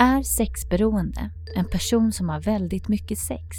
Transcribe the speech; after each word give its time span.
Är 0.00 0.22
sexberoende 0.22 1.30
en 1.54 1.64
person 1.64 2.12
som 2.12 2.28
har 2.28 2.40
väldigt 2.40 2.88
mycket 2.88 3.18
sex? 3.18 3.56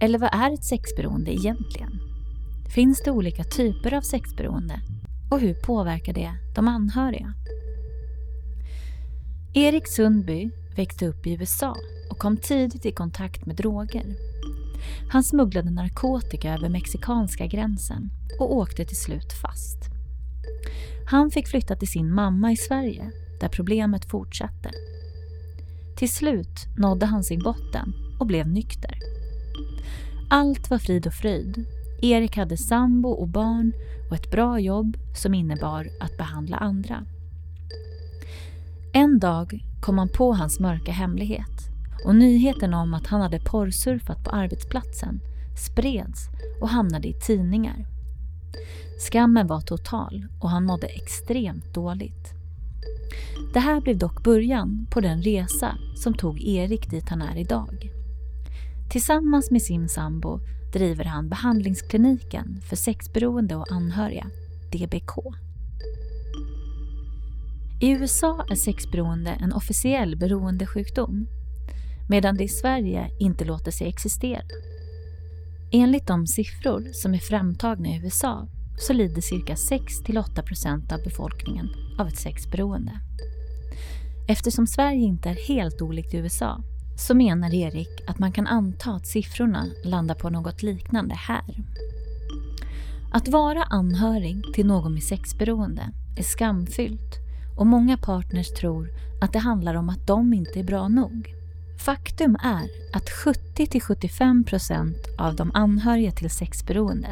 Eller 0.00 0.18
vad 0.18 0.30
är 0.32 0.54
ett 0.54 0.64
sexberoende 0.64 1.34
egentligen? 1.34 2.00
Finns 2.74 3.02
det 3.02 3.10
olika 3.10 3.44
typer 3.44 3.94
av 3.94 4.00
sexberoende? 4.00 4.80
Och 5.30 5.40
hur 5.40 5.54
påverkar 5.54 6.12
det 6.12 6.30
de 6.54 6.68
anhöriga? 6.68 7.34
Erik 9.54 9.88
Sundby 9.88 10.50
växte 10.76 11.06
upp 11.06 11.26
i 11.26 11.32
USA 11.32 11.76
och 12.10 12.18
kom 12.18 12.36
tidigt 12.36 12.86
i 12.86 12.92
kontakt 12.92 13.46
med 13.46 13.56
droger. 13.56 14.16
Han 15.10 15.24
smugglade 15.24 15.70
narkotika 15.70 16.54
över 16.54 16.68
mexikanska 16.68 17.46
gränsen 17.46 18.10
och 18.38 18.56
åkte 18.56 18.84
till 18.84 18.96
slut 18.96 19.32
fast. 19.32 19.78
Han 21.06 21.30
fick 21.30 21.48
flytta 21.48 21.76
till 21.76 21.88
sin 21.88 22.14
mamma 22.14 22.52
i 22.52 22.56
Sverige 22.56 23.10
där 23.40 23.48
problemet 23.48 24.10
fortsatte. 24.10 24.70
Till 25.96 26.10
slut 26.10 26.66
nådde 26.76 27.06
han 27.06 27.24
sin 27.24 27.42
botten 27.42 27.92
och 28.18 28.26
blev 28.26 28.48
nykter. 28.48 28.98
Allt 30.30 30.70
var 30.70 30.78
frid 30.78 31.06
och 31.06 31.12
fröjd. 31.12 31.64
Erik 32.02 32.36
hade 32.36 32.56
sambo 32.56 33.08
och 33.08 33.28
barn 33.28 33.72
och 34.10 34.16
ett 34.16 34.30
bra 34.30 34.58
jobb 34.60 34.96
som 35.14 35.34
innebar 35.34 35.88
att 36.00 36.16
behandla 36.16 36.56
andra. 36.56 37.04
En 38.92 39.18
dag 39.18 39.64
kom 39.80 39.98
han 39.98 40.08
på 40.08 40.32
hans 40.32 40.60
mörka 40.60 40.92
hemlighet 40.92 41.68
och 42.04 42.14
nyheten 42.14 42.74
om 42.74 42.94
att 42.94 43.06
han 43.06 43.20
hade 43.20 43.40
porrsurfat 43.40 44.24
på 44.24 44.30
arbetsplatsen 44.30 45.20
spreds 45.56 46.28
och 46.60 46.68
hamnade 46.68 47.08
i 47.08 47.12
tidningar. 47.12 47.86
Skammen 48.98 49.46
var 49.46 49.60
total 49.60 50.26
och 50.40 50.50
han 50.50 50.64
mådde 50.64 50.86
extremt 50.86 51.74
dåligt. 51.74 52.35
Det 53.54 53.60
här 53.60 53.80
blev 53.80 53.98
dock 53.98 54.24
början 54.24 54.86
på 54.90 55.00
den 55.00 55.22
resa 55.22 55.78
som 55.96 56.14
tog 56.14 56.40
Erik 56.42 56.90
dit 56.90 57.08
han 57.08 57.22
är 57.22 57.36
idag. 57.36 57.90
Tillsammans 58.90 59.50
med 59.50 59.62
sin 59.62 59.88
sambo 59.88 60.40
driver 60.72 61.04
han 61.04 61.28
behandlingskliniken 61.28 62.60
för 62.68 62.76
sexberoende 62.76 63.56
och 63.56 63.72
anhöriga, 63.72 64.26
DBK. 64.72 65.12
I 67.80 67.90
USA 67.90 68.44
är 68.50 68.54
sexberoende 68.54 69.30
en 69.30 69.52
officiell 69.52 70.16
beroendesjukdom 70.16 71.26
medan 72.08 72.36
det 72.36 72.44
i 72.44 72.48
Sverige 72.48 73.10
inte 73.18 73.44
låter 73.44 73.70
sig 73.70 73.88
existera. 73.88 74.42
Enligt 75.72 76.06
de 76.06 76.26
siffror 76.26 76.92
som 76.92 77.14
är 77.14 77.18
framtagna 77.18 77.88
i 77.88 78.00
USA 78.04 78.48
så 78.78 78.92
lider 78.92 79.20
cirka 79.20 79.54
6-8% 79.54 80.92
av 80.92 81.02
befolkningen 81.02 81.68
av 81.98 82.08
ett 82.08 82.18
sexberoende. 82.18 83.00
Eftersom 84.28 84.66
Sverige 84.66 85.00
inte 85.00 85.28
är 85.28 85.48
helt 85.48 85.82
olikt 85.82 86.14
USA 86.14 86.62
så 86.98 87.14
menar 87.14 87.54
Erik 87.54 88.02
att 88.06 88.18
man 88.18 88.32
kan 88.32 88.46
anta 88.46 88.90
att 88.90 89.06
siffrorna 89.06 89.66
landar 89.84 90.14
på 90.14 90.30
något 90.30 90.62
liknande 90.62 91.14
här. 91.14 91.64
Att 93.12 93.28
vara 93.28 93.62
anhörig 93.62 94.42
till 94.54 94.66
någon 94.66 94.94
med 94.94 95.02
sexberoende 95.02 95.92
är 96.16 96.22
skamfyllt 96.22 97.16
och 97.56 97.66
många 97.66 97.96
partners 97.96 98.48
tror 98.48 98.90
att 99.20 99.32
det 99.32 99.38
handlar 99.38 99.74
om 99.74 99.88
att 99.88 100.06
de 100.06 100.32
inte 100.32 100.60
är 100.60 100.64
bra 100.64 100.88
nog. 100.88 101.34
Faktum 101.78 102.36
är 102.42 102.68
att 102.92 103.10
70-75% 103.10 104.94
av 105.18 105.36
de 105.36 105.50
anhöriga 105.54 106.10
till 106.10 106.30
sexberoende 106.30 107.08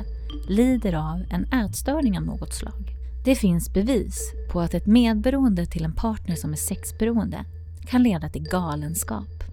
lider 0.48 0.92
av 0.92 1.24
en 1.30 1.44
ätstörning 1.44 2.18
av 2.18 2.24
något 2.24 2.54
slag. 2.54 2.96
Det 3.24 3.34
finns 3.34 3.72
bevis 3.72 4.32
på 4.52 4.60
att 4.60 4.74
ett 4.74 4.86
medberoende 4.86 5.66
till 5.66 5.84
en 5.84 5.94
partner 5.94 6.36
som 6.36 6.52
är 6.52 6.56
sexberoende 6.56 7.44
kan 7.86 8.02
leda 8.02 8.28
till 8.28 8.48
galenskap. 8.48 9.44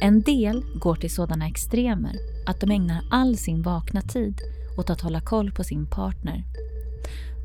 En 0.00 0.22
del 0.22 0.64
går 0.80 0.94
till 0.94 1.14
sådana 1.14 1.48
extremer 1.48 2.16
att 2.46 2.60
de 2.60 2.70
ägnar 2.70 3.04
all 3.10 3.36
sin 3.36 3.62
vakna 3.62 4.02
tid 4.02 4.40
åt 4.78 4.90
att 4.90 5.00
hålla 5.00 5.20
koll 5.20 5.52
på 5.52 5.64
sin 5.64 5.86
partner. 5.86 6.44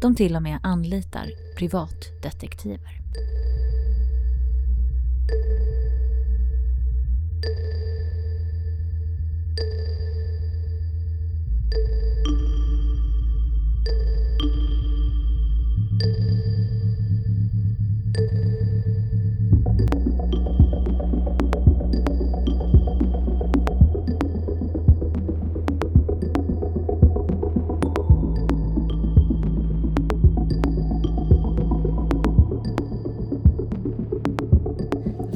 De 0.02 0.16
till 0.16 0.36
och 0.36 0.44
med 0.44 0.60
anlitar 0.64 1.28
privatdetektiver. 1.58 3.00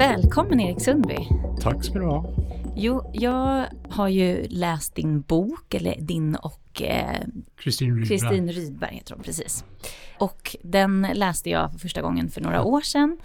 Välkommen 0.04 0.60
Erik 0.60 0.82
Sundby. 0.82 1.18
Tack 1.62 1.84
ska 1.84 2.00
du 2.00 2.06
ha. 2.06 2.26
Jo, 2.76 3.12
jag 3.14 3.66
har 3.90 4.08
ju 4.08 4.48
läst 4.50 4.96
din 4.96 5.22
bok, 5.22 5.74
eller 5.74 5.96
din 6.00 6.36
och 6.36 6.82
Kristin 7.58 7.90
eh, 7.90 7.96
Rydberg. 7.96 8.52
Rydberg 8.52 8.96
heter 8.96 9.14
hon, 9.16 9.24
precis. 9.24 9.66
Och 10.18 10.56
den 10.64 11.08
läste 11.14 11.50
jag 11.50 11.72
för 11.72 11.80
första 11.80 12.02
gången 12.02 12.30
för 12.30 12.42
några 12.42 12.64
år 12.64 12.82
sedan. 12.82 13.18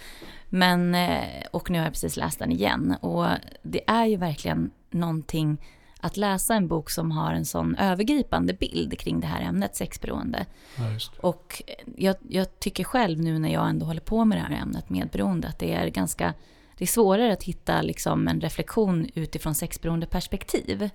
Men, 0.49 0.95
eh, 0.95 1.47
och 1.51 1.71
nu 1.71 1.79
har 1.79 1.85
jag 1.85 1.93
precis 1.93 2.17
läst 2.17 2.39
den 2.39 2.53
igen. 2.53 2.95
Och 3.01 3.27
det 3.63 3.91
är 3.91 4.07
ju 4.07 4.17
verkligen 4.17 4.71
någonting 4.91 5.59
att 6.01 6.17
läsa 6.17 6.55
en 6.55 6.69
bok 6.69 6.91
som 6.91 7.11
har 7.11 7.33
en 7.33 7.45
sån 7.45 7.75
övergripande 7.75 8.55
bild 8.55 8.99
kring 8.99 9.21
det 9.21 9.27
här 9.27 9.43
ämnet, 9.43 9.77
sexberoende. 9.77 10.47
Ja, 10.77 10.85
och 11.21 11.63
jag, 11.97 12.17
jag, 12.29 12.61
tycker 12.61 12.85
själv 12.85 13.21
nu 13.21 13.39
när 13.39 13.53
jag 13.53 13.69
ändå 13.69 13.87
håller 13.87 14.01
på 14.01 14.25
med 14.25 14.39
det 14.39 14.43
här 14.43 14.63
ämnet 14.63 14.91
medberoende, 14.91 15.49
att 15.49 15.59
det 15.59 15.75
är 15.75 15.89
ganska 15.89 16.35
det 16.79 16.85
är 16.85 16.87
svårare 16.87 17.33
att 17.33 17.43
hitta 17.43 17.83
liksom 17.83 18.29
en 18.29 18.41
reflektion 18.41 19.07
utifrån 19.15 19.55
sexberoende 19.55 20.07
perspektiv. 20.07 20.91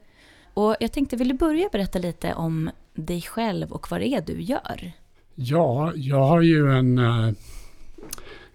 Och 0.54 0.76
jag 0.80 0.92
tänkte, 0.92 1.16
vill 1.16 1.28
du 1.28 1.34
börja 1.34 1.70
berätta 1.72 2.00
lite 2.00 2.34
om 2.34 2.70
dig 2.94 3.22
själv 3.22 3.72
och 3.72 3.92
vad 3.92 4.02
det 4.02 4.08
är 4.08 4.22
du 4.22 4.42
gör? 4.42 4.92
Ja, 5.36 5.94
jag 5.96 6.24
har 6.24 6.42
ju 6.42 6.72
en 6.74 6.98
äh, 6.98 7.32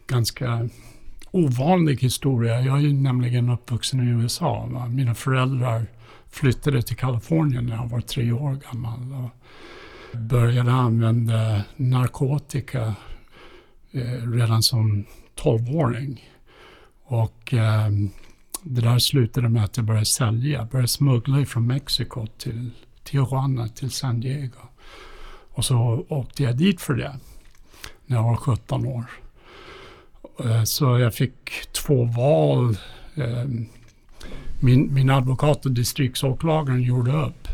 ganska 0.06 0.69
ovanlig 1.31 1.97
historia. 2.00 2.61
Jag 2.61 2.77
är 2.77 2.83
ju 2.83 2.93
nämligen 2.93 3.49
uppvuxen 3.49 4.09
i 4.09 4.22
USA. 4.22 4.67
Va? 4.71 4.87
Mina 4.87 5.15
föräldrar 5.15 5.87
flyttade 6.31 6.83
till 6.83 6.97
Kalifornien 6.97 7.67
när 7.67 7.77
jag 7.77 7.88
var 7.88 8.00
tre 8.00 8.33
år 8.33 8.59
gammal 8.72 9.25
och 9.25 9.31
började 10.19 10.72
använda 10.72 11.62
narkotika 11.77 12.94
eh, 13.93 14.31
redan 14.33 14.62
som 14.62 15.05
tolvåring. 15.34 16.25
Och 17.10 17.54
eh, 17.54 17.88
det 18.62 18.80
där 18.80 18.98
slutade 18.98 19.48
med 19.48 19.64
att 19.64 19.76
jag 19.76 19.86
började 19.86 20.06
sälja, 20.06 20.58
jag 20.58 20.69
började 20.69 20.88
smuggla 20.88 21.44
från 21.44 21.66
Mexiko 21.66 22.26
till 22.26 22.70
Tijuana, 23.04 23.69
till 23.69 23.91
San 23.91 24.20
Diego. 24.20 24.60
Och 25.50 25.64
så 25.64 26.06
åkte 26.08 26.42
jag 26.42 26.56
dit 26.56 26.80
för 26.80 26.94
det 26.94 27.16
när 28.06 28.16
jag 28.16 28.24
var 28.24 28.36
17 28.36 28.86
år. 28.86 29.04
Eh, 30.44 30.62
så 30.62 30.98
jag 30.98 31.14
fick 31.14 31.72
två 31.72 32.04
val. 32.04 32.78
Eh, 33.14 33.44
min, 34.60 34.94
min 34.94 35.10
advokat 35.10 35.66
och 35.66 35.72
distriktsåklagaren 35.72 36.82
gjorde 36.82 37.12
upp. 37.12 37.48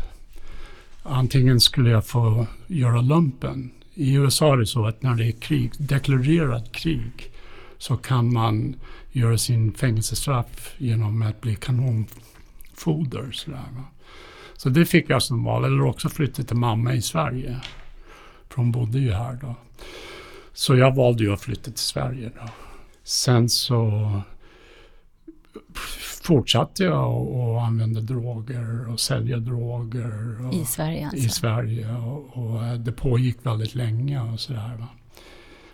Antingen 1.03 1.59
skulle 1.59 1.89
jag 1.89 2.05
få 2.05 2.47
göra 2.67 3.01
lumpen. 3.01 3.71
I 3.93 4.13
USA 4.13 4.53
är 4.53 4.57
det 4.57 4.65
så 4.65 4.85
att 4.85 5.01
när 5.01 5.15
det 5.15 5.25
är 5.25 5.31
krig, 5.31 5.71
deklarerat 5.77 6.71
krig, 6.71 7.31
så 7.77 7.97
kan 7.97 8.33
man 8.33 8.75
göra 9.15 9.37
sin 9.37 9.73
fängelsestraff 9.73 10.75
genom 10.77 11.21
att 11.21 11.41
bli 11.41 11.55
kanonfoder. 11.55 13.31
Sådär, 13.31 13.63
Så 14.57 14.69
det 14.69 14.85
fick 14.85 15.09
jag 15.09 15.23
som 15.23 15.43
val, 15.43 15.65
eller 15.65 15.81
också 15.81 16.09
flytta 16.09 16.43
till 16.43 16.57
mamma 16.57 16.93
i 16.93 17.01
Sverige. 17.01 17.59
För 18.49 18.57
hon 18.57 18.71
bodde 18.71 18.99
ju 18.99 19.11
här 19.11 19.33
då. 19.41 19.55
Så 20.53 20.75
jag 20.75 20.95
valde 20.95 21.23
ju 21.23 21.33
att 21.33 21.41
flytta 21.41 21.71
till 21.71 21.77
Sverige 21.77 22.31
då. 22.35 22.49
Sen 23.03 23.49
så 23.49 24.11
fortsatte 26.23 26.83
jag 26.83 27.27
att 27.27 27.63
använda 27.63 28.01
droger 28.01 28.89
och 28.89 28.99
sälja 28.99 29.37
droger. 29.37 30.45
Och 30.47 30.53
I 30.53 30.65
Sverige 30.65 31.05
alltså? 31.05 31.25
I 31.25 31.29
Sverige 31.29 31.95
och, 31.95 32.37
och 32.37 32.79
det 32.79 32.91
pågick 32.91 33.45
väldigt 33.45 33.75
länge 33.75 34.21
och 34.21 34.39
sådär. 34.39 34.85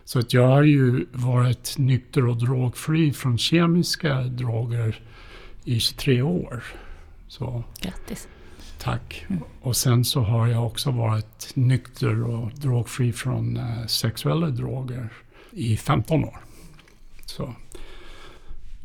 Så 0.05 0.19
att 0.19 0.33
jag 0.33 0.47
har 0.47 0.63
ju 0.63 1.05
varit 1.11 1.77
nykter 1.77 2.27
och 2.27 2.37
drogfri 2.37 3.13
från 3.13 3.37
kemiska 3.37 4.21
droger 4.21 4.99
i 5.63 5.79
23 5.79 6.21
år. 6.21 6.63
Så, 7.27 7.63
Grattis. 7.81 8.27
Tack. 8.79 9.25
Mm. 9.29 9.43
Och 9.61 9.77
sen 9.77 10.05
så 10.05 10.21
har 10.21 10.47
jag 10.47 10.65
också 10.65 10.91
varit 10.91 11.51
nykter 11.55 12.23
och 12.23 12.51
drogfri 12.55 13.13
från 13.13 13.57
eh, 13.57 13.85
sexuella 13.85 14.47
droger 14.47 15.09
i 15.51 15.77
15 15.77 16.23
år. 16.23 16.37
Så. 17.25 17.53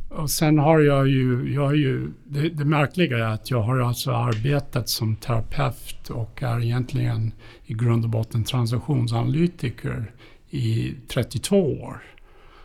och 0.09 0.31
sen 0.31 0.59
har 0.59 0.81
jag 0.81 1.09
ju, 1.09 1.55
jag 1.55 1.63
har 1.63 1.75
ju 1.75 2.13
det, 2.25 2.49
det 2.49 2.65
märkliga 2.65 3.19
är 3.19 3.23
att 3.23 3.51
jag 3.51 3.63
har 3.63 3.79
alltså 3.79 4.11
arbetat 4.11 4.89
som 4.89 5.17
terapeut 5.17 6.11
och 6.11 6.43
är 6.43 6.65
egentligen 6.65 7.33
i 7.65 7.75
grund 7.75 8.05
och 8.05 8.11
botten 8.11 8.45
transaktionsanalytiker 8.45 10.13
i 10.57 10.95
32 11.09 11.83
år. 11.83 12.03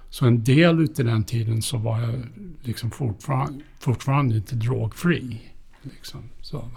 Så 0.09 0.25
en 0.25 0.43
del 0.43 0.79
utav 0.79 1.05
den 1.05 1.23
tiden 1.23 1.61
så 1.61 1.77
var 1.77 2.01
jag 2.01 2.21
liksom 2.61 2.91
fortfarande, 2.91 3.63
fortfarande 3.79 4.35
inte 4.35 4.55
drogfri. 4.55 5.41
Liksom, 5.81 6.23
så. 6.41 6.69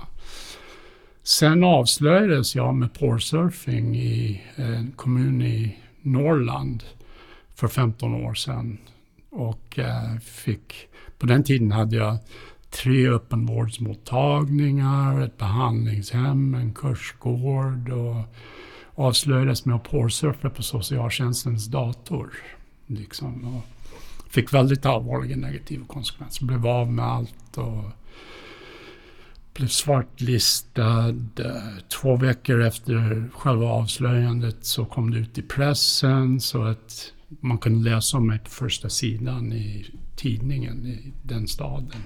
Sen 1.22 1.64
avslöjades 1.64 2.55
jag 2.55 2.75
med 2.75 2.94
porrsurfing 2.94 3.96
i 3.96 4.43
en 4.56 4.93
kommun 4.96 5.43
i 5.43 5.78
Norrland 6.02 6.84
för 7.55 7.69
15 7.69 8.14
år 8.14 8.34
sedan. 8.34 8.78
Och 9.31 9.78
eh, 9.78 10.19
fick, 10.19 10.75
på 11.19 11.26
den 11.26 11.44
tiden 11.44 11.72
hade 11.72 11.96
jag 11.96 12.17
tre 12.70 13.08
öppenvårdsmottagningar, 13.08 15.20
ett 15.20 15.38
behandlingshem, 15.38 16.55
en 16.55 16.75
kursgård 16.75 17.88
och 17.88 18.17
avslöjades 18.94 19.64
med 19.64 19.76
att 19.76 19.91
porrsurfa 19.91 20.50
på 20.50 20.62
socialtjänstens 20.62 21.67
dator. 21.67 22.32
Liksom, 22.87 23.55
och 23.55 23.62
fick 24.31 24.52
väldigt 24.52 24.87
allvarliga 24.87 25.37
negativa 25.37 25.87
konsekvenser. 25.87 26.46
Blev 26.46 26.67
av 26.67 26.93
med 26.93 27.05
allt 27.05 27.56
och 27.56 27.85
blev 29.55 29.69
svartlistad. 29.69 31.14
Två 31.88 32.17
veckor 32.17 32.62
efter 32.62 33.25
själva 33.35 33.67
avslöjandet 33.67 34.64
så 34.64 34.85
kom 34.85 35.11
det 35.11 35.19
ut 35.19 35.38
i 35.38 35.43
pressen 35.43 36.41
så 36.41 36.62
att 36.62 37.12
man 37.41 37.58
kunde 37.58 37.91
läsa 37.91 38.17
om 38.17 38.26
mig 38.26 38.38
på 38.38 38.50
första 38.50 38.88
sidan 38.88 39.52
i 39.52 39.87
tidningen 40.17 40.87
i 40.87 41.12
den 41.23 41.49
staden. 41.49 42.02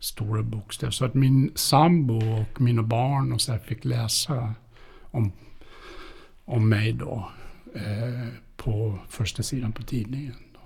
Stora 0.00 0.42
bokstäver. 0.42 0.90
Så 0.90 1.04
att 1.04 1.14
min 1.14 1.52
sambo 1.54 2.40
och 2.40 2.60
mina 2.60 2.82
barn 2.82 3.32
och 3.32 3.40
så 3.40 3.58
fick 3.58 3.84
läsa 3.84 4.54
om, 5.10 5.32
om 6.44 6.68
mig 6.68 6.92
då 6.92 7.30
eh, 7.74 8.28
på 8.56 8.98
första 9.08 9.42
sidan 9.42 9.72
på 9.72 9.82
tidningen. 9.82 10.34
Då. 10.52 10.60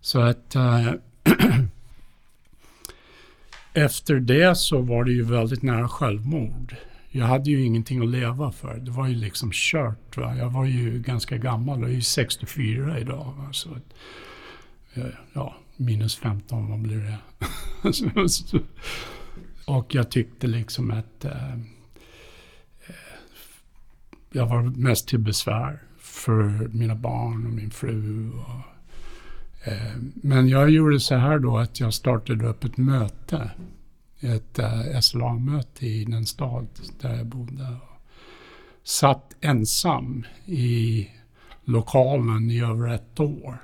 Så 0.00 0.20
att 0.20 0.54
eh, 0.54 0.92
efter 3.72 4.14
det 4.14 4.56
så 4.56 4.80
var 4.80 5.04
det 5.04 5.12
ju 5.12 5.22
väldigt 5.22 5.62
nära 5.62 5.88
självmord. 5.88 6.76
Jag 7.14 7.26
hade 7.26 7.50
ju 7.50 7.64
ingenting 7.64 8.02
att 8.02 8.08
leva 8.08 8.52
för. 8.52 8.78
Det 8.78 8.90
var 8.90 9.08
ju 9.08 9.14
liksom 9.14 9.50
kört. 9.52 10.16
Va? 10.16 10.36
Jag 10.36 10.50
var 10.50 10.64
ju 10.64 11.02
ganska 11.02 11.36
gammal. 11.36 11.80
Jag 11.80 11.90
är 11.90 11.94
ju 11.94 12.02
64 12.02 12.98
idag. 12.98 13.34
Va? 13.38 13.48
Så, 13.52 13.70
eh, 14.94 15.06
ja, 15.32 15.56
minus 15.76 16.16
15, 16.16 16.70
vad 16.70 16.78
blir 16.78 16.96
det? 16.96 17.18
och 19.66 19.94
jag 19.94 20.10
tyckte 20.10 20.46
liksom 20.46 20.90
att 20.90 21.24
eh, 21.24 21.58
jag 24.32 24.46
var 24.46 24.62
mest 24.62 25.08
till 25.08 25.18
besvär 25.18 25.82
för 25.98 26.68
mina 26.72 26.94
barn 26.94 27.46
och 27.46 27.52
min 27.52 27.70
fru. 27.70 28.30
Och, 28.30 29.68
eh, 29.68 29.96
men 30.14 30.48
jag 30.48 30.70
gjorde 30.70 31.00
så 31.00 31.14
här 31.14 31.38
då 31.38 31.58
att 31.58 31.80
jag 31.80 31.94
startade 31.94 32.46
upp 32.46 32.64
ett 32.64 32.76
möte 32.76 33.50
ett 34.22 34.58
eh, 34.58 35.00
SLA-möte 35.00 35.86
i 35.86 36.04
den 36.04 36.26
stad 36.26 36.66
där 37.00 37.16
jag 37.16 37.26
bodde. 37.26 37.76
Satt 38.84 39.36
ensam 39.40 40.26
i 40.46 41.08
lokalen 41.64 42.50
i 42.50 42.60
över 42.60 42.88
ett 42.88 43.20
år. 43.20 43.56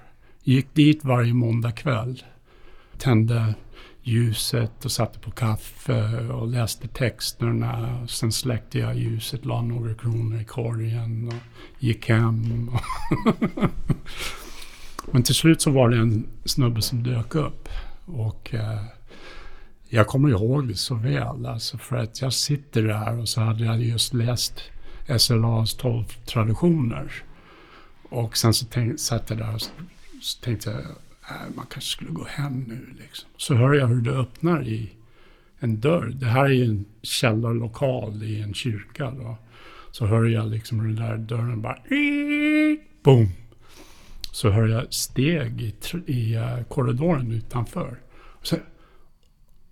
Gick 0.43 0.75
dit 0.75 1.05
varje 1.05 1.35
måndag 1.35 1.73
kväll. 1.73 2.23
Tände 2.99 3.55
ljuset 4.09 4.85
och 4.85 4.93
satte 4.93 5.19
på 5.19 5.31
kaffe 5.31 6.29
och 6.29 6.49
läste 6.49 6.89
texterna. 6.89 8.07
Sen 8.09 8.33
släckte 8.33 8.79
jag 8.79 8.97
ljuset, 8.97 9.45
la 9.45 9.63
några 9.63 9.95
kronor 9.95 10.41
i 10.41 10.45
korgen 10.45 11.29
och 11.29 11.35
gick 11.79 12.09
hem. 12.09 12.71
Men 15.11 15.23
till 15.23 15.35
slut 15.35 15.63
så 15.63 15.71
var 15.71 15.89
det 15.89 15.97
en 15.97 16.27
snubbe 16.45 16.83
som 16.83 17.03
dök 17.03 17.35
upp. 17.35 17.69
Och 18.05 18.55
eh, 18.55 18.83
jag 19.89 20.07
kommer 20.07 20.29
ihåg 20.29 20.69
det 20.69 20.75
så 20.75 20.95
väl, 20.95 21.47
alltså 21.47 21.79
för 21.79 21.97
att 21.97 22.23
jag 22.23 22.33
sitter 22.33 22.83
där 22.83 23.19
och 23.19 23.29
så 23.29 23.41
hade 23.41 23.65
jag 23.65 23.83
just 23.83 24.15
läst 24.15 24.61
SLAs 25.19 25.75
12 25.75 26.05
traditioner. 26.05 27.13
Och 28.03 28.37
sen 28.37 28.55
så 28.55 28.67
tänk, 28.71 29.01
satt 29.01 29.31
jag 29.31 29.39
där 29.39 29.55
och 29.55 29.61
så 30.23 30.41
tänkte 30.41 30.71
jag, 30.71 30.81
äh, 31.31 31.55
man 31.55 31.67
kanske 31.71 31.91
skulle 31.91 32.11
gå 32.11 32.25
hem 32.25 32.65
nu 32.69 32.95
liksom. 32.99 33.29
Så 33.37 33.55
hör 33.55 33.75
jag 33.75 33.87
hur 33.87 34.01
det 34.01 34.11
öppnar 34.11 34.69
i 34.69 34.93
en 35.59 35.81
dörr. 35.81 36.13
Det 36.15 36.27
här 36.27 36.45
är 36.45 36.49
ju 36.49 36.65
en 36.65 36.85
källarlokal 37.03 38.23
i 38.23 38.41
en 38.43 38.55
kyrka 38.55 39.11
då. 39.11 39.37
Så 39.91 40.07
hör 40.07 40.25
jag 40.25 40.49
liksom 40.49 40.79
den 40.79 40.97
där 40.97 41.17
dörren 41.17 41.63
bara, 41.63 41.79
boom. 43.03 43.29
Så 44.33 44.51
hör 44.51 44.67
jag 44.67 44.95
steg 44.95 45.63
i, 45.63 45.75
i 46.07 46.37
uh, 46.37 46.63
korridoren 46.63 47.33
utanför. 47.33 48.01
Så, 48.43 48.57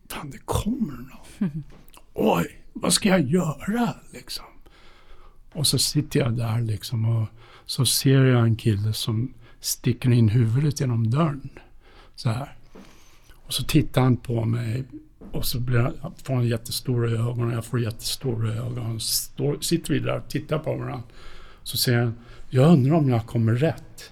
fan 0.08 0.31
det 0.31 0.38
kommer 0.44 0.93
någon. 0.93 1.62
Oj, 2.14 2.61
vad 2.73 2.93
ska 2.93 3.08
jag 3.08 3.20
göra 3.20 3.94
liksom? 4.12 4.44
Och 5.53 5.67
så 5.67 5.79
sitter 5.79 6.20
jag 6.20 6.37
där 6.37 6.61
liksom 6.61 7.05
och 7.05 7.29
så 7.67 7.87
ser 7.87 8.25
jag 8.25 8.43
en 8.43 8.56
kille 8.56 8.93
som 8.93 9.35
sticker 9.66 10.12
in 10.12 10.28
huvudet 10.28 10.80
genom 10.80 11.10
dörren. 11.10 11.48
Så 12.14 12.28
här. 12.28 12.56
Och 13.34 13.52
så 13.52 13.64
tittar 13.64 14.02
han 14.02 14.16
på 14.16 14.44
mig 14.44 14.84
och 15.32 15.46
så 15.46 15.60
blir 15.60 15.78
han, 15.78 16.14
får 16.24 16.34
han 16.34 16.46
jättestora 16.46 17.10
ögon 17.10 17.46
och 17.46 17.52
jag 17.52 17.64
får 17.64 17.80
jättestora 17.80 18.52
ögon. 18.52 19.00
Så 19.00 19.56
sitter 19.60 19.94
vi 19.94 20.00
där 20.00 20.16
och 20.16 20.28
tittar 20.28 20.58
på 20.58 20.74
varandra. 20.74 21.02
Så 21.62 21.76
säger 21.76 21.98
han, 21.98 22.14
jag 22.50 22.72
undrar 22.72 22.94
om 22.94 23.08
jag 23.08 23.26
kommer 23.26 23.52
rätt. 23.52 24.10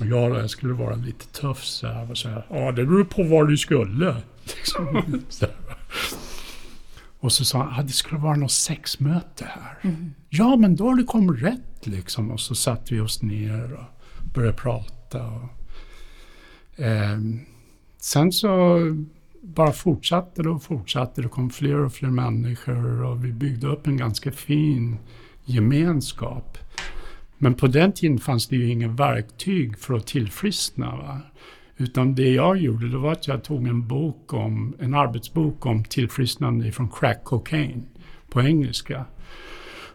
Och 0.00 0.06
jag, 0.06 0.36
jag 0.36 0.50
skulle 0.50 0.72
vara 0.72 0.94
lite 0.94 1.26
tuff 1.26 1.64
så 1.64 1.86
här 1.86 2.10
och 2.10 2.18
säga, 2.18 2.42
ja 2.50 2.72
det 2.72 2.84
beror 2.84 3.04
på 3.04 3.22
var 3.22 3.44
du 3.44 3.56
skulle. 3.56 4.16
Liksom. 4.44 5.02
och 7.20 7.32
så 7.32 7.44
sa 7.44 7.58
han, 7.58 7.80
ah, 7.80 7.82
det 7.82 7.92
skulle 7.92 8.20
vara 8.20 8.36
något 8.36 8.52
sexmöte 8.52 9.44
här. 9.44 9.78
Mm. 9.82 10.14
Ja, 10.28 10.56
men 10.56 10.76
då 10.76 10.88
har 10.88 10.94
du 10.94 11.04
kommit 11.04 11.42
rätt 11.42 11.86
liksom. 11.86 12.30
Och 12.30 12.40
så 12.40 12.54
satte 12.54 12.94
vi 12.94 13.00
oss 13.00 13.22
ner 13.22 13.72
och 13.72 13.97
började 14.34 14.56
prata. 14.56 15.26
Och, 15.26 15.50
eh, 16.84 17.18
sen 17.98 18.32
så 18.32 18.78
bara 19.42 19.72
fortsatte 19.72 20.42
det 20.42 20.50
och 20.50 20.62
fortsatte. 20.62 21.22
Det 21.22 21.28
kom 21.28 21.50
fler 21.50 21.78
och 21.78 21.92
fler 21.92 22.08
människor 22.08 23.04
och 23.04 23.24
vi 23.24 23.32
byggde 23.32 23.66
upp 23.66 23.86
en 23.86 23.96
ganska 23.96 24.32
fin 24.32 24.98
gemenskap. 25.44 26.58
Men 27.38 27.54
på 27.54 27.66
den 27.66 27.92
tiden 27.92 28.18
fanns 28.18 28.48
det 28.48 28.56
ju 28.56 28.70
inga 28.70 28.88
verktyg 28.88 29.78
för 29.78 29.94
att 29.94 30.06
tillfriskna. 30.06 30.96
Va? 30.96 31.20
Utan 31.76 32.14
det 32.14 32.30
jag 32.30 32.56
gjorde 32.56 32.88
det 32.88 32.98
var 32.98 33.12
att 33.12 33.28
jag 33.28 33.44
tog 33.44 33.66
en 33.66 33.88
bok 33.88 34.32
om, 34.32 34.74
en 34.78 34.94
arbetsbok 34.94 35.66
om 35.66 35.84
tillfrisknande 35.84 36.72
från 36.72 36.88
crack 36.88 37.24
cocaine 37.24 37.86
på 38.30 38.42
engelska. 38.42 39.04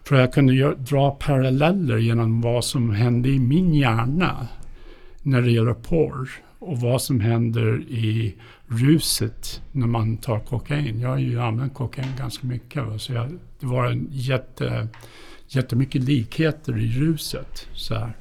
För 0.03 0.15
jag 0.15 0.33
kunde 0.33 0.75
dra 0.75 1.11
paralleller 1.11 1.97
genom 1.97 2.41
vad 2.41 2.65
som 2.65 2.89
hände 2.91 3.29
i 3.29 3.39
min 3.39 3.73
hjärna 3.73 4.47
när 5.21 5.41
det 5.41 5.51
gäller 5.51 5.73
porr 5.73 6.29
och 6.59 6.79
vad 6.79 7.01
som 7.01 7.19
händer 7.19 7.81
i 7.81 8.35
ruset 8.67 9.61
när 9.71 9.87
man 9.87 10.17
tar 10.17 10.39
kokain. 10.39 10.99
Jag 10.99 11.09
har 11.09 11.17
ju 11.17 11.41
använt 11.41 11.73
kokain 11.73 12.13
ganska 12.17 12.47
mycket. 12.47 12.83
Va? 12.85 12.99
Så 12.99 13.13
jag, 13.13 13.39
det 13.59 13.65
var 13.65 13.85
en 13.85 14.07
jätte, 14.11 14.87
jättemycket 15.47 16.03
likheter 16.03 16.77
i 16.77 16.99
ruset. 16.99 17.67
Så 17.73 17.95
här. 17.95 18.13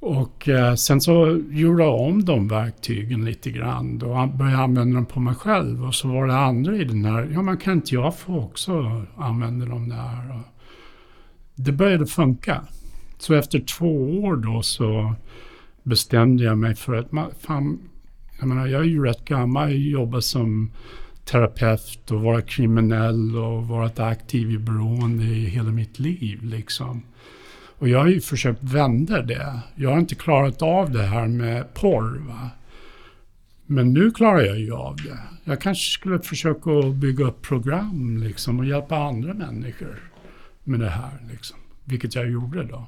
Och 0.00 0.48
eh, 0.48 0.74
sen 0.74 1.00
så 1.00 1.40
gjorde 1.50 1.82
jag 1.82 2.00
om 2.00 2.24
de 2.24 2.48
verktygen 2.48 3.24
lite 3.24 3.50
grann. 3.50 3.98
Då 3.98 4.06
började 4.08 4.50
jag 4.50 4.60
använda 4.60 4.94
dem 4.94 5.06
på 5.06 5.20
mig 5.20 5.34
själv. 5.34 5.84
Och 5.86 5.94
så 5.94 6.08
var 6.08 6.26
det 6.26 6.36
andra 6.36 6.76
i 6.76 6.84
den 6.84 7.04
här, 7.04 7.30
ja 7.32 7.42
men 7.42 7.56
kan 7.56 7.72
inte 7.72 7.94
jag 7.94 8.18
få 8.18 8.38
också 8.38 9.04
använda 9.16 9.66
dem 9.66 9.88
där? 9.88 10.34
Och 10.34 10.54
det 11.54 11.72
började 11.72 12.06
funka. 12.06 12.64
Så 13.18 13.34
efter 13.34 13.60
två 13.60 14.20
år 14.20 14.36
då 14.36 14.62
så 14.62 15.14
bestämde 15.82 16.44
jag 16.44 16.58
mig 16.58 16.74
för 16.74 16.94
att, 16.94 17.10
fan, 17.40 17.78
jag 18.38 18.48
menar 18.48 18.66
jag 18.66 18.80
är 18.80 18.84
ju 18.84 19.04
rätt 19.04 19.24
gammal, 19.24 19.70
jag 19.70 19.78
jobbar 19.78 20.20
som 20.20 20.70
terapeut 21.24 22.10
och 22.10 22.20
varit 22.20 22.48
kriminell 22.48 23.36
och 23.36 23.68
varit 23.68 23.98
aktiv 23.98 24.50
i 24.50 24.58
beroende 24.58 25.24
i 25.24 25.44
hela 25.44 25.70
mitt 25.70 25.98
liv 25.98 26.42
liksom. 26.42 27.02
Och 27.78 27.88
jag 27.88 27.98
har 27.98 28.06
ju 28.06 28.20
försökt 28.20 28.62
vända 28.62 29.22
det. 29.22 29.60
Jag 29.74 29.90
har 29.90 29.98
inte 29.98 30.14
klarat 30.14 30.62
av 30.62 30.90
det 30.90 31.02
här 31.02 31.28
med 31.28 31.74
porr. 31.74 32.18
Va? 32.28 32.50
Men 33.66 33.92
nu 33.92 34.10
klarar 34.10 34.40
jag 34.40 34.58
ju 34.58 34.72
av 34.72 34.96
det. 34.96 35.18
Jag 35.44 35.60
kanske 35.60 35.90
skulle 35.92 36.18
försöka 36.18 36.70
bygga 36.94 37.24
upp 37.24 37.42
program 37.42 38.22
liksom, 38.22 38.58
och 38.58 38.66
hjälpa 38.66 38.96
andra 38.96 39.34
människor 39.34 40.10
med 40.64 40.80
det 40.80 40.90
här. 40.90 41.18
Liksom, 41.30 41.58
vilket 41.84 42.14
jag 42.14 42.30
gjorde 42.30 42.64
då. 42.64 42.86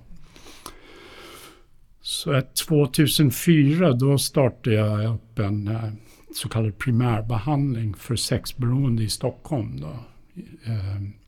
Så 2.02 2.42
2004 2.68 3.92
då 3.92 4.18
startade 4.18 4.76
jag 4.76 5.14
upp 5.14 5.38
en 5.38 5.68
eh, 5.68 5.92
så 6.34 6.48
kallad 6.48 6.78
primärbehandling 6.78 7.94
för 7.94 8.16
sexberoende 8.16 9.02
i 9.02 9.08
Stockholm. 9.08 9.80
Då. 9.80 9.98
Eh, 10.64 11.19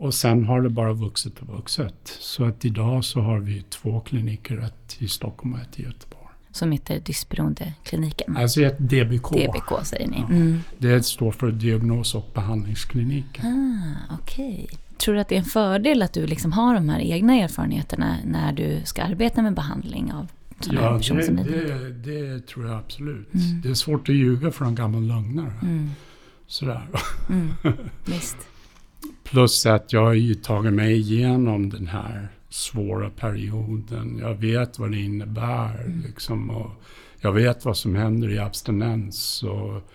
och 0.00 0.14
sen 0.14 0.44
har 0.44 0.60
det 0.60 0.68
bara 0.68 0.92
vuxit 0.92 1.38
och 1.38 1.48
vuxit. 1.48 2.18
Så 2.20 2.44
att 2.44 2.64
idag 2.64 3.04
så 3.04 3.20
har 3.20 3.38
vi 3.38 3.62
två 3.62 4.00
kliniker, 4.00 4.58
ett 4.58 4.96
i 4.98 5.08
Stockholm 5.08 5.54
och 5.54 5.60
ett 5.60 5.80
i 5.80 5.82
Göteborg. 5.82 6.26
Som 6.52 6.72
heter 6.72 7.00
Dysberoendekliniken? 7.00 8.36
Alltså 8.36 8.62
ett 8.62 8.78
DBK. 8.78 9.30
DBK 9.30 9.84
säger 9.84 10.08
ni? 10.08 10.16
Ja. 10.20 10.34
Mm. 10.34 10.60
Det 10.78 11.02
står 11.02 11.32
för 11.32 11.50
diagnos 11.50 12.14
och 12.14 12.30
behandlingskliniken. 12.34 13.46
Ah, 13.46 14.14
Okej. 14.20 14.64
Okay. 14.64 14.78
Tror 14.96 15.14
du 15.14 15.20
att 15.20 15.28
det 15.28 15.34
är 15.34 15.38
en 15.38 15.44
fördel 15.44 16.02
att 16.02 16.12
du 16.12 16.26
liksom 16.26 16.52
har 16.52 16.74
de 16.74 16.88
här 16.88 17.00
egna 17.00 17.34
erfarenheterna 17.34 18.16
när 18.24 18.52
du 18.52 18.80
ska 18.84 19.02
arbeta 19.02 19.42
med 19.42 19.54
behandling 19.54 20.12
av 20.12 20.28
ja, 20.72 21.00
det, 21.08 21.32
det, 21.32 22.12
det 22.12 22.46
tror 22.46 22.66
jag 22.66 22.78
absolut. 22.78 23.34
Mm. 23.34 23.60
Det 23.62 23.68
är 23.68 23.74
svårt 23.74 24.08
att 24.08 24.14
ljuga 24.14 24.50
för 24.50 24.64
en 24.64 24.74
gammal 24.74 25.02
lögnare. 25.02 25.52
Mm. 25.62 25.90
Sådär. 26.46 26.88
Mm. 27.28 27.50
Visst. 28.04 28.36
Plus 29.30 29.66
att 29.66 29.92
jag 29.92 30.04
har 30.04 30.12
ju 30.12 30.34
tagit 30.34 30.72
mig 30.72 30.92
igenom 30.92 31.70
den 31.70 31.86
här 31.86 32.28
svåra 32.48 33.10
perioden. 33.10 34.18
Jag 34.20 34.34
vet 34.34 34.78
vad 34.78 34.90
det 34.90 35.00
innebär. 35.00 35.84
Mm. 35.84 36.02
Liksom, 36.06 36.50
och 36.50 36.70
jag 37.20 37.32
vet 37.32 37.64
vad 37.64 37.76
som 37.76 37.94
händer 37.94 38.30
i 38.30 38.38
abstinens. 38.38 39.42
Och 39.42 39.90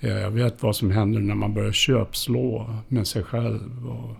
jag 0.00 0.30
vet 0.30 0.62
vad 0.62 0.76
som 0.76 0.90
händer 0.90 1.20
när 1.20 1.34
man 1.34 1.54
börjar 1.54 1.72
köpslå 1.72 2.74
med 2.88 3.06
sig 3.06 3.22
själv. 3.22 3.88
Och 3.88 4.16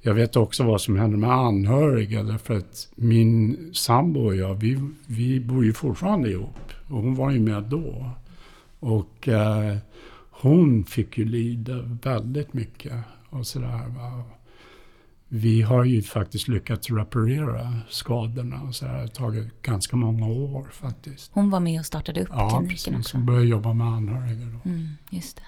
jag 0.00 0.14
vet 0.14 0.36
också 0.36 0.64
vad 0.64 0.80
som 0.80 0.96
händer 0.96 1.18
med 1.18 1.32
anhöriga. 1.32 2.22
Därför 2.22 2.56
att 2.56 2.88
min 2.94 3.70
sambo 3.74 4.20
och 4.20 4.36
jag, 4.36 4.54
vi, 4.54 4.80
vi 5.06 5.40
bor 5.40 5.64
ju 5.64 5.72
fortfarande 5.72 6.30
ihop. 6.30 6.72
Och 6.88 7.02
hon 7.02 7.14
var 7.14 7.30
ju 7.30 7.40
med 7.40 7.62
då. 7.62 8.10
Och 8.80 9.28
eh, 9.28 9.76
hon 10.30 10.84
fick 10.84 11.18
ju 11.18 11.24
lida 11.24 11.98
väldigt 12.02 12.52
mycket. 12.52 12.94
Och 13.30 13.46
sådär. 13.46 13.92
Vi 15.28 15.62
har 15.62 15.84
ju 15.84 16.02
faktiskt 16.02 16.48
lyckats 16.48 16.90
reparera 16.90 17.72
skadorna. 17.88 18.62
Och 18.62 18.74
så 18.74 18.86
här. 18.86 18.94
Det 18.94 19.00
har 19.00 19.08
tagit 19.08 19.62
ganska 19.62 19.96
många 19.96 20.26
år 20.26 20.68
faktiskt. 20.72 21.30
Hon 21.34 21.50
var 21.50 21.60
med 21.60 21.80
och 21.80 21.86
startade 21.86 22.22
upp 22.22 22.28
ja, 22.30 22.48
kliniken 22.48 22.68
precis. 22.68 23.06
också? 23.06 23.16
Hon 23.16 23.26
började 23.26 23.46
jobba 23.46 23.72
med 23.72 23.86
anhöriga 23.86 24.46
då. 24.46 24.70
Mm, 24.70 24.88
just 25.10 25.36
det. 25.36 25.42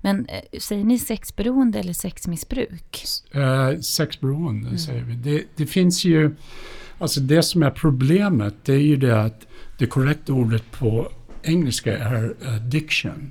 Men 0.00 0.26
eh, 0.26 0.58
säger 0.60 0.84
ni 0.84 0.98
sexberoende 0.98 1.78
eller 1.78 1.92
sexmissbruk? 1.92 3.04
Eh, 3.30 3.80
sexberoende 3.80 4.66
mm. 4.66 4.78
säger 4.78 5.02
vi. 5.02 5.14
Det, 5.14 5.44
det, 5.56 5.66
finns 5.66 6.04
ju, 6.04 6.36
alltså 6.98 7.20
det 7.20 7.42
som 7.42 7.62
är 7.62 7.70
problemet 7.70 8.54
det 8.64 8.72
är 8.72 8.78
ju 8.78 8.96
det 8.96 9.22
att 9.22 9.46
det 9.78 9.86
korrekta 9.86 10.32
ordet 10.32 10.70
på 10.70 11.08
engelska 11.42 11.98
är 11.98 12.34
addiction. 12.46 13.30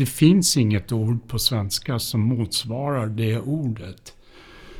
Det 0.00 0.06
finns 0.06 0.56
inget 0.56 0.92
ord 0.92 1.28
på 1.28 1.38
svenska 1.38 1.98
som 1.98 2.20
motsvarar 2.20 3.06
det 3.06 3.38
ordet. 3.38 4.14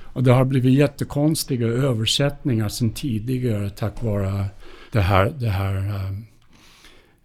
Och 0.03 0.23
det 0.23 0.33
har 0.33 0.45
blivit 0.45 0.75
jättekonstiga 0.75 1.67
översättningar 1.67 2.69
sedan 2.69 2.91
tidigare 2.91 3.71
tack 3.71 4.03
vare 4.03 4.47
det 4.93 5.01
här, 5.01 5.35
det 5.39 5.51
här 5.51 5.77
eh, 5.77 6.11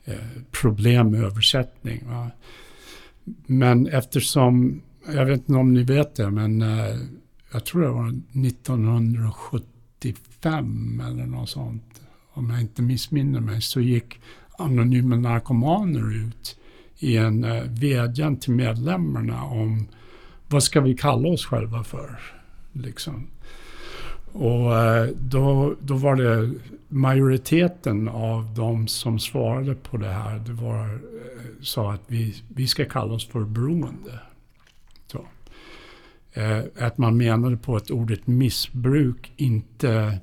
eh 0.06 0.16
problem 0.52 1.12
med 1.12 1.24
översättning. 1.24 2.04
Va? 2.08 2.32
Men 3.46 3.88
eftersom, 3.88 4.82
jag 5.14 5.26
vet 5.26 5.40
inte 5.40 5.54
om 5.54 5.74
ni 5.74 5.84
vet 5.84 6.16
det, 6.16 6.32
men 6.32 6.62
eh, 6.62 6.96
jag 7.52 7.66
tror 7.66 7.82
det 7.82 7.90
var 7.90 8.08
1975 8.48 11.02
eller 11.10 11.26
något 11.26 11.50
sånt, 11.50 12.02
om 12.34 12.50
jag 12.50 12.62
inte 12.62 12.82
missminner 12.82 13.40
mig, 13.40 13.62
så 13.62 13.82
gick 13.82 14.20
Anonyma 14.58 15.16
Narkomaner 15.16 16.16
ut 16.16 16.58
i 17.00 17.18
en 17.18 17.44
eh, 17.44 17.64
vädjan 17.64 18.38
till 18.38 18.54
medlemmarna 18.54 19.44
om 19.44 19.88
vad 20.48 20.64
ska 20.64 20.82
vi 20.82 20.98
kalla 20.98 21.28
oss 21.30 21.46
själva 21.46 21.84
för? 21.84 22.20
Liksom. 22.72 23.28
Och 24.32 24.78
eh, 24.78 25.10
då, 25.20 25.76
då 25.82 25.96
var 25.96 26.16
det 26.16 26.54
majoriteten 26.88 28.08
av 28.08 28.54
de 28.56 28.88
som 28.88 29.20
svarade 29.20 29.76
på 29.76 29.98
det 29.98 30.12
här, 30.12 30.40
det 30.40 30.54
var, 30.54 30.86
eh, 30.86 31.62
sa 31.62 31.94
att 31.94 32.04
vi, 32.08 32.36
vi 32.48 32.68
ska 32.68 32.86
kalla 32.86 33.14
oss 33.14 33.28
för 33.28 33.40
beroende. 33.40 34.20
Så. 35.08 35.26
Att 36.80 36.98
man 36.98 37.18
menade 37.18 37.58
på 37.58 37.76
att 37.76 37.92
ordet 37.92 38.28
missbruk 38.28 39.34
inte 39.36 40.20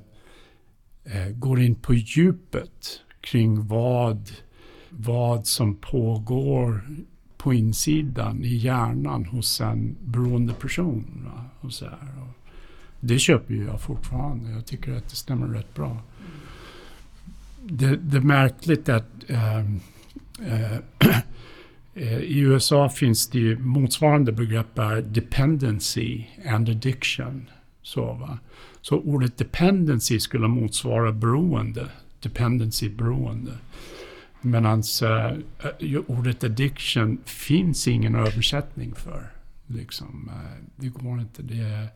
går 1.33 1.61
in 1.61 1.75
på 1.75 1.93
djupet 1.93 2.99
kring 3.21 3.67
vad, 3.67 4.31
vad 4.97 5.47
som 5.47 5.75
pågår 5.75 6.81
på 7.37 7.53
insidan 7.53 8.43
i 8.43 8.55
hjärnan 8.55 9.25
hos 9.25 9.61
en 9.61 9.95
beroende 10.05 10.53
person. 10.53 11.05
Va? 11.25 11.45
Och 11.61 11.73
så 11.73 11.85
här. 11.85 11.97
Det 12.99 13.19
köper 13.19 13.53
ju 13.53 13.65
jag 13.65 13.81
fortfarande. 13.81 14.51
Jag 14.51 14.65
tycker 14.65 14.93
att 14.93 15.09
det 15.09 15.15
stämmer 15.15 15.47
rätt 15.47 15.73
bra. 15.75 16.01
Det, 17.63 17.95
det 17.95 18.17
är 18.17 18.21
märkligt 18.21 18.89
att 18.89 19.05
äh, 19.27 19.59
äh, 19.59 20.77
i 22.21 22.39
USA 22.39 22.89
finns 22.89 23.27
det 23.29 23.39
ju 23.39 23.59
motsvarande 23.59 24.31
begrepp 24.31 24.79
är 24.79 25.01
dependency 25.01 26.23
and 26.47 26.69
addiction. 26.69 27.49
Så, 27.81 28.13
va? 28.13 28.37
så 28.81 28.97
ordet 28.97 29.37
dependency 29.37 30.19
skulle 30.19 30.47
motsvara 30.47 31.11
beroende. 31.11 31.87
“Dependency” 32.21 32.89
beroende 32.89 33.51
beroende. 34.43 34.83
Medan 35.01 35.39
äh, 35.79 36.01
ordet 36.07 36.43
addiction 36.43 37.17
finns 37.25 37.87
ingen 37.87 38.15
översättning 38.15 38.95
för. 38.95 39.31
Liksom, 39.67 40.31
det 40.75 40.89
går 40.89 41.19
inte. 41.19 41.41
Det 41.41 41.89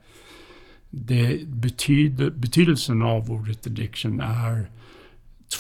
det 0.89 1.47
betyder, 1.47 2.29
betydelsen 2.29 3.01
av 3.01 3.31
ordet 3.31 3.67
addiction 3.67 4.19
är 4.19 4.69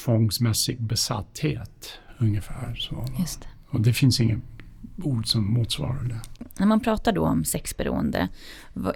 tvångsmässig 0.03 0.81
besatthet. 0.81 1.91
Ungefär 2.17 2.75
så. 2.75 3.05
Det. 3.17 3.47
Och 3.69 3.81
det 3.81 3.93
finns 3.93 4.19
inget 4.19 4.39
ord 5.03 5.27
som 5.27 5.53
motsvarar 5.53 6.03
det. 6.03 6.45
När 6.57 6.67
man 6.67 6.79
pratar 6.79 7.11
då 7.11 7.25
om 7.25 7.45
sexberoende, 7.45 8.27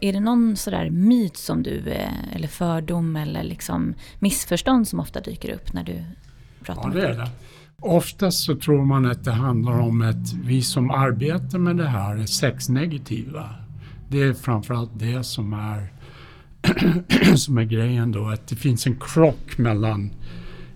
är 0.01 0.13
det 0.13 0.19
någon 0.19 0.57
sådär 0.57 0.89
myt 0.89 1.37
som 1.37 1.63
du, 1.63 1.79
eh, 1.89 2.35
eller 2.35 2.47
fördom 2.47 3.15
eller 3.15 3.43
liksom 3.43 3.93
missförstånd 4.19 4.87
som 4.87 4.99
ofta 4.99 5.21
dyker 5.21 5.53
upp 5.53 5.73
när 5.73 5.83
du 5.83 6.03
pratar 6.61 6.81
ja, 6.81 6.87
med 6.87 6.97
det 6.97 7.07
är 7.07 7.17
det. 7.17 7.29
Oftast 7.83 8.43
så 8.43 8.55
tror 8.55 8.85
man 8.85 9.05
att 9.05 9.23
det 9.23 9.31
handlar 9.31 9.79
om 9.79 10.01
att 10.01 10.33
vi 10.33 10.61
som 10.61 10.91
arbetar 10.91 11.59
med 11.59 11.77
det 11.77 11.87
här 11.87 12.17
är 12.17 12.25
sexnegativa. 12.25 13.49
Det 14.09 14.21
är 14.21 14.33
framförallt 14.33 14.91
det 14.99 15.23
som 15.23 15.53
är 15.53 15.87
som 17.35 17.57
är 17.57 17.63
grejen 17.63 18.11
då, 18.11 18.27
att 18.27 18.47
det 18.47 18.55
finns 18.55 18.87
en 18.87 18.99
krock 18.99 19.57
mellan 19.57 20.13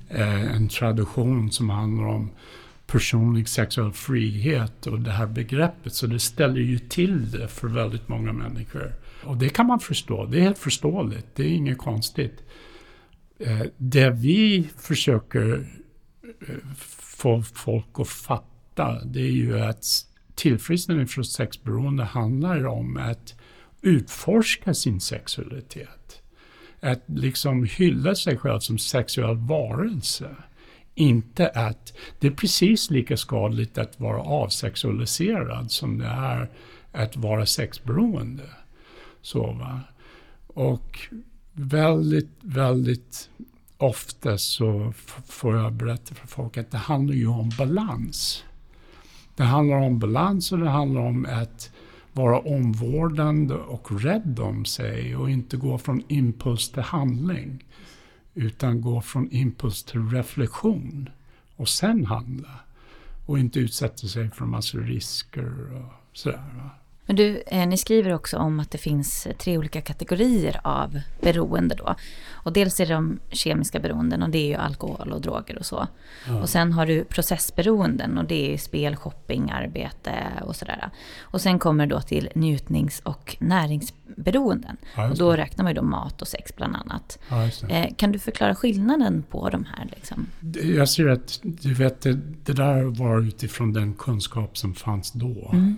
eh, 0.09 0.55
en 0.55 0.67
tradition 0.67 1.51
som 1.51 1.69
handlar 1.69 2.05
om 2.05 2.31
personlig 2.87 3.49
sexuell 3.49 3.91
frihet 3.91 4.87
och 4.87 4.99
det 4.99 5.11
här 5.11 5.27
begreppet. 5.27 5.93
Så 5.93 6.07
det 6.07 6.19
ställer 6.19 6.61
ju 6.61 6.79
till 6.79 7.31
det 7.31 7.47
för 7.47 7.67
väldigt 7.67 8.07
många 8.07 8.33
människor. 8.33 8.93
Och 9.23 9.37
det 9.37 9.49
kan 9.49 9.65
man 9.65 9.79
förstå, 9.79 10.25
det 10.25 10.37
är 10.37 10.41
helt 10.41 10.57
förståeligt, 10.57 11.27
det 11.35 11.43
är 11.43 11.49
inget 11.49 11.77
konstigt. 11.77 12.43
Eh, 13.39 13.61
det 13.77 14.09
vi 14.09 14.69
försöker 14.77 15.67
eh, 16.47 16.55
få 17.25 17.41
folk 17.41 17.99
att 17.99 18.07
fatta, 18.07 19.03
det 19.05 19.21
är 19.21 19.31
ju 19.31 19.59
att 19.59 19.85
tillfrisknande 20.35 21.07
från 21.07 21.25
sexberoende 21.25 22.03
handlar 22.03 22.65
om 22.65 22.97
att 22.97 23.35
utforska 23.81 24.73
sin 24.73 24.99
sexualitet. 24.99 26.21
Att 26.79 27.03
liksom 27.05 27.63
hylla 27.63 28.15
sig 28.15 28.37
själv 28.37 28.59
som 28.59 28.77
sexuell 28.77 29.37
varelse. 29.37 30.35
Inte 30.95 31.49
att 31.49 31.93
det 32.19 32.27
är 32.27 32.31
precis 32.31 32.89
lika 32.89 33.17
skadligt 33.17 33.77
att 33.77 33.99
vara 33.99 34.21
avsexualiserad 34.21 35.71
som 35.71 35.97
det 35.97 36.05
är 36.05 36.49
att 36.91 37.17
vara 37.17 37.45
sexberoende. 37.45 38.49
Så, 39.21 39.51
va? 39.51 39.81
Och 40.47 40.99
väldigt, 41.53 42.31
väldigt 42.41 43.29
ofta 43.77 44.37
så 44.37 44.93
får 45.27 45.55
jag 45.57 45.73
berätta 45.73 46.15
för 46.15 46.27
folk 46.27 46.57
att 46.57 46.71
det 46.71 46.77
handlar 46.77 47.15
ju 47.15 47.27
om 47.27 47.51
balans. 47.57 48.43
Det 49.35 49.43
handlar 49.43 49.77
om 49.77 49.99
balans 49.99 50.51
och 50.51 50.59
det 50.59 50.69
handlar 50.69 51.01
om 51.01 51.27
att 51.29 51.71
vara 52.13 52.39
omvårdande 52.39 53.53
och 53.53 54.01
rädd 54.01 54.39
om 54.39 54.65
sig 54.65 55.15
och 55.15 55.29
inte 55.29 55.57
gå 55.57 55.77
från 55.77 56.03
impuls 56.07 56.69
till 56.69 56.81
handling. 56.81 57.63
Utan 58.33 58.81
gå 58.81 59.01
från 59.01 59.31
impuls 59.31 59.83
till 59.83 60.09
reflektion 60.09 61.09
och 61.55 61.69
sen 61.69 62.05
handla. 62.05 62.59
Och 63.25 63.39
inte 63.39 63.59
utsätta 63.59 64.07
sig 64.07 64.31
för 64.31 64.45
massor 64.45 64.81
risker 64.81 65.75
och 65.75 66.17
sådär. 66.17 66.69
Men 67.05 67.15
du, 67.15 67.43
eh, 67.47 67.67
ni 67.67 67.77
skriver 67.77 68.13
också 68.13 68.37
om 68.37 68.59
att 68.59 68.71
det 68.71 68.77
finns 68.77 69.27
tre 69.39 69.57
olika 69.57 69.81
kategorier 69.81 70.61
av 70.63 70.99
beroende 71.21 71.75
då. 71.75 71.95
Och 72.45 72.53
dels 72.53 72.79
är 72.79 72.85
det 72.85 72.93
de 72.93 73.19
kemiska 73.29 73.79
beroenden 73.79 74.23
och 74.23 74.29
det 74.29 74.37
är 74.37 74.47
ju 74.47 74.55
alkohol 74.55 75.11
och 75.11 75.21
droger 75.21 75.57
och 75.57 75.65
så. 75.65 75.87
Ja. 76.27 76.41
Och 76.41 76.49
sen 76.49 76.73
har 76.73 76.85
du 76.85 77.03
processberoenden 77.03 78.17
och 78.17 78.25
det 78.25 78.53
är 78.53 78.57
spel, 78.57 78.95
shopping, 78.95 79.51
arbete 79.51 80.11
och 80.45 80.55
sådär. 80.55 80.89
Och 81.19 81.41
sen 81.41 81.59
kommer 81.59 81.87
då 81.87 82.01
till 82.01 82.29
njutnings 82.35 82.99
och 82.99 83.37
näringsberoenden. 83.39 84.77
Ja, 84.95 85.09
och 85.09 85.17
då 85.17 85.31
räknar 85.35 85.63
man 85.63 85.71
ju 85.73 85.75
då 85.75 85.81
mat 85.81 86.21
och 86.21 86.27
sex 86.27 86.55
bland 86.55 86.75
annat. 86.75 87.19
Ja, 87.29 87.49
eh, 87.69 87.95
kan 87.95 88.11
du 88.11 88.19
förklara 88.19 88.55
skillnaden 88.55 89.23
på 89.29 89.49
de 89.49 89.65
här? 89.65 89.87
Liksom? 89.95 90.27
Jag 90.75 90.89
ser 90.89 91.07
att 91.07 91.39
du 91.43 91.73
vet, 91.73 92.01
det, 92.01 92.19
det 92.45 92.53
där 92.53 92.83
var 92.83 93.19
utifrån 93.19 93.73
den 93.73 93.93
kunskap 93.93 94.57
som 94.57 94.73
fanns 94.75 95.11
då. 95.11 95.51
Mm. 95.53 95.77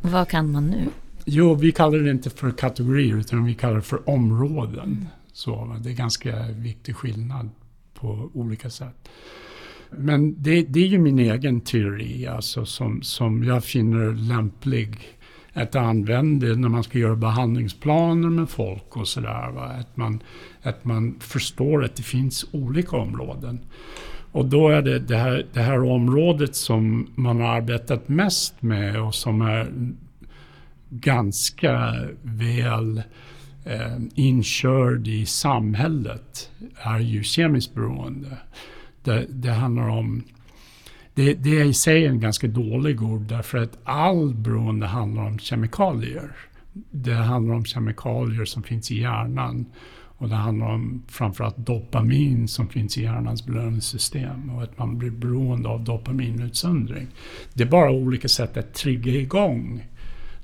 Vad 0.00 0.28
kan 0.28 0.52
man 0.52 0.66
nu? 0.66 0.88
Jo, 1.24 1.54
vi 1.54 1.72
kallar 1.72 1.98
det 1.98 2.10
inte 2.10 2.30
för 2.30 2.50
kategorier 2.50 3.16
utan 3.16 3.44
vi 3.44 3.54
kallar 3.54 3.76
det 3.76 3.82
för 3.82 4.10
områden. 4.10 4.84
Mm. 4.84 5.06
Så, 5.32 5.76
det 5.80 5.90
är 5.90 5.94
ganska 5.94 6.48
viktig 6.48 6.96
skillnad 6.96 7.50
på 7.94 8.30
olika 8.34 8.70
sätt. 8.70 9.08
Men 9.90 10.42
det, 10.42 10.62
det, 10.62 10.80
är 10.80 10.86
ju 10.86 10.98
min 10.98 11.18
egen 11.18 11.60
teori 11.60 12.26
alltså, 12.26 12.66
som, 12.66 13.02
som 13.02 13.44
jag 13.44 13.64
finner 13.64 14.12
lämplig 14.12 14.98
att 15.52 15.74
använda 15.74 16.46
när 16.46 16.68
man 16.68 16.84
ska 16.84 16.98
göra 16.98 17.16
behandlingsplaner 17.16 18.28
med 18.28 18.48
folk 18.48 18.96
och 18.96 19.08
sådär. 19.08 19.78
Att 19.80 19.96
man, 19.96 20.20
att 20.62 20.84
man 20.84 21.16
förstår 21.20 21.84
att 21.84 21.96
det 21.96 22.02
finns 22.02 22.46
olika 22.52 22.96
områden. 22.96 23.60
Och 24.32 24.46
då 24.46 24.68
är 24.68 24.82
det 24.82 24.98
det 24.98 25.16
här, 25.16 25.46
det 25.52 25.60
här 25.60 25.82
området 25.82 26.56
som 26.56 27.06
man 27.14 27.40
har 27.40 27.48
arbetat 27.48 28.08
mest 28.08 28.62
med 28.62 29.02
och 29.02 29.14
som 29.14 29.42
är 29.42 29.72
ganska 31.00 31.94
väl 32.22 33.02
eh, 33.64 33.98
inkörd 34.14 35.08
i 35.08 35.26
samhället 35.26 36.50
är 36.76 36.98
ju 36.98 37.22
kemiskt 37.22 37.74
beroende. 37.74 38.38
Det, 39.02 39.26
det 39.28 39.52
handlar 39.52 39.88
om 39.88 40.22
det, 41.14 41.34
det, 41.34 41.60
är 41.60 41.64
i 41.64 41.74
sig 41.74 42.06
en 42.06 42.20
ganska 42.20 42.46
dålig 42.46 43.02
ord 43.02 43.22
därför 43.22 43.58
att 43.58 43.78
all 43.84 44.34
beroende 44.34 44.86
handlar 44.86 45.22
om 45.22 45.38
kemikalier. 45.38 46.36
Det 46.90 47.14
handlar 47.14 47.54
om 47.54 47.64
kemikalier 47.64 48.44
som 48.44 48.62
finns 48.62 48.90
i 48.90 49.00
hjärnan 49.00 49.66
och 50.16 50.28
det 50.28 50.34
handlar 50.34 50.66
om 50.66 51.02
framförallt 51.08 51.56
dopamin 51.56 52.48
som 52.48 52.68
finns 52.68 52.98
i 52.98 53.02
hjärnans 53.02 53.46
belöningssystem 53.46 54.50
och 54.50 54.62
att 54.62 54.78
man 54.78 54.98
blir 54.98 55.10
beroende 55.10 55.68
av 55.68 55.84
dopaminutsöndring. 55.84 57.06
Det 57.54 57.62
är 57.62 57.68
bara 57.68 57.90
olika 57.90 58.28
sätt 58.28 58.56
att 58.56 58.74
trigga 58.74 59.12
igång 59.12 59.84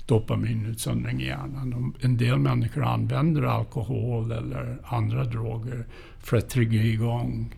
dopaminutsöndring 0.07 1.21
i 1.21 1.25
hjärnan. 1.25 1.93
En 2.01 2.17
del 2.17 2.39
människor 2.39 2.83
använder 2.83 3.43
alkohol 3.43 4.31
eller 4.31 4.77
andra 4.85 5.23
droger 5.23 5.85
för 6.19 6.37
att 6.37 6.49
trigga 6.49 6.81
igång 6.81 7.55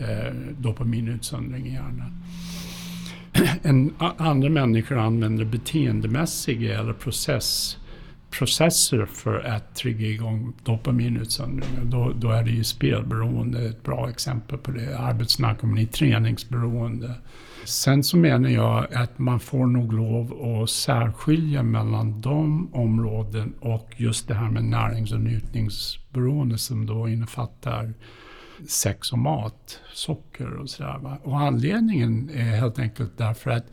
eh, 0.00 0.34
dopaminutsöndring 0.58 1.66
i 1.66 1.72
hjärnan. 1.72 2.22
En, 3.62 3.94
andra 3.98 4.48
människor 4.48 4.98
använder 4.98 5.44
beteendemässiga 5.44 6.80
eller 6.80 6.92
process 6.92 7.78
processer 8.38 9.06
för 9.06 9.40
att 9.40 9.74
trigga 9.74 10.06
igång 10.06 10.52
dopaminutsöndring. 10.62 11.90
Då, 11.90 12.12
då 12.16 12.30
är 12.30 12.42
det 12.42 12.50
ju 12.50 12.64
spelberoende 12.64 13.68
ett 13.68 13.82
bra 13.82 14.10
exempel 14.10 14.58
på 14.58 14.70
det. 14.70 14.98
Arbetsnarkomani, 14.98 15.86
träningsberoende. 15.86 17.14
Sen 17.64 18.04
så 18.04 18.16
menar 18.16 18.48
jag 18.48 18.94
att 18.94 19.18
man 19.18 19.40
får 19.40 19.66
nog 19.66 19.92
lov 19.92 20.62
att 20.62 20.70
särskilja 20.70 21.62
mellan 21.62 22.20
de 22.20 22.74
områden 22.74 23.54
och 23.60 23.94
just 23.96 24.28
det 24.28 24.34
här 24.34 24.50
med 24.50 24.64
närings 24.64 25.12
och 25.12 25.20
njutningsberoende 25.20 26.58
som 26.58 26.86
då 26.86 27.08
innefattar 27.08 27.94
sex 28.68 29.12
och 29.12 29.18
mat, 29.18 29.80
socker 29.92 30.56
och 30.56 30.70
sådär. 30.70 31.18
Och 31.22 31.40
anledningen 31.40 32.30
är 32.30 32.56
helt 32.56 32.78
enkelt 32.78 33.18
därför 33.18 33.50
att 33.50 33.66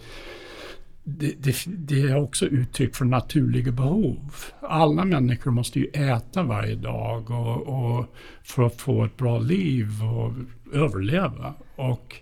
det, 1.04 1.44
det, 1.44 1.56
det, 1.68 2.02
är 2.02 2.18
också 2.18 2.46
uttryck 2.46 2.96
för 2.96 3.06
naturliga 3.06 3.72
behov. 3.72 4.20
Alla 4.62 5.06
människor 5.06 5.52
måste 5.52 5.80
ju 5.80 5.86
äta 5.86 6.44
varje 6.44 6.76
dag 6.76 7.32
och, 7.32 7.68
och 7.68 8.16
för 8.44 8.64
att 8.64 8.82
få 8.82 9.06
ett 9.06 9.18
bra 9.18 9.40
liv 9.40 9.88
och 10.04 10.34
överleva. 10.74 11.54
Och 11.76 12.16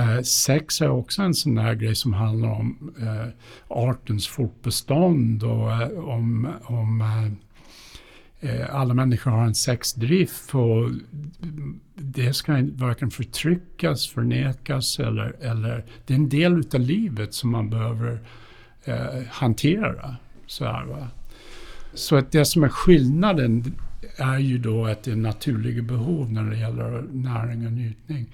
eh, 0.00 0.22
sex 0.22 0.80
är 0.80 0.90
också 0.90 1.22
en 1.22 1.34
sån 1.34 1.54
där 1.54 1.74
grej 1.74 1.94
som 1.94 2.12
handlar 2.12 2.48
om 2.48 2.94
eh, 3.00 3.28
artens 3.68 4.28
fortbestånd 4.28 5.42
och 5.42 5.72
eh, 5.72 5.88
om, 5.90 6.48
om 6.64 7.00
eh, 7.00 7.32
eh 8.50 8.74
alla 8.74 8.94
människor 8.94 9.30
har 9.30 9.44
en 9.44 9.54
sexdrift 9.54 10.54
och 10.54 10.90
det 11.94 12.32
ska 12.32 12.52
varken 12.72 13.10
förtryckas, 13.10 14.08
förnekas 14.08 14.98
eller, 14.98 15.36
eller 15.40 15.84
det 16.06 16.14
är 16.14 16.18
en 16.18 16.28
del 16.28 16.58
utav 16.58 16.80
livet 16.80 17.34
som 17.34 17.50
man 17.50 17.70
behöver 17.70 18.20
eh, 18.84 19.22
hantera. 19.30 20.16
Så, 20.46 20.64
här, 20.64 20.84
va? 20.84 21.08
så 21.94 22.16
att 22.16 22.32
det 22.32 22.44
som 22.44 22.64
är 22.64 22.68
skillnaden 22.68 23.74
är 24.16 24.38
ju 24.38 24.58
då 24.58 24.86
att 24.86 25.02
det 25.02 25.12
är 25.12 25.16
naturliga 25.16 25.82
behov 25.82 26.32
när 26.32 26.44
det 26.44 26.56
gäller 26.56 27.04
näring 27.12 27.66
och 27.66 27.72
njutning. 27.72 28.26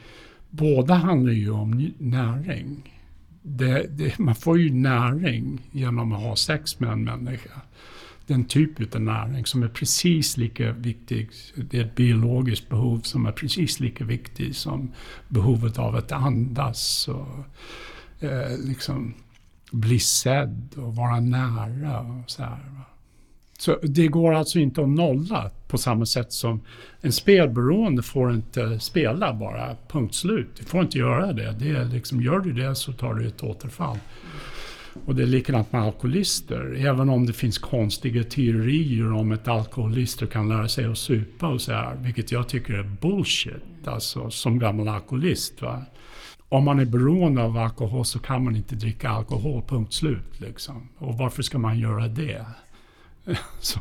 Båda 0.51 0.95
handlar 0.95 1.33
ju 1.33 1.51
om 1.51 1.93
näring. 1.99 3.03
Det, 3.43 3.87
det, 3.91 4.19
man 4.19 4.35
får 4.35 4.59
ju 4.59 4.71
näring 4.71 5.61
genom 5.73 6.13
att 6.13 6.23
ha 6.23 6.37
sex 6.37 6.81
med 6.81 6.91
en 6.91 7.05
människa 7.05 7.61
den 8.27 8.45
typ 8.45 8.95
av 8.95 9.01
näring 9.01 9.47
som 9.47 9.63
är 9.63 9.69
precis 9.69 10.37
lika 10.37 10.73
viktig. 10.73 11.31
Det 11.71 11.79
är 11.79 11.85
ett 11.85 11.95
biologiskt 11.95 12.69
behov 12.69 13.01
som 13.01 13.27
är 13.27 13.33
precis 13.33 13.81
lika 13.81 14.05
viktigt 14.05 14.57
som 14.57 14.93
behovet 15.29 15.79
av 15.79 15.97
att 15.97 16.13
andas 16.13 17.09
och 17.09 17.29
eh, 18.25 18.59
liksom 18.59 19.15
bli 19.73 19.99
sedd 19.99 20.75
och 20.77 20.97
vara 20.97 21.21
nära. 21.21 22.01
Och 22.01 22.31
så, 22.31 22.43
här. 22.43 22.61
så 23.59 23.79
det 23.83 24.09
går 24.09 24.35
alltså 24.35 24.59
inte 24.59 24.83
att 24.83 24.89
nolla 24.89 25.51
på 25.69 25.79
samma 25.79 26.07
sätt 26.07 26.33
som 26.33 26.61
en 27.01 27.13
spelberoende 27.13 28.03
får 28.03 28.33
inte 28.33 28.81
spela 28.81 29.35
bara, 29.35 29.77
punkt 29.89 30.15
slut. 30.15 30.49
Du 30.59 30.65
får 30.65 30.83
inte 30.83 30.99
göra 30.99 31.33
det. 31.33 31.57
det 31.59 31.71
är 31.71 31.85
liksom, 31.85 32.23
gör 32.23 32.39
du 32.39 32.53
det 32.53 32.75
så 32.75 32.93
tar 32.93 33.15
du 33.15 33.27
ett 33.27 33.43
återfall. 33.43 33.99
Och 35.05 35.15
det 35.15 35.23
är 35.23 35.27
likadant 35.27 35.73
med 35.73 35.83
alkoholister. 35.83 36.75
Även 36.79 37.09
om 37.09 37.27
det 37.27 37.33
finns 37.33 37.59
konstiga 37.59 38.25
teorier 38.25 39.13
om 39.13 39.33
att 39.33 39.49
alkoholister 39.49 40.27
kan 40.27 40.49
lära 40.49 40.69
sig 40.69 40.85
att 40.85 40.99
supa 40.99 41.49
och 41.49 41.61
så 41.61 41.73
här, 41.73 41.97
vilket 41.97 42.33
jag 42.33 42.49
tycker 42.49 42.75
är 42.75 42.97
bullshit, 43.01 43.89
alltså 43.89 44.31
som 44.31 44.59
gammal 44.59 44.89
alkoholist. 44.89 45.63
Va? 45.63 45.85
Om 46.49 46.65
man 46.65 46.81
är 46.81 46.85
beroende 46.85 47.43
av 47.43 47.57
alkohol 47.57 48.05
så 48.05 48.19
kan 48.19 48.45
man 48.45 48.57
inte 48.57 48.75
dricka 48.75 49.09
alkohol, 49.09 49.63
punkt 49.69 49.93
slut. 49.93 50.41
Liksom. 50.41 50.89
Och 50.99 51.19
varför 51.19 51.43
ska 51.43 51.59
man 51.59 51.79
göra 51.79 52.09
det? 52.09 52.47
så. 53.61 53.81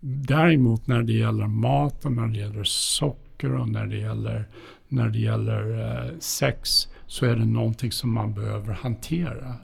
Däremot 0.00 0.86
när 0.86 1.02
det 1.02 1.12
gäller 1.12 1.46
mat 1.46 2.04
och 2.04 2.12
när 2.12 2.26
det 2.26 2.38
gäller 2.38 2.64
socker 2.64 3.54
och 3.54 3.68
när 3.68 3.86
det 3.86 3.96
gäller, 3.96 4.48
när 4.88 5.08
det 5.08 5.18
gäller 5.18 5.78
eh, 5.80 6.18
sex 6.18 6.88
så 7.06 7.26
är 7.26 7.36
det 7.36 7.44
någonting 7.44 7.92
som 7.92 8.12
man 8.12 8.34
behöver 8.34 8.72
hantera. 8.72 9.54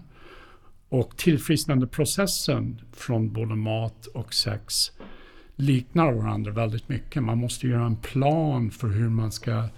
Och 0.89 1.17
tillfrisknandeprocessen 1.17 2.81
från 2.93 3.33
både 3.33 3.55
mat 3.55 4.07
och 4.07 4.35
sex 4.35 4.93
liknar 5.57 6.13
varandra 6.13 6.53
väldigt 6.53 6.89
mycket. 6.89 7.23
Man 7.23 7.39
måste 7.39 7.69
göra 7.69 7.87
en 7.87 7.97
plan 7.97 8.71
för 8.71 8.89
hur 8.89 9.09
man 9.09 9.33
ska 9.33 9.69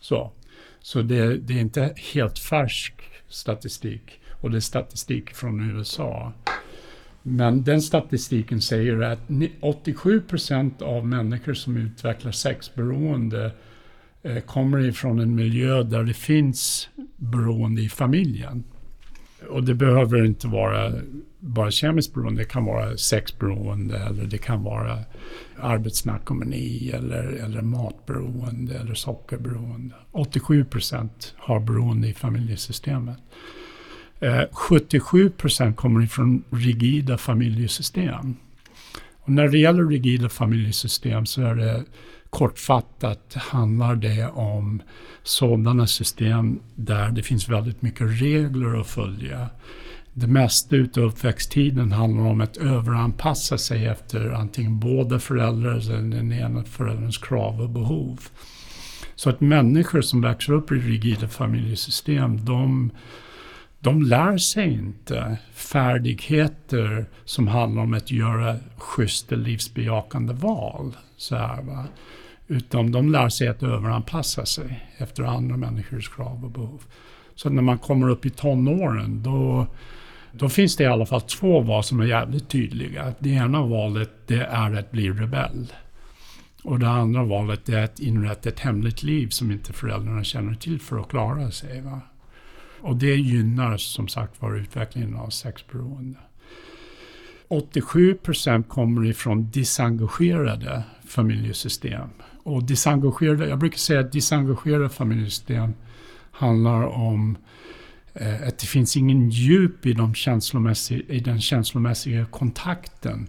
Så, 0.00 0.32
så 0.80 1.02
det, 1.02 1.36
det 1.36 1.54
är 1.54 1.60
inte 1.60 1.94
helt 2.14 2.38
färsk 2.38 2.94
statistik 3.28 4.20
och 4.40 4.50
det 4.50 4.58
är 4.58 4.60
statistik 4.60 5.34
från 5.34 5.70
USA. 5.70 6.32
Men 7.22 7.62
den 7.62 7.82
statistiken 7.82 8.60
säger 8.60 9.02
att 9.02 9.20
87 9.60 10.20
procent 10.20 10.82
av 10.82 11.06
människor 11.06 11.54
som 11.54 11.76
utvecklar 11.76 12.32
sexberoende 12.32 13.52
eh, 14.22 14.40
kommer 14.40 14.88
ifrån 14.88 15.18
en 15.18 15.34
miljö 15.34 15.82
där 15.82 16.04
det 16.04 16.14
finns 16.14 16.88
beroende 17.16 17.82
i 17.82 17.88
familjen. 17.88 18.64
Och 19.48 19.64
det 19.64 19.74
behöver 19.74 20.24
inte 20.24 20.48
vara 20.48 20.92
bara 21.40 21.70
kemiskt 21.70 22.14
beroende, 22.14 22.40
det 22.40 22.48
kan 22.48 22.64
vara 22.64 22.96
sexberoende 22.96 23.98
eller 23.98 24.24
det 24.24 24.38
kan 24.38 24.62
vara 24.62 24.98
arbetsnarkomani 25.60 26.90
eller, 26.90 27.22
eller 27.22 27.62
matberoende 27.62 28.74
eller 28.78 28.94
sockerberoende. 28.94 29.94
87 30.10 30.64
procent 30.64 31.34
har 31.38 31.60
beroende 31.60 32.08
i 32.08 32.14
familjesystemet. 32.14 33.18
Eh, 34.20 34.42
77 34.52 35.30
procent 35.30 35.76
kommer 35.76 36.04
ifrån 36.04 36.44
rigida 36.50 37.18
familjesystem. 37.18 38.36
Och 39.20 39.28
när 39.28 39.48
det 39.48 39.58
gäller 39.58 39.84
rigida 39.84 40.28
familjesystem 40.28 41.26
så 41.26 41.42
är 41.42 41.54
det 41.54 41.84
kortfattat 42.32 43.34
handlar 43.34 43.96
det 43.96 44.26
om 44.26 44.82
sådana 45.22 45.86
system 45.86 46.60
där 46.74 47.10
det 47.10 47.22
finns 47.22 47.48
väldigt 47.48 47.82
mycket 47.82 48.22
regler 48.22 48.80
att 48.80 48.86
följa. 48.86 49.48
Det 50.12 50.26
mesta 50.26 50.76
utav 50.76 51.04
uppväxttiden 51.04 51.92
handlar 51.92 52.24
om 52.24 52.40
att 52.40 52.56
överanpassa 52.56 53.58
sig 53.58 53.86
efter 53.86 54.30
antingen 54.30 54.80
båda 54.80 55.18
föräldrars 55.18 55.88
eller 55.88 56.16
den 56.16 56.32
ena 56.32 56.64
förälderns 56.64 57.18
krav 57.18 57.60
och 57.60 57.70
behov. 57.70 58.20
Så 59.14 59.30
att 59.30 59.40
människor 59.40 60.00
som 60.00 60.20
växer 60.20 60.52
upp 60.52 60.72
i 60.72 60.74
rigida 60.74 61.28
familjesystem, 61.28 62.44
de 62.44 62.90
de 63.82 64.02
lär 64.02 64.38
sig 64.38 64.72
inte 64.72 65.38
färdigheter 65.52 67.06
som 67.24 67.48
handlar 67.48 67.82
om 67.82 67.94
att 67.94 68.10
göra 68.10 68.56
schyssta 68.76 69.34
livsbejakande 69.34 70.32
val. 70.32 70.96
Så 71.16 71.36
här, 71.36 71.62
va? 71.62 71.84
Utan 72.52 72.92
de 72.92 73.12
lär 73.12 73.28
sig 73.28 73.48
att 73.48 73.62
överanpassa 73.62 74.46
sig 74.46 74.86
efter 74.96 75.22
andra 75.22 75.56
människors 75.56 76.08
krav 76.08 76.44
och 76.44 76.50
behov. 76.50 76.82
Så 77.34 77.50
när 77.50 77.62
man 77.62 77.78
kommer 77.78 78.08
upp 78.08 78.26
i 78.26 78.30
tonåren 78.30 79.22
då, 79.22 79.66
då 80.32 80.48
finns 80.48 80.76
det 80.76 80.84
i 80.84 80.86
alla 80.86 81.06
fall 81.06 81.20
två 81.20 81.60
val 81.60 81.84
som 81.84 82.00
är 82.00 82.04
jävligt 82.04 82.48
tydliga. 82.48 83.14
Det 83.18 83.30
ena 83.30 83.62
valet 83.62 84.10
det 84.26 84.44
är 84.44 84.74
att 84.74 84.90
bli 84.90 85.10
rebell. 85.10 85.72
Och 86.64 86.78
det 86.78 86.88
andra 86.88 87.24
valet 87.24 87.68
är 87.68 87.84
att 87.84 88.00
inrätta 88.00 88.48
ett 88.48 88.60
hemligt 88.60 89.02
liv 89.02 89.28
som 89.28 89.50
inte 89.50 89.72
föräldrarna 89.72 90.24
känner 90.24 90.54
till 90.54 90.80
för 90.80 90.98
att 90.98 91.08
klara 91.08 91.50
sig. 91.50 91.80
Va? 91.80 92.00
Och 92.80 92.96
det 92.96 93.14
gynnar 93.14 93.76
som 93.76 94.08
sagt 94.08 94.42
var 94.42 94.54
utvecklingen 94.54 95.16
av 95.16 95.28
sexberoende. 95.28 96.18
87 97.48 98.14
procent 98.14 98.68
kommer 98.68 99.06
ifrån 99.06 99.50
disengagerade 99.50 100.82
familjesystem. 101.06 102.08
Och 102.42 102.64
disengagerade, 102.64 103.48
jag 103.48 103.58
brukar 103.58 103.78
säga 103.78 104.00
att 104.00 104.12
disengagerade 104.12 104.88
familjesystem 104.88 105.72
handlar 106.30 106.82
om 106.82 107.36
eh, 108.14 108.48
att 108.48 108.58
det 108.58 108.66
finns 108.66 108.96
ingen 108.96 109.30
djup 109.30 109.86
i, 109.86 109.92
de 109.92 110.14
känslomässiga, 110.14 111.02
i 111.08 111.20
den 111.20 111.40
känslomässiga 111.40 112.24
kontakten. 112.24 113.28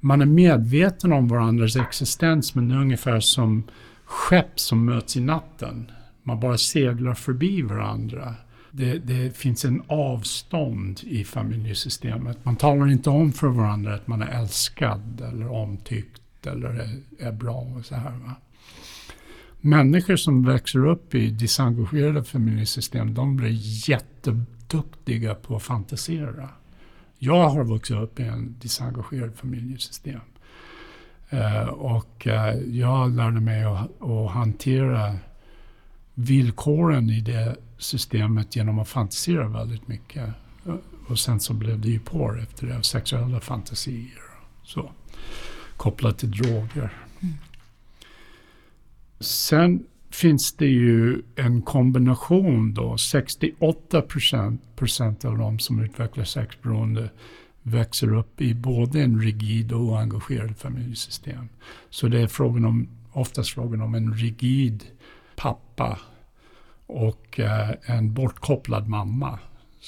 Man 0.00 0.20
är 0.20 0.26
medveten 0.26 1.12
om 1.12 1.28
varandras 1.28 1.76
existens 1.76 2.54
men 2.54 2.68
det 2.68 2.74
är 2.74 2.78
ungefär 2.78 3.20
som 3.20 3.64
skepp 4.04 4.60
som 4.60 4.84
möts 4.84 5.16
i 5.16 5.20
natten. 5.20 5.90
Man 6.22 6.40
bara 6.40 6.58
seglar 6.58 7.14
förbi 7.14 7.62
varandra 7.62 8.34
det, 8.76 8.98
det, 8.98 9.36
finns 9.36 9.64
en 9.64 9.82
avstånd 9.86 11.00
i 11.04 11.24
familjesystemet. 11.24 12.44
Man 12.44 12.56
talar 12.56 12.90
inte 12.90 13.10
om 13.10 13.32
för 13.32 13.48
varandra 13.48 13.94
att 13.94 14.06
man 14.06 14.22
är 14.22 14.40
älskad 14.40 15.20
eller 15.28 15.52
omtyckt 15.52 16.22
eller 16.46 16.68
är, 16.68 17.00
är 17.18 17.32
bra 17.32 17.56
och 17.76 17.84
så 17.84 17.94
här. 17.94 18.10
Va? 18.10 18.34
Människor 19.60 20.16
som 20.16 20.44
växer 20.44 20.86
upp 20.86 21.14
i 21.14 21.30
disengagerade 21.30 22.24
familjesystem, 22.24 23.14
de 23.14 23.36
blir 23.36 23.88
jätteduktiga 23.88 25.34
på 25.34 25.56
att 25.56 25.62
fantisera. 25.62 26.48
Jag 27.18 27.48
har 27.48 27.64
vuxit 27.64 27.96
upp 27.96 28.20
i 28.20 28.22
en 28.22 28.56
disengagerad 28.58 29.34
familjesystem. 29.34 30.20
Uh, 31.32 31.68
och 31.68 32.26
uh, 32.26 32.76
jag 32.76 33.10
lärde 33.10 33.40
mig 33.40 33.64
att, 33.64 34.02
att 34.02 34.30
hantera 34.30 35.16
villkoren 36.14 37.10
i 37.10 37.20
det 37.20 37.56
systemet 37.78 38.56
genom 38.56 38.78
att 38.78 38.88
fantisera 38.88 39.48
väldigt 39.48 39.88
mycket. 39.88 40.30
Och 41.08 41.18
sen 41.18 41.40
så 41.40 41.54
blev 41.54 41.80
det 41.80 41.88
ju 41.88 41.98
porr 41.98 42.42
efter 42.42 42.66
det, 42.66 42.82
sexuella 42.82 43.40
fantasier. 43.40 44.20
Så, 44.62 44.92
kopplat 45.84 46.18
till 46.18 46.30
droger. 46.30 46.92
Mm. 47.20 47.34
Sen 49.20 49.84
finns 50.10 50.52
det 50.52 50.66
ju 50.66 51.22
en 51.36 51.62
kombination 51.62 52.74
då. 52.74 52.98
68 52.98 54.02
procent 54.76 55.24
av 55.24 55.38
de 55.38 55.58
som 55.58 55.80
utvecklar 55.80 56.24
sexberoende 56.24 57.10
växer 57.62 58.14
upp 58.14 58.40
i 58.40 58.54
både 58.54 59.02
en 59.02 59.20
rigid 59.20 59.72
och 59.72 59.80
oengagerad 59.80 60.56
familjesystem. 60.56 61.48
Så 61.90 62.08
det 62.08 62.20
är 62.20 62.26
frågan 62.26 62.64
om, 62.64 62.88
oftast 63.12 63.50
frågan 63.50 63.80
om 63.80 63.94
en 63.94 64.14
rigid 64.14 64.84
pappa 65.36 65.98
och 66.86 67.40
eh, 67.40 67.70
en 67.86 68.14
bortkopplad 68.14 68.88
mamma 68.88 69.38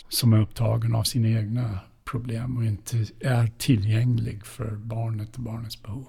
som 0.08 0.32
är 0.32 0.40
upptagen 0.40 0.94
av 0.94 1.02
sina 1.02 1.28
egna 1.28 1.78
problem 2.06 2.56
och 2.56 2.64
inte 2.64 3.06
är 3.20 3.46
tillgänglig 3.58 4.46
för 4.46 4.70
barnet 4.70 5.36
och 5.36 5.42
barnets 5.42 5.82
behov. 5.82 6.08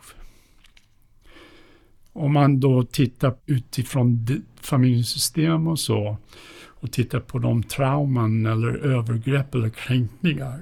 Om 2.13 2.33
man 2.33 2.60
då 2.60 2.83
tittar 2.83 3.36
utifrån 3.45 4.27
familjesystem 4.62 5.67
och 5.67 5.79
så 5.79 6.17
och 6.79 6.91
tittar 6.91 7.19
på 7.19 7.39
de 7.39 7.63
trauman 7.63 8.45
eller 8.45 8.77
övergrepp 8.77 9.55
eller 9.55 9.69
kränkningar 9.69 10.62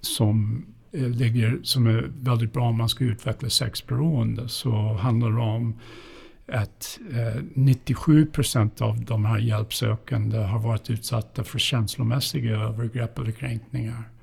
som, 0.00 0.66
eh, 0.92 1.08
ligger, 1.08 1.60
som 1.62 1.86
är 1.86 2.10
väldigt 2.20 2.52
bra 2.52 2.68
om 2.68 2.78
man 2.78 2.88
ska 2.88 3.04
utveckla 3.04 3.50
sexberoende 3.50 4.48
så 4.48 4.92
handlar 4.92 5.30
det 5.30 5.40
om 5.40 5.78
att 6.48 6.98
eh, 7.12 7.42
97 7.54 8.26
procent 8.26 8.80
av 8.80 9.04
de 9.04 9.24
här 9.24 9.38
hjälpsökande 9.38 10.38
har 10.38 10.58
varit 10.58 10.90
utsatta 10.90 11.44
för 11.44 11.58
känslomässiga 11.58 12.56
övergrepp 12.56 13.18
eller 13.18 13.32
kränkningar. 13.32 14.13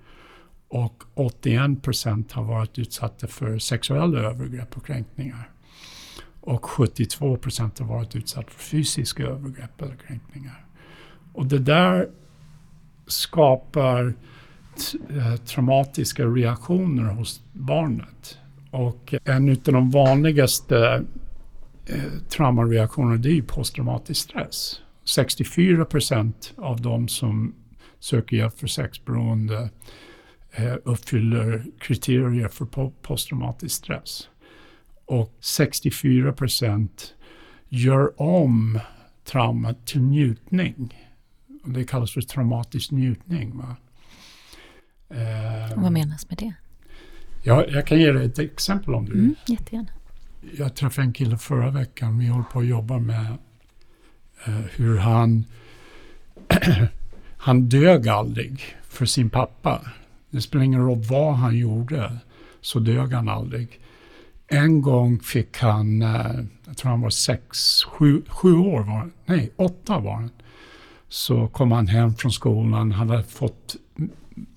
Och 0.72 1.04
81 1.14 1.82
procent 1.82 2.32
har 2.32 2.44
varit 2.44 2.80
utsatta 2.80 3.28
för 3.28 3.60
sexuella 3.60 4.20
övergrepp 4.20 4.78
och 4.78 4.86
kränkningar. 4.86 5.50
Och 6.42 6.66
72 6.66 7.38
procent 7.38 7.80
har 7.80 7.86
varit 7.86 8.16
utsatta 8.16 8.50
för 8.50 8.60
fysiska 8.60 9.24
övergrepp 9.24 9.82
eller 9.82 9.96
kränkningar. 9.96 10.66
Och 11.34 11.46
det 11.46 11.60
där 11.60 12.10
skapar 13.08 14.14
eh, 15.10 15.36
traumatiska 15.36 16.26
reaktioner 16.26 17.04
hos 17.04 17.42
barnet. 17.54 18.38
Och 18.72 19.14
en 19.24 19.50
av 19.50 19.58
de 19.64 19.92
vanligaste 19.92 21.06
eh, 21.86 23.18
det 23.20 23.30
är 23.30 23.34
ju 23.34 23.44
posttraumatisk 23.44 24.22
stress. 24.22 24.82
64 25.04 25.86
procent 25.86 26.54
av 26.58 26.82
de 26.82 27.08
som 27.08 27.56
söker 28.00 28.38
hjälp 28.38 28.60
för 28.60 28.68
sexberoende 28.68 29.58
eh, 29.58 29.70
uppfyller 30.84 31.66
kriterier 31.80 32.48
för 32.48 32.92
posttraumatisk 33.02 33.76
stress. 33.76 34.30
Och 35.06 35.38
64 35.40 36.34
procent 36.34 37.14
gör 37.70 38.22
om 38.22 38.80
trauma 39.24 39.74
till 39.74 40.02
njutning. 40.02 41.08
Det 41.66 41.84
kallas 41.84 42.12
för 42.12 42.22
traumatisk 42.22 42.92
njutning. 42.92 43.58
Va? 43.58 43.76
Eh, 45.10 45.82
vad 45.82 45.92
menas 45.92 46.30
med 46.30 46.38
det? 46.38 46.54
Ja, 47.44 47.66
jag 47.68 47.88
kan 47.88 48.00
ge 48.00 48.12
dig 48.12 48.26
ett 48.26 48.40
exempel 48.40 48.94
om 48.94 49.06
du 49.06 49.12
vill. 49.12 49.22
Mm, 49.22 49.36
jättegärna 49.48 49.92
jag 50.58 50.76
träffade 50.76 51.08
en 51.08 51.14
kille 51.14 51.38
förra 51.38 51.70
veckan. 51.70 52.20
Vi 52.20 52.28
håller 52.28 52.44
på 52.44 52.60
att 52.60 52.66
jobba 52.66 53.00
med 53.00 53.38
eh, 54.46 54.54
hur 54.76 54.98
han 54.98 55.46
han 57.38 57.70
dög 57.70 58.08
aldrig 58.08 58.64
för 58.84 59.06
sin 59.06 59.30
pappa. 59.30 59.82
Det 60.32 60.42
spelar 60.42 60.66
ingen 60.66 60.86
roll 60.86 61.04
vad 61.10 61.34
han 61.34 61.58
gjorde 61.58 62.18
så 62.62 62.80
dög 62.80 63.14
han 63.14 63.30
aldrig. 63.30 63.80
En 64.48 64.82
gång 64.82 65.20
fick 65.20 65.58
han, 65.58 66.02
eh, 66.02 66.40
jag 66.66 66.78
tror 66.78 66.92
han 66.92 67.02
var 67.02 67.10
sex, 67.10 67.84
sju, 67.84 68.22
sju 68.28 68.54
år 68.54 68.80
var 68.80 68.98
han. 68.98 69.12
nej 69.26 69.52
åtta 69.56 70.00
var 70.00 70.14
han. 70.14 70.30
Så 71.08 71.48
kom 71.48 71.72
han 71.72 71.88
hem 71.88 72.16
från 72.16 72.32
skolan, 72.32 72.74
han 72.74 72.92
hade 72.92 73.24
fått 73.24 73.76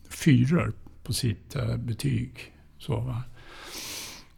fyror 0.09 0.73
på 1.03 1.13
sitt 1.13 1.57
eh, 1.57 1.77
betyg. 1.77 2.53
Så, 2.79 3.01
va? 3.01 3.23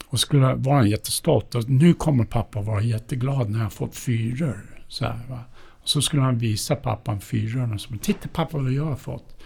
Och 0.08 0.20
skulle 0.20 0.54
vara 0.54 0.86
jättestolt. 0.86 1.54
Och 1.54 1.68
nu 1.68 1.94
kommer 1.94 2.24
pappa 2.24 2.60
vara 2.60 2.82
jätteglad 2.82 3.50
när 3.50 3.62
jag 3.62 3.72
fått 3.72 3.96
fyror. 3.96 4.82
Så, 4.88 5.04
här, 5.04 5.20
va? 5.28 5.40
så 5.84 6.02
skulle 6.02 6.22
han 6.22 6.38
visa 6.38 6.76
pappan 6.76 7.20
fyrorna. 7.20 7.78
Titta 8.00 8.28
pappa 8.28 8.58
vad 8.58 8.72
jag 8.72 8.84
har 8.84 8.96
fått. 8.96 9.36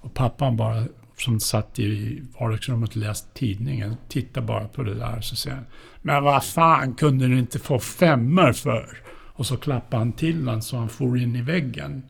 Och 0.00 0.14
pappan 0.14 0.56
bara 0.56 0.86
som 1.20 1.40
satt 1.40 1.78
i 1.78 2.22
vardagsrummet 2.40 2.90
och 2.90 2.96
läste 2.96 3.38
tidningen, 3.38 3.96
tittade 4.08 4.46
bara 4.46 4.68
på 4.68 4.82
det 4.82 4.94
där 4.94 5.16
och 5.16 5.24
så 5.24 5.36
säger 5.36 5.56
han 5.56 5.66
Men 6.02 6.24
vad 6.24 6.44
fan 6.44 6.94
kunde 6.94 7.28
du 7.28 7.38
inte 7.38 7.58
få 7.58 7.78
femmor 7.78 8.52
för? 8.52 8.98
Och 9.08 9.46
så 9.46 9.56
klappade 9.56 9.96
han 9.96 10.12
till 10.12 10.38
honom 10.38 10.62
så 10.62 10.76
han 10.76 10.88
for 10.88 11.18
in 11.18 11.36
i 11.36 11.42
väggen. 11.42 12.02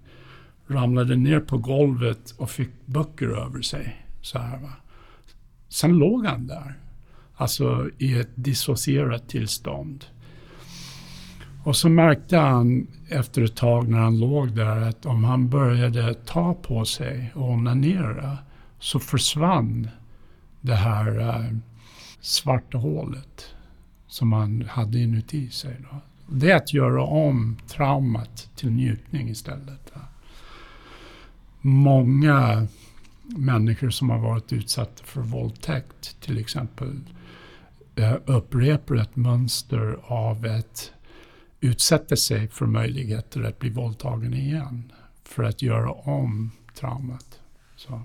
Ramlade 0.67 1.17
ner 1.17 1.41
på 1.41 1.59
golvet 1.59 2.35
och 2.39 2.51
fick 2.51 2.71
böcker 2.87 3.29
över 3.29 3.63
sig. 3.63 4.07
Så 4.21 4.39
här, 4.39 4.59
va. 4.59 4.73
Sen 5.69 5.99
låg 5.99 6.27
han 6.27 6.47
där. 6.47 6.75
Alltså 7.35 7.91
i 7.99 8.19
ett 8.19 8.31
dissocierat 8.35 9.29
tillstånd. 9.29 10.05
Och 11.65 11.77
så 11.77 11.89
märkte 11.89 12.37
han 12.37 12.87
efter 13.09 13.43
ett 13.43 13.57
tag 13.57 13.89
när 13.89 13.99
han 13.99 14.21
låg 14.21 14.57
där 14.57 14.89
att 14.89 15.07
om 15.07 15.25
han 15.25 15.49
började 15.49 16.15
ta 16.15 16.55
på 16.55 16.85
sig 16.85 17.33
och 17.35 17.51
onanera 17.51 18.39
så 18.79 18.99
försvann 18.99 19.89
det 20.61 20.75
här 20.75 21.19
äh, 21.19 21.57
svarta 22.21 22.79
hålet 22.79 23.55
som 24.07 24.29
man 24.29 24.63
hade 24.69 24.99
inuti 24.99 25.51
sig. 25.51 25.77
Då. 25.91 26.01
Det 26.27 26.51
är 26.51 26.57
att 26.57 26.73
göra 26.73 27.03
om 27.03 27.57
traumat 27.67 28.51
till 28.57 28.71
njutning 28.71 29.29
istället. 29.29 29.93
Va? 29.95 30.01
Många 31.61 32.67
människor 33.23 33.91
som 33.91 34.11
har 34.11 34.19
varit 34.19 34.53
utsatta 34.53 35.05
för 35.05 35.21
våldtäkt 35.21 36.21
till 36.21 36.39
exempel 36.39 37.01
eh, 37.97 38.17
upprepar 38.27 38.97
ett 38.97 39.17
mönster 39.17 39.99
av 40.03 40.47
att 40.59 40.93
utsätta 41.61 42.17
sig 42.17 42.49
för 42.49 42.67
möjligheter 42.67 43.43
att 43.43 43.59
bli 43.59 43.71
våldtagen 43.71 44.35
igen 44.35 44.93
för 45.25 45.43
att 45.43 45.63
göra 45.63 45.91
om 45.91 46.51
traumat. 46.75 47.41
Så. 47.77 48.03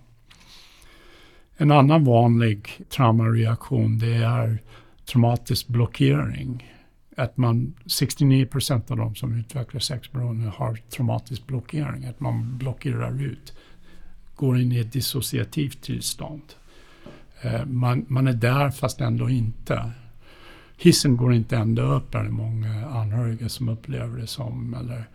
En 1.58 1.72
annan 1.72 2.04
vanlig 2.04 2.70
traumareaktion 2.90 4.00
det 4.00 4.16
är 4.16 4.58
traumatisk 5.06 5.68
blockering. 5.68 6.70
Att 7.18 7.38
man, 7.38 7.74
69 7.86 8.46
procent 8.46 8.92
av 8.92 8.98
de 8.98 9.16
som 9.16 9.40
utvecklar 9.40 9.80
sexberoende 9.80 10.50
har 10.50 10.76
traumatisk 10.76 11.48
blockering. 11.48 12.06
Att 12.06 12.20
man 12.20 12.58
blockerar 12.58 13.24
ut, 13.24 13.54
går 14.36 14.60
in 14.60 14.72
i 14.72 14.80
ett 14.80 14.94
dissociativt 14.94 15.82
tillstånd. 15.82 16.42
Eh, 17.42 17.66
man, 17.66 18.06
man 18.08 18.28
är 18.28 18.34
där 18.34 18.72
fast 18.72 19.02
ändå 19.02 19.30
inte 19.30 19.92
hissen 20.84 21.18
går 21.18 21.34
inte 21.34 21.58
ända 21.58 21.82
upp, 21.82 22.16
är 22.16 22.24
det 22.24 22.30
många 22.30 22.88
anhöriga 22.88 23.50
som 23.50 23.70
upplever 23.70 24.20
det 24.20 24.28
som. 24.28 24.74
Eller 24.74 25.10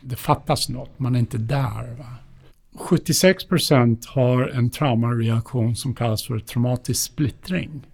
det 0.00 0.16
fattas 0.16 0.68
något, 0.68 0.98
man 0.98 1.14
är 1.14 1.18
inte 1.18 1.38
där. 1.38 1.94
Va? 1.98 2.14
76 2.76 3.44
procent 3.44 4.06
har 4.06 4.48
en 4.48 4.70
traumareaktion 4.70 5.76
som 5.76 5.94
kallas 5.94 6.26
för 6.26 6.38
traumatisk 6.38 7.04
splittring. 7.04 7.86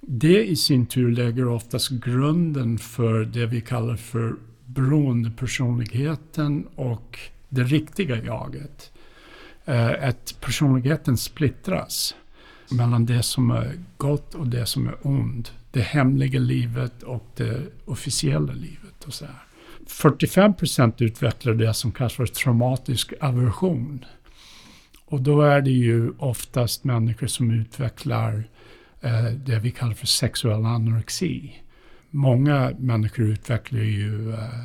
Det 0.00 0.44
i 0.44 0.56
sin 0.56 0.86
tur 0.86 1.12
lägger 1.12 1.48
oftast 1.48 1.90
grunden 1.90 2.78
för 2.78 3.24
det 3.24 3.46
vi 3.46 3.60
kallar 3.60 3.96
för 3.96 4.34
beroendepersonligheten 4.66 6.66
och 6.74 7.18
det 7.48 7.62
riktiga 7.62 8.24
jaget. 8.24 8.92
Eh, 9.64 10.08
att 10.08 10.36
personligheten 10.40 11.16
splittras 11.16 12.14
mellan 12.70 13.06
det 13.06 13.22
som 13.22 13.50
är 13.50 13.78
gott 13.96 14.34
och 14.34 14.46
det 14.46 14.66
som 14.66 14.86
är 14.86 14.96
ont 15.02 15.52
det 15.72 15.80
hemliga 15.80 16.40
livet 16.40 17.02
och 17.02 17.26
det 17.36 17.62
officiella 17.84 18.52
livet. 18.52 19.04
Och 19.06 19.14
så 19.14 19.24
här. 19.24 19.51
45 19.92 20.54
procent 20.54 21.02
utvecklar 21.02 21.54
det 21.54 21.74
som 21.74 21.92
kallas 21.92 22.12
för 22.12 22.26
traumatisk 22.26 23.12
aversion. 23.20 24.04
Och 25.04 25.20
då 25.20 25.42
är 25.42 25.60
det 25.60 25.70
ju 25.70 26.10
oftast 26.18 26.84
människor 26.84 27.26
som 27.26 27.50
utvecklar 27.50 28.48
eh, 29.00 29.24
det 29.24 29.58
vi 29.58 29.70
kallar 29.70 29.94
för 29.94 30.06
sexuell 30.06 30.66
anorexi. 30.66 31.62
Många 32.10 32.72
människor 32.78 33.24
utvecklar 33.24 33.80
ju 33.80 34.32
eh, 34.32 34.64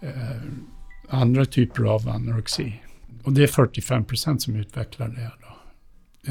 eh, 0.00 0.42
andra 1.08 1.44
typer 1.44 1.84
av 1.84 2.08
anorexi. 2.08 2.80
Och 3.24 3.32
det 3.32 3.42
är 3.42 3.46
45 3.46 4.04
procent 4.04 4.42
som 4.42 4.56
utvecklar 4.56 5.08
det. 5.08 5.32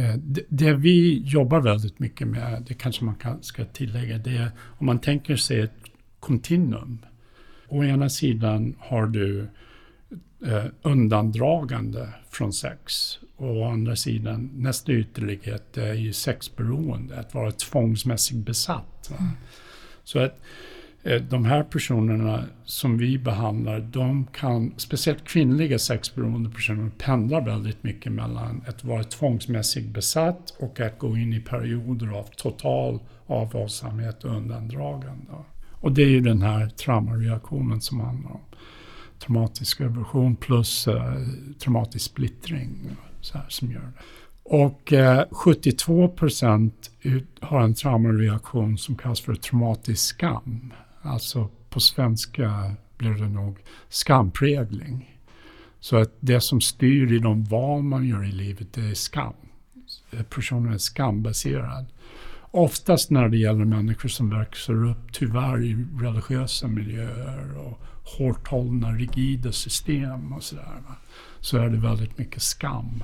Eh, 0.02 0.16
det, 0.16 0.42
det, 0.50 0.74
vi 0.74 1.22
jobbar 1.26 1.60
väldigt 1.60 2.00
mycket 2.00 2.28
med, 2.28 2.64
det 2.68 2.74
kanske 2.74 3.06
man 3.06 3.16
kan, 3.16 3.44
ska 3.44 3.66
tillägga, 3.66 4.18
det 4.18 4.38
är 4.38 4.52
om 4.60 4.86
man 4.86 5.00
tänker 5.00 5.36
sig 5.36 5.60
ett 5.60 5.72
kontinuum. 6.20 7.06
Å 7.72 7.84
ena 7.84 8.10
sidan 8.10 8.76
har 8.80 9.08
du 9.08 9.48
eh, 10.46 10.66
undandragande 10.82 12.08
från 12.30 12.54
sex. 12.54 13.18
Och 13.38 13.58
å 13.58 13.66
andra 13.66 13.96
sidan, 13.96 14.50
nästa 14.56 14.92
ytterlighet 14.92 15.78
är 15.78 15.94
ju 15.94 16.14
sexberoende, 16.14 17.20
att 17.20 17.34
vara 17.34 17.52
tvångsmässigt 17.52 18.46
besatt. 18.46 19.12
Mm. 19.20 19.32
Så 20.04 20.20
att 20.20 20.40
Eh, 21.04 21.22
de 21.22 21.46
här 21.46 21.64
personerna 21.64 22.44
som 22.66 22.98
vi 22.98 23.18
behandlar, 23.18 23.80
de 23.80 24.26
kan, 24.26 24.74
speciellt 24.78 25.24
kvinnliga 25.24 25.80
sexberoende 25.80 26.50
personer, 26.50 26.92
pendlar 26.98 27.42
väldigt 27.42 27.84
mycket 27.84 28.12
mellan 28.12 28.62
att 28.68 28.84
vara 28.84 29.04
tvångsmässigt 29.04 29.88
besatt 29.88 30.54
och 30.60 30.80
att 30.80 31.00
gå 31.00 31.18
in 31.18 31.34
i 31.34 31.40
perioder 31.40 32.08
av 32.08 32.24
total 32.24 33.00
avhållsamhet 33.28 34.24
och 34.24 34.36
undandragande. 34.36 35.32
Och 35.82 35.92
det 35.92 36.02
är 36.02 36.10
ju 36.10 36.22
den 36.22 36.42
här 36.42 36.70
traumareaktionen 36.70 37.82
som 37.82 38.00
handlar 38.00 38.32
om 38.32 38.42
traumatisk 39.20 39.82
aversion 39.82 40.36
plus 40.36 40.88
eh, 40.88 41.14
traumatisk 41.60 42.06
splittring 42.06 42.98
så 43.22 43.38
här, 43.38 43.46
som 43.50 43.72
gör 43.72 43.82
det. 43.82 43.94
Och 44.44 44.94
eh, 44.94 45.26
72 45.32 46.08
procent 46.08 46.92
har 47.40 47.62
en 47.62 47.74
traumareaktion 47.74 48.78
som 48.78 48.96
kallas 48.96 49.22
för 49.22 49.36
traumatisk 49.36 50.06
skam. 50.06 50.74
Alltså 51.02 51.50
på 51.70 51.80
svenska 51.80 52.76
blir 52.98 53.12
det 53.12 53.30
nog 53.30 53.58
skamprägling. 53.90 55.20
Så 55.80 55.98
att 55.98 56.12
det 56.20 56.42
som 56.42 56.62
styr 56.62 57.14
i 57.14 57.20
de 57.20 57.44
val 57.44 57.84
man 57.84 58.08
gör 58.08 58.26
i 58.26 58.32
livet, 58.32 58.74
det 58.74 58.82
är 58.82 58.94
skam. 58.94 59.34
Personen 60.30 60.74
är 60.74 60.78
skambaserad. 60.78 61.86
Oftast 62.54 63.10
när 63.10 63.30
det 63.30 63.38
gäller 63.38 63.66
människor 63.66 64.10
som 64.10 64.30
växer 64.30 64.86
upp, 64.86 65.14
tyvärr, 65.14 65.64
i 65.64 65.86
religiösa 66.02 66.68
miljöer 66.68 67.58
och 67.58 67.80
hårt 68.18 68.48
hållna, 68.48 68.92
rigida 68.92 69.52
system 69.52 70.34
och 70.34 70.44
sådär, 70.44 70.82
så 71.40 71.58
är 71.58 71.70
det 71.70 71.78
väldigt 71.78 72.18
mycket 72.18 72.42
skam. 72.42 73.04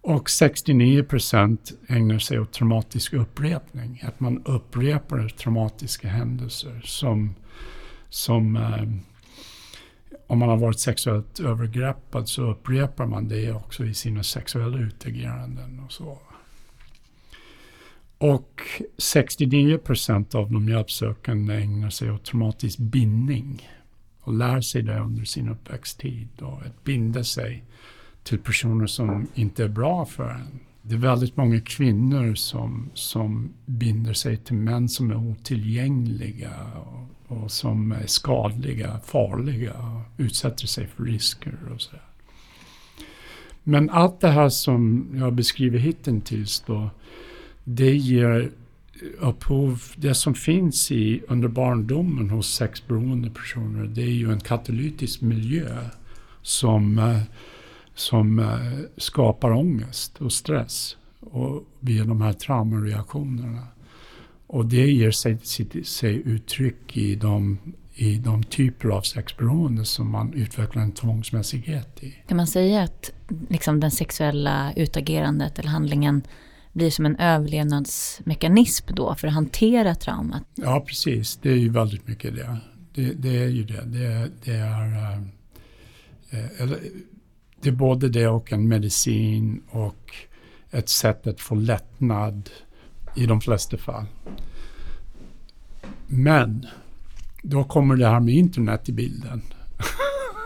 Och 0.00 0.30
69 0.30 1.02
procent 1.02 1.72
ägnar 1.88 2.18
sig 2.18 2.40
åt 2.40 2.52
traumatisk 2.52 3.12
upprepning. 3.12 4.02
Att 4.06 4.20
man 4.20 4.42
upprepar 4.44 5.28
traumatiska 5.28 6.08
händelser 6.08 6.80
som, 6.84 7.34
som 8.08 8.56
eh, 8.56 8.84
om 10.26 10.38
man 10.38 10.48
har 10.48 10.56
varit 10.56 10.80
sexuellt 10.80 11.40
övergreppad 11.40 12.28
så 12.28 12.50
upprepar 12.50 13.06
man 13.06 13.28
det 13.28 13.52
också 13.52 13.84
i 13.84 13.94
sina 13.94 14.22
sexuella 14.22 14.78
utageranden 14.78 15.80
och 15.84 15.92
så. 15.92 16.18
Och 18.18 18.60
69 18.98 19.78
procent 19.78 20.34
av 20.34 20.52
de 20.52 20.68
hjälpsökande 20.68 21.54
ägnar 21.54 21.90
sig 21.90 22.10
åt 22.10 22.24
traumatisk 22.24 22.78
bindning 22.78 23.68
och 24.20 24.34
lär 24.34 24.60
sig 24.60 24.82
det 24.82 25.00
under 25.00 25.24
sin 25.24 25.48
uppväxttid. 25.48 26.28
Och 26.40 26.62
att 26.62 26.84
binda 26.84 27.24
sig 27.24 27.64
till 28.22 28.38
personer 28.38 28.86
som 28.86 29.26
inte 29.34 29.64
är 29.64 29.68
bra 29.68 30.04
för 30.04 30.30
en. 30.30 30.60
Det 30.82 30.94
är 30.94 30.98
väldigt 30.98 31.36
många 31.36 31.60
kvinnor 31.60 32.34
som, 32.34 32.90
som 32.94 33.52
binder 33.66 34.12
sig 34.12 34.36
till 34.36 34.56
män 34.56 34.88
som 34.88 35.10
är 35.10 35.16
otillgängliga 35.16 36.52
och, 36.76 37.36
och 37.36 37.50
som 37.50 37.92
är 37.92 38.06
skadliga, 38.06 39.00
farliga 39.04 39.72
och 39.72 40.22
utsätter 40.22 40.66
sig 40.66 40.86
för 40.86 41.04
risker 41.04 41.58
och 41.74 41.80
så. 41.80 41.96
Men 43.62 43.90
allt 43.90 44.20
det 44.20 44.28
här 44.28 44.48
som 44.48 45.08
jag 45.14 45.34
beskriver 45.34 45.78
hittills 45.78 46.64
då, 46.66 46.90
det 47.68 47.96
ger 47.96 48.50
upphov, 49.18 49.82
det 49.96 50.14
som 50.14 50.34
finns 50.34 50.92
i, 50.92 51.22
under 51.28 51.48
barndomen 51.48 52.30
hos 52.30 52.54
sexberoende 52.54 53.30
personer, 53.30 53.84
det 53.84 54.02
är 54.02 54.14
ju 54.14 54.32
en 54.32 54.40
katalytisk 54.40 55.20
miljö 55.20 55.78
som 56.42 56.98
eh, 56.98 57.22
som 57.98 58.38
eh, 58.38 58.78
skapar 58.96 59.50
ångest 59.52 60.20
och 60.20 60.32
stress 60.32 60.96
och 61.20 61.64
via 61.80 62.04
de 62.04 62.20
här 62.20 62.32
traumareaktionerna. 62.32 63.66
Och 64.46 64.66
det 64.66 64.90
ger 64.90 65.10
sig, 65.10 65.38
sig 65.84 66.22
uttryck 66.24 66.96
i 66.96 67.14
de, 67.14 67.58
i 67.94 68.18
de 68.18 68.42
typer 68.42 68.88
av 68.88 69.02
sexberoende 69.02 69.84
som 69.84 70.10
man 70.10 70.32
utvecklar 70.32 70.82
en 70.82 70.92
tvångsmässighet 70.92 72.02
i. 72.02 72.14
Kan 72.28 72.36
man 72.36 72.46
säga 72.46 72.82
att 72.82 73.12
liksom 73.48 73.80
den 73.80 73.90
sexuella 73.90 74.72
utagerandet 74.76 75.58
eller 75.58 75.68
handlingen 75.68 76.22
blir 76.78 76.90
som 76.90 77.06
en 77.06 77.16
överlevnadsmekanism 77.16 78.86
då 78.94 79.14
för 79.14 79.28
att 79.28 79.34
hantera 79.34 79.94
traumat? 79.94 80.42
Ja, 80.54 80.84
precis. 80.88 81.36
Det 81.36 81.50
är 81.50 81.56
ju 81.56 81.68
väldigt 81.68 82.08
mycket 82.08 82.34
det. 82.34 82.56
Det, 82.94 83.12
det 83.12 83.38
är 83.38 83.48
ju 83.48 83.64
det. 83.64 83.84
Det, 83.84 84.30
det 84.44 84.52
är... 84.52 85.12
Eh, 86.30 86.62
eller, 86.62 86.78
det 87.60 87.68
är 87.68 87.72
både 87.72 88.08
det 88.08 88.26
och 88.26 88.52
en 88.52 88.68
medicin 88.68 89.62
och 89.70 90.14
ett 90.70 90.88
sätt 90.88 91.26
att 91.26 91.40
få 91.40 91.54
lättnad 91.54 92.50
i 93.16 93.26
de 93.26 93.40
flesta 93.40 93.76
fall. 93.76 94.06
Men 96.06 96.66
då 97.42 97.64
kommer 97.64 97.96
det 97.96 98.08
här 98.08 98.20
med 98.20 98.34
internet 98.34 98.88
i 98.88 98.92
bilden. 98.92 99.42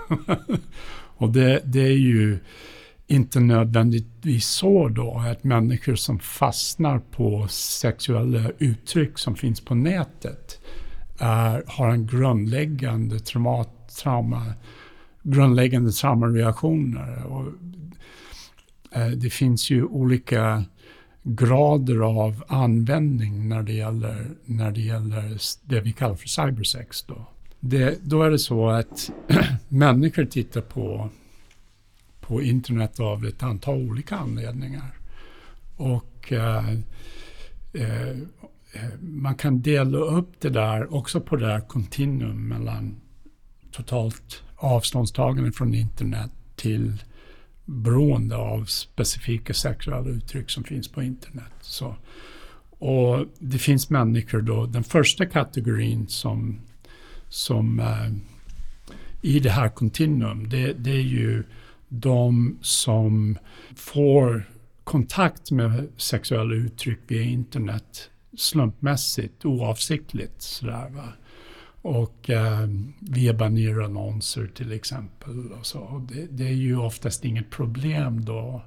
och 1.17 1.33
det, 1.33 1.61
det, 1.65 1.81
är 1.81 1.99
ju 1.99 2.39
inte 3.07 3.41
nödvändigtvis 3.41 4.47
så 4.47 4.89
då 4.89 5.23
att 5.31 5.45
människor 5.45 5.95
som 5.95 6.19
fastnar 6.19 6.99
på 6.99 7.47
sexuella 7.51 8.51
uttryck 8.59 9.19
som 9.19 9.35
finns 9.35 9.61
på 9.61 9.75
nätet 9.75 10.61
är, 11.19 11.65
har 11.67 11.91
en 11.91 12.07
grundläggande 12.07 13.19
trauma, 13.19 13.65
trauma 14.03 14.53
grundläggande 15.23 15.93
traumareaktioner. 15.93 17.25
Och, 17.25 17.47
eh, 18.93 19.09
det 19.11 19.31
finns 19.31 19.71
ju 19.71 19.85
olika 19.85 20.65
grader 21.23 21.99
av 22.01 22.45
användning 22.49 23.49
när 23.49 23.63
det 23.63 23.73
gäller, 23.73 24.31
när 24.45 24.71
det, 24.71 24.81
gäller 24.81 25.39
det 25.65 25.81
vi 25.81 25.93
kallar 25.93 26.15
för 26.15 26.29
cybersex. 26.29 27.03
Då. 27.03 27.27
Det, 27.61 27.99
då 28.03 28.23
är 28.23 28.31
det 28.31 28.39
så 28.39 28.69
att 28.71 29.11
människor 29.69 30.25
tittar 30.25 30.61
på, 30.61 31.09
på 32.33 32.43
internet 32.43 33.01
av 33.01 33.25
ett 33.25 33.43
antal 33.43 33.75
olika 33.75 34.17
anledningar. 34.17 34.95
Och 35.77 36.33
eh, 36.33 36.73
eh, 37.73 38.17
man 39.01 39.35
kan 39.35 39.63
dela 39.63 39.99
upp 39.99 40.41
det 40.41 40.51
där 40.51 40.95
också 40.95 41.21
på 41.21 41.37
det 41.37 41.47
här 41.47 41.61
kontinuum 41.61 42.49
mellan 42.49 43.01
totalt 43.71 44.43
avståndstagande 44.57 45.53
från 45.53 45.75
internet 45.75 46.31
till 46.57 47.03
beroende 47.65 48.37
av 48.37 48.65
specifika 48.65 49.55
sexuella 49.55 50.09
uttryck 50.09 50.51
som 50.51 50.65
finns 50.65 50.89
på 50.89 51.03
internet. 51.03 51.53
Så, 51.61 51.97
och 52.79 53.27
det 53.39 53.59
finns 53.59 53.91
människor 53.91 54.43
då, 54.43 54.67
den 54.67 54.85
första 54.85 55.27
kategorin 55.27 56.09
som, 56.09 56.61
som 57.29 57.81
eh, 57.81 58.11
i 59.23 59.41
det 59.41 59.51
här 59.51 59.69
kontinuum, 59.69 60.49
det, 60.49 60.73
det, 60.73 60.91
är 60.91 61.03
ju 61.03 61.45
de 61.95 62.59
som 62.63 63.39
får 63.77 64.51
kontakt 64.85 65.51
med 65.51 65.89
sexuella 65.97 66.55
uttryck 66.55 66.99
via 67.07 67.23
internet 67.23 68.11
slumpmässigt, 68.37 69.45
oavsiktligt. 69.45 70.43
Sådär, 70.43 70.91
va? 70.91 71.09
Och 71.83 72.31
eh, 72.31 72.69
via 73.01 73.35
bannerannonser 73.35 74.47
till 74.47 74.73
exempel. 74.73 75.53
Och 75.53 75.67
så. 75.67 76.07
Det, 76.13 76.27
det, 76.31 76.49
är 76.49 76.53
ju 76.53 76.77
oftast 76.77 77.25
inget 77.25 77.51
problem 77.51 78.25
då. 78.25 78.63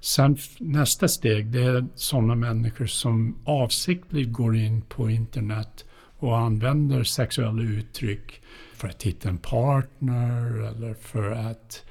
Sen 0.00 0.36
nästa 0.58 1.08
steg, 1.08 1.46
det 1.46 1.62
är 1.62 1.86
sådana 1.94 2.34
människor 2.34 2.86
som 2.86 3.38
avsiktligt 3.44 4.32
går 4.32 4.56
in 4.56 4.82
på 4.82 5.10
internet 5.10 5.84
och 6.18 6.38
använder 6.38 7.04
sexuella 7.04 7.62
uttryck 7.62 8.40
för 8.74 8.88
att 8.88 9.02
hitta 9.02 9.28
en 9.28 9.38
partner 9.38 10.68
eller 10.68 10.94
för 10.94 11.30
att 11.30 11.84
eh, 11.84 11.87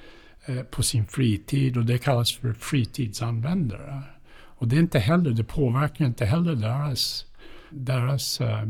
Eh, 0.48 0.64
på 0.64 0.84
sin 0.84 1.06
fritid 1.06 1.78
och 1.78 1.86
det 1.86 1.98
kallas 1.98 2.34
för 2.34 2.54
fritidsanvändare. 2.54 4.02
Och 4.34 4.68
det 4.68 4.76
är 4.76 4.80
inte 4.80 5.00
heller, 5.00 5.32
det 5.32 5.44
påverkar 5.44 6.06
inte 6.06 6.26
heller 6.26 6.56
deras, 6.56 7.26
deras 7.70 8.42
eh, 8.42 8.70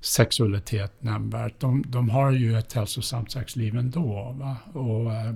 sexualitet 0.00 1.02
nämnvärt. 1.02 1.60
De, 1.60 1.84
de 1.88 2.10
har 2.10 2.30
ju 2.30 2.58
ett 2.58 2.72
hälsosamt 2.72 3.30
sexliv 3.30 3.76
ändå. 3.76 4.36
Va? 4.38 4.56
Och, 4.80 5.14
eh, 5.14 5.34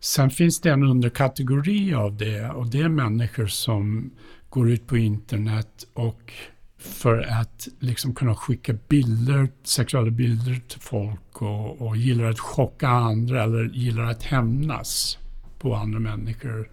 sen 0.00 0.30
finns 0.30 0.60
det 0.60 0.70
en 0.70 0.82
underkategori 0.82 1.94
av 1.94 2.16
det 2.16 2.50
och 2.50 2.66
det 2.66 2.80
är 2.80 2.88
människor 2.88 3.46
som 3.46 4.10
går 4.48 4.70
ut 4.70 4.86
på 4.86 4.96
internet 4.96 5.86
och 5.94 6.32
för 6.78 7.18
att 7.18 7.68
liksom 7.78 8.14
kunna 8.14 8.34
skicka 8.34 8.74
bilder, 8.88 9.48
sexuella 9.62 10.10
bilder 10.10 10.60
till 10.68 10.80
folk 10.80 11.42
och, 11.42 11.82
och 11.82 11.96
gillar 11.96 12.24
att 12.24 12.40
chocka 12.40 12.88
andra 12.88 13.42
eller 13.42 13.64
gillar 13.64 14.02
att 14.02 14.22
hämnas 14.22 15.18
på 15.58 15.74
andra 15.74 15.98
människor. 15.98 16.70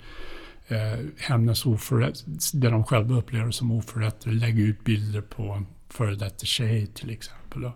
Eh, 0.68 1.06
hämnas 1.18 1.66
oförrätt, 1.66 2.26
det 2.54 2.70
de 2.70 2.84
själva 2.84 3.18
upplever 3.18 3.52
som 3.52 3.72
oförrätter, 3.72 4.32
lägga 4.32 4.64
ut 4.64 4.84
bilder 4.84 5.22
på 5.22 5.64
före 5.90 6.16
detta 6.16 6.46
tjej 6.46 6.88
till 6.88 7.10
exempel. 7.10 7.66
Och 7.66 7.74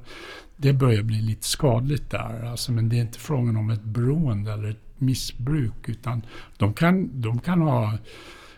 det 0.57 0.73
börjar 0.73 1.03
bli 1.03 1.21
lite 1.21 1.47
skadligt 1.47 2.09
där, 2.09 2.45
alltså, 2.45 2.71
men 2.71 2.89
det 2.89 2.97
är 2.97 3.01
inte 3.01 3.19
frågan 3.19 3.57
om 3.57 3.69
ett 3.69 3.83
beroende 3.83 4.53
eller 4.53 4.69
ett 4.69 4.83
missbruk, 4.97 5.89
utan 5.89 6.25
de 6.57 6.73
kan, 6.73 7.21
de 7.21 7.39
kan 7.39 7.61
ha 7.61 7.97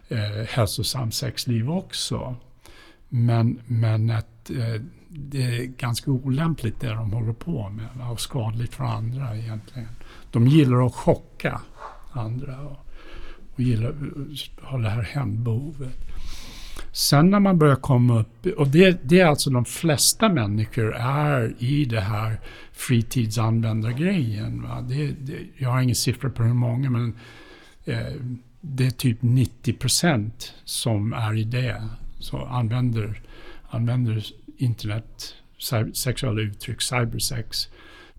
eh, 0.08 0.48
hälsosamt 0.48 1.14
sexliv 1.14 1.72
också. 1.72 2.36
Men, 3.14 3.60
men 3.68 4.10
att 4.10 4.50
eh, 4.50 4.82
det 5.10 5.44
är 5.44 5.66
ganska 5.66 6.12
olämpligt 6.12 6.80
det 6.80 6.90
de 6.90 7.14
håller 7.14 7.34
på 7.34 7.70
med 7.70 8.12
och 8.12 8.22
skadligt 8.22 8.74
för 8.74 8.84
andra 8.84 9.38
egentligen. 9.38 9.90
De 10.32 10.48
gillar 10.48 10.86
att 10.86 10.94
chocka 10.94 11.62
andra 12.12 12.62
och, 12.62 12.86
och 13.54 13.60
gillar, 13.60 13.90
eh, 13.90 13.96
har 14.62 14.80
det 14.80 14.90
här 14.90 15.02
hämndbehovet. 15.02 15.98
Sen 16.92 17.30
när 17.30 17.40
man 17.40 17.60
börjar 17.60 17.76
komma 17.76 18.20
upp, 18.20 18.46
och 18.58 18.68
det, 18.68 19.00
det 19.04 19.20
är 19.20 19.26
alltså 19.26 19.50
de 19.50 19.66
flesta 19.66 20.30
människor 20.30 20.96
är 20.96 21.56
i 21.60 21.86
det 21.86 22.02
här 22.02 22.40
fritidsanvändargrejen. 22.72 24.62
Va? 24.62 24.82
Det, 24.82 25.08
det, 25.08 25.38
jag 25.58 25.70
har 25.70 25.82
ingen 25.82 25.96
siffra 25.96 26.30
på 26.30 26.44
hur 26.44 26.54
många, 26.54 26.90
men 26.90 27.16
eh, 27.86 28.14
det 28.62 28.86
är 28.86 28.92
typ 28.92 29.18
90 29.22 29.74
procent 29.74 30.54
som 30.64 31.14
är 31.14 31.38
i 31.38 31.44
det. 31.44 31.84
Så 32.22 32.46
använder, 32.46 33.22
använder 33.70 34.26
internet, 34.58 35.36
sexuella 35.94 36.42
uttryck, 36.42 36.82
cybersex 36.82 37.68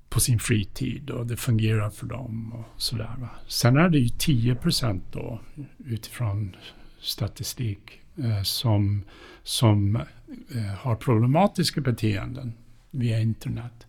på 0.09 0.21
sin 0.21 0.39
fritid 0.39 1.11
och 1.11 1.27
det 1.27 1.37
fungerar 1.37 1.91
för 1.91 2.07
dem 2.07 2.53
och 2.53 2.83
sådär. 2.83 3.15
Va? 3.19 3.29
Sen 3.49 3.77
är 3.77 3.89
det 3.89 3.99
ju 3.99 4.09
10 4.09 4.55
procent 4.55 5.05
då 5.13 5.41
utifrån 5.79 6.57
statistik 7.01 8.01
eh, 8.17 8.43
som, 8.43 9.03
som 9.43 9.97
eh, 9.97 10.63
har 10.79 10.97
problematiska 10.97 11.81
beteenden 11.81 12.53
via 12.91 13.21
internet. 13.21 13.87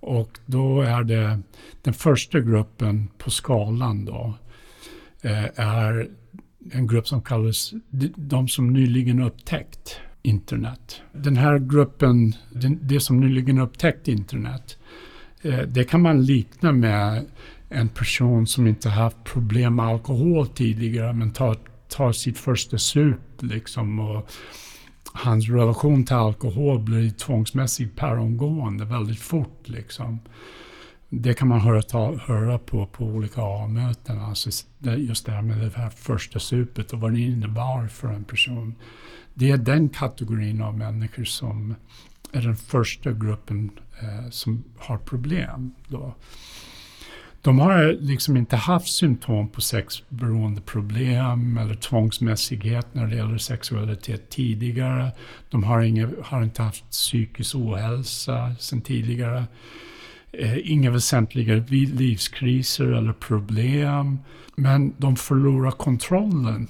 Och 0.00 0.38
då 0.46 0.82
är 0.82 1.04
det 1.04 1.40
den 1.82 1.94
första 1.94 2.40
gruppen 2.40 3.08
på 3.18 3.30
skalan 3.30 4.04
då 4.04 4.34
eh, 5.22 5.60
är 5.60 6.08
en 6.72 6.86
grupp 6.86 7.08
som 7.08 7.22
kallas 7.22 7.72
de 8.16 8.48
som 8.48 8.72
nyligen 8.72 9.20
upptäckt 9.22 9.96
internet. 10.22 11.00
Den 11.12 11.36
här 11.36 11.58
gruppen, 11.58 12.34
det 12.80 13.00
som 13.00 13.20
nyligen 13.20 13.58
upptäckt 13.58 14.08
internet, 14.08 14.78
eh, 15.42 15.60
det 15.60 15.84
kan 15.84 16.02
man 16.02 16.24
likna 16.24 16.72
med 16.72 17.26
en 17.68 17.88
person 17.88 18.46
som 18.46 18.66
inte 18.66 18.88
haft 18.88 19.24
problem 19.24 19.76
med 19.76 19.86
alkohol 19.86 20.46
tidigare 20.48 21.12
men 21.12 21.30
tar 21.30 21.56
tar 21.90 22.12
sitt 22.12 22.38
första 22.38 22.78
sup 22.78 23.42
liksom 23.42 24.00
och 24.00 24.30
hans 25.12 25.48
relation 25.48 26.04
till 26.04 26.16
alkohol 26.16 26.78
blir 26.78 27.10
tvångsmässigt 27.10 27.96
per 27.96 28.18
omgående 28.18 28.84
väldigt 28.84 29.18
fort 29.18 29.62
liksom. 29.64 30.18
Det 31.12 31.34
kan 31.34 31.48
man 31.48 31.60
höra, 31.60 31.82
ta, 31.82 32.16
höra 32.16 32.58
på, 32.58 32.86
på 32.86 33.04
olika 33.04 33.42
A-möten, 33.42 34.18
alltså 34.20 34.50
just 34.96 35.26
det 35.26 35.32
här 35.32 35.42
med 35.42 35.58
det 35.58 35.76
här 35.76 35.90
första 35.90 36.38
supet 36.38 36.92
och 36.92 37.00
vad 37.00 37.12
det 37.12 37.20
innebar 37.20 37.86
för 37.86 38.08
en 38.08 38.24
person. 38.24 38.74
Det 39.34 39.50
är 39.50 39.56
den 39.56 39.88
kategorin 39.88 40.62
av 40.62 40.78
människor 40.78 41.24
som 41.24 41.74
är 42.32 42.40
den 42.42 42.56
första 42.56 43.12
gruppen 43.12 43.70
eh, 44.02 44.30
som 44.30 44.64
har 44.78 44.98
problem. 44.98 45.74
Då. 45.88 46.14
De 47.42 47.58
har 47.58 47.96
liksom 48.00 48.36
inte 48.36 48.56
haft 48.56 48.88
symptom 48.88 49.48
på 49.48 49.60
sexberoendeproblem 49.60 51.58
eller 51.58 51.74
tvångsmässighet 51.74 52.86
när 52.92 53.06
det 53.06 53.16
gäller 53.16 53.38
sexualitet 53.38 54.30
tidigare. 54.30 55.12
De 55.50 55.64
har, 55.64 55.80
inga, 55.80 56.10
har 56.22 56.42
inte 56.42 56.62
haft 56.62 56.90
psykisk 56.90 57.54
ohälsa 57.54 58.54
sedan 58.58 58.80
tidigare. 58.80 59.44
Eh, 60.32 60.70
inga 60.72 60.90
väsentliga 60.90 61.54
livskriser 61.70 62.84
eller 62.84 63.12
problem. 63.12 64.18
Men 64.56 64.94
de 64.98 65.16
förlorar 65.16 65.70
kontrollen 65.70 66.68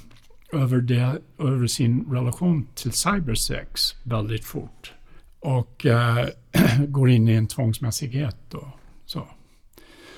över, 0.52 0.80
det, 0.80 1.18
över 1.38 1.66
sin 1.66 2.06
relation 2.10 2.66
till 2.74 2.92
cybersex 2.92 3.94
väldigt 4.02 4.44
fort. 4.44 4.92
Och 5.40 5.86
eh, 5.86 6.26
går 6.88 7.10
in 7.10 7.28
i 7.28 7.32
en 7.32 7.46
tvångsmässighet 7.46 8.36
då. 8.48 8.72
Så. 9.06 9.28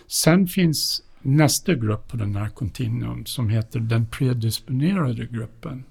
Sen 0.06 0.46
finns 0.46 1.02
nästa 1.22 1.74
grupp 1.74 2.08
på 2.08 2.16
den 2.16 2.36
här 2.36 2.48
kontinuum 2.48 3.26
som 3.26 3.48
heter 3.48 3.80
den 3.80 4.06
predisponerade 4.06 5.26
gruppen. 5.26 5.84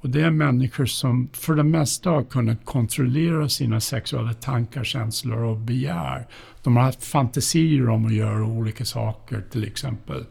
Och 0.00 0.10
det 0.10 0.20
är 0.20 0.30
människor 0.30 0.86
som 0.86 1.28
för 1.32 1.54
det 1.54 1.64
mesta 1.64 2.10
har 2.10 2.24
kunnat 2.24 2.64
kontrollera 2.64 3.48
sina 3.48 3.80
sexuella 3.80 4.34
tankar, 4.34 4.84
känslor 4.84 5.42
och 5.42 5.56
begär. 5.56 6.26
De 6.62 6.76
har 6.76 6.84
haft 6.84 7.04
fantasier 7.04 7.88
om 7.88 8.06
att 8.06 8.14
göra 8.14 8.44
olika 8.44 8.84
saker, 8.84 9.44
till 9.50 9.64
exempel 9.64 10.24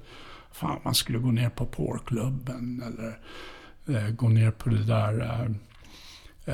fan 0.57 0.79
man 0.83 0.95
skulle 0.95 1.17
gå 1.17 1.31
ner 1.31 1.49
på 1.49 1.65
porrklubben 1.65 2.83
eller 2.85 3.19
eh, 3.97 4.09
gå 4.09 4.27
ner 4.27 4.51
på 4.51 4.69
det 4.69 4.83
där 4.83 5.21
eh, 5.21 5.51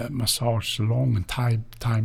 eh 0.01 0.09
massagesalongen, 0.09 1.23
thai, 1.23 1.59
thai. 1.79 2.01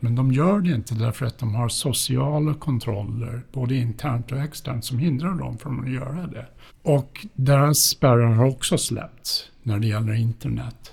Men 0.00 0.14
de 0.14 0.32
gör 0.32 0.60
det 0.60 0.70
inte 0.70 0.94
därför 0.94 1.26
att 1.26 1.38
de 1.38 1.54
har 1.54 1.68
sociala 1.68 2.54
kontroller, 2.54 3.42
både 3.52 3.74
internt 3.74 4.32
och 4.32 4.38
externt, 4.38 4.84
som 4.84 4.98
hindrar 4.98 5.34
dem 5.34 5.58
från 5.58 5.84
att 5.84 5.90
göra 5.90 6.26
det. 6.26 6.46
Och 6.82 7.26
deras 7.34 7.78
spärrar 7.78 8.32
har 8.32 8.46
också 8.46 8.78
släppts 8.78 9.50
när 9.66 9.78
det 9.78 9.86
gäller 9.86 10.12
internet. 10.12 10.92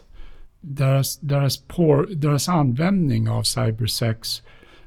Deras, 0.62 1.18
deras, 1.18 1.58
por, 1.58 2.08
deras 2.16 2.50
användning 2.50 3.30
av 3.30 3.44
cybersex 3.44 4.42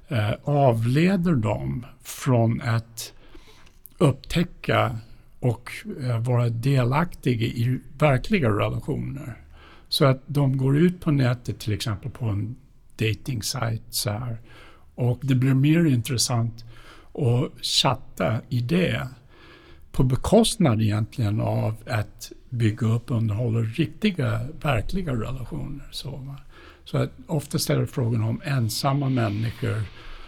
eh, 0.09 0.33
avleder 0.45 1.33
dem 1.33 1.87
från 2.03 2.61
att 2.61 3.13
upptäcka 3.99 4.99
och 5.41 5.71
eh, 6.03 6.19
vara 6.19 6.49
delaktiga 6.49 7.47
i 7.47 7.81
verkliga 7.99 8.49
relationer. 8.49 9.37
Så 9.89 10.05
att 10.05 10.23
de 10.27 10.57
går 10.57 10.79
ut 10.79 11.01
på 11.01 11.11
nätet, 11.11 11.59
till 11.59 11.73
exempel 11.73 12.11
på 12.11 12.25
en 12.25 12.57
dating 12.97 13.43
så 13.43 13.59
här, 14.11 14.39
och 14.95 15.19
det 15.23 15.35
blir 15.35 15.55
mer 15.55 15.85
intressant 15.85 16.65
att 17.13 17.65
chatta 17.65 18.41
i 18.49 18.61
det 18.61 19.09
på 19.93 20.03
bekostnad 20.03 20.83
egentligen 20.83 21.41
av 21.41 21.75
att 21.87 22.33
bygga 22.51 22.87
upp 22.87 23.11
och 23.11 23.17
underhålla 23.17 23.61
riktiga, 23.61 24.41
verkliga 24.63 25.13
relationer. 25.13 25.89
Så, 25.91 26.35
så 26.85 26.99
att 26.99 27.11
ofta 27.27 27.59
ställer 27.59 27.87
frågan 27.87 28.23
om 28.23 28.41
ensamma 28.45 29.09
människor 29.09 29.83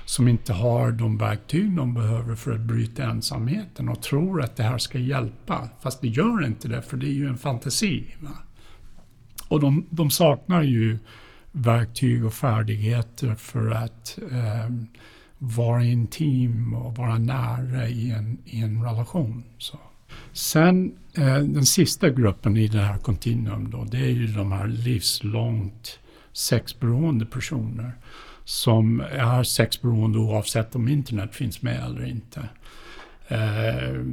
som 0.05 0.29
inte 0.29 0.53
har 0.53 0.93
de 0.93 1.19
verktyg 1.19 1.77
de 1.77 1.95
behöver 1.95 2.35
för 2.35 2.55
att 2.55 2.61
bryta 2.61 3.05
ensamheten 3.05 3.89
och 3.89 4.03
tror 4.03 4.43
att 4.43 4.57
det 4.57 4.63
här 4.63 4.79
ska 4.79 4.99
hjälpa. 4.99 5.69
Fast 5.81 6.01
det 6.01 6.09
gör 6.09 6.47
inte 6.47 6.69
det, 6.69 6.83
för 6.83 6.97
det 6.97 7.07
är 7.07 7.15
ju 7.15 7.29
en 7.29 7.39
fantasi. 7.39 8.15
Va? 8.21 8.31
Och 9.49 9.61
de, 9.61 9.87
de, 9.91 10.11
saknar 10.11 10.63
ju 10.63 10.99
verktyg 11.53 12.25
och 12.25 12.35
färdigheter 12.35 13.35
för 13.35 13.71
att 13.71 14.19
eh, 14.31 14.71
vara 15.39 15.85
intim 15.85 16.75
och 16.75 16.97
vara 16.97 17.19
nära 17.19 17.89
i 17.89 18.11
en, 18.11 18.39
i 18.45 18.61
en 18.61 18.85
relation. 18.85 19.45
Så. 19.59 19.79
Sen 20.33 20.93
eh, 21.15 21.39
den 21.39 21.67
sista 21.67 22.11
gruppen 22.11 22.57
i 22.57 22.69
det 22.69 22.81
här 22.81 22.99
kontinuum 22.99 23.71
då, 23.71 23.85
det 23.85 23.99
är 23.99 24.11
ju 24.11 24.27
de 24.27 24.53
här 24.53 24.67
livslångt 24.67 25.99
sexberoende 26.33 27.27
personer 27.27 27.93
som 28.45 29.01
är 29.01 29.43
sexberoende 29.43 30.19
oavsett 30.19 30.75
om 30.75 30.89
internet 30.89 31.35
finns 31.35 31.63
med 31.63 31.85
eller 31.85 32.07
inte. 32.07 32.49
Eh, 33.29 34.05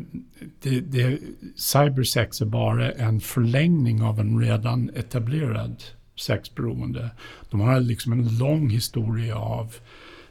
det, 0.61 0.79
det, 0.79 1.19
cybersex 1.55 2.41
är 2.41 2.45
bara 2.45 2.91
en 2.91 3.19
förlängning 3.21 4.01
av 4.01 4.19
en 4.19 4.39
redan 4.39 4.89
etablerad 4.95 5.83
sexberoende. 6.15 7.09
De 7.49 7.59
har 7.59 7.79
liksom 7.79 8.11
en 8.11 8.37
lång 8.37 8.69
historia 8.69 9.35
av 9.35 9.75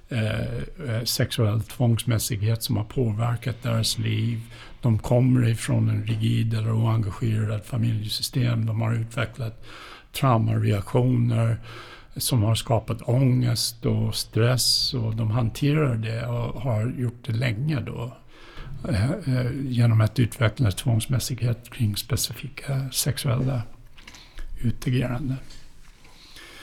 eh, 0.09 0.55
eh, 0.89 1.05
sexuell 1.05 1.63
tvångsmässighet 1.63 2.63
som 2.63 2.77
har 2.77 2.85
påverkat 2.85 3.63
deras 3.63 3.99
liv. 3.99 4.41
De 4.85 4.99
kommer 4.99 5.49
ifrån 5.49 5.89
en 5.89 6.05
rigid 6.07 6.55
eller 6.55 6.73
oengagerad 6.73 7.65
familjesystem. 7.65 8.67
De 8.67 8.81
har 8.81 8.95
utvecklat 8.95 9.65
traumareaktioner 10.13 11.57
som 12.17 12.43
har 12.43 12.55
skapat 12.55 13.03
ångest 13.03 13.87
och 13.87 14.15
stress 14.15 14.95
och 14.95 15.17
de 15.17 15.31
hanterar 15.31 15.97
det 15.97 16.27
och 16.27 16.61
har 16.61 16.95
gjort 16.99 17.27
det 17.27 17.33
länge 17.33 17.81
då 17.81 18.17
eh, 18.89 19.11
eh, 19.11 19.53
genom 19.65 20.01
att 20.01 20.19
utveckla 20.19 20.71
tvångsmässighet 20.71 21.71
kring 21.71 21.97
specifika 21.97 22.91
sexuella 22.93 23.63
utagerande. 24.63 25.35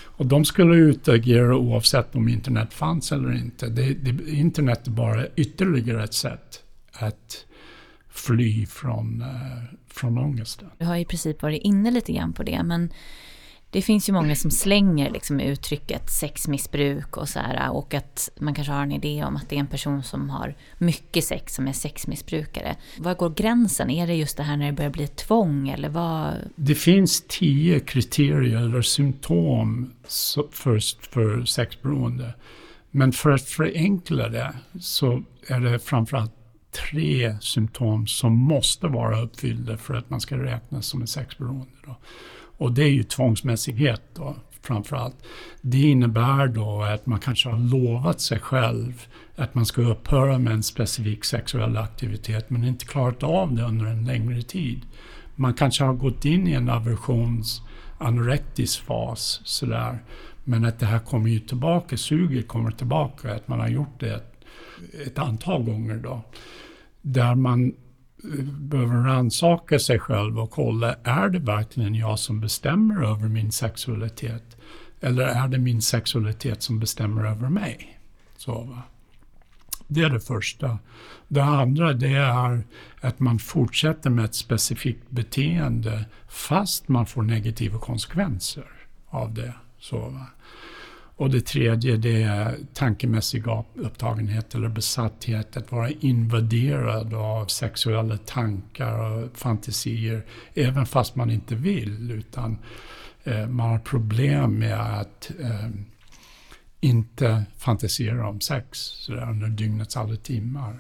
Och 0.04 0.26
de 0.26 0.46
skulle 0.46 0.76
utagera 0.76 1.56
oavsett 1.56 2.16
om 2.16 2.28
internet 2.28 2.74
fanns 2.74 3.12
eller 3.12 3.32
inte. 3.32 3.68
Det, 3.68 3.94
det, 3.94 4.32
internet 4.32 4.88
är 4.88 4.92
bara 4.92 5.28
ytterligare 5.36 6.04
ett 6.04 6.14
sätt 6.14 6.64
att 6.92 7.46
fly 8.12 8.66
från, 8.66 9.22
uh, 9.22 9.78
från 9.88 10.18
ångesten. 10.18 10.70
Du 10.78 10.86
har 10.86 10.96
i 10.96 11.06
princip 11.06 11.42
varit 11.42 11.62
inne 11.62 11.92
lite 11.92 12.14
grann 12.14 12.34
på 12.34 12.44
det, 12.44 12.64
men 12.64 12.92
det 13.72 13.82
finns 13.82 14.10
ju 14.10 14.14
många 14.14 14.36
som 14.36 14.52
slänger 14.52 15.10
liksom 15.10 15.40
uttrycket 15.40 16.10
sexmissbruk 16.10 17.18
och 17.18 17.30
så 17.30 17.40
här 17.40 17.72
och 17.72 17.94
att 17.94 18.30
man 18.40 18.54
kanske 18.54 18.74
har 18.74 18.84
en 18.84 18.92
idé 18.92 19.24
om 19.24 19.36
att 19.36 19.50
det 19.50 19.56
är 19.56 19.60
en 19.60 19.68
person 19.68 20.04
som 20.04 20.30
har 20.30 20.56
mycket 20.78 21.24
sex 21.24 21.56
som 21.56 21.68
är 21.68 21.74
sexmissbrukare. 21.74 22.76
Var 22.98 23.16
går 23.16 23.30
gränsen? 23.30 23.90
Är 23.90 24.08
det 24.08 24.16
just 24.16 24.38
det 24.38 24.44
här 24.44 24.58
när 24.58 24.66
det 24.66 24.72
börjar 24.72 24.92
bli 24.92 25.08
tvång 25.08 25.70
eller 25.70 25.90
vad? 25.90 26.34
Det 26.56 26.76
finns 26.76 27.24
tio 27.28 27.80
kriterier 27.80 28.58
eller 28.58 28.82
symptom 28.82 29.92
för, 30.52 30.80
för 31.12 31.46
sexberoende. 31.46 32.34
Men 32.92 33.12
för 33.12 33.32
att 33.32 33.44
förenkla 33.50 34.30
det 34.30 34.54
så 34.80 35.24
är 35.48 35.60
det 35.60 35.80
framförallt 35.80 36.41
tre 36.72 37.38
symptom 37.42 38.08
som 38.08 38.34
måste 38.34 38.88
vara 38.88 39.22
uppfyllda 39.22 39.78
för 39.78 39.94
att 39.94 40.10
man 40.10 40.22
ska 40.22 40.38
räknas 40.38 40.86
som 40.86 41.02
en 41.02 41.08
sexberoende. 41.08 41.72
Då. 41.86 41.96
Och 42.58 42.72
det 42.72 42.84
är 42.84 42.90
ju 42.90 43.04
tvångsmässighet 43.04 44.02
då, 44.14 44.36
framför 44.62 44.96
allt. 44.96 45.16
Det 45.62 45.82
innebär 45.82 46.48
då 46.48 46.84
att 46.84 47.06
man 47.06 47.20
kanske 47.20 47.50
har 47.50 47.60
lovat 47.60 48.22
sig 48.22 48.40
själv 48.40 49.08
att 49.36 49.56
man 49.56 49.66
ska 49.66 49.82
upphöra 49.82 50.38
med 50.38 50.54
en 50.54 50.64
specifik 50.64 51.26
sexuell 51.26 51.78
aktivitet 51.78 52.50
men 52.50 52.64
inte 52.64 52.86
klarat 52.86 53.24
av 53.24 53.56
det 53.56 53.64
under 53.64 53.86
en 53.86 54.06
längre 54.06 54.42
tid. 54.42 54.82
Man 55.36 55.54
kanske 55.54 55.84
har 55.84 55.94
gått 55.94 56.26
in 56.26 56.48
i 56.48 56.54
en 56.54 56.70
aversions 56.70 57.62
anorektisk 57.98 58.84
fas 58.84 59.42
sådär. 59.44 60.00
Men 60.44 60.66
att 60.66 60.80
det 60.80 60.86
här 60.86 61.00
kommer 61.00 61.30
ju 61.30 61.40
tillbaka, 61.40 61.98
suget 61.98 62.48
kommer 62.48 62.72
tillbaka, 62.72 63.36
att 63.36 63.48
man 63.48 63.60
har 63.60 63.68
gjort 63.68 64.00
det 64.00 64.31
ett, 65.06 65.20
antal 65.20 65.64
gånger 65.64 65.98
då. 65.98 66.22
Där 67.02 67.36
man 67.36 67.74
eh, 68.24 68.44
behöver 68.44 68.96
rannsaka 68.96 69.80
sig 69.80 70.00
själv 70.00 70.40
och 70.40 70.52
kolla, 70.52 70.96
är 71.04 71.30
det 71.30 71.40
verkligen 71.40 71.96
jag 71.96 72.20
som 72.20 72.40
bestämmer 72.40 73.04
över 73.04 73.28
min 73.28 73.52
sexualitet? 73.52 74.58
Eller 75.02 75.24
är 75.24 75.48
det 75.48 75.58
min 75.58 75.82
sexualitet 75.82 76.64
som 76.64 76.80
bestämmer 76.80 77.26
över 77.26 77.50
mig? 77.50 78.00
Så, 78.38 78.62
va? 78.62 78.82
Det 79.88 80.02
är 80.02 80.10
det 80.10 80.20
första. 80.20 80.80
Det 81.28 81.44
andra 81.44 81.94
det 81.94 82.14
är 82.14 82.64
att 83.02 83.20
man 83.20 83.40
fortsätter 83.40 84.10
med 84.10 84.26
ett 84.26 84.36
specifikt 84.36 85.10
beteende 85.10 86.06
fast 86.28 86.88
man 86.88 87.06
får 87.06 87.22
negativa 87.22 87.80
konsekvenser 87.80 88.66
av 89.10 89.34
det. 89.34 89.54
Så, 89.80 90.00
va? 90.00 90.28
Och 91.22 91.30
det 91.30 91.42
tredje 91.42 91.98
det 91.98 92.24
är 92.24 92.58
tankemässig 92.74 93.44
upptagenhet 93.76 94.56
eller 94.56 94.70
besatthet, 94.70 95.58
att 95.58 95.72
vara 95.72 95.90
invaderad 95.90 97.14
av 97.14 97.46
sexuella 97.46 98.18
tankar 98.18 99.00
och 99.00 99.38
fantasier, 99.38 100.26
även 100.54 100.86
fast 100.86 101.16
man 101.16 101.32
inte 101.32 101.56
vill, 101.56 102.12
utan 102.12 102.58
eh, 103.24 103.48
man 103.48 103.70
har 103.70 103.80
problem 103.80 104.60
med 104.60 105.00
att 105.00 105.32
eh, 105.40 105.70
inte 106.80 107.44
fantisera 107.58 108.28
om 108.28 108.42
sex 108.42 108.80
sådär, 108.80 109.30
under 109.30 109.48
dygnets 109.48 109.98
alla 109.98 110.16
timmar. 110.16 110.80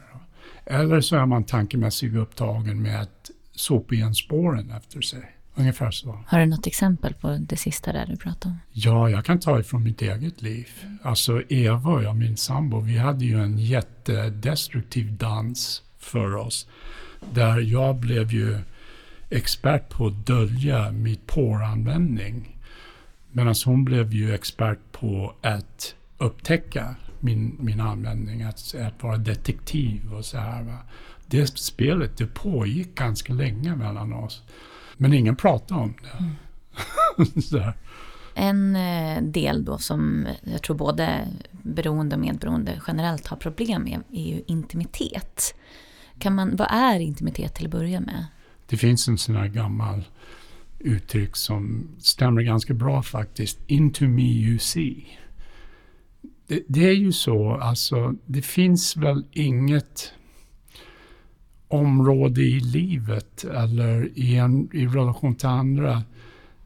Eller 0.65 1.01
så 1.01 1.15
är 1.15 1.25
man 1.25 1.43
tankemässigt 1.43 2.15
upptagen 2.15 2.81
med 2.81 3.01
att 3.01 3.31
sopa 3.51 3.95
igen 3.95 4.15
spåren 4.15 4.71
efter 4.71 5.01
sig. 5.01 5.40
Ungefär 5.55 5.91
så. 5.91 6.23
Har 6.27 6.39
du 6.39 6.45
något 6.45 6.67
exempel 6.67 7.13
på 7.13 7.37
det 7.39 7.57
sista 7.57 7.93
där 7.93 8.05
du 8.05 8.17
pratade 8.17 8.53
om? 8.53 8.59
Ja, 8.71 9.09
jag 9.09 9.25
kan 9.25 9.39
ta 9.39 9.59
ifrån 9.59 9.83
mitt 9.83 10.01
eget 10.01 10.41
liv. 10.41 10.69
Alltså 11.03 11.41
Eva 11.49 11.91
och 11.91 12.03
jag, 12.03 12.15
min 12.15 12.37
sambo, 12.37 12.79
vi 12.79 12.97
hade 12.97 13.25
ju 13.25 13.43
en 13.43 13.57
jättedestruktiv 13.57 15.17
dans 15.17 15.83
för 15.99 16.35
oss. 16.35 16.67
Där 17.33 17.59
jag 17.59 17.95
blev 17.95 18.31
ju 18.31 18.57
expert 19.29 19.89
på 19.89 20.07
att 20.07 20.25
dölja 20.25 20.91
mitt 20.91 21.27
porranvändning. 21.27 22.57
Medan 23.31 23.55
hon 23.65 23.85
blev 23.85 24.13
ju 24.13 24.33
expert 24.33 24.79
på 24.91 25.35
att 25.41 25.95
upptäcka 26.17 26.95
min, 27.19 27.57
min 27.59 27.79
användning, 27.79 28.43
att, 28.43 28.75
att 28.75 29.03
vara 29.03 29.17
detektiv 29.17 30.13
och 30.13 30.25
så 30.25 30.37
här. 30.37 30.63
Va? 30.63 30.77
Det 31.25 31.47
spelet, 31.59 32.17
det 32.17 32.27
pågick 32.27 32.95
ganska 32.95 33.33
länge 33.33 33.75
mellan 33.75 34.13
oss. 34.13 34.43
Men 35.01 35.13
ingen 35.13 35.35
pratar 35.35 35.75
om 35.75 35.93
det. 36.01 36.17
Mm. 36.17 37.73
en 38.35 38.75
eh, 38.75 39.23
del 39.23 39.65
då 39.65 39.77
som 39.77 40.27
jag 40.43 40.61
tror 40.61 40.75
både 40.75 41.27
beroende 41.51 42.15
och 42.15 42.21
medberoende 42.21 42.81
generellt 42.87 43.27
har 43.27 43.37
problem 43.37 43.83
med 43.83 44.01
är 44.11 44.23
ju 44.23 44.41
intimitet. 44.47 45.55
Kan 46.19 46.35
man, 46.35 46.55
vad 46.55 46.67
är 46.71 46.99
intimitet 46.99 47.55
till 47.55 47.65
att 47.65 47.71
börja 47.71 47.99
med? 47.99 48.25
Det 48.65 48.77
finns 48.77 49.07
en 49.07 49.17
sån 49.17 49.35
här 49.35 49.47
gammal 49.47 50.03
uttryck 50.79 51.35
som 51.35 51.87
stämmer 51.99 52.41
ganska 52.41 52.73
bra 52.73 53.03
faktiskt. 53.03 53.59
Into 53.67 54.05
me 54.05 54.31
you 54.31 54.59
see. 54.59 55.05
Det, 56.47 56.63
det, 56.67 56.89
är 56.89 56.95
ju 56.95 57.11
så, 57.11 57.51
alltså 57.51 58.15
det 58.25 58.41
finns 58.41 58.97
väl 58.97 59.25
inget 59.31 60.13
område 61.73 62.41
i 62.41 62.59
livet 62.59 63.43
eller 63.43 64.09
i, 64.15 64.35
en, 64.35 64.69
i 64.73 64.87
relation 64.87 65.35
till 65.35 65.47
andra 65.47 66.03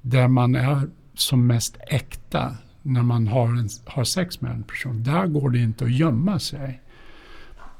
där 0.01 0.27
man 0.27 0.55
är 0.55 0.81
som 1.13 1.47
mest 1.47 1.77
äkta 1.87 2.57
när 2.81 3.03
man 3.03 3.27
har, 3.27 3.47
en, 3.47 3.69
har 3.85 4.03
sex 4.03 4.41
med 4.41 4.51
en 4.51 4.63
person. 4.63 5.03
Där 5.03 5.27
går 5.27 5.49
det 5.49 5.59
inte 5.59 5.85
att 5.85 5.91
gömma 5.91 6.39
sig. 6.39 6.81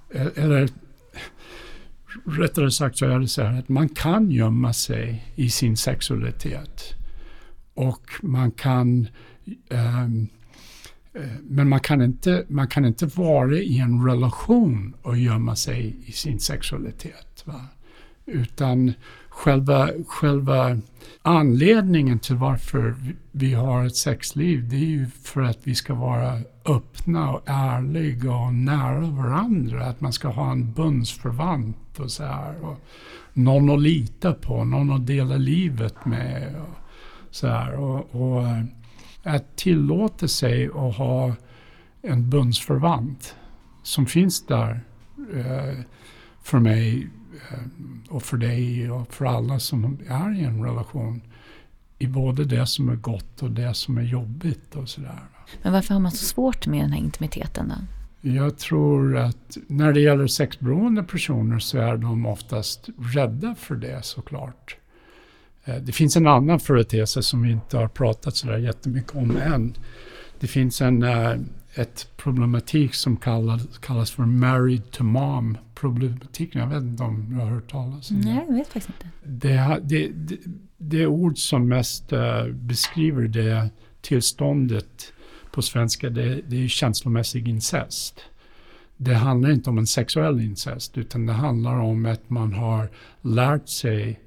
Eh, 0.10 0.28
eller 0.36 0.70
rättare 2.26 2.72
sagt 2.72 2.98
så 2.98 3.06
är 3.06 3.20
det 3.20 3.28
så 3.28 3.44
här 3.44 3.60
att 3.60 3.70
man 3.70 3.90
kan 3.90 4.32
gömma 4.32 4.74
sig 4.74 5.26
i 5.36 5.50
sin 5.50 5.78
sexualitet. 5.78 6.94
Och 7.74 8.10
man 8.22 8.52
kan 8.52 9.08
um, 9.70 10.28
Eh, 11.16 11.22
men 11.44 11.70
man 11.70 11.80
kan, 11.80 12.02
inte, 12.02 12.46
man 12.48 12.68
kan 12.68 12.86
inte 12.86 13.06
vara 13.06 13.56
i 13.56 13.80
en 13.80 14.06
relation 14.06 14.94
och 15.02 15.18
gömma 15.18 15.56
sig 15.56 15.96
i 16.06 16.12
sin 16.12 16.40
sexualitet. 16.40 17.44
Va? 17.46 17.62
Utan 18.26 18.94
själva, 19.30 19.90
själva 20.08 20.78
anledningen 21.22 22.20
till 22.20 22.36
varför 22.36 22.96
vi 23.32 23.54
har 23.54 23.86
ett 23.86 23.96
sexliv 23.96 24.70
det 24.70 24.76
är 24.76 24.80
ju 24.80 25.06
för 25.24 25.42
att 25.42 25.60
vi 25.64 25.76
ska 25.76 25.94
vara 25.94 26.40
öppna 26.66 27.32
och 27.32 27.42
ärliga 27.46 28.36
och 28.36 28.54
nära 28.54 29.00
varandra. 29.00 29.86
Att 29.86 30.02
man 30.02 30.14
ska 30.14 30.28
ha 30.28 30.52
en 30.52 30.74
bundsförvant 30.74 32.00
och 32.00 32.12
så 32.12 32.24
här. 32.24 32.66
Och 32.66 32.80
någon 33.34 33.70
att 33.70 33.82
lita 33.82 34.34
på, 34.34 34.64
någon 34.64 34.92
att 34.92 35.08
dela 35.08 35.38
livet 35.38 36.06
med. 36.06 36.56
Och 36.56 36.76
så 37.32 37.48
här. 37.48 37.76
Och, 37.76 38.16
och 38.16 38.48
eh, 38.48 38.64
att 39.26 39.56
tillåta 39.56 40.28
sig 40.28 40.66
att 40.66 40.96
ha 40.96 41.36
en 42.02 42.30
bundsförvant 42.30 43.36
som 43.84 44.06
finns 44.06 44.46
där 44.46 44.84
eh, 45.34 45.80
för 46.44 46.60
mig 46.60 47.08
eh, 47.52 47.60
och 48.10 48.24
för 48.24 48.38
dig 48.38 48.92
och 48.92 49.14
för 49.14 49.26
alla 49.26 49.60
som 49.60 50.00
är 50.08 50.40
i 50.40 50.44
en 50.44 50.64
relation. 50.64 51.22
I 51.98 52.08
både 52.08 52.46
det 52.46 52.66
som 52.66 52.90
är 52.90 52.96
gott 52.96 53.44
och 53.44 53.52
det 53.52 53.74
som 53.74 53.98
är 53.98 54.02
jobbigt 54.02 54.76
och 54.76 54.90
sådär. 54.90 55.20
Men 55.62 55.74
varför 55.74 55.94
har 55.94 56.02
man 56.02 56.12
så 56.12 56.26
svårt 56.26 56.68
med 56.68 56.84
den 56.84 56.92
här 56.92 57.00
intimiteten 57.00 57.70
då? 57.70 57.76
Jag 58.30 58.58
tror 58.58 59.18
att 59.18 59.58
när 59.68 59.94
det 59.94 60.00
gäller 60.00 60.28
sexberoende 60.28 61.04
personer 61.04 61.60
så 61.60 61.78
är 61.78 61.98
de 61.98 62.26
oftast 62.26 62.90
rädda 63.00 63.56
för 63.56 63.76
det 63.76 64.06
såklart. 64.06 64.78
Eh, 65.66 65.76
det 65.76 65.92
finns 65.92 66.18
en 66.18 66.28
annan 66.28 66.60
företeelse 66.60 67.24
som 67.24 67.42
vi 67.42 67.52
inte 67.52 67.78
har 67.78 67.88
pratat 67.88 68.36
så 68.36 68.48
där 68.48 68.58
jättemycket 68.58 69.16
om 69.16 69.38
än. 69.38 69.74
Det 70.40 70.48
finns 70.48 70.82
en 70.82 71.04
uh, 71.04 71.36
ett 71.76 72.08
problematik 72.18 72.94
som 72.96 73.18
kallas, 73.18 73.78
kallas 73.78 74.12
för 74.12 74.24
married 74.24 74.92
to 74.92 75.04
mom 75.04 75.58
problematiken. 75.76 76.62
Jag 76.62 76.68
vet 76.68 76.84
inte 76.84 77.04
om 77.04 77.30
du 77.30 77.36
har 77.36 77.46
hört 77.46 77.72
talas 77.72 78.12
om 78.12 78.22
det? 78.22 78.28
Nej, 78.28 78.46
jag 78.48 78.56
vet 78.56 78.68
faktiskt 78.68 78.90
inte. 79.04 79.10
Det, 79.24 79.80
det, 79.84 80.08
det, 80.08 80.38
det 80.78 81.08
ord 81.08 81.38
som 81.38 81.68
mest 81.68 82.14
uh, 82.14 82.48
beskriver 82.48 83.28
det 83.28 83.70
tillståndet 84.02 85.14
på 85.52 85.62
svenska, 85.62 86.10
det, 86.10 86.42
det 86.48 86.64
är 86.64 86.68
känslomässig 86.68 87.48
incest. 87.48 88.22
Det 88.98 89.14
handlar 89.14 89.52
inte 89.52 89.70
om 89.70 89.78
en 89.78 89.88
sexuell 89.88 90.40
incest, 90.40 90.98
utan 90.98 91.26
det 91.26 91.34
handlar 91.34 91.76
om 91.76 92.06
att 92.06 92.30
man 92.30 92.54
har 92.54 92.90
lärt 93.22 93.70
sig 93.70 94.20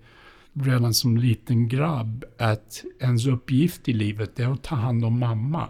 redan 0.63 0.95
som 0.95 1.17
liten 1.17 1.69
grabb 1.69 2.25
att 2.39 2.85
ens 3.01 3.27
uppgift 3.27 3.89
i 3.89 3.93
livet 3.93 4.41
är 4.41 4.53
att 4.53 4.63
ta 4.63 4.75
hand 4.75 5.05
om 5.05 5.19
mamma 5.19 5.69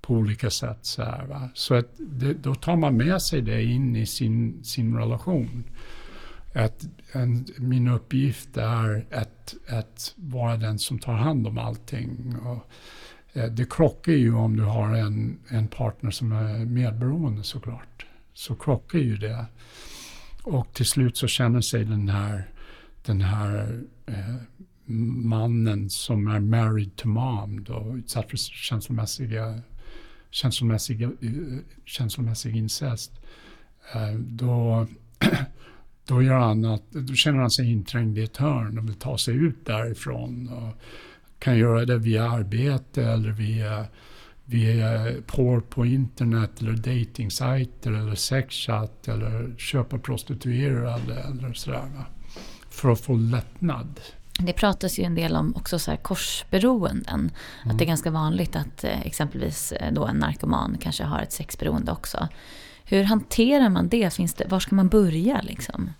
på 0.00 0.14
olika 0.14 0.50
sätt. 0.50 0.78
Så, 0.82 1.02
här, 1.02 1.26
va? 1.26 1.48
så 1.54 1.74
att 1.74 1.94
det, 1.98 2.34
då 2.34 2.54
tar 2.54 2.76
man 2.76 2.96
med 2.96 3.22
sig 3.22 3.42
det 3.42 3.62
in 3.62 3.96
i 3.96 4.06
sin, 4.06 4.64
sin 4.64 4.96
relation. 4.96 5.64
Att 6.54 6.86
en, 7.12 7.46
min 7.58 7.88
uppgift 7.88 8.56
är 8.56 9.06
att, 9.12 9.54
att 9.68 10.14
vara 10.16 10.56
den 10.56 10.78
som 10.78 10.98
tar 10.98 11.12
hand 11.12 11.46
om 11.46 11.58
allting. 11.58 12.36
Och, 12.36 12.70
eh, 13.32 13.50
det 13.50 13.70
krockar 13.70 14.12
ju 14.12 14.34
om 14.34 14.56
du 14.56 14.62
har 14.62 14.94
en, 14.94 15.38
en 15.48 15.68
partner 15.68 16.10
som 16.10 16.32
är 16.32 16.58
medberoende 16.58 17.42
såklart. 17.42 18.06
Så 18.34 18.54
krockar 18.54 18.98
ju 18.98 19.16
det. 19.16 19.46
Och 20.42 20.72
till 20.72 20.86
slut 20.86 21.16
så 21.16 21.26
känner 21.26 21.60
sig 21.60 21.84
den 21.84 22.08
här 22.08 22.48
den 23.04 23.20
här 23.20 23.80
eh, 24.06 24.34
mannen 25.24 25.90
som 25.90 26.26
är 26.26 26.40
married 26.40 26.96
to 26.96 27.08
mom 27.08 27.64
då, 27.64 27.94
utsatt 27.96 28.30
för 28.30 28.36
känslomässiga, 28.36 29.60
känslomässiga, 30.30 31.06
eh, 31.06 31.58
känslomässig 31.84 32.56
incest. 32.56 33.12
Eh, 33.94 34.14
då, 34.18 34.86
då, 36.04 36.22
gör 36.22 36.38
han 36.38 36.64
att, 36.64 36.92
då 36.92 37.14
känner 37.14 37.38
han 37.38 37.50
sig 37.50 37.72
inträngd 37.72 38.18
i 38.18 38.22
ett 38.22 38.36
hörn 38.36 38.78
och 38.78 38.88
vill 38.88 38.94
ta 38.94 39.18
sig 39.18 39.34
ut 39.34 39.66
därifrån. 39.66 40.48
Och 40.48 40.82
kan 41.38 41.58
göra 41.58 41.84
det 41.84 41.98
via 41.98 42.30
arbete 42.30 43.04
eller 43.04 43.30
via, 43.30 43.86
via 44.44 45.12
porr 45.26 45.60
på 45.60 45.86
internet 45.86 46.60
eller 46.60 46.72
datingsajter 46.72 47.92
eller 47.92 48.14
sexchat 48.14 49.08
eller 49.08 49.54
köpa 49.58 49.98
prostituerade 49.98 51.14
eller 51.14 51.52
sådär. 51.52 51.88
Va? 51.96 52.06
För 52.78 52.90
att 52.90 53.00
få 53.00 53.16
lättnad. 53.16 54.00
Det 54.40 54.52
pratas 54.52 54.98
ju 54.98 55.04
en 55.04 55.14
del 55.14 55.36
om 55.36 55.56
också 55.56 55.78
så 55.78 55.90
här 55.90 55.98
korsberoenden. 55.98 57.30
Mm. 57.62 57.70
Att 57.70 57.78
det 57.78 57.84
är 57.84 57.86
ganska 57.86 58.10
vanligt 58.10 58.56
att 58.56 58.84
eh, 58.84 59.00
exempelvis 59.06 59.72
eh, 59.72 59.92
då 59.92 60.06
en 60.06 60.16
narkoman 60.16 60.76
kanske 60.80 61.04
har 61.04 61.20
ett 61.20 61.32
sexberoende 61.32 61.92
också. 61.92 62.28
Hur 62.84 63.04
hanterar 63.04 63.68
man 63.68 63.88
det? 63.88 64.14
Finns 64.14 64.34
det 64.34 64.46
var 64.48 64.60
ska 64.60 64.74
man 64.74 64.88
börja 64.88 65.40
liksom? 65.40 65.90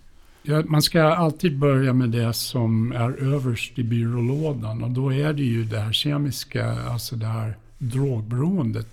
Ja, 0.41 0.63
man 0.65 0.81
ska 0.81 1.03
alltid 1.03 1.57
börja 1.57 1.93
med 1.93 2.09
det 2.09 2.33
som 2.33 2.91
är 2.91 3.33
överst 3.33 3.79
i 3.79 3.83
byrålådan 3.83 4.83
och 4.83 4.91
då 4.91 5.13
är 5.13 5.33
det 5.33 5.43
ju 5.43 5.63
det 5.63 5.79
här 5.79 5.91
kemiska, 5.91 6.81
alltså 6.89 7.15
det 7.15 7.25
här 7.25 7.57
drogberoendet. 7.77 8.87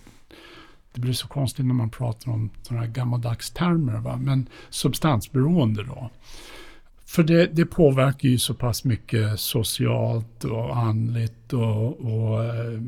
Det 0.93 1.01
blir 1.01 1.13
så 1.13 1.29
konstigt 1.29 1.67
när 1.67 1.75
man 1.75 1.91
pratar 1.91 2.31
om 2.31 2.51
sådana 2.63 2.85
här 2.85 2.93
gammaldags 2.93 3.51
termer, 3.51 3.99
va? 3.99 4.17
men 4.17 4.47
substansberoende 4.71 5.83
då. 5.83 6.11
För 7.17 7.23
det, 7.23 7.47
det, 7.47 7.67
påverkar 7.67 8.29
ju 8.29 8.39
så 8.39 8.55
pass 8.55 8.85
mycket 8.85 9.41
socialt 9.41 10.45
och 10.45 10.77
andligt 10.77 11.53
och, 11.53 12.01
och 12.01 12.45
eh, 12.45 12.81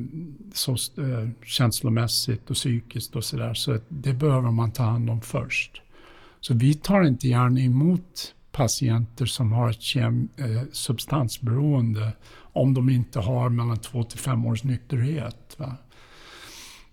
så, 0.54 0.76
äh, 0.98 1.04
eh, 1.04 1.28
känslomässigt 1.44 2.50
och 2.50 2.56
psykiskt 2.56 3.16
och 3.16 3.24
sådär. 3.24 3.54
Så 3.54 3.78
det 3.88 4.12
behöver 4.12 4.50
man 4.50 4.72
ta 4.72 4.82
hand 4.82 5.10
om 5.10 5.20
först. 5.20 5.82
Så 6.40 6.54
vi 6.54 6.74
tar 6.74 7.02
inte 7.02 7.28
gärna 7.28 7.60
emot 7.60 8.34
patienter 8.52 9.26
som 9.26 9.52
har 9.52 9.70
ett 9.70 9.82
kem, 9.82 10.28
äh, 10.36 10.62
substansberoende 10.72 12.12
om 12.52 12.74
de 12.74 12.90
inte 12.90 13.20
har 13.20 13.48
mellan 13.48 13.78
två 13.78 14.04
till 14.04 14.18
fem 14.18 14.46
års 14.46 14.64
nykterhet. 14.64 15.56
Va? 15.58 15.76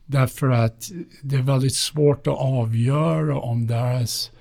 Därför 0.05 0.49
att 0.49 0.91
det 1.21 1.35
är 1.35 1.41
väldigt 1.41 1.75
svårt 1.75 2.27
att 2.27 2.37
avgöra 2.37 3.39
om 3.39 3.67
deras 3.67 4.31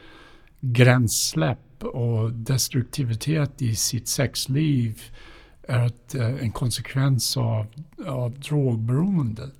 gränssläpp 0.60 1.58
och 1.84 2.32
destruktivitet 2.32 3.62
i 3.62 3.76
sitt 3.76 4.08
sexliv 4.08 5.02
är 5.68 5.86
ett, 5.86 6.14
eh, 6.14 6.42
en 6.42 6.52
konsekvens 6.52 7.36
av, 7.36 7.66
av 8.06 8.40
drogberoende. 8.40 9.50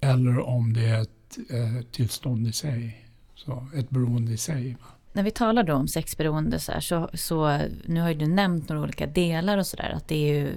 Eller 0.00 0.40
om 0.40 0.72
det 0.72 0.84
är 0.84 1.02
ett 1.02 1.38
eh, 1.50 1.84
tillstånd 1.90 2.46
i 2.46 2.52
sig, 2.52 3.06
så 3.34 3.66
ett 3.74 3.90
beroende 3.90 4.32
i 4.32 4.36
sig. 4.36 4.76
När 5.12 5.22
vi 5.22 5.30
talar 5.30 5.62
då 5.62 5.74
om 5.74 5.88
sexberoende 5.88 6.58
så, 6.58 6.72
här, 6.72 6.80
så, 6.80 7.10
så 7.14 7.60
nu 7.84 8.00
har 8.00 8.08
ju 8.08 8.14
du 8.14 8.26
nämnt 8.26 8.68
några 8.68 8.82
olika 8.82 9.06
delar 9.06 9.58
och 9.58 9.66
sådär. 9.66 9.92
Att 9.96 10.08
det 10.08 10.14
är 10.14 10.34
ju, 10.34 10.52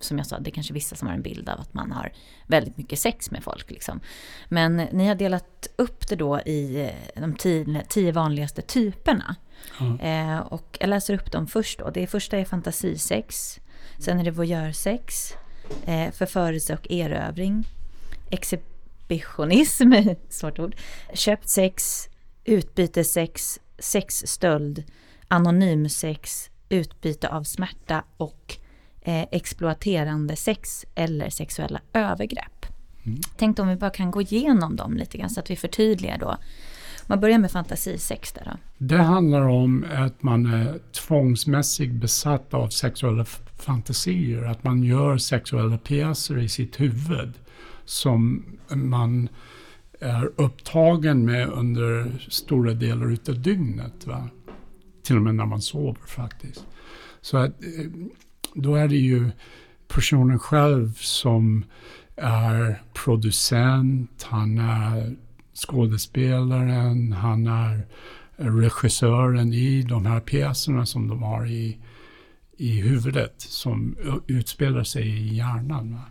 som 0.00 0.18
jag 0.18 0.26
sa, 0.26 0.38
det 0.38 0.50
är 0.50 0.52
kanske 0.52 0.74
vissa 0.74 0.96
som 0.96 1.08
har 1.08 1.14
en 1.14 1.22
bild 1.22 1.48
av 1.48 1.60
att 1.60 1.74
man 1.74 1.92
har 1.92 2.12
väldigt 2.46 2.76
mycket 2.76 2.98
sex 2.98 3.30
med 3.30 3.42
folk. 3.42 3.70
Liksom. 3.70 4.00
Men 4.48 4.76
ni 4.76 5.06
har 5.06 5.14
delat 5.14 5.68
upp 5.76 6.08
det 6.08 6.16
då 6.16 6.40
i 6.40 6.82
eh, 7.14 7.20
de 7.20 7.34
tio, 7.34 7.82
tio 7.88 8.12
vanligaste 8.12 8.62
typerna. 8.62 9.36
Eh, 10.00 10.38
och 10.38 10.76
jag 10.80 10.88
läser 10.88 11.14
upp 11.14 11.32
dem 11.32 11.46
först 11.46 11.78
då. 11.78 11.90
Det 11.90 12.06
första 12.06 12.38
är 12.38 12.44
fantasisex. 12.44 13.60
Sen 13.98 14.20
är 14.20 14.24
det 14.24 14.30
voyeursex. 14.30 15.34
Eh, 15.86 16.10
förförelse 16.10 16.74
och 16.74 16.90
erövring. 16.90 17.64
Exhibitionism, 18.30 19.92
svårt 20.28 20.58
ord. 20.58 20.76
Köpt 21.14 21.48
sex. 21.48 22.08
Utbytessex. 22.44 23.60
Sexstöld. 23.78 24.84
Anonymsex. 25.28 26.50
Utbyte 26.68 27.28
av 27.28 27.42
smärta 27.42 28.04
och 28.16 28.56
eh, 29.02 29.26
exploaterande 29.30 30.36
sex 30.36 30.86
eller 30.94 31.30
sexuella 31.30 31.80
övergrepp. 31.92 32.66
Mm. 33.06 33.20
Tänkte 33.36 33.62
om 33.62 33.68
vi 33.68 33.76
bara 33.76 33.90
kan 33.90 34.10
gå 34.10 34.22
igenom 34.22 34.76
dem 34.76 34.96
lite 34.96 35.18
grann 35.18 35.30
så 35.30 35.40
att 35.40 35.50
vi 35.50 35.56
förtydligar 35.56 36.18
då 36.18 36.36
man 37.06 37.20
börjar 37.20 37.38
med 37.38 37.50
fantasisex 37.50 38.32
där 38.32 38.42
då. 38.44 38.56
Det 38.78 39.02
handlar 39.02 39.40
om 39.40 39.84
att 39.94 40.22
man 40.22 40.46
är 40.46 40.78
tvångsmässigt 40.92 41.92
besatt 41.92 42.54
av 42.54 42.68
sexuella 42.68 43.24
fantasier. 43.56 44.42
Att 44.42 44.64
man 44.64 44.82
gör 44.82 45.16
sexuella 45.18 45.78
pjäser 45.78 46.38
i 46.38 46.48
sitt 46.48 46.80
huvud 46.80 47.32
som 47.84 48.44
man 48.68 49.28
är 50.00 50.30
upptagen 50.36 51.24
med 51.24 51.48
under 51.48 52.12
stora 52.28 52.72
delar 52.72 53.12
utav 53.12 53.42
dygnet. 53.42 54.06
Va? 54.06 54.28
till 55.06 55.16
och 55.16 55.22
med 55.22 55.34
när 55.34 55.46
man 55.46 55.62
sover 55.62 56.00
faktiskt. 56.06 56.66
Så 57.20 57.36
att, 57.36 57.62
eh, 57.64 57.90
då 58.54 58.74
är 58.74 58.88
det 58.88 58.96
ju 58.96 59.30
personen 59.88 60.38
själv 60.38 60.94
som 60.94 61.64
är 62.16 62.82
producent, 62.94 64.26
han 64.30 64.58
är 64.58 65.16
skådespelaren, 65.56 67.12
han 67.12 67.46
är 67.46 67.86
regissören 68.36 69.52
i 69.52 69.82
de 69.82 70.06
här 70.06 70.20
pjäserna 70.20 70.86
som 70.86 71.08
de 71.08 71.22
har 71.22 71.46
i, 71.46 71.78
i 72.56 72.80
huvudet, 72.80 73.34
som 73.38 73.96
utspelar 74.26 74.84
sig 74.84 75.08
i 75.08 75.34
hjärnan. 75.34 75.92
Va? 75.92 76.02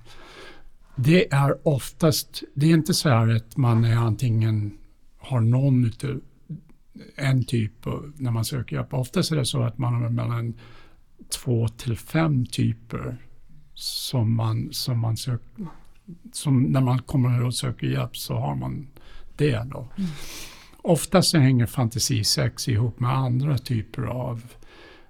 Det 0.95 1.33
är 1.33 1.67
oftast, 1.67 2.43
det 2.53 2.65
är 2.65 2.73
inte 2.73 2.93
så 2.93 3.09
här 3.09 3.35
att 3.35 3.57
man 3.57 3.85
är 3.85 3.95
antingen 3.95 4.77
har 5.17 5.39
någon 5.39 5.85
utav 5.85 6.21
en 7.15 7.43
typ 7.43 7.85
när 8.15 8.31
man 8.31 8.45
söker 8.45 8.75
hjälp. 8.75 8.93
Oftast 8.93 9.31
är 9.31 9.35
det 9.35 9.45
så 9.45 9.63
att 9.63 9.77
man 9.77 9.93
har 9.93 10.09
mellan 10.09 10.53
två 11.29 11.67
till 11.67 11.97
fem 11.97 12.45
typer 12.45 13.17
som 13.73 14.35
man, 14.35 14.69
som 14.71 14.99
man 14.99 15.17
söker, 15.17 15.65
som 16.31 16.63
när 16.63 16.81
man 16.81 16.99
kommer 16.99 17.43
och 17.43 17.55
söker 17.55 17.87
hjälp 17.87 18.17
så 18.17 18.35
har 18.35 18.55
man 18.55 18.87
det 19.37 19.63
då. 19.71 19.91
Mm. 19.97 20.09
Oftast 20.77 21.29
så 21.29 21.37
hänger 21.37 21.65
fantasisex 21.65 22.67
ihop 22.67 22.99
med 22.99 23.11
andra 23.11 23.57
typer 23.57 24.01
av 24.01 24.41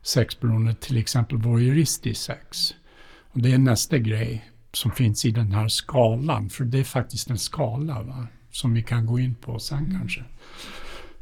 sexberoende, 0.01 0.73
till 0.73 0.97
exempel 0.97 1.38
voyeuristisk 1.38 2.21
sex. 2.21 2.73
Och 3.32 3.41
det 3.41 3.53
är 3.53 3.57
nästa 3.57 3.97
grej 3.97 4.51
som 4.71 4.91
finns 4.91 5.26
i 5.26 5.32
den 5.32 5.51
här 5.51 5.67
skalan, 5.67 6.49
för 6.49 6.63
det 6.63 6.80
är 6.80 6.84
faktiskt 6.84 7.30
en 7.30 7.38
skala 7.38 8.01
va? 8.01 8.28
som 8.51 8.73
vi 8.73 8.84
kan 8.84 9.05
gå 9.05 9.19
in 9.19 9.36
på 9.36 9.59
sen 9.59 9.78
mm. 9.78 9.91
kanske. 9.99 10.23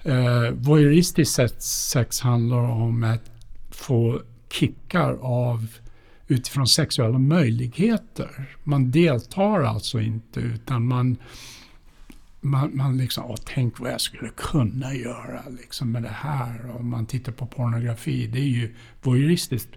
Eh, 0.03 0.51
voyeuristisk 0.51 1.39
sex 1.59 2.21
handlar 2.21 2.57
om 2.57 3.03
att 3.03 3.31
få 3.71 4.21
kickar 4.51 5.17
av 5.21 5.67
utifrån 6.27 6.67
sexuella 6.67 7.17
möjligheter. 7.17 8.57
Man 8.63 8.91
deltar 8.91 9.61
alltså 9.61 10.01
inte 10.01 10.39
utan 10.39 10.87
man 10.87 11.17
man, 12.43 12.77
man 12.77 12.97
liksom, 12.97 13.25
åh, 13.25 13.35
tänk 13.45 13.79
vad 13.79 13.91
jag 13.91 14.01
skulle 14.01 14.29
kunna 14.29 14.93
göra 14.93 15.43
liksom, 15.61 15.91
med 15.91 16.03
det 16.03 16.09
här. 16.09 16.75
Om 16.75 16.89
man 16.89 17.05
tittar 17.05 17.31
på 17.31 17.45
pornografi, 17.45 18.27
det 18.27 18.39
är 18.39 18.47
ju 18.47 18.75
voyeuristiskt. 19.01 19.69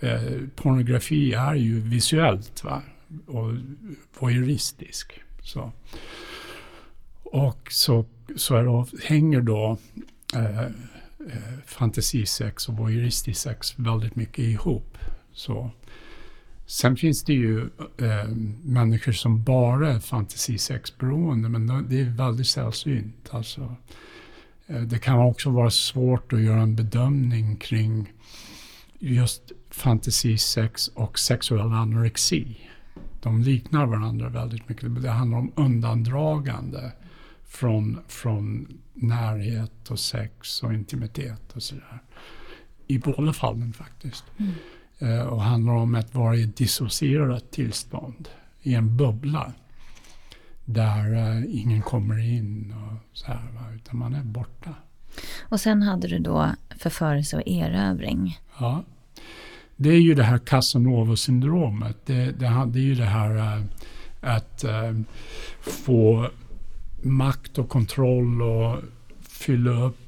Eh, 0.00 0.38
pornografi 0.56 1.32
är 1.32 1.54
ju 1.54 1.80
visuellt 1.80 2.64
va? 2.64 2.82
och 3.26 3.52
voyeuristisk. 4.18 5.20
Så. 5.42 5.72
Och 7.22 7.68
så, 7.70 8.04
så 8.36 8.56
är 8.56 8.64
då, 8.64 8.86
hänger 9.02 9.40
då 9.40 9.78
eh, 10.34 10.60
eh, 10.60 11.58
fantasisex 11.66 12.68
och 12.68 12.76
voyeuristisk 12.76 13.40
sex 13.40 13.78
väldigt 13.78 14.16
mycket 14.16 14.38
ihop. 14.38 14.98
Så. 15.32 15.70
Sen 16.66 16.96
finns 16.96 17.24
det 17.24 17.32
ju 17.32 17.60
eh, 17.98 18.28
människor 18.62 19.12
som 19.12 19.42
bara 19.42 19.92
är 19.92 20.00
fantasisexberoende, 20.00 21.48
men 21.48 21.88
det 21.88 22.00
är 22.00 22.04
väldigt 22.04 22.46
sällsynt. 22.46 23.28
Alltså, 23.30 23.76
eh, 24.66 24.80
det 24.80 24.98
kan 24.98 25.18
också 25.18 25.50
vara 25.50 25.70
svårt 25.70 26.32
att 26.32 26.42
göra 26.42 26.60
en 26.60 26.76
bedömning 26.76 27.56
kring 27.56 28.12
just 28.98 29.52
fantasisex 29.70 30.88
och 30.88 31.18
sexuell 31.18 31.72
anorexi. 31.72 32.56
De 33.22 33.42
liknar 33.42 33.86
varandra 33.86 34.28
väldigt 34.28 34.68
mycket. 34.68 35.02
Det 35.02 35.10
handlar 35.10 35.38
om 35.38 35.52
undandragande 35.56 36.92
från, 37.44 37.98
från 38.08 38.68
närhet 38.94 39.90
och 39.90 39.98
sex 39.98 40.62
och 40.62 40.74
intimitet 40.74 41.52
och 41.52 41.62
sådär. 41.62 42.02
I 42.86 42.98
båda 42.98 43.32
fallen 43.32 43.72
faktiskt. 43.72 44.24
Mm. 44.38 44.52
Eh, 45.02 45.20
och 45.20 45.42
handlar 45.42 45.72
om 45.72 45.94
att 45.94 46.14
vara 46.14 46.36
i 46.36 46.42
ett 46.42 46.56
dissocierat 46.56 47.50
tillstånd, 47.50 48.28
i 48.62 48.74
en 48.74 48.96
bubbla. 48.96 49.52
Där 50.64 51.14
uh, 51.14 51.44
ingen 51.48 51.82
kommer 51.82 52.18
in 52.18 52.74
och 52.76 53.18
så 53.18 53.26
här, 53.26 53.74
utan 53.74 53.98
man 53.98 54.14
är 54.14 54.24
borta. 54.24 54.74
Och 55.42 55.60
sen 55.60 55.82
hade 55.82 56.08
du 56.08 56.18
då 56.18 56.50
förförelse 56.78 57.36
och 57.36 57.42
erövring. 57.46 58.40
Ja. 58.58 58.84
Det 59.76 59.88
är 59.88 60.00
ju 60.00 60.14
det 60.14 60.24
här 60.24 60.38
Casanova-syndromet. 60.38 61.96
Det, 62.06 62.14
det, 62.14 62.64
det 62.66 62.78
är 62.78 62.84
ju 62.84 62.94
det 62.94 63.04
här 63.04 63.36
uh, 63.36 63.64
att 64.20 64.64
få 65.60 66.30
makt 67.02 67.58
och 67.58 67.68
kontroll 67.68 68.42
och 68.42 68.78
fylla 69.20 69.70
upp 69.70 70.01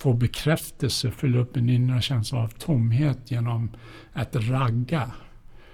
få 0.00 0.12
bekräftelse, 0.12 1.10
fylla 1.10 1.38
upp 1.38 1.56
en 1.56 1.70
inre 1.70 2.02
känsla 2.02 2.38
av 2.38 2.48
tomhet 2.48 3.30
genom 3.30 3.70
att 4.12 4.36
ragga, 4.36 5.10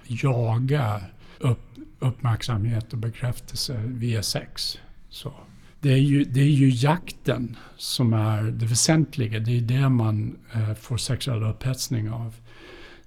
jaga 0.07 1.01
upp, 1.39 1.59
uppmärksamhet 1.99 2.93
och 2.93 2.99
bekräftelse 2.99 3.81
via 3.85 4.23
sex. 4.23 4.79
Så. 5.09 5.33
Det, 5.79 5.93
är 5.93 5.97
ju, 5.97 6.23
det 6.23 6.39
är 6.39 6.45
ju 6.45 6.69
jakten 6.69 7.57
som 7.77 8.13
är 8.13 8.43
det 8.43 8.65
väsentliga. 8.65 9.39
Det 9.39 9.57
är 9.57 9.61
det 9.61 9.89
man 9.89 10.37
eh, 10.53 10.73
får 10.73 10.97
sexuell 10.97 11.43
upphetsning 11.43 12.09
av. 12.09 12.35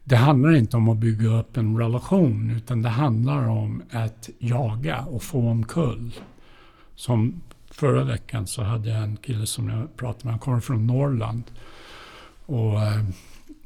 Det 0.04 0.16
handlar 0.16 0.52
inte 0.52 0.76
om 0.76 0.88
att 0.88 0.98
bygga 0.98 1.28
upp 1.28 1.56
en 1.56 1.78
relation 1.78 2.50
utan 2.50 2.82
det 2.82 2.88
handlar 2.88 3.48
om 3.48 3.82
att 3.90 4.30
jaga 4.38 5.00
och 5.00 5.22
få 5.22 5.48
omkull. 5.48 6.14
Som 6.94 7.40
förra 7.80 8.04
veckan 8.04 8.46
så 8.46 8.62
hade 8.62 8.88
jag 8.88 9.02
en 9.02 9.16
kille 9.16 9.46
som 9.46 9.68
jag 9.68 9.96
pratade 9.96 10.24
med, 10.24 10.32
han 10.32 10.40
kommer 10.40 10.60
från 10.60 10.86
Norrland. 10.86 11.42
Och 12.46 12.82
eh, 12.82 13.04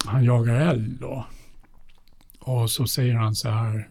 han 0.04 0.24
jagar 0.24 0.54
älg 0.54 0.88
då. 1.00 1.26
Och 2.38 2.70
så 2.70 2.86
säger 2.86 3.14
han 3.14 3.34
så 3.34 3.48
här. 3.48 3.88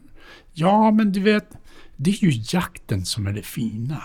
Ja, 0.53 0.91
men 0.91 1.11
du 1.11 1.19
vet, 1.19 1.47
det 1.95 2.11
är 2.11 2.23
ju 2.23 2.43
jakten 2.57 3.05
som 3.05 3.27
är 3.27 3.33
det 3.33 3.41
fina. 3.41 4.03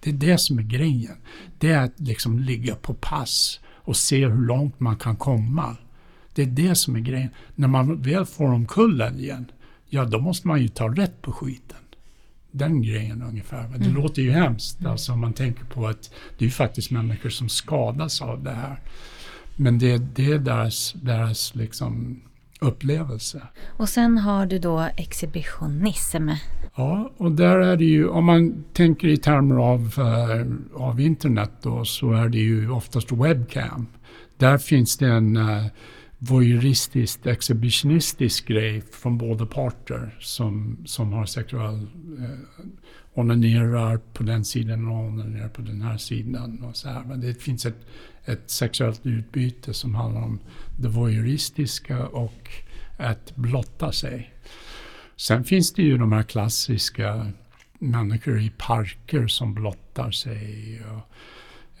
Det 0.00 0.10
är 0.10 0.14
det 0.14 0.38
som 0.38 0.58
är 0.58 0.62
grejen. 0.62 1.16
Det 1.58 1.70
är 1.70 1.84
att 1.84 2.00
liksom 2.00 2.38
ligga 2.38 2.74
på 2.74 2.94
pass 2.94 3.60
och 3.66 3.96
se 3.96 4.26
hur 4.26 4.46
långt 4.46 4.80
man 4.80 4.96
kan 4.96 5.16
komma. 5.16 5.76
Det 6.34 6.42
är 6.42 6.46
det 6.46 6.74
som 6.74 6.96
är 6.96 7.00
grejen. 7.00 7.30
När 7.54 7.68
man 7.68 8.02
väl 8.02 8.26
får 8.26 8.44
omkull 8.44 9.00
älgen, 9.00 9.50
ja 9.88 10.04
då 10.04 10.18
måste 10.18 10.48
man 10.48 10.62
ju 10.62 10.68
ta 10.68 10.88
rätt 10.88 11.22
på 11.22 11.32
skiten 11.32 11.85
den 12.58 12.82
grejen 12.82 13.22
ungefär. 13.22 13.68
Det 13.68 13.84
mm. 13.84 13.94
låter 13.94 14.22
ju 14.22 14.30
hemskt 14.30 14.80
mm. 14.80 14.92
alltså, 14.92 15.12
om 15.12 15.20
man 15.20 15.32
tänker 15.32 15.64
på 15.64 15.86
att 15.86 16.10
det 16.38 16.44
är 16.44 16.46
ju 16.46 16.52
faktiskt 16.52 16.90
människor 16.90 17.30
som 17.30 17.48
skadas 17.48 18.22
av 18.22 18.42
det 18.42 18.52
här. 18.52 18.80
Men 19.56 19.78
det, 19.78 19.98
det 19.98 20.32
är 20.32 20.38
deras, 20.38 20.92
deras 20.92 21.54
liksom 21.54 22.20
upplevelse. 22.60 23.42
Och 23.66 23.88
sen 23.88 24.18
har 24.18 24.46
du 24.46 24.58
då 24.58 24.88
exhibitionism. 24.96 26.30
Ja, 26.74 27.12
och 27.16 27.32
där 27.32 27.58
är 27.58 27.76
det 27.76 27.84
ju, 27.84 28.08
om 28.08 28.24
man 28.24 28.64
tänker 28.72 29.08
i 29.08 29.16
termer 29.16 29.56
av, 29.56 29.80
uh, 29.98 30.46
av 30.74 31.00
internet 31.00 31.50
då, 31.62 31.84
så 31.84 32.12
är 32.12 32.28
det 32.28 32.38
ju 32.38 32.70
oftast 32.70 33.12
webcam. 33.12 33.86
Där 34.38 34.58
finns 34.58 34.96
det 34.96 35.08
en 35.08 35.36
uh, 35.36 35.66
voyeuristiskt, 36.18 37.26
exhibitionistisk 37.26 38.48
grej 38.48 38.80
från 38.80 39.18
båda 39.18 39.46
parter 39.46 40.16
som, 40.20 40.78
som 40.84 41.12
har 41.12 41.26
sexuell 41.26 41.86
eh, 42.18 42.66
onanerar 43.14 43.96
på 43.96 44.22
den 44.22 44.44
sidan 44.44 44.88
och 44.88 45.04
onanerar 45.04 45.48
på 45.48 45.62
den 45.62 45.82
här 45.82 45.96
sidan. 45.96 46.62
Och 46.62 46.76
så 46.76 46.88
här. 46.88 47.04
Men 47.04 47.20
det 47.20 47.42
finns 47.42 47.66
ett, 47.66 47.86
ett 48.24 48.50
sexuellt 48.50 49.06
utbyte 49.06 49.74
som 49.74 49.94
handlar 49.94 50.22
om 50.22 50.38
det 50.78 50.88
voyeuristiska 50.88 52.06
och 52.06 52.50
att 52.96 53.36
blotta 53.36 53.92
sig. 53.92 54.32
Sen 55.16 55.44
finns 55.44 55.72
det 55.72 55.82
ju 55.82 55.98
de 55.98 56.12
här 56.12 56.22
klassiska 56.22 57.32
människor 57.78 58.40
i 58.40 58.52
parker 58.58 59.26
som 59.26 59.54
blottar 59.54 60.10
sig. 60.10 60.82
Och, 60.84 61.14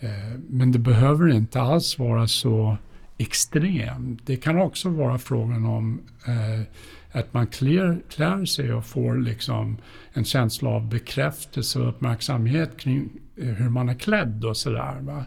eh, 0.04 0.38
men 0.48 0.72
det 0.72 0.78
behöver 0.78 1.28
inte 1.28 1.60
alls 1.60 1.98
vara 1.98 2.28
så 2.28 2.76
extrem. 3.18 4.18
Det 4.24 4.36
kan 4.36 4.58
också 4.58 4.88
vara 4.88 5.18
frågan 5.18 5.66
om 5.66 6.00
eh, 6.26 6.60
att 7.12 7.34
man 7.34 7.46
klär, 7.46 8.00
klär 8.10 8.44
sig 8.44 8.72
och 8.72 8.84
får 8.84 9.16
liksom 9.16 9.78
en 10.12 10.24
känsla 10.24 10.70
av 10.70 10.88
bekräftelse 10.88 11.78
och 11.78 11.88
uppmärksamhet 11.88 12.76
kring 12.76 13.08
eh, 13.36 13.46
hur 13.46 13.68
man 13.68 13.88
är 13.88 13.94
klädd 13.94 14.44
och 14.44 14.56
sådär. 14.56 15.24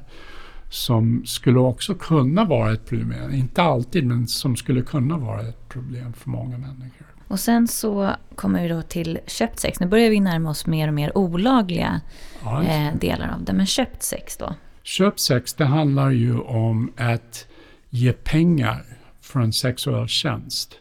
Som 0.72 1.26
skulle 1.26 1.60
också 1.60 1.96
kunna 1.96 2.46
vara 2.46 2.74
ett 2.74 2.86
problem, 2.86 3.34
inte 3.34 3.62
alltid, 3.62 4.06
men 4.06 4.28
som 4.28 4.56
skulle 4.56 4.82
kunna 4.82 5.18
vara 5.18 5.42
ett 5.42 5.70
problem 5.70 6.14
för 6.14 6.30
många 6.30 6.58
människor. 6.58 7.08
Och 7.28 7.40
sen 7.40 7.68
så 7.68 8.12
kommer 8.36 8.64
vi 8.64 8.70
då 8.70 8.82
till 8.82 9.20
köpt 9.28 9.60
sex. 9.60 9.80
Nu 9.80 9.88
börjar 9.88 10.10
vi 10.10 10.20
närma 10.20 10.50
oss 10.50 10.66
mer 10.66 10.88
och 10.88 10.94
mer 10.94 11.18
olagliga 11.18 12.02
ja, 12.44 12.64
eh, 12.64 12.96
delar 12.96 13.34
av 13.34 13.44
det. 13.44 13.54
Men 13.54 13.66
köpt 13.66 14.04
sex 14.04 14.38
då? 14.38 14.56
Köpt 14.84 15.20
sex, 15.20 15.54
det 15.54 15.66
handlar 15.66 16.10
ju 16.10 16.40
om 16.40 16.92
att 16.98 17.48
ge 17.90 18.14
pengar 18.14 18.86
för 19.22 19.40
en 19.40 19.54
sexuell 19.54 20.08
tjänst. 20.08 20.76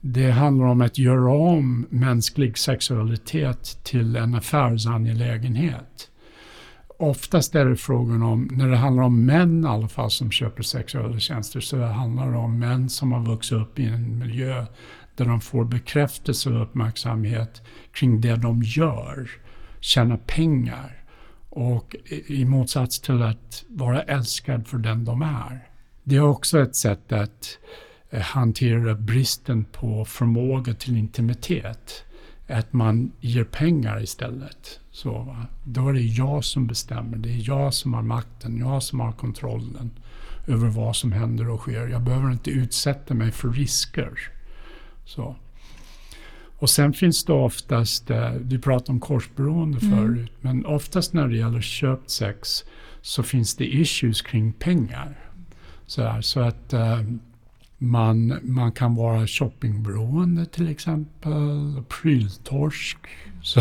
Det 0.00 0.30
handlar 0.30 0.66
om 0.66 0.80
att 0.80 0.98
göra 0.98 1.32
om 1.32 1.86
mänsklig 1.90 2.58
sexualitet 2.58 3.80
till 3.82 4.16
en 4.16 4.34
affärsangelägenhet. 4.34 6.10
oftast 6.98 7.54
är 7.54 7.64
det 7.64 7.76
frågan 7.76 8.22
om, 8.22 8.48
när 8.52 8.68
det 8.68 8.76
handlar 8.76 9.02
om 9.02 9.26
män 9.26 9.64
i 9.64 9.66
alla 9.66 9.88
fall 9.88 10.10
som 10.10 10.30
köper 10.30 10.62
sexuella 10.62 11.18
tjänster, 11.18 11.60
så 11.60 11.76
det 11.76 11.86
handlar 11.86 12.32
det 12.32 12.38
om 12.38 12.58
män 12.58 12.88
som 12.88 13.12
har 13.12 13.26
vuxit 13.26 13.58
upp 13.58 13.78
i 13.78 13.84
en 13.84 14.18
miljö 14.18 14.66
där 15.16 15.24
de 15.24 15.40
får 15.40 15.64
bekräftelse 15.64 16.50
och 16.50 16.62
uppmärksamhet 16.62 17.62
kring 17.92 18.20
det 18.20 18.36
de 18.36 18.62
gör, 18.62 19.30
tjäna 19.80 20.16
pengar 20.16 21.04
och 21.50 21.96
i 22.26 22.44
motsats 22.44 23.00
till 23.00 23.22
att 23.22 23.64
vara 23.68 24.02
älskad 24.02 24.68
för 24.68 24.78
den 24.78 25.04
de 25.04 25.22
är. 25.22 25.68
Det 26.08 26.16
är 26.16 26.20
också 26.20 26.60
ett 26.60 26.76
sätt 26.76 27.12
att 27.12 27.58
eh, 28.10 28.20
hantera 28.20 28.94
bristen 28.94 29.64
på 29.64 30.04
förmåga 30.04 30.74
till 30.74 30.96
intimitet. 30.96 32.04
Att 32.46 32.72
man 32.72 33.12
ger 33.20 33.44
pengar 33.44 34.02
istället. 34.02 34.80
Så, 34.90 35.10
va? 35.10 35.46
Då 35.64 35.88
är 35.88 35.92
det 35.92 36.00
jag 36.00 36.44
som 36.44 36.66
bestämmer. 36.66 37.16
Det 37.16 37.28
är 37.28 37.48
jag 37.48 37.74
som 37.74 37.94
har 37.94 38.02
makten, 38.02 38.58
jag 38.58 38.82
som 38.82 39.00
har 39.00 39.12
kontrollen 39.12 39.90
över 40.46 40.68
vad 40.68 40.96
som 40.96 41.12
händer 41.12 41.48
och 41.48 41.60
sker. 41.60 41.88
Jag 41.88 42.02
behöver 42.02 42.32
inte 42.32 42.50
utsätta 42.50 43.14
mig 43.14 43.32
för 43.32 43.48
risker. 43.48 44.12
Så. 45.04 45.36
Och 46.58 46.70
sen 46.70 46.92
finns 46.92 47.24
det 47.24 47.32
oftast, 47.32 48.10
eh, 48.10 48.32
du 48.32 48.58
pratade 48.58 48.92
om 48.92 49.00
korsberoende 49.00 49.78
mm. 49.82 49.98
förut, 49.98 50.32
men 50.40 50.66
oftast 50.66 51.12
när 51.12 51.28
det 51.28 51.36
gäller 51.36 51.60
köpt 51.60 52.10
sex 52.10 52.64
så 53.00 53.22
finns 53.22 53.56
det 53.56 53.74
issues 53.74 54.22
kring 54.22 54.52
pengar. 54.52 55.27
Så, 55.88 56.02
här, 56.02 56.20
så 56.20 56.40
att 56.40 56.74
uh, 56.74 57.02
man, 57.78 58.38
man 58.42 58.72
kan 58.72 58.94
vara 58.94 59.26
shoppingberoende 59.26 60.46
till 60.46 60.68
exempel, 60.68 61.82
pryltorsk. 61.88 62.98
Så 63.42 63.60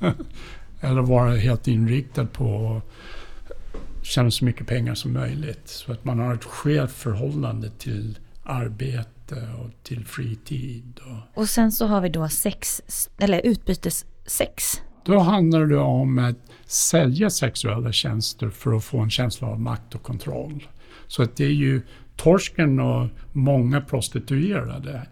eller 0.80 1.02
vara 1.02 1.36
helt 1.36 1.68
inriktad 1.68 2.26
på 2.26 2.76
att 2.76 4.06
tjäna 4.06 4.30
så 4.30 4.44
mycket 4.44 4.66
pengar 4.66 4.94
som 4.94 5.12
möjligt. 5.12 5.68
Så 5.68 5.92
att 5.92 6.04
man 6.04 6.18
har 6.18 6.34
ett 6.34 6.44
skevt 6.44 6.92
förhållande 6.92 7.70
till 7.70 8.18
arbete 8.42 9.48
och 9.58 9.70
till 9.82 10.06
fritid. 10.06 11.00
Och, 11.04 11.42
och 11.42 11.48
sen 11.48 11.72
så 11.72 11.86
har 11.86 12.00
vi 12.00 12.08
då 12.08 12.28
sex, 12.28 12.82
eller 13.18 13.40
utbytessex. 13.46 14.82
Då 15.04 15.18
handlar 15.18 15.66
det 15.66 15.78
om 15.78 16.18
att 16.18 16.36
sälja 16.66 17.30
sexuella 17.30 17.92
tjänster 17.92 18.50
för 18.50 18.76
att 18.76 18.84
få 18.84 18.98
en 18.98 19.10
känsla 19.10 19.48
av 19.48 19.60
makt 19.60 19.94
och 19.94 20.02
kontroll. 20.02 20.68
Så 21.08 21.22
att 21.22 21.36
det 21.36 21.44
är 21.44 21.52
ju 21.52 21.82
torsken 22.16 22.80
och 22.80 23.08
många 23.32 23.80
prostituerade. 23.80 25.06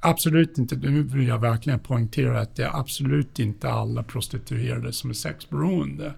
Absolut 0.00 0.58
inte, 0.58 0.76
nu 0.76 1.02
vill 1.02 1.28
jag 1.28 1.38
verkligen 1.38 1.78
poängtera 1.78 2.40
att 2.40 2.56
det 2.56 2.64
är 2.64 2.80
absolut 2.80 3.38
inte 3.38 3.70
alla 3.70 4.02
prostituerade 4.02 4.92
som 4.92 5.10
är 5.10 5.14
sexberoende. 5.14 6.14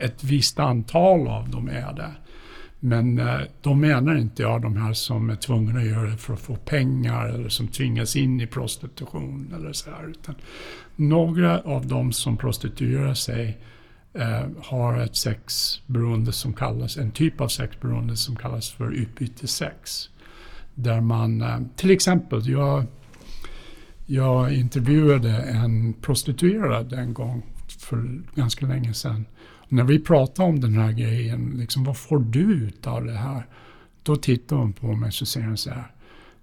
Ett 0.00 0.24
visst 0.24 0.58
antal 0.58 1.28
av 1.28 1.50
dem 1.50 1.68
är 1.68 1.92
det. 1.92 2.12
Men 2.80 3.16
då 3.16 3.40
de 3.60 3.80
menar 3.80 4.16
inte 4.16 4.42
jag 4.42 4.62
de 4.62 4.76
här 4.76 4.92
som 4.92 5.30
är 5.30 5.36
tvungna 5.36 5.80
att 5.80 5.86
göra 5.86 6.10
det 6.10 6.16
för 6.16 6.34
att 6.34 6.40
få 6.40 6.56
pengar 6.56 7.26
eller 7.26 7.48
som 7.48 7.68
tvingas 7.68 8.16
in 8.16 8.40
i 8.40 8.46
prostitution 8.46 9.54
eller 9.56 9.72
så 9.72 9.90
här. 9.90 10.10
Utan 10.10 10.34
några 10.96 11.60
av 11.60 11.86
dem 11.86 12.12
som 12.12 12.36
prostituerar 12.36 13.14
sig 13.14 13.58
eh, 14.14 14.46
har 14.62 14.98
ett 14.98 15.16
sexberoende 15.16 16.32
som 16.32 16.52
kallas, 16.52 16.96
en 16.96 17.10
typ 17.10 17.40
av 17.40 17.48
sexberoende 17.48 18.16
som 18.16 18.36
kallas 18.36 18.70
för 18.70 18.90
utbytessex. 18.90 20.08
Där 20.74 21.00
man, 21.00 21.42
eh, 21.42 21.60
till 21.76 21.90
exempel, 21.90 22.48
jag, 22.48 22.84
jag 24.06 24.54
intervjuade 24.54 25.30
en 25.30 25.92
prostituerad 25.92 26.92
en 26.92 27.14
gång 27.14 27.42
för 27.78 28.20
ganska 28.34 28.66
länge 28.66 28.94
sedan 28.94 29.26
när 29.72 29.84
vi 29.84 29.98
pratade 29.98 30.48
om 30.48 30.60
den 30.60 30.74
här 30.74 30.92
grejen, 30.92 31.54
liksom, 31.56 31.84
vad 31.84 31.96
får 31.96 32.18
du 32.18 32.40
ut 32.40 32.86
av 32.86 33.04
det 33.04 33.16
här? 33.16 33.46
Då 34.02 34.16
tittar 34.16 34.56
hon 34.56 34.72
på 34.72 34.86
mig 34.86 35.06
och 35.06 35.28
säger 35.28 35.46
hon 35.46 35.56
så 35.56 35.70
här. 35.70 35.92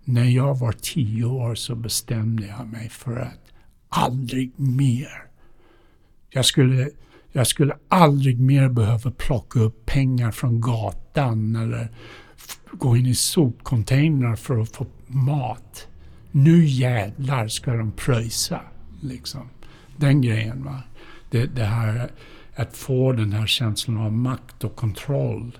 När 0.03 0.25
jag 0.25 0.59
var 0.59 0.71
tio 0.71 1.25
år 1.25 1.55
så 1.55 1.75
bestämde 1.75 2.47
jag 2.47 2.67
mig 2.67 2.89
för 2.89 3.15
att 3.17 3.51
aldrig 3.89 4.51
mer. 4.55 5.23
Jag 6.29 6.45
skulle, 6.45 6.89
jag 7.31 7.47
skulle 7.47 7.73
aldrig 7.89 8.39
mer 8.39 8.69
behöva 8.69 9.11
plocka 9.11 9.59
upp 9.59 9.85
pengar 9.85 10.31
från 10.31 10.61
gatan 10.61 11.55
eller 11.55 11.89
gå 12.71 12.97
in 12.97 13.05
i 13.05 13.15
sopcontainrar 13.15 14.35
för 14.35 14.61
att 14.61 14.75
få 14.75 14.85
mat. 15.07 15.87
Nu 16.31 16.65
jävlar 16.65 17.47
ska 17.47 17.73
de 17.73 17.91
pröjsa. 17.91 18.61
Liksom. 19.01 19.49
Den 19.97 20.21
grejen. 20.21 20.63
va. 20.63 20.81
Det, 21.31 21.45
det 21.45 21.65
här 21.65 22.11
att 22.55 22.77
få 22.77 23.11
den 23.11 23.31
här 23.31 23.47
känslan 23.47 23.97
av 23.97 24.13
makt 24.13 24.63
och 24.63 24.75
kontroll 24.75 25.57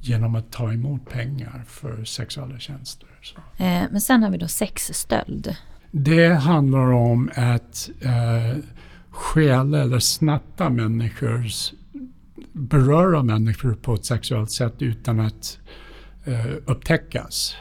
genom 0.00 0.34
att 0.34 0.52
ta 0.52 0.72
emot 0.72 1.10
pengar 1.10 1.64
för 1.68 2.04
sexuella 2.04 2.58
tjänster. 2.58 3.08
Eh, 3.56 3.82
men 3.90 4.00
sen 4.00 4.22
har 4.22 4.30
vi 4.30 4.38
då 4.38 4.48
sexstöld. 4.48 5.56
Det 5.90 6.34
handlar 6.34 6.92
om 6.92 7.30
att 7.34 7.90
eh, 8.00 8.56
stjäla 9.14 9.82
eller 9.82 9.98
snatta 9.98 10.70
människors, 10.70 11.72
beröra 12.52 13.22
människor 13.22 13.74
på 13.74 13.94
ett 13.94 14.04
sexuellt 14.04 14.50
sätt 14.50 14.74
utan 14.78 15.20
att 15.20 15.58
eh, 16.24 16.46
upptäckas. 16.66 17.56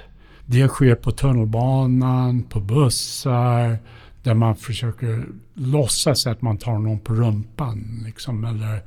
Det 0.46 0.68
sker 0.68 0.96
på 0.96 1.12
tunnelbanan, 1.12 2.44
på 2.44 2.60
bussar, 2.60 3.78
där 4.24 4.34
man 4.34 4.56
försöker 4.56 5.26
låtsas 5.54 6.28
att 6.28 6.42
man 6.42 6.58
tar 6.58 6.80
någon 6.80 7.00
på 7.00 7.14
rumpan 7.14 8.04
liksom, 8.06 8.46
eller 8.46 8.84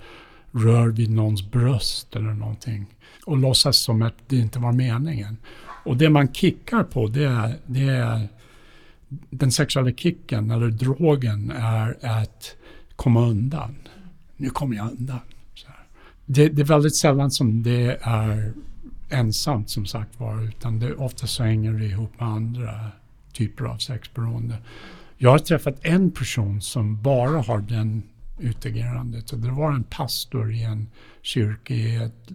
rör 0.51 0.89
vid 0.89 1.11
någons 1.11 1.51
bröst 1.51 2.17
eller 2.17 2.33
någonting. 2.33 2.87
Och 3.27 3.37
låtsas 3.37 3.77
som 3.77 4.03
att 4.03 4.15
det 4.29 4.37
inte 4.37 4.59
var 4.59 4.73
meningen. 4.73 5.37
Och 5.85 5.97
det 5.97 6.11
man 6.11 6.33
kickar 6.33 6.83
på 6.83 7.07
det 7.07 7.25
är, 7.25 7.57
det 7.67 7.89
är 7.89 8.29
den 9.31 9.53
sexuella 9.53 9.93
kicken 9.93 10.51
eller 10.51 10.69
drogen 10.71 11.51
är 11.51 12.07
att 12.07 12.57
komma 12.97 13.27
undan. 13.27 13.75
Nu 14.37 14.51
kommer 14.51 14.77
jag 14.77 14.91
undan. 14.91 15.21
Det, 16.27 16.49
det, 16.49 16.63
är 16.63 16.67
väldigt 16.67 16.97
sällan 16.97 17.31
som 17.31 17.63
det 17.63 17.99
är 18.03 18.53
ensamt 19.11 19.71
som 19.71 19.87
sagt 19.87 20.21
var 20.21 20.43
utan 20.43 20.79
det 20.79 20.95
ofta 20.95 21.27
så 21.27 21.43
hänger 21.43 21.73
det 21.73 21.85
ihop 21.85 22.21
med 22.21 22.29
andra 22.29 22.91
typer 23.33 23.65
av 23.65 23.79
sexberoende. 23.79 24.57
Jag 25.17 25.31
har 25.31 25.39
träffat 25.39 25.79
en 25.83 26.11
person 26.11 26.61
som 26.61 27.03
bara 27.03 27.41
har 27.41 27.59
den 27.59 28.03
utagerandet. 28.39 29.33
Och 29.33 29.39
det 29.39 29.51
var 29.51 29.73
en 29.73 29.85
pastor 29.85 30.53
i 30.53 30.63
en 30.63 30.89
kyrka 31.23 31.75
i 31.75 31.97
ett, 31.97 32.29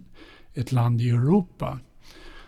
ett 0.54 0.72
land 0.72 1.00
i 1.00 1.10
Europa 1.10 1.78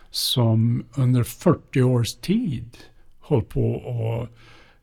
som 0.09 0.83
under 0.93 1.23
40 1.23 1.81
års 1.81 2.13
tid 2.13 2.77
hållit 3.25 3.49
på 3.49 3.75
att 3.75 4.29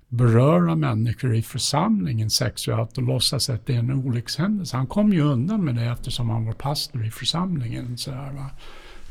beröra 0.08 0.76
människor 0.76 1.34
i 1.34 1.42
församlingen 1.42 2.30
sexuellt 2.30 2.98
och 2.98 3.02
låtsas 3.02 3.50
att 3.50 3.66
det 3.66 3.74
är 3.74 3.78
en 3.78 3.92
olyckshändelse. 3.92 4.76
Han 4.76 4.86
kom 4.86 5.12
ju 5.12 5.20
undan 5.20 5.64
med 5.64 5.74
det 5.74 5.84
eftersom 5.84 6.30
han 6.30 6.46
var 6.46 6.52
pastor 6.52 7.06
i 7.06 7.10
församlingen. 7.10 7.98
Så 7.98 8.10
här, 8.10 8.32
va? 8.32 8.50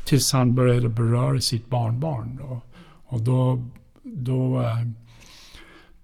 Tills 0.06 0.32
han 0.32 0.54
började 0.54 0.88
beröra 0.88 1.40
sitt 1.40 1.70
barnbarn. 1.70 2.36
Då. 2.36 2.60
Och 3.04 3.20
då, 3.20 3.64
då 4.02 4.62
eh, 4.62 4.86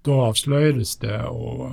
då 0.01 0.21
avslöjades 0.21 0.97
det 0.97 1.23
och 1.23 1.71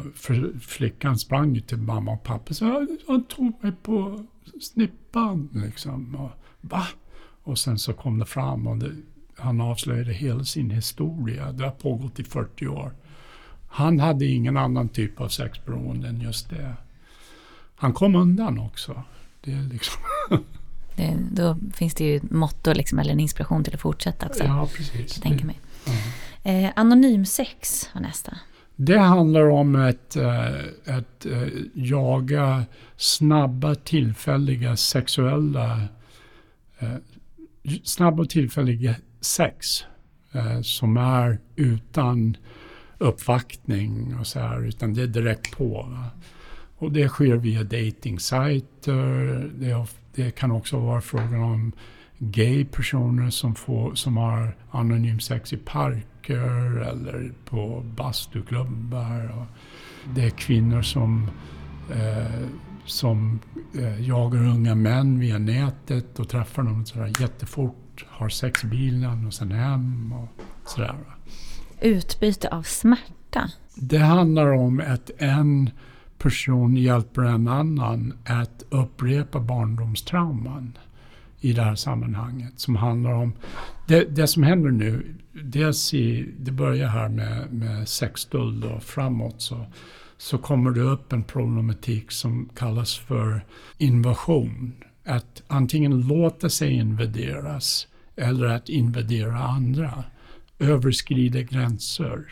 flickan 0.61 1.19
sprang 1.19 1.55
ju 1.55 1.61
till 1.61 1.79
mamma 1.79 2.13
och 2.13 2.23
pappa 2.23 2.51
och 2.51 2.57
sa 2.57 2.87
han 3.07 3.25
tog 3.25 3.63
mig 3.63 3.73
på 3.83 4.27
snippan 4.61 5.49
liksom. 5.53 6.15
Och, 6.15 6.31
Va? 6.61 6.87
Och 7.43 7.59
sen 7.59 7.79
så 7.79 7.93
kom 7.93 8.19
det 8.19 8.27
fram 8.27 8.67
och 8.67 8.77
det, 8.77 8.93
han 9.37 9.61
avslöjade 9.61 10.13
hela 10.13 10.45
sin 10.45 10.71
historia. 10.71 11.53
Det 11.53 11.65
har 11.65 11.71
pågått 11.71 12.21
i 12.21 12.25
40 12.25 12.69
år. 12.69 12.93
Han 13.69 14.01
hade 14.01 14.27
ingen 14.27 14.57
annan 14.57 14.89
typ 14.89 15.21
av 15.21 15.29
sexberoende 15.29 16.09
än 16.09 16.21
just 16.21 16.51
det. 16.51 16.75
Han 17.77 17.93
kom 17.93 18.15
undan 18.15 18.59
också. 18.59 19.03
Det 19.41 19.53
är 19.53 19.63
liksom 19.63 20.03
det, 20.97 21.17
då 21.33 21.57
finns 21.75 21.95
det 21.95 22.05
ju 22.05 22.17
ett 22.17 22.31
motto 22.31 22.73
liksom, 22.73 22.99
eller 22.99 23.13
en 23.13 23.21
inspiration 23.21 23.65
till 23.65 23.75
att 23.75 23.81
fortsätta 23.81 24.27
också. 24.27 24.45
Ja, 24.45 24.69
precis. 24.77 25.17
Jag 25.17 25.23
tänker 25.23 25.47
mig. 25.47 25.61
Ja. 25.85 25.93
Eh, 26.51 26.71
anonym 26.77 27.27
sex 27.27 27.91
var 27.95 28.01
nästa. 28.01 28.37
Det 28.77 28.99
handlar 28.99 29.49
om 29.49 29.75
att, 29.75 30.17
äh, 30.17 30.97
att 30.97 31.27
äh, 31.27 31.49
jaga 31.75 32.65
snabba 32.97 33.75
tillfälliga 33.75 34.77
sexuella 34.77 35.83
äh, 36.79 36.95
snabba 37.85 38.23
och 38.23 38.31
tillfälliga 38.31 38.95
sex 39.21 39.85
eh, 40.33 40.61
som 40.61 40.97
är 40.97 41.39
utan 41.57 42.37
uppvaktning 42.99 44.17
och 44.21 44.27
så 44.27 44.41
här, 44.41 44.65
utan 44.65 44.95
det 44.95 45.03
är 45.03 45.07
direkt 45.07 45.57
på. 45.57 45.87
Va? 45.91 46.11
Och 46.79 46.93
det 46.93 47.09
sker 47.09 47.37
via 47.37 47.63
datingsajter. 47.63 49.51
Det, 49.55 49.87
det 50.15 50.31
kan 50.31 50.51
också 50.51 50.79
vara 50.79 51.01
frågan 51.01 51.43
om 51.43 51.73
gay 52.19 52.65
personer 52.65 53.31
som, 53.31 53.55
får, 53.55 53.95
som 53.95 54.17
har 54.17 54.57
anonym 54.71 55.21
sex 55.21 55.53
i 55.53 55.57
parker 55.57 56.81
eller 56.81 57.33
på 57.45 57.85
bastuklubbar. 57.97 59.39
Och 59.39 59.47
det 60.15 60.25
är 60.25 60.31
kvinnor 60.31 60.83
som 60.83 61.31
eh, 61.93 62.47
som 62.87 63.41
eh, 63.75 64.01
jagar 64.09 64.47
unga 64.47 64.75
män 64.75 65.19
via 65.19 65.39
nätet 65.39 66.19
och 66.19 66.29
träffar 66.29 66.63
dem 66.63 66.87
sådär 66.87 67.13
jättefort, 67.21 67.77
har 68.09 68.29
sex 68.29 68.65
i 68.65 68.67
bilen 68.67 69.27
och 69.27 69.35
sen 69.35 69.53
hem 69.53 70.13
och 70.13 70.29
sådär. 70.67 70.95
Utbyte 71.81 72.49
av 72.49 72.63
smärta? 72.63 73.51
Det 73.75 73.99
handlar 73.99 74.53
om 74.53 74.83
att 74.87 75.11
en 75.19 75.71
person 76.19 76.77
hjälper 76.77 77.23
en 77.23 77.49
annan 77.49 78.13
att 78.25 78.65
upprepa 78.71 79.41
barndomstrauman 79.41 80.79
i 81.41 81.53
det 81.53 81.63
här 81.63 81.75
sammanhanget. 81.75 82.61
Som 82.61 82.77
handlar 82.77 83.13
om, 83.13 83.33
det, 83.89 84.17
det 84.17 84.27
som 84.27 84.43
händer 84.43 84.71
nu, 84.71 85.15
dels 85.33 85.95
i, 85.95 86.35
det 86.39 86.53
börjar 86.53 86.89
här 86.89 87.09
med, 87.09 87.53
med 87.53 87.89
sexstöld 87.89 88.65
och 88.65 88.83
framåt 88.83 89.43
så, 89.43 89.67
så 90.17 90.39
kommer 90.39 90.71
det 90.71 90.81
upp 90.81 91.13
en 91.13 91.25
problematik 91.25 92.13
som 92.13 92.49
kallas 92.57 92.99
för 92.99 93.45
invasion. 93.79 94.73
Att 95.07 95.43
antingen 95.47 96.01
låta 96.01 96.49
sig 96.49 96.73
invaderas 96.73 97.89
eller 98.17 98.47
att 98.47 98.69
invadera 98.69 99.39
andra. 99.39 100.05
Överskrida 100.59 101.43
gränser. 101.43 102.27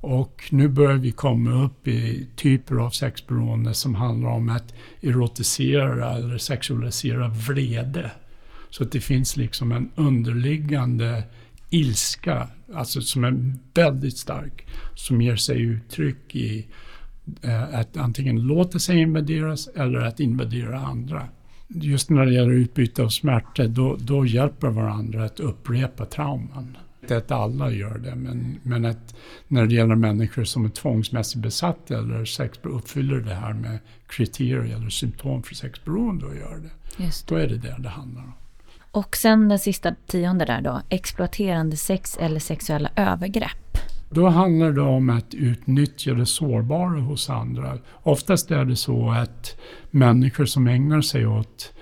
Och 0.00 0.48
nu 0.50 0.68
börjar 0.68 0.96
vi 0.96 1.10
komma 1.10 1.64
upp 1.64 1.88
i 1.88 2.26
typer 2.36 2.74
av 2.76 2.90
sexberoende 2.90 3.74
som 3.74 3.94
handlar 3.94 4.28
om 4.28 4.48
att 4.48 4.74
erotisera 5.00 6.16
eller 6.16 6.38
sexualisera 6.38 7.28
vrede. 7.28 8.10
Så 8.70 8.84
att 8.84 8.92
det 8.92 9.00
finns 9.00 9.36
liksom 9.36 9.72
en 9.72 9.90
underliggande 9.94 11.22
ilska, 11.70 12.48
alltså 12.74 13.00
som 13.00 13.24
är 13.24 13.54
väldigt 13.74 14.18
stark, 14.18 14.66
som 14.94 15.22
ger 15.22 15.36
sig 15.36 15.60
uttryck 15.60 16.36
i 16.36 16.66
eh, 17.42 17.74
att 17.74 17.96
antingen 17.96 18.42
låta 18.42 18.78
sig 18.78 18.98
invaderas 18.98 19.68
eller 19.68 19.98
att 19.98 20.20
invadera 20.20 20.80
andra. 20.80 21.28
Just 21.68 22.10
när 22.10 22.26
det 22.26 22.32
gäller 22.32 22.52
utbyte 22.52 23.02
av 23.02 23.08
smärta, 23.08 23.66
då, 23.66 23.96
då 24.00 24.26
hjälper 24.26 24.68
varandra 24.68 25.24
att 25.24 25.40
upprepa 25.40 26.04
trauman. 26.04 26.76
Inte 27.00 27.16
att 27.16 27.30
alla 27.30 27.70
gör 27.70 27.98
det, 27.98 28.14
men, 28.14 28.58
men 28.62 28.84
att 28.84 29.14
när 29.48 29.66
det 29.66 29.74
gäller 29.74 29.94
människor 29.94 30.44
som 30.44 30.64
är 30.64 30.68
tvångsmässigt 30.68 31.42
besatta 31.42 31.98
eller 31.98 32.24
sex, 32.24 32.58
uppfyller 32.62 33.16
det 33.16 33.34
här 33.34 33.52
med 33.52 33.78
kriterier 34.06 34.76
eller 34.76 34.88
symptom 34.88 35.42
för 35.42 35.54
sexberoende 35.54 36.26
och 36.26 36.36
gör 36.36 36.56
det. 36.56 37.04
Just. 37.04 37.28
Då 37.28 37.34
är 37.34 37.46
det 37.46 37.56
det 37.56 37.76
det 37.78 37.88
handlar 37.88 38.22
om. 38.22 38.32
Och 38.90 39.16
sen 39.16 39.48
den 39.48 39.58
sista 39.58 39.94
tionde 40.06 40.44
där 40.44 40.60
då, 40.60 40.82
exploaterande 40.88 41.76
sex 41.76 42.16
eller 42.20 42.40
sexuella 42.40 42.90
övergrepp. 42.96 43.67
Då 44.10 44.28
handlar 44.28 44.72
det 44.72 44.80
om 44.80 45.10
att 45.10 45.34
utnyttja 45.34 46.14
det 46.14 46.26
sårbara 46.26 47.00
hos 47.00 47.30
andra. 47.30 47.78
Oftast 48.02 48.50
är 48.50 48.64
det 48.64 48.76
så 48.76 49.10
att 49.10 49.56
människor 49.90 50.44
som 50.44 50.66
ägnar 50.66 51.00
sig 51.00 51.26
åt 51.26 51.72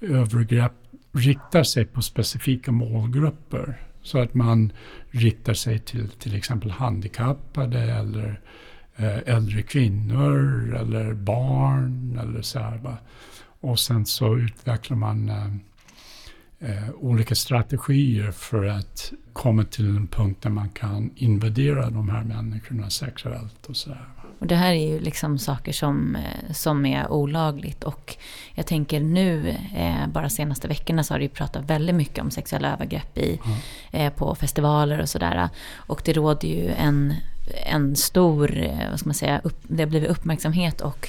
övergrepp 0.00 0.72
riktar 1.12 1.62
sig 1.62 1.84
på 1.84 2.02
specifika 2.02 2.72
målgrupper. 2.72 3.80
Så 4.02 4.18
att 4.18 4.34
man 4.34 4.72
riktar 5.10 5.54
sig 5.54 5.78
till 5.78 6.08
till 6.08 6.36
exempel 6.36 6.70
handikappade 6.70 7.80
eller 7.80 8.40
eh, 8.96 9.18
äldre 9.26 9.62
kvinnor 9.62 10.74
eller 10.74 11.14
barn 11.14 12.18
eller 12.22 12.42
så 12.42 12.58
här. 12.58 12.96
Och 13.60 13.78
sen 13.78 14.06
så 14.06 14.36
utvecklar 14.36 14.96
man 14.96 15.28
eh, 15.28 15.52
eh, 16.60 16.90
olika 17.00 17.34
strategier 17.34 18.30
för 18.30 18.64
att 18.64 19.12
komma 19.32 19.64
till 19.64 19.96
en 19.96 20.06
punkt 20.06 20.42
där 20.42 20.50
man 20.50 20.68
kan 20.68 21.10
invadera 21.16 21.90
de 21.90 22.08
här 22.08 22.24
människorna 22.24 22.90
sexuellt 22.90 23.66
och 23.66 23.76
sådär. 23.76 24.08
Och 24.38 24.46
det 24.46 24.56
här 24.56 24.72
är 24.72 24.88
ju 24.88 25.00
liksom 25.00 25.38
saker 25.38 25.72
som, 25.72 26.16
eh, 26.16 26.52
som 26.52 26.86
är 26.86 27.12
olagligt 27.12 27.84
och 27.84 28.16
jag 28.54 28.66
tänker 28.66 29.00
nu, 29.00 29.48
eh, 29.76 30.06
bara 30.08 30.28
senaste 30.28 30.68
veckorna 30.68 31.04
så 31.04 31.14
har 31.14 31.18
det 31.18 31.24
ju 31.24 31.28
pratat 31.28 31.70
väldigt 31.70 31.96
mycket 31.96 32.24
om 32.24 32.30
sexuella 32.30 32.72
övergrepp 32.72 33.18
i, 33.18 33.40
mm. 33.44 33.58
eh, 33.92 34.12
på 34.12 34.34
festivaler 34.34 35.00
och 35.00 35.08
sådär. 35.08 35.48
Och 35.76 36.02
det 36.04 36.12
råder 36.12 36.48
ju 36.48 36.70
en, 36.70 37.14
en 37.66 37.96
stor, 37.96 38.58
eh, 38.58 38.90
vad 38.90 38.98
ska 38.98 39.08
man 39.08 39.14
säga, 39.14 39.40
upp, 39.44 39.60
det 39.62 39.82
har 39.82 39.90
blivit 39.90 40.10
uppmärksamhet 40.10 40.80
och 40.80 41.08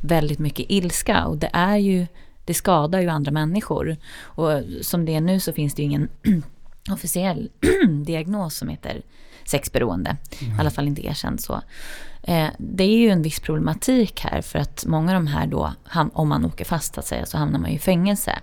väldigt 0.00 0.38
mycket 0.38 0.66
ilska. 0.68 1.26
Och 1.26 1.36
det 1.36 1.50
är 1.52 1.76
ju 1.76 2.06
det 2.46 2.54
skadar 2.54 3.00
ju 3.00 3.08
andra 3.08 3.32
människor. 3.32 3.96
Och 4.20 4.62
som 4.82 5.04
det 5.04 5.14
är 5.14 5.20
nu 5.20 5.40
så 5.40 5.52
finns 5.52 5.74
det 5.74 5.82
ju 5.82 5.88
ingen 5.88 6.08
officiell 6.90 7.50
diagnos 8.04 8.56
som 8.56 8.68
heter 8.68 9.02
sexberoende. 9.44 10.16
Mm. 10.42 10.56
I 10.56 10.60
alla 10.60 10.70
fall 10.70 10.86
inte 10.86 11.06
erkänd 11.06 11.40
så. 11.40 11.60
Eh, 12.22 12.48
det 12.58 12.84
är 12.84 12.98
ju 12.98 13.08
en 13.08 13.22
viss 13.22 13.40
problematik 13.40 14.20
här 14.20 14.42
för 14.42 14.58
att 14.58 14.84
många 14.86 15.10
av 15.10 15.14
de 15.14 15.26
här 15.26 15.46
då, 15.46 15.72
om 16.12 16.28
man 16.28 16.44
åker 16.44 16.64
fast 16.64 16.98
att 16.98 17.06
säga, 17.06 17.26
så 17.26 17.38
hamnar 17.38 17.58
man 17.58 17.70
ju 17.70 17.76
i 17.76 17.78
fängelse. 17.78 18.38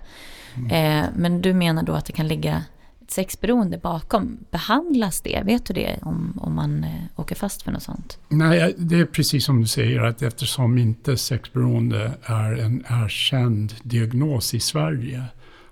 Mm. 0.56 0.70
Eh, 0.70 1.08
men 1.14 1.42
du 1.42 1.54
menar 1.54 1.82
då 1.82 1.92
att 1.92 2.04
det 2.04 2.12
kan 2.12 2.28
ligga 2.28 2.62
sexberoende 3.08 3.78
bakom. 3.78 4.38
Behandlas 4.50 5.20
det? 5.20 5.42
Vet 5.44 5.66
du 5.66 5.74
det 5.74 5.98
om, 6.02 6.38
om 6.40 6.54
man 6.54 6.84
eh, 6.84 6.90
åker 7.16 7.34
fast 7.34 7.62
för 7.62 7.72
något 7.72 7.82
sånt? 7.82 8.18
Nej, 8.28 8.74
det 8.78 9.00
är 9.00 9.06
precis 9.06 9.44
som 9.44 9.60
du 9.60 9.66
säger 9.66 10.00
att 10.00 10.22
eftersom 10.22 10.78
inte 10.78 11.16
sexberoende 11.16 12.12
är 12.24 12.52
en 12.52 12.84
erkänd 12.88 13.74
diagnos 13.82 14.54
i 14.54 14.60
Sverige 14.60 15.24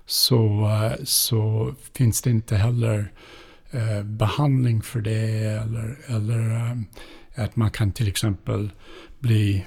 så, 0.05 0.69
eh, 0.69 1.03
så 1.03 1.73
finns 1.93 2.21
det 2.21 2.29
inte 2.29 2.55
heller 2.55 3.11
eh, 3.71 4.03
behandling 4.03 4.81
för 4.81 5.01
det 5.01 5.39
eller, 5.63 5.97
eller 6.07 6.55
eh, 6.55 6.77
att 7.43 7.55
man 7.55 7.71
kan 7.71 7.91
till 7.91 8.07
exempel 8.07 8.71
bli 9.19 9.65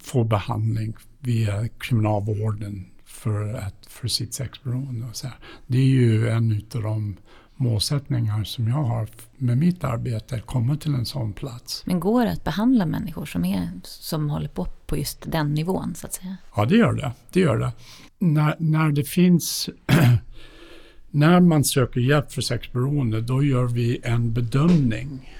få 0.00 0.24
behandling 0.24 0.94
via 1.20 1.68
kriminalvården 1.68 2.86
för, 3.26 3.54
att, 3.54 3.86
för 3.86 4.08
sitt 4.08 4.34
sexberoende. 4.34 5.06
Och 5.06 5.16
så 5.16 5.26
här. 5.26 5.36
Det 5.66 5.78
är 5.78 5.84
ju 5.84 6.28
en 6.28 6.62
av 6.74 6.82
de 6.82 7.16
målsättningar 7.56 8.44
som 8.44 8.68
jag 8.68 8.82
har 8.82 9.08
med 9.36 9.58
mitt 9.58 9.84
arbete, 9.84 10.36
att 10.36 10.46
komma 10.46 10.76
till 10.76 10.94
en 10.94 11.06
sån 11.06 11.32
plats. 11.32 11.82
Men 11.86 12.00
går 12.00 12.24
det 12.24 12.32
att 12.32 12.44
behandla 12.44 12.86
människor 12.86 13.26
som, 13.26 13.44
är, 13.44 13.68
som 13.82 14.30
håller 14.30 14.48
på 14.48 14.64
på 14.64 14.96
just 14.96 15.32
den 15.32 15.54
nivån 15.54 15.94
så 15.94 16.06
att 16.06 16.12
säga? 16.12 16.36
Ja, 16.56 16.64
det 16.64 16.76
gör 16.76 16.92
det. 16.92 17.12
det, 17.32 17.40
gör 17.40 17.58
det. 17.58 17.72
När, 18.18 18.56
när 18.58 18.90
det 18.90 19.04
finns 19.04 19.68
när 21.10 21.40
man 21.40 21.64
söker 21.64 22.00
hjälp 22.00 22.32
för 22.32 22.42
sexberoende, 22.42 23.20
då 23.20 23.42
gör 23.42 23.64
vi 23.64 24.00
en 24.02 24.32
bedömning. 24.32 25.32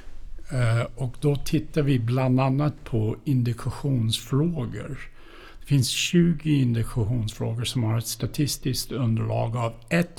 Eh, 0.53 0.87
och 0.95 1.17
då 1.21 1.37
tittar 1.37 1.83
vi 1.83 1.99
bland 1.99 2.41
annat 2.41 2.85
på 2.85 3.17
indikationsfrågor. 3.25 5.16
Det 5.67 5.69
finns 5.69 5.89
20 5.89 6.61
indikationsfrågor 6.61 7.65
som 7.65 7.83
har 7.83 7.99
ett 7.99 8.07
statistiskt 8.07 8.93
underlag 8.93 9.57
av 9.57 9.73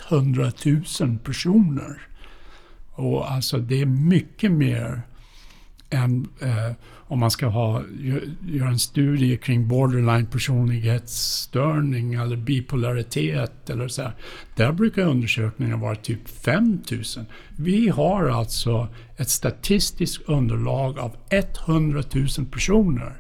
100 0.10 0.52
000 1.00 1.18
personer. 1.18 2.02
Och 2.92 3.32
alltså 3.32 3.58
det 3.58 3.82
är 3.82 3.86
mycket 3.86 4.52
mer 4.52 5.02
än 5.90 6.28
eh, 6.40 6.72
om 6.90 7.20
man 7.20 7.32
ska 7.32 7.48
ha, 7.48 7.84
göra 8.48 8.70
en 8.70 8.80
studie 8.80 9.38
kring 9.38 9.68
borderline 9.68 10.26
personlighetsstörning 10.26 12.14
eller 12.14 12.36
bipolaritet 12.36 13.70
eller 13.70 13.88
så 13.88 14.02
här. 14.02 14.16
Där 14.56 14.72
brukar 14.72 15.02
undersökningarna 15.02 15.78
vara 15.78 15.96
typ 15.96 16.30
5000. 16.30 17.26
Vi 17.56 17.90
har 17.90 18.30
alltså 18.30 18.88
ett 19.18 19.30
statistiskt 19.30 20.22
underlag 20.30 21.00
av 21.00 21.16
100 21.30 22.04
000 22.14 22.28
personer 22.52 23.14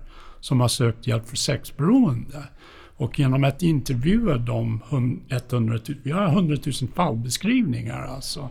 som 0.48 0.60
har 0.60 0.68
sökt 0.68 1.08
hjälp 1.08 1.28
för 1.30 1.38
sexberoende. 1.38 2.44
Och 2.98 3.20
genom 3.20 3.44
att 3.44 3.62
intervjua 3.62 4.38
de 4.38 4.82
100 4.90 5.80
000, 5.88 5.98
vi 6.04 6.12
har 6.12 6.28
100 6.28 6.58
000 6.66 6.74
fallbeskrivningar 6.96 8.02
alltså. 8.02 8.50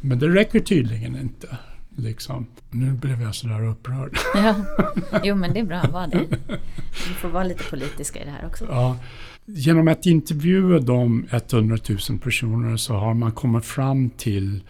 Men 0.00 0.18
det 0.18 0.28
räcker 0.28 0.60
tydligen 0.60 1.16
inte. 1.16 1.58
Liksom. 1.96 2.46
Nu 2.70 2.92
blev 2.92 3.22
jag 3.22 3.34
sådär 3.34 3.66
upprörd. 3.66 4.16
Ja. 4.34 4.54
Jo 5.24 5.34
men 5.34 5.54
det 5.54 5.60
är 5.60 5.64
bra, 5.64 5.82
var 5.92 6.06
det. 6.06 6.26
Vi 7.08 7.14
får 7.14 7.28
vara 7.28 7.44
lite 7.44 7.64
politiska 7.70 8.22
i 8.22 8.24
det 8.24 8.30
här 8.30 8.46
också. 8.46 8.66
Ja. 8.70 8.96
Genom 9.46 9.88
att 9.88 10.06
intervjua 10.06 10.78
de 10.78 11.26
100 11.30 11.78
000 12.08 12.18
personer 12.18 12.76
så 12.76 12.94
har 12.94 13.14
man 13.14 13.32
kommit 13.32 13.64
fram 13.64 14.10
till 14.10 14.62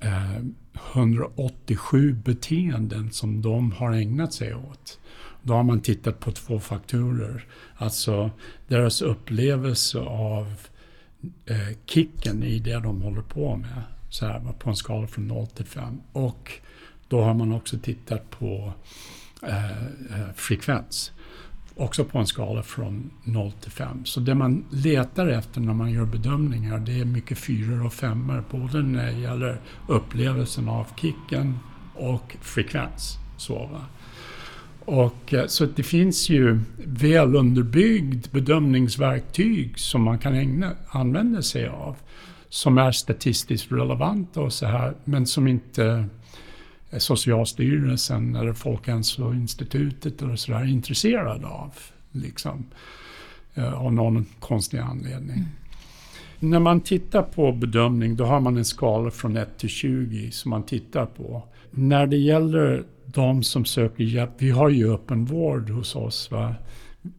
eh, 0.00 0.44
187 0.92 2.12
beteenden 2.12 3.10
som 3.12 3.42
de 3.42 3.72
har 3.72 3.92
ägnat 3.92 4.32
sig 4.32 4.54
åt. 4.54 4.98
Då 5.48 5.54
har 5.54 5.62
man 5.62 5.80
tittat 5.80 6.20
på 6.20 6.32
två 6.32 6.60
faktorer. 6.60 7.44
Alltså 7.76 8.30
deras 8.66 9.02
upplevelse 9.02 9.98
av 10.00 10.54
eh, 11.46 11.76
kicken 11.86 12.42
i 12.42 12.58
det 12.58 12.74
de 12.74 13.02
håller 13.02 13.22
på 13.22 13.56
med. 13.56 13.82
Så 14.10 14.26
här, 14.26 14.40
på 14.58 14.70
en 14.70 14.76
skala 14.76 15.06
från 15.06 15.28
0 15.28 15.46
till 15.46 15.64
5. 15.64 16.00
Och 16.12 16.52
då 17.08 17.22
har 17.22 17.34
man 17.34 17.52
också 17.52 17.78
tittat 17.78 18.30
på 18.30 18.72
eh, 19.42 19.72
eh 19.72 20.32
frekvens. 20.34 21.12
Också 21.74 22.04
på 22.04 22.18
en 22.18 22.26
skala 22.26 22.62
från 22.62 23.10
0 23.24 23.52
till 23.52 23.72
5. 23.72 24.04
Så 24.04 24.20
det 24.20 24.34
man 24.34 24.64
letar 24.70 25.26
efter 25.26 25.60
när 25.60 25.74
man 25.74 25.90
gör 25.90 26.04
bedömningar 26.04 26.78
det 26.78 27.00
är 27.00 27.04
mycket 27.04 27.38
fyror 27.38 27.86
och 27.86 27.92
femmor. 27.92 28.44
Både 28.50 28.82
när 28.82 29.06
det 29.06 29.18
gäller 29.18 29.60
upplevelsen 29.88 30.68
av 30.68 30.86
kicken 30.96 31.58
och 31.94 32.36
frekvens. 32.40 33.18
Så, 33.36 33.54
va? 33.54 33.86
Och, 34.88 35.34
eh, 35.34 35.46
så 35.46 35.66
det 35.66 35.82
finns 35.82 36.28
ju 36.28 36.60
väl 36.84 37.36
underbyggd 37.36 38.26
bedömningsverktyg 38.30 39.78
som 39.78 40.02
man 40.02 40.18
kan 40.18 40.34
ägna, 40.34 40.72
använda 40.88 41.42
sig 41.42 41.68
av. 41.68 41.96
Som 42.48 42.78
är 42.78 42.92
statistiskt 42.92 43.72
relevanta 43.72 44.40
och 44.40 44.52
så 44.52 44.66
här, 44.66 44.94
men 45.04 45.26
som 45.26 45.48
inte 45.48 46.04
Socialstyrelsen 46.98 48.36
eller 48.36 48.52
Folkhälsoinstitutet 48.52 50.22
eller 50.22 50.36
så 50.36 50.52
där 50.52 50.60
är 50.60 50.68
intresserade 50.68 51.46
av. 51.46 51.72
Liksom, 52.12 52.66
eh, 53.54 53.74
av 53.74 53.92
någon 53.92 54.26
konstig 54.40 54.78
anledning. 54.78 55.36
Mm. 55.36 55.48
När 56.38 56.60
man 56.60 56.80
tittar 56.80 57.22
på 57.22 57.52
bedömning 57.52 58.16
då 58.16 58.24
har 58.24 58.40
man 58.40 58.56
en 58.56 58.64
skala 58.64 59.10
från 59.10 59.36
1 59.36 59.58
till 59.58 59.68
20 59.68 60.30
som 60.30 60.50
man 60.50 60.62
tittar 60.62 61.06
på. 61.06 61.42
När 61.70 62.06
det 62.06 62.16
gäller 62.16 62.84
de 63.12 63.42
som 63.42 63.64
söker 63.64 64.04
hjälp, 64.04 64.30
vi 64.38 64.50
har 64.50 64.68
ju 64.68 64.94
öppen 64.94 65.24
vård 65.24 65.70
hos 65.70 65.96
oss. 65.96 66.30
Va? 66.30 66.54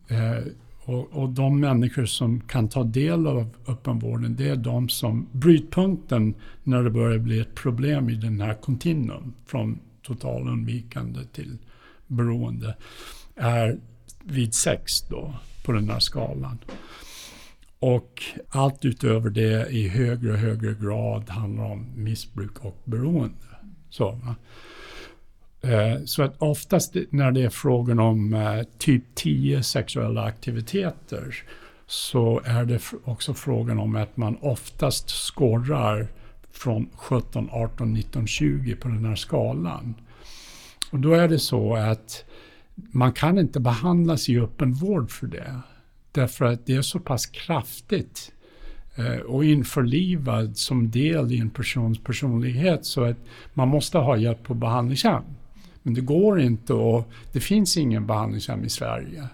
Eh, 0.07 0.43
och, 0.79 1.11
och, 1.11 1.29
de 1.29 1.59
människor 1.59 2.05
som 2.05 2.41
kan 2.41 2.69
ta 2.69 2.83
del 2.83 3.27
av 3.27 3.49
öppenvården, 3.67 4.35
det 4.35 4.49
är 4.49 4.55
de 4.55 4.89
som... 4.89 5.27
Brytpunkten 5.31 6.33
när 6.63 6.83
det 6.83 6.89
börjar 6.89 7.17
bli 7.17 7.39
ett 7.39 7.55
problem 7.55 8.09
i 8.09 8.15
den 8.15 8.41
här 8.41 8.53
kontinuum, 8.53 9.33
från 9.45 9.79
totalundvikande 10.01 11.19
till 11.33 11.57
beroende, 12.07 12.75
är 13.35 13.79
vid 14.23 14.53
sex 14.53 15.01
då, 15.01 15.33
på 15.65 15.71
den 15.71 15.89
här 15.89 15.99
skalan. 15.99 16.57
Och 17.79 18.23
allt 18.49 18.85
utöver 18.85 19.29
det 19.29 19.69
i 19.69 19.87
högre 19.87 20.31
och 20.31 20.37
högre 20.37 20.73
grad 20.73 21.29
handlar 21.29 21.63
om 21.63 21.85
missbruk 21.95 22.65
och 22.65 22.81
beroende. 22.85 23.35
Så, 23.89 24.11
va? 24.11 24.35
Eh, 25.61 26.03
så 26.05 26.23
att 26.23 26.35
oftast 26.37 26.95
när 27.09 27.31
det 27.31 27.41
är 27.41 27.49
frågan 27.49 27.99
om 27.99 28.33
eh, 28.33 28.63
typ 28.77 29.03
10 29.15 29.63
sexuella 29.63 30.23
aktiviteter 30.23 31.35
så 31.87 32.41
är 32.45 32.65
det 32.65 32.81
också 33.03 33.33
frågan 33.33 33.79
om 33.79 33.95
att 33.95 34.17
man 34.17 34.37
oftast 34.41 35.09
skårar 35.09 36.07
från 36.51 36.89
17, 36.95 37.49
18, 37.51 37.93
19, 37.93 38.27
20 38.27 38.75
på 38.75 38.87
den 38.87 39.05
här 39.05 39.15
skalan. 39.15 39.95
Och 40.91 40.99
då 40.99 41.13
är 41.13 41.27
det 41.27 41.39
så 41.39 41.75
att 41.75 42.25
man 42.75 43.13
kan 43.13 43.37
inte 43.37 43.59
behandlas 43.59 44.29
i 44.29 44.39
öppen 44.39 44.73
vård 44.73 45.11
för 45.11 45.27
det. 45.27 45.59
Därför 46.11 46.45
att 46.45 46.65
det 46.65 46.75
är 46.75 46.81
så 46.81 46.99
pass 46.99 47.25
kraftigt 47.25 48.31
eh, 48.95 49.17
och 49.17 49.45
införlivad 49.45 50.57
som 50.57 50.91
del 50.91 51.31
i 51.31 51.39
en 51.39 51.49
persons 51.49 51.99
personlighet 51.99 52.85
så 52.85 53.03
att 53.03 53.17
man 53.53 53.67
måste 53.67 53.97
ha 53.97 54.17
hjälp 54.17 54.43
på 54.43 54.53
behandlingshem. 54.53 55.23
Men 55.89 55.93
det 55.93 56.01
går 56.01 56.41
inte 56.41 56.73
och 56.73 57.09
det 57.31 57.39
finns 57.39 57.77
ingen 57.77 58.07
behandlingshem 58.07 58.63
i 58.63 58.69
Sverige 58.69 59.27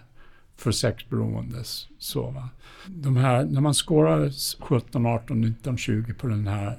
för 0.55 0.71
sexberoende. 0.71 1.63
Så, 1.99 2.29
va? 2.29 2.49
De 2.87 3.17
här, 3.17 3.45
när 3.45 3.61
man 3.61 3.73
skårar 3.73 4.31
17, 4.59 5.05
18, 5.05 5.41
19, 5.41 5.77
20 5.77 6.13
på 6.13 6.27
den 6.27 6.47
här 6.47 6.77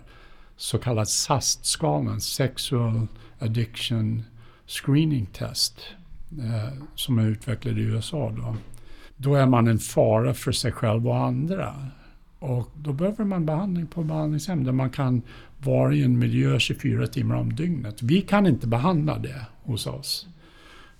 så 0.56 0.78
kallade 0.78 1.06
SAST-skalan, 1.06 2.20
Sexual 2.20 3.06
Addiction 3.38 4.22
Screening 4.66 5.26
Test, 5.26 5.80
eh, 6.30 6.72
som 6.94 7.18
är 7.18 7.26
utvecklad 7.26 7.78
i 7.78 7.82
USA. 7.82 8.32
Då. 8.36 8.56
då 9.16 9.34
är 9.34 9.46
man 9.46 9.68
en 9.68 9.78
fara 9.78 10.34
för 10.34 10.52
sig 10.52 10.72
själv 10.72 11.08
och 11.08 11.16
andra. 11.16 11.74
Och 12.38 12.70
då 12.74 12.92
behöver 12.92 13.24
man 13.24 13.46
behandling 13.46 13.86
på 13.86 14.02
behandlingshem 14.02 14.64
där 14.64 14.72
man 14.72 14.90
kan 14.90 15.22
vara 15.66 15.94
i 15.94 16.02
en 16.02 16.18
miljö 16.18 16.58
24 16.58 17.06
timmar 17.06 17.34
om 17.34 17.56
dygnet. 17.56 18.02
Vi 18.02 18.20
kan 18.20 18.46
inte 18.46 18.66
behandla 18.66 19.18
det 19.18 19.46
hos 19.62 19.86
oss. 19.86 20.26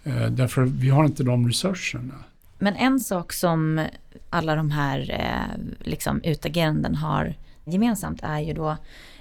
Eh, 0.05 0.27
därför 0.27 0.63
vi 0.63 0.89
har 0.89 1.05
inte 1.05 1.23
de 1.23 1.49
resurserna. 1.49 2.15
Men 2.59 2.77
en 2.77 3.01
sak 3.01 3.33
som 3.33 3.87
alla 4.31 4.55
de 4.55 4.71
här 4.71 5.11
eh, 5.11 5.61
liksom, 5.81 6.21
utageranden 6.25 6.95
har 6.95 7.35
gemensamt 7.65 8.21
är 8.23 8.41
ju 8.41 8.53
då, 8.53 8.77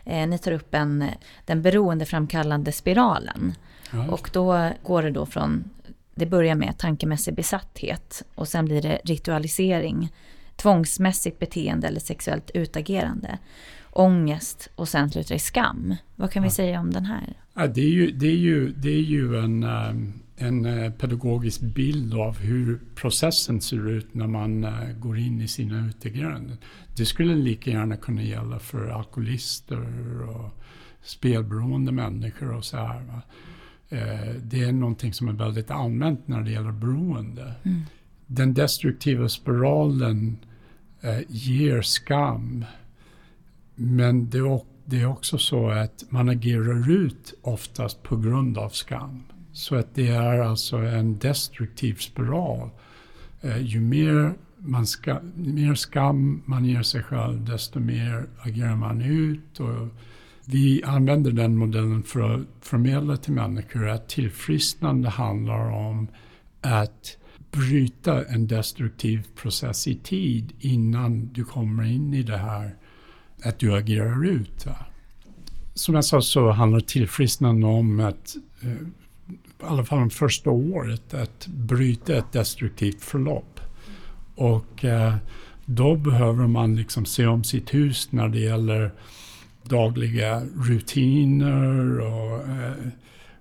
eh, 0.05 0.27
ni 0.27 0.37
tar 0.37 0.51
upp 0.51 0.73
en, 0.73 1.05
den 1.45 1.61
beroendeframkallande 1.61 2.71
spiralen. 2.71 3.53
Ja. 3.91 4.07
Och 4.07 4.29
då 4.33 4.69
går 4.83 5.03
det 5.03 5.11
då 5.11 5.25
från, 5.25 5.63
det 6.15 6.25
börjar 6.25 6.55
med 6.55 6.77
tankemässig 6.77 7.35
besatthet 7.35 8.23
och 8.35 8.47
sen 8.47 8.65
blir 8.65 8.81
det 8.81 8.99
ritualisering, 9.03 10.13
tvångsmässigt 10.55 11.39
beteende 11.39 11.87
eller 11.87 11.99
sexuellt 11.99 12.51
utagerande 12.53 13.37
ångest 13.95 14.69
och 14.75 14.87
sen 14.87 15.09
slutar 15.09 15.35
i 15.35 15.39
skam. 15.39 15.95
Vad 16.15 16.31
kan 16.31 16.43
vi 16.43 16.49
säga 16.49 16.79
om 16.79 16.91
den 16.91 17.05
här? 17.05 17.33
Ja, 17.53 17.67
det, 17.67 17.81
är 17.81 17.89
ju, 17.89 18.11
det, 18.11 18.27
är 18.27 18.35
ju, 18.35 18.71
det 18.71 18.89
är 18.89 19.01
ju 19.01 19.39
en, 19.39 19.63
ehm, 19.63 20.13
en 20.35 20.65
eh, 20.65 20.91
pedagogisk 20.91 21.61
bild 21.61 22.13
av 22.13 22.39
hur 22.39 22.79
processen 22.95 23.61
ser 23.61 23.89
ut 23.89 24.13
när 24.13 24.27
man 24.27 24.63
eh, 24.63 24.91
går 24.99 25.17
in 25.17 25.41
i 25.41 25.47
sina 25.47 25.87
utegrönden. 25.87 26.57
Det 26.97 27.05
skulle 27.05 27.35
lika 27.35 27.71
gärna 27.71 27.97
kunna 27.97 28.23
gälla 28.23 28.59
för 28.59 28.89
alkoholister 28.89 29.79
och 30.29 30.63
spelberoende 31.03 31.91
människor 31.91 32.55
och 32.55 32.65
så 32.65 32.77
här. 32.77 33.01
Va? 33.01 33.21
Eh, 33.89 34.35
det 34.43 34.63
är 34.63 34.71
någonting 34.71 35.13
som 35.13 35.27
är 35.27 35.33
väldigt 35.33 35.71
allmänt 35.71 36.27
när 36.27 36.41
det 36.41 36.51
gäller 36.51 36.71
beroende. 36.71 37.53
Mm. 37.63 37.81
Den 38.27 38.53
destruktiva 38.53 39.29
spiralen 39.29 40.37
ger 41.27 41.81
skam 41.81 42.65
men 43.75 44.29
det 44.29 44.37
är, 44.37 44.61
det 44.85 45.01
är 45.01 45.05
också 45.05 45.37
så 45.37 45.69
att 45.69 46.03
man 46.09 46.29
agerar 46.29 46.91
ut 46.91 47.33
oftast 47.41 48.03
på 48.03 48.17
grund 48.17 48.57
av 48.57 48.69
skam. 48.69 49.23
Så 49.53 49.75
att 49.75 49.95
det 49.95 50.07
är 50.07 50.39
alltså 50.39 50.77
en 50.77 51.19
destruktiv 51.19 51.95
spiral. 51.95 52.69
Eh, 53.41 53.61
ju 53.61 53.81
mer, 53.81 54.33
man 54.57 54.87
ska, 54.87 55.19
mer 55.35 55.75
skam 55.75 56.41
man 56.45 56.65
ger 56.65 56.83
sig 56.83 57.03
själv, 57.03 57.45
desto 57.45 57.79
mer 57.79 58.25
agerar 58.39 58.75
man 58.75 59.01
ut. 59.01 59.59
Och 59.59 59.87
vi 60.45 60.83
använder 60.83 61.31
den 61.31 61.57
modellen 61.57 62.03
för 62.03 62.35
att 62.35 62.41
förmedla 62.61 63.17
till 63.17 63.33
människor 63.33 63.89
att 63.89 64.09
tillfrisknande 64.09 65.09
handlar 65.09 65.71
om 65.71 66.07
att 66.61 67.17
bryta 67.51 68.25
en 68.25 68.47
destruktiv 68.47 69.27
process 69.35 69.87
i 69.87 69.95
tid 69.95 70.53
innan 70.59 71.29
du 71.33 71.43
kommer 71.43 71.83
in 71.83 72.13
i 72.13 72.23
det 72.23 72.37
här 72.37 72.75
att 73.45 73.59
du 73.59 73.75
agerar 73.75 74.25
ut. 74.25 74.65
Va? 74.65 74.75
Som 75.73 75.95
jag 75.95 76.05
sa 76.05 76.21
så 76.21 76.51
handlar 76.51 76.79
tillfrisknande 76.79 77.67
om 77.67 77.99
att, 77.99 78.35
eh, 78.61 78.71
i 78.71 79.63
alla 79.63 79.85
fall 79.85 79.99
de 79.99 80.09
första 80.09 80.49
året, 80.49 81.13
att 81.13 81.47
bryta 81.47 82.15
ett 82.15 82.31
destruktivt 82.31 83.03
förlopp. 83.03 83.59
Och 84.35 84.85
eh, 84.85 85.15
då 85.65 85.95
behöver 85.95 86.47
man 86.47 86.75
liksom 86.75 87.05
se 87.05 87.25
om 87.25 87.43
sitt 87.43 87.73
hus 87.73 88.11
när 88.11 88.27
det 88.27 88.39
gäller 88.39 88.91
dagliga 89.63 90.41
rutiner 90.55 91.99
och 91.99 92.39
eh, 92.39 92.73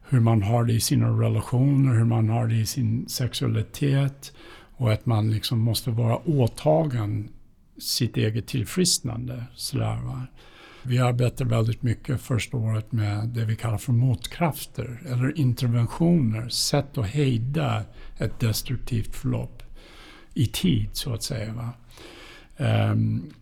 hur 0.09 0.21
man 0.21 0.43
har 0.43 0.65
det 0.65 0.73
i 0.73 0.81
sina 0.81 1.09
relationer, 1.09 1.95
hur 1.95 2.05
man 2.05 2.29
har 2.29 2.47
det 2.47 2.55
i 2.55 2.67
sin 2.67 3.09
sexualitet 3.09 4.33
och 4.77 4.93
att 4.93 5.07
man 5.07 5.31
liksom 5.31 5.59
måste 5.59 5.91
vara 5.91 6.17
åtagen 6.17 7.29
sitt 7.79 8.17
eget 8.17 8.47
tillfrisknande. 8.47 9.45
Sådär, 9.55 10.03
va? 10.05 10.27
Vi 10.87 10.99
arbetar 10.99 11.45
väldigt 11.45 11.83
mycket 11.83 12.21
första 12.21 12.57
året 12.57 12.93
med 12.93 13.29
det 13.29 13.45
vi 13.45 13.57
kallar 13.57 13.79
för 13.79 13.93
motkrafter 13.93 15.03
eller 15.07 15.39
interventioner, 15.39 16.49
sätt 16.49 16.99
att 16.99 17.07
hejda 17.07 17.85
ett 18.19 18.41
destruktivt 18.41 19.17
förlopp 19.17 19.63
i 20.35 20.47
tid 20.47 20.89
så 20.93 21.13
att 21.13 21.23
säga. 21.23 21.53
Va? 21.53 21.73
Um, 22.97 23.33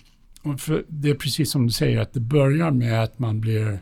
det 0.89 1.11
är 1.11 1.15
precis 1.15 1.51
som 1.51 1.67
du 1.67 1.73
säger 1.73 2.01
att 2.01 2.13
det 2.13 2.21
börjar 2.21 2.71
med 2.71 3.03
att 3.03 3.19
man 3.19 3.41
blir, 3.41 3.79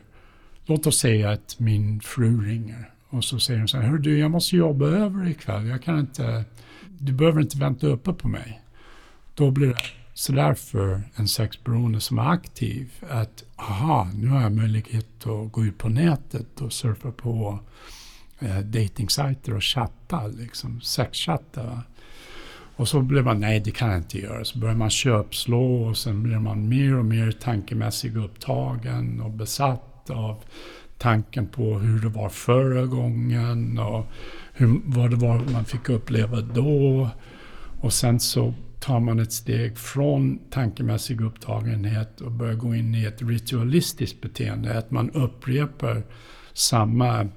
låt 0.64 0.86
oss 0.86 0.98
säga 0.98 1.30
att 1.30 1.56
min 1.58 2.00
fru 2.00 2.44
ringer 2.44 2.90
och 3.08 3.24
så 3.24 3.38
säger 3.38 3.58
hon 3.58 3.68
så 3.68 3.76
här, 3.76 3.88
Hör 3.88 3.98
du 3.98 4.18
jag 4.18 4.30
måste 4.30 4.56
jobba 4.56 4.86
över 4.86 5.28
ikväll, 5.28 5.66
jag 5.66 5.82
kan 5.82 5.98
inte, 5.98 6.44
du 6.98 7.12
behöver 7.12 7.40
inte 7.40 7.58
vänta 7.58 7.86
uppe 7.86 8.12
på 8.12 8.28
mig. 8.28 8.60
Då 9.34 9.50
blir 9.50 9.66
det 9.66 9.99
så 10.20 10.32
därför, 10.32 11.02
en 11.14 11.28
sexberoende 11.28 12.00
som 12.00 12.18
är 12.18 12.30
aktiv 12.30 12.92
att 13.10 13.44
aha, 13.56 14.08
nu 14.14 14.28
har 14.28 14.42
jag 14.42 14.52
möjlighet 14.52 15.26
att 15.26 15.52
gå 15.52 15.64
ut 15.64 15.78
på 15.78 15.88
nätet 15.88 16.60
och 16.60 16.72
surfa 16.72 17.10
på 17.10 17.58
eh, 18.38 18.58
datingsajter 18.58 19.54
och 19.54 19.64
chatta, 19.64 20.26
liksom 20.26 20.80
sexchatta. 20.80 21.82
Och 22.76 22.88
så 22.88 23.00
blir 23.00 23.22
man, 23.22 23.40
nej 23.40 23.60
det 23.60 23.70
kan 23.70 23.88
jag 23.88 23.98
inte 23.98 24.18
göra. 24.18 24.44
Så 24.44 24.58
börjar 24.58 24.74
man 24.74 24.90
köpslå 24.90 25.82
och 25.82 25.96
sen 25.96 26.22
blir 26.22 26.38
man 26.38 26.68
mer 26.68 26.98
och 26.98 27.04
mer 27.04 27.32
tankemässigt 27.32 28.16
upptagen 28.16 29.20
och 29.20 29.30
besatt 29.30 30.10
av 30.10 30.44
tanken 30.98 31.46
på 31.46 31.78
hur 31.78 32.00
det 32.00 32.08
var 32.08 32.28
förra 32.28 32.86
gången 32.86 33.78
och 33.78 34.06
hur, 34.52 34.80
vad 34.84 35.10
det 35.10 35.16
var 35.16 35.52
man 35.52 35.64
fick 35.64 35.88
uppleva 35.88 36.40
då. 36.40 37.08
Och 37.80 37.92
sen 37.92 38.20
så 38.20 38.54
tar 38.80 39.00
man 39.00 39.20
ett 39.20 39.32
steg 39.32 39.78
från 39.78 40.38
tankemässig 40.50 41.20
upptagenhet 41.20 42.20
och 42.20 42.30
börjar 42.30 42.54
gå 42.54 42.74
in 42.74 42.94
i 42.94 43.04
ett 43.04 43.22
ritualistiskt 43.22 44.20
beteende. 44.20 44.78
Att 44.78 44.90
man 44.90 45.10
upprepar 45.10 46.02
samma 46.52 47.28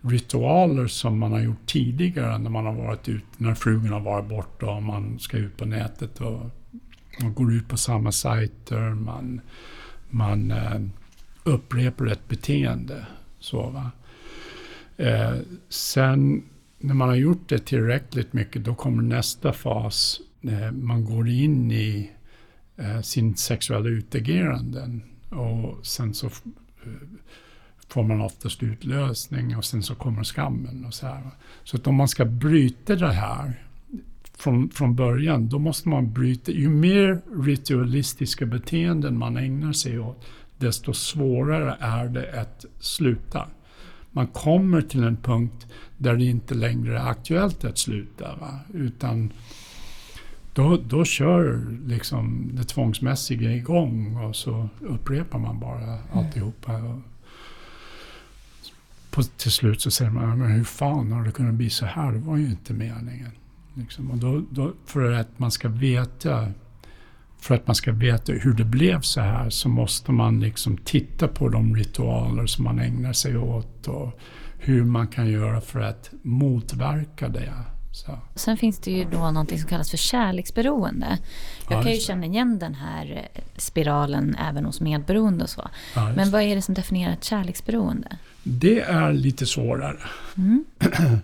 ritualer 0.00 0.86
som 0.86 1.18
man 1.18 1.32
har 1.32 1.40
gjort 1.40 1.66
tidigare 1.66 2.38
när 2.38 2.50
man 2.50 2.66
har 2.66 2.74
varit 2.74 3.08
ute, 3.08 3.26
när 3.36 3.54
frugan 3.54 3.92
har 3.92 4.00
varit 4.00 4.28
borta 4.28 4.66
och 4.66 4.82
man 4.82 5.18
ska 5.18 5.36
ut 5.36 5.56
på 5.56 5.64
nätet 5.64 6.20
och 6.20 6.40
man 7.22 7.34
går 7.34 7.52
ut 7.52 7.68
på 7.68 7.76
samma 7.76 8.12
sajter, 8.12 8.80
man, 8.80 9.40
man 10.10 10.50
eh, 10.50 10.80
upprepar 11.44 12.06
ett 12.06 12.28
beteende. 12.28 13.06
Så, 13.38 13.70
va? 13.70 13.90
Eh, 14.96 15.36
sen 15.68 16.42
när 16.78 16.94
man 16.94 17.08
har 17.08 17.16
gjort 17.16 17.48
det 17.48 17.58
tillräckligt 17.58 18.32
mycket, 18.32 18.64
då 18.64 18.74
kommer 18.74 19.02
nästa 19.02 19.52
fas. 19.52 20.20
Eh, 20.42 20.72
man 20.72 21.04
går 21.04 21.28
in 21.28 21.70
i 21.70 22.10
eh, 22.76 23.00
sin 23.00 23.36
sexuella 23.36 23.88
utageranden 23.88 25.02
och 25.30 25.86
sen 25.86 26.14
så 26.14 26.26
eh, 26.26 26.92
får 27.88 28.02
man 28.02 28.20
oftast 28.20 28.62
utlösning 28.62 29.56
och 29.56 29.64
sen 29.64 29.82
så 29.82 29.94
kommer 29.94 30.24
skammen 30.24 30.84
och 30.84 30.94
så 30.94 31.06
här. 31.06 31.30
Så 31.64 31.76
att 31.76 31.86
om 31.86 31.94
man 31.94 32.08
ska 32.08 32.24
bryta 32.24 32.96
det 32.96 33.12
här 33.12 33.64
från, 34.38 34.70
från 34.70 34.94
början, 34.94 35.48
då 35.48 35.58
måste 35.58 35.88
man 35.88 36.12
bryta. 36.12 36.52
Ju 36.52 36.68
mer 36.68 37.20
ritualistiska 37.44 38.46
beteenden 38.46 39.18
man 39.18 39.36
ägnar 39.36 39.72
sig 39.72 39.98
åt, 39.98 40.24
desto 40.58 40.94
svårare 40.94 41.76
är 41.80 42.08
det 42.08 42.40
att 42.40 42.64
sluta. 42.80 43.48
Man 44.10 44.26
kommer 44.26 44.82
till 44.82 45.04
en 45.04 45.16
punkt 45.16 45.66
där 45.98 46.16
det 46.16 46.24
inte 46.24 46.54
längre 46.54 46.98
är 46.98 47.10
aktuellt 47.10 47.64
att 47.64 47.78
sluta. 47.78 48.36
Va? 48.36 48.60
Utan 48.74 49.32
då, 50.58 50.76
då 50.76 51.04
kör 51.04 51.66
liksom 51.86 52.50
det 52.52 52.64
tvångsmässiga 52.64 53.52
igång 53.52 54.16
och 54.16 54.36
så 54.36 54.68
upprepar 54.80 55.38
man 55.38 55.60
bara 55.60 55.82
mm. 55.82 55.98
alltihopa. 56.12 57.00
På, 59.10 59.22
till 59.22 59.52
slut 59.52 59.80
så 59.80 59.90
säger 59.90 60.10
man, 60.10 60.38
men 60.38 60.50
hur 60.50 60.64
fan 60.64 61.12
har 61.12 61.24
det 61.24 61.30
kunnat 61.30 61.54
bli 61.54 61.70
så 61.70 61.86
här? 61.86 62.12
Det 62.12 62.18
var 62.18 62.36
ju 62.36 62.46
inte 62.46 62.72
meningen. 62.72 63.30
Liksom. 63.74 64.10
Och 64.10 64.18
då, 64.18 64.44
då, 64.50 64.72
för 64.86 65.12
att 65.12 65.38
man 65.38 65.50
ska 65.50 65.68
veta 65.68 66.52
för 67.40 67.54
att 67.54 67.66
man 67.66 67.76
ska 67.76 67.92
veta 67.92 68.32
hur 68.32 68.52
det 68.52 68.64
blev 68.64 69.00
så 69.00 69.20
här 69.20 69.50
så 69.50 69.68
måste 69.68 70.12
man 70.12 70.40
liksom 70.40 70.76
titta 70.76 71.28
på 71.28 71.48
de 71.48 71.76
ritualer 71.76 72.46
som 72.46 72.64
man 72.64 72.78
ägnar 72.78 73.12
sig 73.12 73.36
åt 73.36 73.88
och 73.88 74.20
hur 74.58 74.84
man 74.84 75.06
kan 75.08 75.30
göra 75.30 75.60
för 75.60 75.80
att 75.80 76.10
motverka 76.22 77.28
det. 77.28 77.52
Så. 78.06 78.18
Sen 78.34 78.56
finns 78.56 78.78
det 78.78 78.90
ju 78.90 79.04
då 79.04 79.30
något 79.30 79.48
som 79.48 79.68
kallas 79.68 79.90
för 79.90 79.96
kärleksberoende. 79.96 81.18
Jag 81.68 81.78
ja, 81.78 81.82
kan 81.82 81.92
ju 81.92 81.98
känna 81.98 82.26
igen 82.26 82.58
den 82.58 82.74
här 82.74 83.28
spiralen 83.56 84.36
även 84.48 84.64
hos 84.64 84.80
medberoende 84.80 85.44
och 85.44 85.50
så. 85.50 85.68
Ja, 85.94 86.12
Men 86.16 86.30
vad 86.30 86.42
är 86.42 86.54
det 86.56 86.62
som 86.62 86.74
definierar 86.74 87.12
ett 87.12 87.24
kärleksberoende? 87.24 88.16
Det 88.42 88.80
är 88.80 89.12
lite 89.12 89.46
svårare. 89.46 89.98
Mm. 90.36 90.64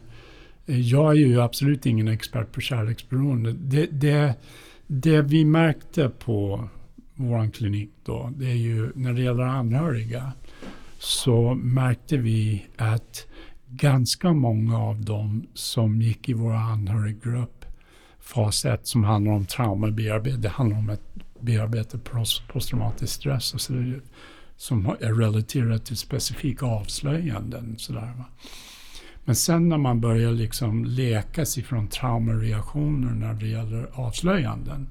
Jag 0.66 1.10
är 1.10 1.26
ju 1.26 1.40
absolut 1.40 1.86
ingen 1.86 2.08
expert 2.08 2.52
på 2.52 2.60
kärleksberoende. 2.60 3.52
Det, 3.52 3.86
det, 3.86 4.34
det 4.86 5.22
vi 5.22 5.44
märkte 5.44 6.08
på 6.08 6.68
vår 7.14 7.50
klinik 7.50 7.90
då, 8.04 8.32
det 8.36 8.46
är 8.46 8.56
ju 8.56 8.92
när 8.94 9.12
det 9.12 9.22
gäller 9.22 9.42
anhöriga 9.42 10.32
så 10.98 11.54
märkte 11.54 12.16
vi 12.16 12.66
att 12.76 13.26
ganska 13.76 14.32
många 14.32 14.78
av 14.78 15.04
dem 15.04 15.46
som 15.54 16.02
gick 16.02 16.28
i 16.28 16.32
vår 16.32 16.52
anhöriggrupp 16.52 17.64
fas 18.20 18.64
1 18.64 18.86
som 18.86 19.04
handlar 19.04 19.32
om 19.32 19.46
traumabearbetning, 19.46 20.42
det 20.42 20.48
handlar 20.48 20.78
om 20.78 20.90
att 20.90 21.02
bearbeta 21.40 21.98
posttraumatisk 22.52 23.14
stress 23.14 23.54
och 23.54 23.60
så 23.60 23.72
där, 23.72 24.00
som 24.56 24.86
är 24.86 25.20
relaterat 25.20 25.84
till 25.84 25.96
specifika 25.96 26.66
avslöjanden. 26.66 27.74
Så 27.78 27.92
där, 27.92 28.00
va? 28.00 28.24
Men 29.24 29.36
sen 29.36 29.68
när 29.68 29.78
man 29.78 30.00
börjar 30.00 30.32
liksom 30.32 30.84
leka 30.84 31.46
sig 31.46 31.62
från 31.62 31.88
traumareaktioner 31.88 33.10
när 33.10 33.34
det 33.34 33.46
gäller 33.46 33.88
avslöjanden 33.92 34.88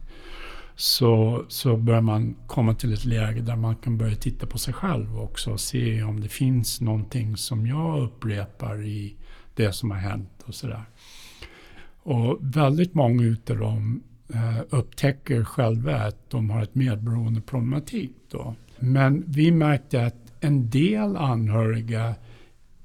så, 0.76 1.46
så 1.48 1.78
börjar 1.78 2.02
man 2.02 2.36
komma 2.48 2.74
till 2.74 2.94
ett 2.94 3.06
läge 3.06 3.42
där 3.42 3.56
man 3.56 3.76
kan 3.76 3.98
börja 3.98 4.16
titta 4.16 4.46
på 4.46 4.58
sig 4.58 4.74
själv 4.74 5.20
också 5.20 5.52
och 5.52 5.60
se 5.60 6.04
om 6.04 6.20
det 6.20 6.30
finns 6.30 6.82
någonting 6.82 7.38
som 7.38 7.68
jag 7.68 8.04
upprepar 8.04 8.84
i 8.84 9.16
det 9.56 9.74
som 9.74 9.92
har 9.92 9.98
hänt 9.98 10.44
och 10.46 10.56
sådär. 10.56 10.84
Och 12.04 12.38
väldigt 12.42 12.94
många 12.94 13.24
utav 13.24 13.58
dem 13.58 14.04
eh, 14.34 14.60
upptäcker 14.70 15.44
själva 15.44 15.96
att 15.96 16.30
de 16.30 16.50
har 16.50 16.64
ett 16.64 16.76
medberoende 16.76 17.42
problematik 17.42 18.12
då. 18.32 18.56
Men 18.80 19.24
vi 19.28 19.52
märkte 19.52 20.06
att 20.06 20.34
en 20.40 20.70
del 20.70 21.16
anhöriga 21.16 22.16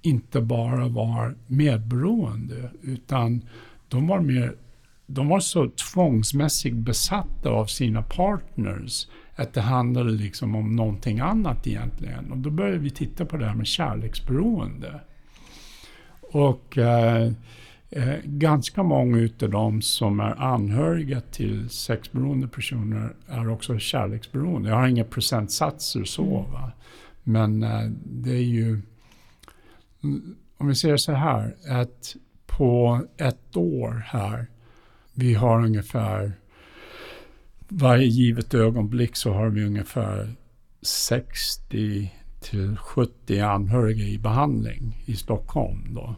inte 0.03 0.41
bara 0.41 0.89
var 0.89 1.37
medberoende 1.47 2.71
utan 2.83 3.43
de 3.89 4.07
var, 4.07 4.21
mer, 4.21 4.55
de 5.11 5.29
var 5.29 5.41
så 5.41 5.71
tvångsmässigt 5.71 6.77
besatta 6.77 7.51
av 7.51 7.67
sina 7.67 8.03
partners 8.03 9.07
att 9.35 9.55
det 9.55 9.61
handlade 9.61 10.11
liksom 10.11 10.55
om 10.55 10.77
någonting 10.77 11.21
annat 11.21 11.67
egentligen. 11.67 12.33
Och 12.33 12.39
då 12.39 12.51
började 12.51 12.79
vi 12.79 12.91
titta 12.91 13.25
på 13.25 13.37
det 13.37 13.47
här 13.47 13.55
med 13.55 13.67
kärleksberoende. 13.67 15.01
Och 16.21 16.79
eh, 16.79 17.33
eh, 17.91 18.15
ganska 18.25 18.83
många 18.83 19.19
utav 19.19 19.51
dem 19.51 19.83
som 19.83 20.21
är 20.21 20.43
anhöriga 20.43 21.21
till 21.21 21.71
sexberoende 21.71 22.49
personer 22.49 23.13
är 23.27 23.49
också 23.49 23.79
kärleksberoende. 23.79 24.69
Jag 24.69 24.77
har 24.77 24.87
inga 24.87 25.05
procentsatser 25.05 26.05
så, 26.05 26.47
va? 26.53 26.73
men 27.23 27.63
eh, 27.63 27.91
det 28.05 28.31
är 28.31 28.43
ju 28.43 28.81
om 30.59 30.69
vi 30.69 30.75
säger 30.75 30.97
så 30.97 31.13
här, 31.13 31.57
att 31.69 32.17
på 32.47 33.03
ett 33.17 33.57
år 33.57 34.05
här, 34.07 34.47
vi 35.19 35.35
har 35.35 35.65
ungefär, 35.65 36.33
varje 37.69 38.07
givet 38.07 38.55
ögonblick 38.55 39.17
så 39.17 39.33
har 39.33 39.49
vi 39.49 39.65
ungefär 39.65 40.35
60 40.83 42.13
till 42.41 42.77
70 42.77 43.41
anhöriga 43.41 44.05
i 44.05 44.19
behandling 44.19 45.03
i 45.07 45.17
Stockholm. 45.17 45.95
Då. 45.95 46.15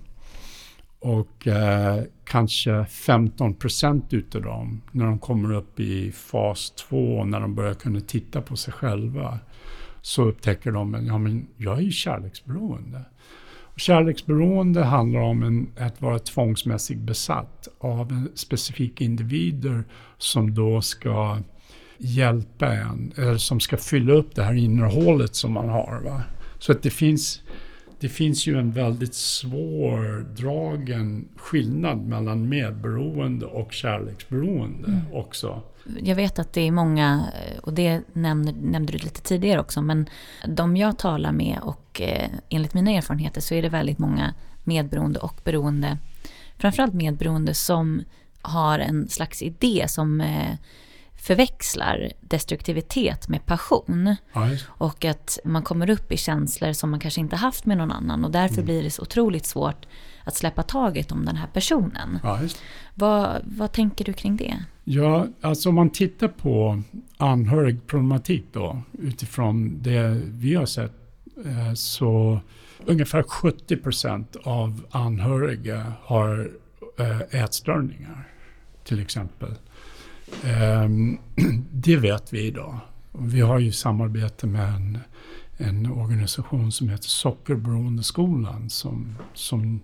Och 0.98 1.46
eh, 1.46 2.02
kanske 2.24 2.84
15 2.84 3.54
procent 3.54 4.12
utav 4.12 4.42
dem, 4.42 4.82
när 4.92 5.06
de 5.06 5.18
kommer 5.18 5.54
upp 5.54 5.80
i 5.80 6.12
fas 6.12 6.70
2, 6.70 7.24
när 7.24 7.40
de 7.40 7.54
börjar 7.54 7.74
kunna 7.74 8.00
titta 8.00 8.42
på 8.42 8.56
sig 8.56 8.72
själva, 8.72 9.38
så 10.02 10.24
upptäcker 10.24 10.72
de 10.72 10.94
att 10.94 11.06
ja, 11.06 11.20
jag 11.56 11.78
är 11.78 11.82
ju 11.82 11.90
kärleksberoende. 11.90 13.04
Kärleksberoende 13.76 14.84
handlar 14.84 15.20
om 15.20 15.42
en, 15.42 15.68
att 15.78 16.02
vara 16.02 16.18
tvångsmässigt 16.18 17.00
besatt 17.00 17.68
av 17.78 18.12
en 18.12 18.28
specifik 18.34 19.00
individer 19.00 19.84
som 20.18 20.54
då 20.54 20.82
ska 20.82 21.38
hjälpa 21.98 22.72
en, 22.72 23.12
eller 23.16 23.36
som 23.36 23.60
ska 23.60 23.76
fylla 23.76 24.12
upp 24.12 24.34
det 24.34 24.42
här 24.42 24.54
innehållet 24.54 25.34
som 25.34 25.52
man 25.52 25.68
har. 25.68 26.00
Va? 26.04 26.22
Så 26.58 26.72
att 26.72 26.82
det 26.82 26.90
finns, 26.90 27.42
det 28.00 28.08
finns 28.08 28.46
ju 28.46 28.58
en 28.58 28.72
väldigt 28.72 29.14
svårdragen 29.14 30.08
skillnad 31.36 31.98
mellan 31.98 32.48
medberoende 32.48 33.46
och 33.46 33.72
kärleksberoende 33.72 34.88
mm. 34.88 35.00
också 35.12 35.62
jag 35.98 36.16
vet 36.16 36.38
att 36.38 36.52
det 36.52 36.60
är 36.60 36.72
många, 36.72 37.24
och 37.62 37.72
det 37.72 38.02
nämnde, 38.12 38.52
nämnde 38.52 38.92
du 38.92 38.98
lite 38.98 39.22
tidigare 39.22 39.60
också, 39.60 39.82
men 39.82 40.08
de 40.48 40.76
jag 40.76 40.98
talar 40.98 41.32
med 41.32 41.58
och 41.62 42.00
eh, 42.00 42.30
enligt 42.48 42.74
mina 42.74 42.90
erfarenheter 42.90 43.40
så 43.40 43.54
är 43.54 43.62
det 43.62 43.68
väldigt 43.68 43.98
många 43.98 44.34
medberoende 44.64 45.18
och 45.18 45.40
beroende, 45.44 45.98
framförallt 46.58 46.94
medberoende 46.94 47.54
som 47.54 48.02
har 48.42 48.78
en 48.78 49.08
slags 49.08 49.42
idé 49.42 49.84
som 49.88 50.20
eh, 50.20 50.54
förväxlar 51.20 52.12
destruktivitet 52.20 53.28
med 53.28 53.46
passion. 53.46 54.16
Ja, 54.32 54.48
och 54.66 55.04
att 55.04 55.38
man 55.44 55.62
kommer 55.62 55.90
upp 55.90 56.12
i 56.12 56.16
känslor 56.16 56.72
som 56.72 56.90
man 56.90 57.00
kanske 57.00 57.20
inte 57.20 57.36
haft 57.36 57.66
med 57.66 57.76
någon 57.76 57.92
annan 57.92 58.24
och 58.24 58.30
därför 58.30 58.54
mm. 58.54 58.64
blir 58.64 58.82
det 58.82 58.90
så 58.90 59.02
otroligt 59.02 59.46
svårt 59.46 59.86
att 60.24 60.34
släppa 60.34 60.62
taget 60.62 61.12
om 61.12 61.24
den 61.24 61.36
här 61.36 61.46
personen. 61.46 62.18
Vad, 62.94 63.40
vad 63.44 63.72
tänker 63.72 64.04
du 64.04 64.12
kring 64.12 64.36
det? 64.36 64.64
Ja, 64.84 65.26
alltså 65.40 65.68
om 65.68 65.74
man 65.74 65.90
tittar 65.90 66.28
på 66.28 66.82
anhörigproblematik 67.16 68.44
då 68.52 68.82
utifrån 68.92 69.82
det 69.82 70.22
vi 70.24 70.54
har 70.54 70.66
sett 70.66 70.92
eh, 71.44 71.74
så 71.74 72.40
ungefär 72.86 73.22
70 73.22 73.76
procent 73.76 74.36
av 74.42 74.86
anhöriga 74.90 75.92
har 76.02 76.50
eh, 76.98 77.42
ätstörningar 77.42 78.28
till 78.84 79.00
exempel. 79.00 79.54
Ehm, 80.44 81.18
det 81.72 81.96
vet 81.96 82.32
vi 82.32 82.46
idag. 82.46 82.78
Vi 83.12 83.40
har 83.40 83.58
ju 83.58 83.72
samarbete 83.72 84.46
med 84.46 84.74
en, 84.74 84.98
en 85.56 85.90
organisation 85.90 86.72
som 86.72 86.88
heter 86.88 87.08
Sockerberoendeskolan 87.08 88.70
som, 88.70 89.14
som 89.34 89.80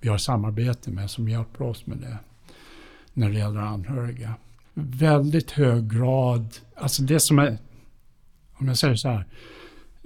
vi 0.00 0.08
har 0.08 0.18
samarbete 0.18 0.90
med 0.90 1.10
som 1.10 1.28
hjälper 1.28 1.64
oss 1.64 1.86
med 1.86 1.98
det 1.98 2.18
när 3.12 3.30
det 3.30 3.38
gäller 3.38 3.60
anhöriga. 3.60 4.34
Väldigt 4.74 5.50
hög 5.50 5.92
grad, 5.92 6.56
alltså 6.74 7.02
det 7.02 7.20
som 7.20 7.38
är, 7.38 7.58
om 8.52 8.68
jag 8.68 8.78
säger 8.78 8.94
så 8.94 9.08
här, 9.08 9.26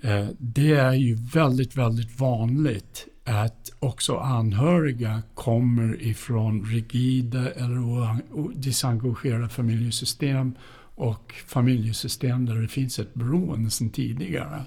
eh, 0.03 0.29
det 0.39 0.73
är 0.73 0.93
ju 0.93 1.15
väldigt, 1.15 1.77
väldigt 1.77 2.21
vanligt 2.21 3.07
att 3.25 3.73
också 3.79 4.17
anhöriga 4.17 5.23
kommer 5.35 6.03
ifrån 6.03 6.65
rigida 6.65 7.51
eller 7.51 8.17
disengagerade 8.55 9.49
familjesystem 9.49 10.55
och 10.95 11.35
familjesystem 11.47 12.47
där 12.47 12.55
det 12.55 12.69
finns 12.69 12.99
ett 12.99 13.15
beroende 13.15 13.71
sedan 13.71 13.91
tidigare. 13.91 14.63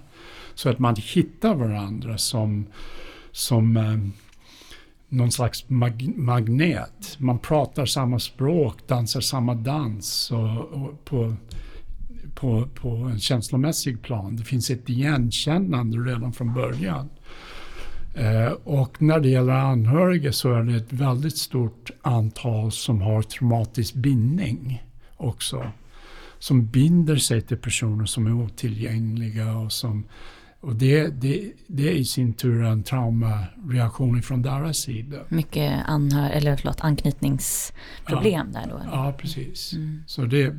Så 0.54 0.70
att 0.70 0.80
man 0.80 0.96
hittar 0.96 1.56
varandra 1.56 2.18
som, 2.18 2.66
som 3.32 3.78
eh, 3.78 3.98
någon 5.10 5.32
slags 5.32 5.70
mag 5.70 6.14
magnet. 6.16 7.16
Man 7.18 7.40
pratar 7.40 7.86
samma 7.86 8.20
språk, 8.20 8.88
dansar 8.88 9.22
samma 9.22 9.56
dans 9.56 10.32
och, 10.32 10.58
och 10.60 11.06
på, 11.06 11.36
på, 12.36 12.68
på 12.76 12.90
en 12.90 13.20
känslomässig 13.20 14.02
plan. 14.02 14.36
Det 14.36 14.44
finns 14.44 14.70
ett 14.70 14.90
igenkännande 14.90 15.98
redan 15.98 16.34
från 16.34 16.54
början. 16.54 17.10
Eh, 18.14 18.52
och 18.52 19.02
när 19.02 19.20
det 19.20 19.30
gäller 19.30 19.54
anhöriga 19.54 20.32
så 20.32 20.54
är 20.54 20.64
det 20.64 20.76
ett 20.76 20.94
väldigt 20.94 21.38
stort 21.38 21.92
antal 22.02 22.72
som 22.72 23.02
har 23.02 23.22
traumatisk 23.22 23.94
bindning 23.94 24.84
också. 25.18 25.72
Som 26.40 26.66
binder 26.66 27.16
sig 27.16 27.42
till 27.42 27.58
personer 27.58 28.06
som 28.06 28.28
är 28.28 28.34
otillgängliga 28.34 29.58
och 29.58 29.72
som 29.72 30.06
och 30.64 30.76
det, 30.76 31.08
det, 31.08 31.52
det 31.68 31.90
är 31.90 31.94
i 31.94 32.06
sin 32.06 32.34
tur 32.34 32.64
en 32.64 32.84
traumareaktion 32.84 34.22
från 34.22 34.42
deras 34.42 34.78
sida. 34.78 35.18
Mycket 35.30 35.84
anhör, 35.86 36.30
eller 36.30 36.56
förlåt, 36.56 36.82
anknytningsproblem 36.82 38.52
ja, 38.54 38.60
där 38.60 38.70
då? 38.70 38.82
Ja, 38.92 39.14
precis. 39.18 39.74
Mm. 39.74 40.04
Så 40.08 40.26
det, 40.26 40.56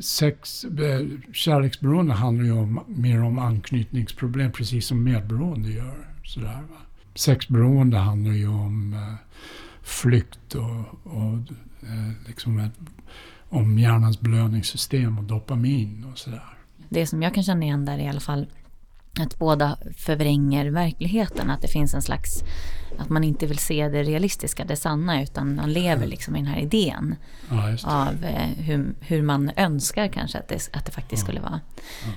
sex, 0.00 0.64
eh, 0.64 1.06
kärleksberoende 1.32 2.14
handlar 2.14 2.44
ju 2.44 2.52
om, 2.52 2.80
mer 2.86 3.22
om 3.22 3.38
anknytningsproblem, 3.38 4.52
precis 4.52 4.86
som 4.86 5.04
medberoende 5.04 5.70
gör. 5.70 6.11
Sådär, 6.24 6.62
va? 6.70 6.76
Sexberoende 7.14 7.96
handlar 7.96 8.32
ju 8.32 8.48
om 8.48 8.94
eh, 8.94 9.14
flykt 9.82 10.54
och, 10.54 11.12
och 11.12 11.34
eh, 11.82 12.26
liksom 12.26 12.58
ett, 12.58 12.72
om 13.48 13.78
hjärnans 13.78 14.20
belöningssystem 14.20 15.18
och 15.18 15.24
dopamin 15.24 16.06
och 16.12 16.18
sådär. 16.18 16.56
Det 16.88 17.06
som 17.06 17.22
jag 17.22 17.34
kan 17.34 17.42
känna 17.42 17.64
igen 17.64 17.84
där 17.84 17.98
är 17.98 18.02
i 18.02 18.08
alla 18.08 18.20
fall 18.20 18.46
att 19.20 19.38
båda 19.38 19.76
förvränger 19.96 20.66
verkligheten. 20.66 21.50
Att 21.50 21.62
det 21.62 21.68
finns 21.68 21.94
en 21.94 22.02
slags, 22.02 22.44
att 22.98 23.08
man 23.08 23.24
inte 23.24 23.46
vill 23.46 23.58
se 23.58 23.88
det 23.88 24.02
realistiska, 24.02 24.64
det 24.64 24.76
sanna, 24.76 25.22
utan 25.22 25.54
man 25.54 25.72
lever 25.72 26.06
liksom 26.06 26.36
i 26.36 26.38
den 26.38 26.46
här 26.46 26.60
idén 26.60 27.16
ja, 27.50 27.76
av 27.84 28.24
eh, 28.24 28.46
hur, 28.56 28.94
hur 29.00 29.22
man 29.22 29.50
önskar 29.56 30.08
kanske 30.08 30.38
att 30.38 30.48
det, 30.48 30.68
att 30.72 30.86
det 30.86 30.92
faktiskt 30.92 31.22
ja. 31.22 31.24
skulle 31.24 31.40
vara. 31.40 31.60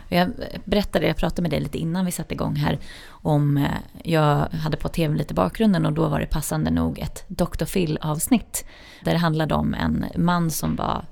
Ja. 0.09 0.17
Jag 0.17 0.31
berättade, 0.65 1.07
jag 1.07 1.17
pratade 1.17 1.41
med 1.41 1.51
dig 1.51 1.59
lite 1.59 1.77
innan 1.77 2.05
vi 2.05 2.11
satte 2.11 2.33
igång 2.33 2.55
här, 2.55 2.79
om, 3.07 3.57
eh, 3.57 3.69
jag 4.03 4.47
hade 4.49 4.77
på 4.77 4.89
tv 4.89 5.17
lite 5.17 5.33
bakgrunden 5.33 5.85
och 5.85 5.93
då 5.93 6.07
var 6.07 6.19
det 6.19 6.25
passande 6.25 6.71
nog 6.71 6.99
ett 6.99 7.25
Dr. 7.27 7.65
Phil-avsnitt, 7.65 8.65
där 9.03 9.11
det 9.11 9.19
handlade 9.19 9.55
om 9.55 9.73
en 9.73 10.05
man 10.15 10.51
som 10.51 10.75
var 10.75 11.05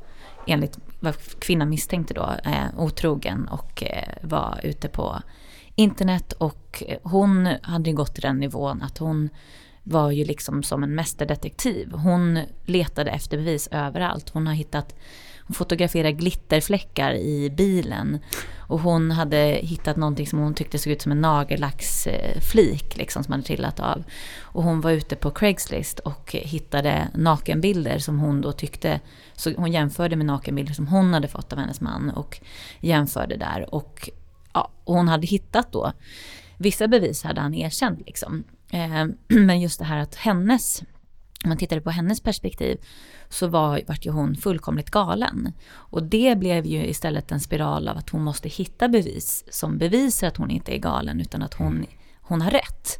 enligt 0.48 0.80
vad 1.00 1.16
kvinnan 1.40 1.70
misstänkte 1.70 2.14
då, 2.14 2.34
eh, 2.44 2.66
otrogen 2.78 3.48
och 3.48 3.84
eh, 3.84 4.14
var 4.22 4.60
ute 4.64 4.88
på 4.88 5.22
internet 5.76 6.34
och 6.34 6.84
eh, 6.88 6.98
hon 7.04 7.50
hade 7.62 7.90
ju 7.90 7.96
gått 7.96 8.14
till 8.14 8.22
den 8.22 8.40
nivån 8.40 8.82
att 8.82 8.98
hon 8.98 9.30
var 9.84 10.12
ju 10.12 10.26
liksom 10.26 10.64
som 10.64 10.84
en 10.84 10.96
mästerdetektiv. 10.96 11.92
Hon 11.92 12.40
letade 12.66 13.12
efter 13.12 13.38
bevis 13.38 13.68
överallt. 13.72 14.30
Hon 14.30 14.48
har 14.48 14.54
hittat, 14.54 14.96
hon 15.48 15.54
fotograferade 15.54 16.12
glitterfläckar 16.12 17.14
i 17.14 17.50
bilen. 17.50 18.20
Och 18.58 18.80
hon 18.80 19.12
hade 19.12 19.38
hittat 19.38 19.98
någonting 19.98 20.28
som 20.28 20.40
hon 20.40 20.54
tyckte 20.54 20.78
såg 20.78 20.94
ut 20.94 21.02
som 21.02 21.12
en 21.12 21.22
nagellacksflik 21.22 22.94
eh, 22.94 22.98
liksom 22.98 23.24
som 23.24 23.32
hade 23.32 23.44
trillat 23.44 23.80
av. 23.80 24.04
Och 24.42 24.64
hon 24.64 24.82
var 24.82 24.92
ute 24.92 25.16
på 25.16 25.32
Craigslist 25.32 26.00
och 26.00 26.36
hittade 26.36 27.08
nakenbilder 27.14 28.00
som 28.00 28.20
hon 28.20 28.42
då 28.42 28.52
tyckte, 28.52 29.00
så 29.36 29.54
hon 29.58 29.72
jämförde 29.72 30.16
med 30.16 30.26
nakenbilder 30.26 30.74
som 30.74 30.88
hon 30.88 31.14
hade 31.14 31.28
fått 31.28 31.54
av 31.54 31.60
hennes 31.60 31.82
man 31.82 32.10
och 32.10 32.40
jämförde 32.80 33.38
där. 33.38 33.76
Och 33.76 34.10
ja, 34.54 34.72
och 34.84 34.96
hon 34.96 35.08
hade 35.08 35.28
hittat 35.28 35.72
då, 35.72 35.92
vissa 36.58 36.88
bevis 36.88 37.24
hade 37.24 37.42
han 37.42 37.54
erkänt 37.54 38.00
liksom. 38.06 38.44
Eh, 38.72 39.06
men 39.28 39.62
just 39.62 39.80
det 39.80 39.86
här 39.86 39.98
att 39.98 40.16
hennes, 40.16 40.82
om 41.44 41.50
man 41.50 41.58
tittade 41.58 41.82
på 41.82 41.90
hennes 41.90 42.22
perspektiv, 42.22 42.78
så 43.30 43.48
var, 43.48 43.82
vart 43.88 44.06
ju 44.06 44.12
hon 44.12 44.36
fullkomligt 44.36 44.90
galen. 44.90 45.54
Och 45.72 46.04
det 46.04 46.38
blev 46.38 46.66
ju 46.66 46.86
istället 46.86 47.32
en 47.32 47.40
spiral 47.40 47.88
av 47.88 47.98
att 47.98 48.10
hon 48.10 48.24
måste 48.24 48.50
hitta 48.50 48.88
bevis 48.88 49.44
som 49.50 49.78
bevisar 49.78 50.28
att 50.28 50.38
hon 50.38 50.52
inte 50.52 50.76
är 50.76 50.78
galen, 50.78 51.22
utan 51.22 51.42
att 51.42 51.54
hon, 51.54 51.86
hon 52.22 52.42
har 52.42 52.52
rätt. 52.52 53.00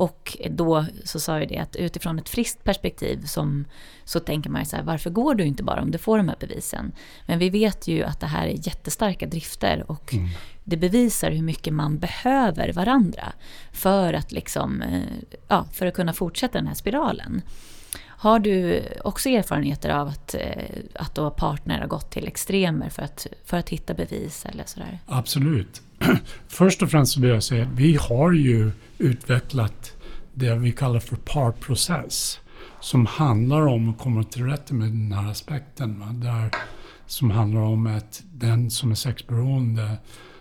Och 0.00 0.36
då 0.50 0.86
så 1.04 1.20
sa 1.20 1.38
jag 1.38 1.48
det 1.48 1.58
att 1.58 1.76
utifrån 1.76 2.18
ett 2.18 2.28
friskt 2.28 2.64
perspektiv 2.64 3.24
som, 3.24 3.64
så 4.04 4.20
tänker 4.20 4.50
man 4.50 4.62
ju 4.62 4.66
så 4.66 4.76
här, 4.76 4.82
varför 4.82 5.10
går 5.10 5.34
du 5.34 5.44
inte 5.44 5.62
bara 5.62 5.82
om 5.82 5.90
du 5.90 5.98
får 5.98 6.16
de 6.16 6.28
här 6.28 6.36
bevisen? 6.40 6.92
Men 7.26 7.38
vi 7.38 7.50
vet 7.50 7.88
ju 7.88 8.02
att 8.02 8.20
det 8.20 8.26
här 8.26 8.46
är 8.46 8.66
jättestarka 8.66 9.26
drifter 9.26 9.90
och 9.90 10.14
mm 10.14 10.28
det 10.70 10.76
bevisar 10.76 11.30
hur 11.30 11.42
mycket 11.42 11.72
man 11.72 11.98
behöver 11.98 12.72
varandra 12.72 13.32
för 13.72 14.12
att, 14.12 14.32
liksom, 14.32 14.82
eh, 14.82 15.02
ja, 15.48 15.66
för 15.72 15.86
att 15.86 15.94
kunna 15.94 16.12
fortsätta 16.12 16.58
den 16.58 16.66
här 16.66 16.74
spiralen. 16.74 17.42
Har 18.06 18.38
du 18.38 18.82
också 19.04 19.28
erfarenheter 19.28 19.90
av 19.90 20.08
att, 20.08 20.34
eh, 20.34 20.64
att 20.94 21.14
då 21.14 21.30
partner 21.30 21.80
har 21.80 21.86
gått 21.86 22.10
till 22.10 22.26
extremer 22.26 22.88
för 22.88 23.02
att, 23.02 23.26
för 23.44 23.56
att 23.56 23.68
hitta 23.68 23.94
bevis 23.94 24.46
eller 24.46 24.64
sådär? 24.66 24.98
Absolut. 25.06 25.82
Först 26.48 26.82
och 26.82 26.90
främst 26.90 27.16
vill 27.16 27.30
jag 27.30 27.42
säga 27.42 27.62
att 27.62 27.72
vi 27.72 27.98
har 28.00 28.32
ju 28.32 28.70
utvecklat 28.98 29.92
det 30.34 30.54
vi 30.54 30.72
kallar 30.72 31.00
för 31.00 31.16
parprocess 31.16 32.40
som 32.80 33.06
handlar 33.06 33.66
om 33.66 33.88
att 33.88 33.98
komma 33.98 34.24
till 34.24 34.46
rätta 34.46 34.74
med 34.74 34.88
den 34.88 35.12
här 35.12 35.30
aspekten. 35.30 36.00
Va? 36.00 36.06
Där, 36.06 36.50
som 37.06 37.30
handlar 37.30 37.60
om 37.60 37.86
att 37.86 38.22
den 38.32 38.70
som 38.70 38.90
är 38.90 38.94
sexberoende 38.94 39.96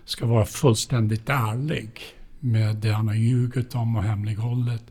ska 0.09 0.25
vara 0.25 0.45
fullständigt 0.45 1.29
ärlig 1.29 2.01
med 2.39 2.75
det 2.75 2.89
han 2.89 3.07
har 3.07 3.15
ljugit 3.15 3.75
om 3.75 3.95
och 3.95 4.03
hemlighållit. 4.03 4.83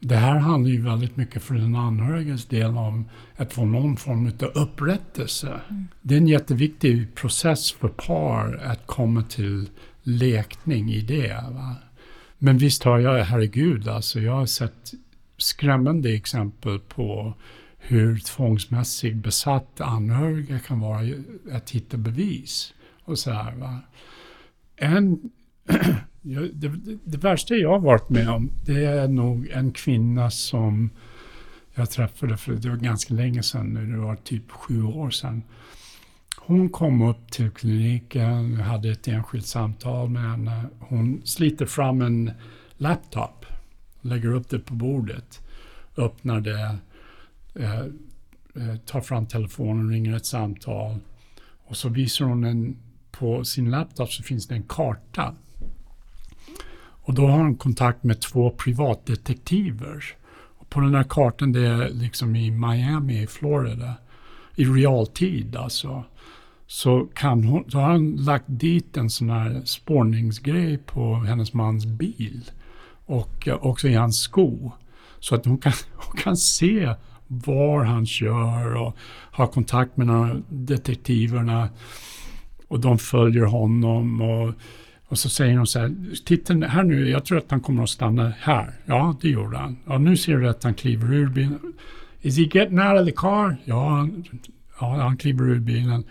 Det 0.00 0.16
här 0.16 0.38
handlar 0.38 0.70
ju 0.70 0.80
väldigt 0.80 1.16
mycket 1.16 1.42
för 1.42 1.54
den 1.54 1.76
anhöriges 1.76 2.46
del 2.46 2.76
om 2.76 3.08
att 3.36 3.52
få 3.52 3.64
någon 3.64 3.96
form 3.96 4.26
av 4.26 4.62
upprättelse. 4.62 5.60
Mm. 5.70 5.88
Det 6.02 6.14
är 6.14 6.18
en 6.18 6.28
jätteviktig 6.28 7.14
process 7.14 7.72
för 7.72 7.88
par 7.88 8.62
att 8.64 8.86
komma 8.86 9.22
till 9.22 9.68
lekning 10.02 10.92
i 10.92 11.00
det. 11.00 11.44
Va? 11.50 11.76
Men 12.38 12.58
visst 12.58 12.82
har 12.82 12.98
jag, 12.98 13.24
herregud, 13.24 13.88
alltså 13.88 14.20
jag 14.20 14.32
har 14.32 14.46
sett 14.46 14.92
skrämmande 15.36 16.14
exempel 16.14 16.78
på 16.78 17.34
hur 17.78 18.18
tvångsmässigt 18.18 19.16
besatt 19.16 19.80
anhöriga 19.80 20.58
kan 20.58 20.80
vara 20.80 21.00
att 21.52 21.70
hitta 21.70 21.96
bevis. 21.96 22.74
Och 23.04 23.18
så 23.18 23.30
här, 23.30 23.54
va? 23.54 23.80
En, 24.76 25.30
det, 26.22 26.68
det, 27.04 27.18
värsta 27.18 27.54
jag 27.54 27.70
har 27.70 27.78
varit 27.78 28.08
med 28.08 28.28
om, 28.28 28.50
det 28.64 28.84
är 28.84 29.08
nog 29.08 29.48
en 29.48 29.72
kvinna 29.72 30.30
som 30.30 30.90
jag 31.74 31.90
träffade 31.90 32.36
för 32.36 32.52
det 32.52 32.68
var 32.68 32.76
ganska 32.76 33.14
länge 33.14 33.42
sedan 33.42 33.74
nu, 33.74 33.86
det 33.86 33.98
var 33.98 34.16
typ 34.16 34.50
sju 34.50 34.82
år 34.82 35.10
sedan. 35.10 35.42
Hon 36.36 36.68
kom 36.68 37.02
upp 37.02 37.30
till 37.30 37.50
kliniken, 37.50 38.54
hade 38.54 38.90
ett 38.90 39.08
enskilt 39.08 39.46
samtal 39.46 40.08
med 40.08 40.22
henne. 40.30 40.64
Hon 40.80 41.22
sliter 41.24 41.66
fram 41.66 42.02
en 42.02 42.30
laptop, 42.76 43.46
lägger 44.00 44.34
upp 44.34 44.48
det 44.48 44.58
på 44.58 44.74
bordet, 44.74 45.40
öppnar 45.96 46.40
det, 46.40 46.78
eh, 47.54 47.80
eh, 48.54 48.76
tar 48.86 49.00
fram 49.00 49.26
telefonen, 49.26 49.90
ringer 49.90 50.16
ett 50.16 50.26
samtal 50.26 50.98
och 51.66 51.76
så 51.76 51.88
visar 51.88 52.24
hon 52.24 52.44
en, 52.44 52.76
på 53.18 53.44
sin 53.44 53.70
laptop 53.70 54.12
så 54.12 54.22
finns 54.22 54.46
det 54.46 54.54
en 54.54 54.62
karta. 54.62 55.34
Och 56.76 57.14
då 57.14 57.26
har 57.26 57.38
hon 57.38 57.56
kontakt 57.56 58.04
med 58.04 58.20
två 58.20 58.50
privatdetektiver. 58.50 60.04
Och 60.58 60.70
på 60.70 60.80
den 60.80 60.94
här 60.94 61.04
kartan, 61.08 61.52
det 61.52 61.66
är 61.66 61.90
liksom 61.90 62.36
i 62.36 62.50
Miami, 62.50 63.22
i 63.22 63.26
Florida, 63.26 63.94
i 64.56 64.64
realtid 64.64 65.56
alltså 65.56 66.04
så, 66.66 67.08
kan 67.14 67.44
hon, 67.44 67.70
så 67.70 67.78
har 67.78 67.90
han 67.90 68.16
lagt 68.16 68.44
dit 68.46 68.96
en 68.96 69.10
sån 69.10 69.30
här 69.30 69.62
spårningsgrej 69.64 70.78
på 70.78 71.14
hennes 71.14 71.52
mans 71.52 71.86
bil 71.86 72.50
och 73.06 73.48
eh, 73.48 73.66
också 73.66 73.88
i 73.88 73.94
hans 73.94 74.20
sko. 74.20 74.72
Så 75.18 75.34
att 75.34 75.44
hon 75.44 75.58
kan, 75.58 75.72
hon 75.94 76.20
kan 76.20 76.36
se 76.36 76.94
var 77.26 77.84
han 77.84 78.06
kör 78.06 78.74
och 78.74 78.96
ha 79.32 79.46
kontakt 79.46 79.96
med 79.96 80.06
några 80.06 80.36
detektiverna 80.48 81.68
och 82.68 82.80
de 82.80 82.98
följer 82.98 83.44
honom 83.44 84.20
och, 84.20 84.54
och 85.08 85.18
så 85.18 85.28
säger 85.28 85.56
de 85.56 85.66
så 85.66 85.78
här, 85.78 85.94
titta 86.24 86.54
här 86.54 86.82
nu, 86.82 87.10
jag 87.10 87.24
tror 87.24 87.38
att 87.38 87.50
han 87.50 87.60
kommer 87.60 87.82
att 87.82 87.90
stanna 87.90 88.32
här. 88.38 88.70
Ja, 88.84 89.16
det 89.20 89.28
gjorde 89.28 89.56
han. 89.56 89.76
Ja, 89.86 89.98
nu 89.98 90.16
ser 90.16 90.36
du 90.36 90.48
att 90.48 90.64
han 90.64 90.74
kliver 90.74 91.14
ur 91.14 91.28
bilen. 91.28 91.72
Is 92.20 92.38
he 92.38 92.48
getting 92.52 92.80
out 92.80 93.00
of 93.00 93.06
the 93.06 93.12
car? 93.12 93.56
Ja, 93.64 93.88
han, 93.88 94.24
ja, 94.80 94.86
han 94.86 95.16
kliver 95.16 95.44
ur 95.44 95.60
bilen. 95.60 96.04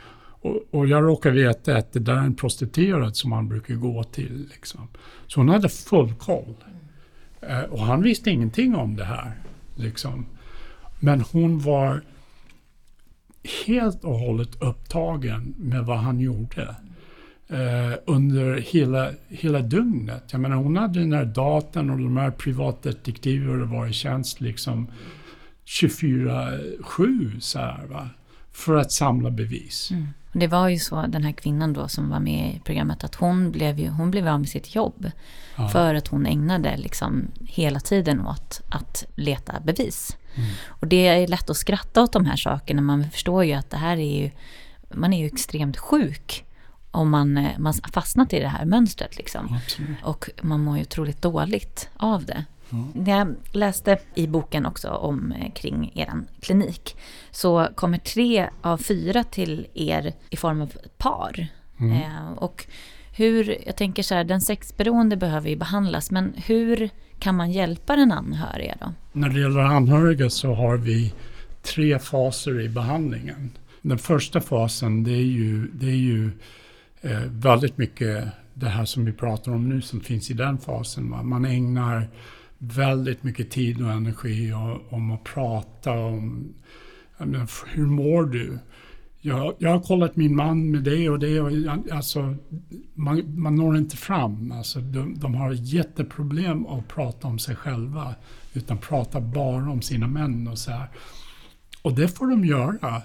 Och, 0.44 0.64
och, 0.72 0.88
jag 0.88 1.04
råkar 1.04 1.32
veta 1.32 1.78
att 1.78 1.94
det 1.94 2.00
där 2.00 2.14
är 2.14 2.18
en 2.18 2.36
prostituerad 2.36 3.16
som 3.16 3.32
han 3.32 3.48
brukar 3.48 3.76
gå 3.76 4.04
till. 4.04 4.48
Liksom. 4.52 4.88
Så 5.28 5.40
hon 5.40 5.50
hade 5.50 5.70
full 5.70 6.14
koll. 6.14 6.56
Eh, 7.42 7.60
och 7.60 7.80
han 7.80 8.02
visste 8.02 8.30
ingenting 8.30 8.76
om 8.76 8.96
det 8.96 9.06
här. 9.06 9.32
Liksom. 9.76 10.26
Men 11.00 11.22
hon 11.22 11.60
var 11.60 12.02
helt 13.66 14.04
och 14.04 14.20
hållet 14.20 14.62
upptagen 14.62 15.54
med 15.58 15.86
vad 15.86 15.98
han 15.98 16.20
gjorde 16.20 16.76
eh, 17.48 17.94
under 18.06 18.56
hela, 18.56 19.12
hela 19.28 19.60
dygnet. 19.60 20.24
Jag 20.32 20.42
menar, 20.42 20.56
hon 20.56 20.78
hade 20.78 21.00
den 21.00 21.14
här 21.14 21.26
datorn 21.26 21.90
och 21.90 21.98
de 21.98 22.18
här 22.18 22.32
privatdetektiver 22.32 23.58
var 23.58 23.88
i 23.88 23.94
tjänst 23.94 24.42
liksom 24.42 24.88
24-7 25.66 27.40
så 27.40 27.60
här, 27.60 27.86
va? 27.86 28.10
för 28.52 28.76
att 28.76 28.92
samla 28.92 29.32
bevis. 29.32 29.92
Mm. 29.92 30.08
Det 30.34 30.48
var 30.48 30.70
ju 30.70 30.80
så, 30.80 31.06
den 31.08 31.24
här 31.24 31.32
kvinnan 31.32 31.74
då 31.74 31.88
som 31.88 32.10
var 32.10 32.20
med 32.20 32.56
i 32.56 32.60
programmet, 32.60 33.04
att 33.04 33.16
hon 33.16 33.52
blev, 33.52 33.80
ju, 33.80 33.90
hon 33.90 34.12
blev 34.12 34.28
av 34.28 34.40
med 34.40 34.50
sitt 34.50 34.76
jobb. 34.76 35.12
Ja. 35.56 35.68
För 35.68 35.96
att 35.96 36.08
hon 36.08 36.26
ägnade 36.26 36.78
liksom 36.78 37.32
hela 37.48 37.80
tiden 37.80 38.28
åt 38.28 38.62
att 38.70 39.06
leta 39.16 39.54
bevis. 39.66 40.18
Mm. 40.36 40.50
Och 40.68 40.88
det 40.88 41.08
är 41.08 41.28
lätt 41.28 41.50
att 41.50 41.58
skratta 41.58 42.04
åt 42.04 42.14
de 42.14 42.26
här 42.26 42.36
sakerna. 42.36 42.82
Man 42.82 43.12
förstår 43.12 43.44
ju 43.44 43.54
att 43.54 43.70
det 43.70 43.78
här 43.78 43.98
är 43.98 44.22
ju, 44.22 44.32
man 44.90 45.14
är 45.14 45.20
ju 45.20 45.26
extremt 45.26 45.78
sjuk 45.78 46.46
om 46.92 47.10
man, 47.10 47.38
eh, 47.38 47.60
man 47.60 47.74
fastnat 47.74 48.34
i 48.34 48.40
det 48.40 48.48
här 48.48 48.66
mönstret. 48.66 49.18
Liksom. 49.18 49.60
Och 50.04 50.30
man 50.42 50.64
mår 50.64 50.78
ju 50.78 50.82
otroligt 50.84 51.22
dåligt 51.22 51.90
av 51.98 52.26
det. 52.26 52.46
Mm. 52.70 53.06
Jag 53.06 53.36
läste 53.56 54.00
i 54.16 54.28
boken 54.28 54.66
också 54.66 54.90
om 54.90 55.32
eh, 55.32 55.52
kring 55.52 55.92
er 55.96 56.14
klinik 56.40 56.98
så 57.32 57.68
kommer 57.76 57.98
tre 57.98 58.50
av 58.62 58.78
fyra 58.78 59.24
till 59.24 59.68
er 59.74 60.14
i 60.30 60.38
form 60.38 60.62
av 60.62 60.72
par. 60.98 61.48
Mm. 61.80 62.02
Eh, 62.02 62.32
och 62.36 62.68
hur, 63.16 63.58
jag 63.66 63.76
tänker 63.76 64.04
så 64.04 64.16
här, 64.16 64.24
den 64.24 64.42
sexberoende 64.42 65.18
behöver 65.18 65.50
ju 65.50 65.56
behandlas, 65.56 66.12
men 66.12 66.34
hur 66.46 66.90
kan 67.24 67.36
man 67.36 67.52
hjälpa 67.52 67.96
den 67.96 68.12
anhöriga 68.12 68.76
då? 68.80 68.94
När 69.12 69.30
det 69.30 69.40
gäller 69.40 69.60
anhöriga 69.60 70.30
så 70.30 70.54
har 70.54 70.78
vi 70.78 71.14
tre 71.62 72.00
faser 72.00 72.62
i 72.62 72.70
behandlingen. 72.70 73.52
Den 73.82 73.98
första 73.98 74.42
fasen 74.42 75.04
det 75.04 75.12
är 75.12 75.26
ju, 75.26 75.68
det 75.74 75.86
är 75.86 75.96
ju 75.96 76.32
eh, 77.02 77.22
väldigt 77.30 77.78
mycket 77.78 78.28
det 78.54 78.70
här 78.70 78.86
som 78.86 79.06
vi 79.06 79.12
pratar 79.12 79.52
om 79.52 79.70
nu 79.70 79.82
som 79.82 80.00
finns 80.02 80.32
i 80.32 80.34
den 80.34 80.58
fasen. 80.58 81.12
Va? 81.12 81.24
Man 81.24 81.46
ägnar 81.46 82.10
väldigt 82.58 83.24
mycket 83.24 83.52
tid 83.52 83.82
och 83.82 83.92
energi 83.92 84.54
och, 84.54 84.94
om 84.94 85.12
att 85.12 85.24
prata 85.24 85.92
om 85.92 86.54
menar, 87.18 87.50
hur 87.74 87.86
mår 87.86 88.24
du? 88.24 88.60
Jag, 89.26 89.56
jag 89.58 89.70
har 89.70 89.80
kollat 89.80 90.16
min 90.16 90.36
man 90.36 90.72
med 90.72 90.84
det 90.84 91.10
och 91.10 91.20
det 91.20 91.40
och 91.42 91.52
alltså, 91.92 92.36
man, 92.94 93.40
man 93.40 93.56
når 93.56 93.78
inte 93.78 93.98
fram. 93.98 94.52
Alltså, 94.52 94.80
de, 94.80 95.20
de 95.20 95.36
har 95.36 95.52
jätteproblem 95.52 96.66
att 96.68 96.88
prata 96.88 97.28
om 97.28 97.40
sig 97.40 97.56
själva 97.56 98.16
utan 98.54 98.78
pratar 98.78 99.22
bara 99.22 99.70
om 99.70 99.82
sina 99.82 100.08
män 100.08 100.48
och 100.48 100.58
så 100.58 100.72
här. 100.72 100.88
Och 101.82 101.94
det 101.94 102.08
får 102.08 102.28
de 102.28 102.46
göra 102.46 103.02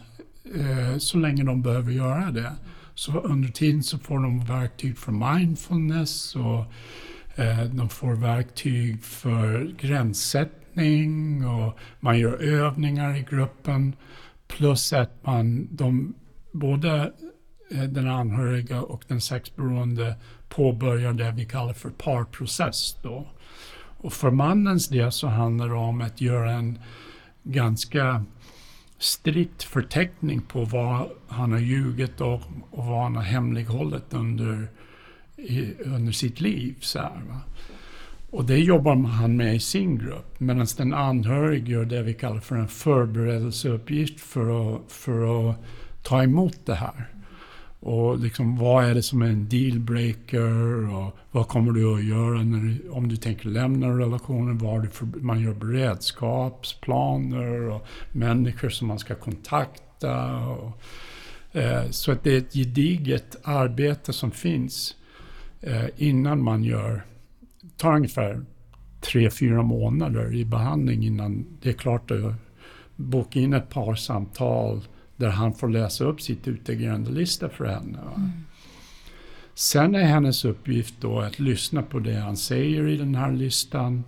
eh, 0.55 0.99
så 0.99 1.19
länge 1.19 1.45
de 1.45 1.63
behöver 1.63 1.93
göra 1.93 2.31
det. 2.31 2.53
Så 2.95 3.21
under 3.21 3.49
tiden 3.49 3.83
så 3.83 3.99
får 3.99 4.19
de 4.19 4.45
verktyg 4.45 4.99
för 4.99 5.13
mindfulness 5.13 6.37
och 6.37 6.65
eh, 7.43 7.65
de 7.65 7.89
får 7.89 8.15
verktyg 8.15 9.05
för 9.05 9.75
gränssättning 9.81 11.47
och 11.47 11.79
man 12.01 12.19
gör 12.19 12.43
övningar 12.43 13.17
i 13.17 13.27
gruppen. 13.31 13.93
Plus 14.49 14.93
att 14.93 15.27
man, 15.27 15.69
de, 15.71 16.15
både 16.53 17.13
eh, 17.71 17.83
den 17.83 18.09
anhöriga 18.09 18.83
och 18.83 19.05
den 19.09 19.21
sexberoende 19.21 20.17
påbörjar 20.49 21.13
det 21.13 21.33
vi 21.37 21.45
kallar 21.45 21.73
för 21.73 21.91
parprocess. 21.91 22.97
Då. 23.03 23.27
Och 24.01 24.13
för 24.13 24.31
mannens 24.31 24.89
del 24.89 25.13
så 25.13 25.27
handlar 25.27 25.69
det 25.69 25.75
om 25.75 26.01
att 26.01 26.21
göra 26.21 26.53
en 26.53 26.79
ganska 27.43 28.25
strikt 28.99 29.63
förteckning 29.63 30.41
på 30.41 30.65
vad 30.65 31.11
han 31.29 31.53
har 31.53 31.59
ljugit 31.59 32.21
och, 32.21 32.41
och 32.71 32.85
vad 32.87 33.03
han 33.03 33.17
har 33.17 33.23
hemlighållit 33.23 34.15
under, 34.15 34.69
i, 35.37 35.75
under 35.85 36.13
sitt 36.13 36.41
liv. 36.41 36.77
Så 36.81 36.99
här, 36.99 37.23
och 38.31 38.45
det 38.45 38.59
jobbar 38.59 38.97
han 38.97 39.37
med 39.37 39.55
i 39.55 39.61
sin 39.61 39.99
grupp. 39.99 40.41
Medan 40.41 40.67
den 40.77 40.95
anhörig 40.95 41.69
gör 41.69 41.85
det 41.85 42.03
vi 42.03 42.15
kallar 42.15 42.41
för 42.41 42.57
en 42.57 42.69
förberedelseuppgift 42.69 44.21
för 44.21 44.75
att, 44.75 44.93
för 44.93 45.51
att 45.51 45.57
ta 46.03 46.23
emot 46.23 46.67
det 46.67 46.75
här. 46.75 47.09
Och 47.81 48.19
liksom, 48.19 48.57
vad 48.57 48.85
är 48.85 48.95
det 48.95 49.03
som 49.03 49.23
är 49.23 49.27
en 49.27 49.49
dealbreaker 49.49 50.95
och 50.95 51.17
vad 51.31 51.49
kommer 51.49 51.73
du 51.73 51.95
att 51.95 52.05
göra 52.05 52.43
när, 52.43 52.79
om 52.91 53.09
du 53.09 53.17
tänker 53.17 53.49
lämna 53.49 53.89
relationen? 53.89 54.59
Vad 54.59 54.83
du 54.83 54.89
för, 54.89 55.07
man 55.07 55.41
gör 55.41 55.55
beredskapsplaner 55.55 57.61
och 57.61 57.87
människor 58.13 58.69
som 58.69 58.89
man 58.89 58.99
ska 58.99 59.15
kontakta. 59.15 60.47
Och, 60.47 60.81
eh, 61.53 61.91
så 61.91 62.13
att 62.13 62.25
det 62.25 62.33
är 62.33 62.39
ett 62.39 62.53
gediget 62.53 63.37
arbete 63.43 64.13
som 64.13 64.31
finns 64.31 64.97
eh, 65.61 65.87
innan 65.97 66.43
man 66.43 66.65
gör, 66.65 67.05
tar 67.77 67.97
ungefär 67.97 68.45
tre, 69.01 69.31
fyra 69.31 69.63
månader 69.63 70.35
i 70.35 70.45
behandling 70.45 71.05
innan 71.05 71.47
det 71.63 71.69
är 71.69 71.73
klart 71.73 72.11
att 72.11 72.35
boka 72.97 73.41
in 73.41 73.53
ett 73.53 73.71
par 73.71 73.95
samtal 73.95 74.81
där 75.17 75.29
han 75.29 75.55
får 75.55 75.69
läsa 75.69 76.05
upp 76.05 76.21
sitt 76.21 76.49
utagerande 76.49 77.11
lista 77.11 77.49
för 77.49 77.65
henne. 77.65 77.99
Mm. 78.17 78.31
Sen 79.55 79.95
är 79.95 80.05
hennes 80.05 80.45
uppgift 80.45 80.95
då 81.01 81.21
att 81.21 81.39
lyssna 81.39 81.83
på 81.83 81.99
det 81.99 82.15
han 82.15 82.37
säger 82.37 82.89
i 82.89 82.97
den 82.97 83.15
här 83.15 83.33
listan 83.33 84.05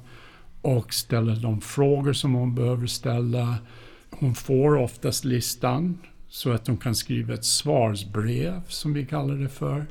och 0.62 0.94
ställa 0.94 1.34
de 1.34 1.60
frågor 1.60 2.12
som 2.12 2.34
hon 2.34 2.54
behöver 2.54 2.86
ställa. 2.86 3.56
Hon 4.10 4.34
får 4.34 4.76
oftast 4.76 5.24
listan 5.24 5.98
så 6.28 6.52
att 6.52 6.66
hon 6.66 6.76
kan 6.76 6.94
skriva 6.94 7.34
ett 7.34 7.44
svarsbrev 7.44 8.62
som 8.68 8.92
vi 8.92 9.06
kallar 9.06 9.34
det 9.34 9.48
för. 9.48 9.86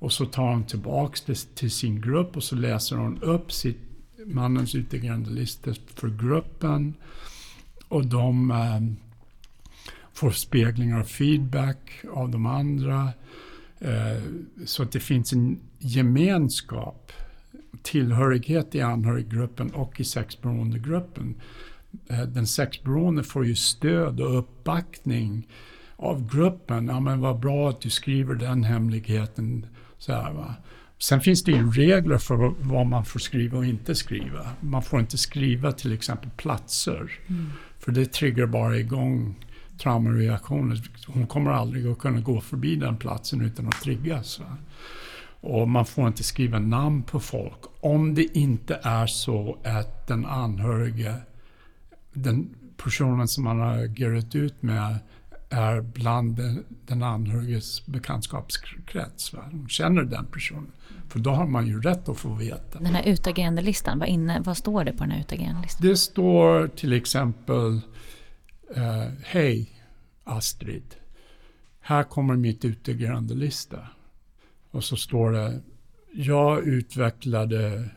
Och 0.00 0.12
så 0.12 0.26
tar 0.26 0.50
hon 0.50 0.64
tillbaks 0.64 1.20
det 1.20 1.54
till 1.54 1.70
sin 1.70 2.00
grupp 2.00 2.36
och 2.36 2.42
så 2.42 2.56
läser 2.56 2.96
hon 2.96 3.22
upp 3.22 3.52
sitt, 3.52 3.78
mannens 4.26 4.74
utagerande 4.74 5.30
lista 5.30 5.74
för 5.94 6.08
gruppen. 6.08 6.94
Och 7.88 8.06
de 8.06 8.50
eh, 8.50 8.80
får 10.12 10.30
speglingar 10.30 11.00
och 11.00 11.08
feedback 11.08 12.04
av 12.12 12.28
de 12.28 12.46
andra. 12.46 13.08
Eh, 13.78 14.22
så 14.64 14.82
att 14.82 14.92
det 14.92 15.00
finns 15.00 15.32
en 15.32 15.60
gemenskap, 15.78 17.12
tillhörighet 17.82 18.74
i 18.74 18.80
anhöriggruppen 18.80 19.70
och 19.70 20.00
i 20.00 20.04
sexberoendegruppen. 20.04 21.34
Eh, 22.08 22.22
den 22.22 22.46
sexberoende 22.46 23.24
får 23.24 23.46
ju 23.46 23.54
stöd 23.54 24.20
och 24.20 24.38
uppbackning 24.38 25.48
av 25.96 26.30
gruppen. 26.34 26.86
Ja, 26.86 27.00
men 27.00 27.20
vad 27.20 27.40
bra 27.40 27.68
att 27.68 27.80
du 27.80 27.90
skriver 27.90 28.34
den 28.34 28.64
hemligheten. 28.64 29.66
Så 30.00 30.12
här, 30.12 30.32
va? 30.32 30.54
Sen 30.98 31.20
finns 31.20 31.44
det 31.44 31.52
ju 31.52 31.70
regler 31.70 32.18
för 32.18 32.54
vad 32.60 32.86
man 32.86 33.04
får 33.04 33.20
skriva 33.20 33.58
och 33.58 33.64
inte 33.64 33.94
skriva. 33.94 34.50
Man 34.60 34.82
får 34.82 35.00
inte 35.00 35.18
skriva 35.18 35.72
till 35.72 35.92
exempel 35.92 36.30
platser. 36.30 37.12
Mm. 37.26 37.50
För 37.78 37.92
det 37.92 38.12
triggar 38.12 38.46
bara 38.46 38.76
igång 38.76 39.34
traumareaktioner. 39.82 40.82
Hon 41.06 41.26
kommer 41.26 41.50
aldrig 41.50 41.86
att 41.86 41.98
kunna 41.98 42.20
gå 42.20 42.40
förbi 42.40 42.76
den 42.76 42.96
platsen 42.96 43.40
utan 43.40 43.66
att 43.66 43.82
triggas. 43.82 44.40
Va? 44.40 44.56
Och 45.40 45.68
man 45.68 45.86
får 45.86 46.06
inte 46.06 46.22
skriva 46.22 46.58
namn 46.58 47.02
på 47.02 47.20
folk 47.20 47.58
om 47.80 48.14
det 48.14 48.38
inte 48.38 48.80
är 48.82 49.06
så 49.06 49.58
att 49.64 50.06
den 50.06 50.26
anhörige, 50.26 51.14
den 52.12 52.54
personen 52.76 53.28
som 53.28 53.44
man 53.44 53.60
har 53.60 53.84
agerat 53.84 54.34
ut 54.34 54.62
med 54.62 54.98
är 55.50 55.80
bland 55.80 56.36
den, 56.86 57.02
anhöriges 57.02 57.86
bekantskapskrets. 57.86 59.32
Va? 59.32 59.44
De 59.50 59.68
känner 59.68 60.02
den 60.02 60.26
personen. 60.26 60.72
För 61.08 61.18
då 61.18 61.30
har 61.30 61.46
man 61.46 61.66
ju 61.66 61.80
rätt 61.80 62.08
att 62.08 62.18
få 62.18 62.34
veta. 62.34 62.78
Den 62.78 62.94
här 62.94 63.04
utagerandelistan, 63.04 63.98
vad, 63.98 64.44
vad 64.44 64.56
står 64.56 64.84
det 64.84 64.92
på 64.92 65.04
den 65.04 65.10
här 65.10 65.20
utagerandelistan? 65.20 65.88
Det 65.88 65.96
står 65.96 66.68
till 66.68 66.92
exempel 66.92 67.80
Uh, 68.76 69.08
Hej 69.24 69.70
Astrid, 70.24 70.94
här 71.80 72.02
kommer 72.02 72.36
mitt 72.36 72.64
utegrandelista. 72.64 73.88
Och 74.70 74.84
så 74.84 74.96
står 74.96 75.32
det, 75.32 75.60
jag 76.12 76.66
utvecklade 76.66 77.88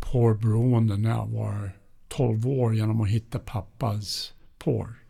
porrberoende 0.00 0.96
när 0.96 1.10
jag 1.10 1.26
var 1.26 1.70
12 2.08 2.48
år 2.48 2.74
genom 2.74 3.00
att 3.00 3.08
hitta 3.08 3.38
pappas 3.38 4.32
porr. 4.58 5.01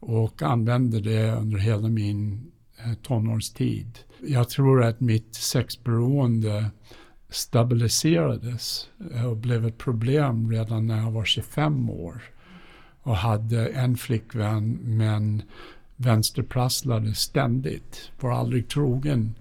Och 0.00 0.42
använde 0.42 1.00
det 1.00 1.32
under 1.32 1.58
hela 1.58 1.88
min 1.88 2.50
eh, 2.84 2.94
tonårstid. 2.94 3.98
Jag 4.26 4.48
tror 4.48 4.84
att 4.84 5.00
mitt 5.00 5.34
sexberoende 5.34 6.70
stabiliserades 7.28 8.88
eh, 9.14 9.26
och 9.26 9.36
blev 9.36 9.66
ett 9.66 9.78
problem 9.78 10.50
redan 10.50 10.86
när 10.86 10.98
jag 10.98 11.10
var 11.10 11.24
25 11.24 11.90
år 11.90 12.22
och 13.02 13.16
hade 13.16 13.66
en 13.66 13.96
flickvän 13.96 14.78
men 14.82 15.42
vänsterprasslade 15.96 17.14
ständigt. 17.14 18.10
Var 18.20 18.30
aldrig 18.30 18.68
trogen 18.68 19.34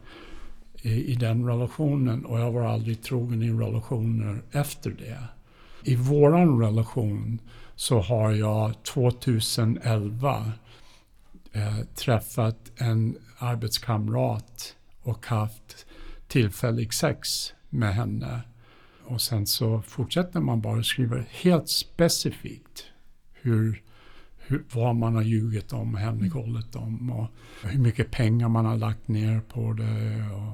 i, 0.81 1.11
i, 1.11 1.15
den 1.15 1.47
relationen 1.47 2.25
och 2.25 2.39
jag 2.39 2.51
var 2.51 2.65
aldrig 2.65 3.01
trogen 3.01 3.43
i 3.43 3.51
relationer 3.51 4.41
efter 4.51 4.89
det. 4.89 5.23
I 5.83 5.95
våran 5.95 6.61
relation 6.61 7.39
så 7.79 7.99
har 7.99 8.31
jag 8.31 8.83
2011 8.83 10.51
eh, 11.53 11.79
träffat 11.95 12.71
en 12.77 13.17
arbetskamrat 13.37 14.75
och 15.01 15.25
haft 15.25 15.85
tillfällig 16.27 16.93
sex 16.93 17.53
med 17.69 17.95
henne. 17.95 18.41
Och 19.05 19.21
sen 19.21 19.47
så 19.47 19.81
fortsätter 19.81 20.39
man 20.39 20.61
bara 20.61 20.83
skriva 20.83 21.23
helt 21.29 21.69
specifikt 21.69 22.85
hur, 23.33 23.81
hur, 24.37 24.63
vad 24.73 24.95
man 24.95 25.15
har 25.15 25.23
ljugit 25.23 25.73
om, 25.73 25.95
hemlighållit 25.95 26.75
om 26.75 27.11
och 27.11 27.27
hur 27.63 27.79
mycket 27.79 28.11
pengar 28.11 28.49
man 28.49 28.65
har 28.65 28.77
lagt 28.77 29.07
ner 29.07 29.39
på 29.39 29.73
det. 29.73 30.29
Och 30.33 30.53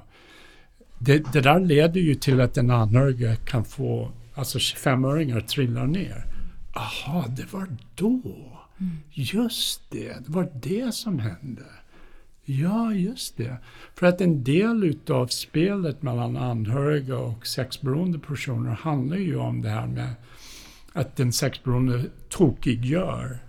det, 0.99 1.33
det 1.33 1.41
där 1.41 1.59
leder 1.59 2.01
ju 2.01 2.15
till 2.15 2.41
att 2.41 2.53
den 2.53 2.71
anhörige 2.71 3.35
kan 3.35 3.65
få, 3.65 4.11
alltså 4.33 4.57
25-öringar 4.57 5.41
trillar 5.41 5.87
ner. 5.87 6.34
Aha, 6.75 7.25
det 7.27 7.53
var 7.53 7.67
då. 7.95 8.21
Mm. 8.77 8.97
Just 9.11 9.91
det, 9.91 10.25
det 10.25 10.29
var 10.29 10.51
det 10.53 10.93
som 10.93 11.19
hände. 11.19 11.65
Ja, 12.45 12.93
just 12.93 13.37
det. 13.37 13.57
För 13.95 14.07
att 14.07 14.21
en 14.21 14.43
del 14.43 14.83
utav 14.83 15.27
spelet 15.27 16.01
mellan 16.01 16.37
anhöriga 16.37 17.17
och 17.17 17.47
sexberoende 17.47 18.19
personer 18.19 18.71
handlar 18.71 19.17
ju 19.17 19.35
om 19.35 19.61
det 19.61 19.69
här 19.69 19.87
med 19.87 20.13
att 20.93 21.15
den 21.15 21.33
sexberoende 21.33 22.03
tokiggör 22.29 23.39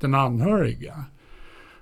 den 0.00 0.14
anhöriga. 0.14 1.04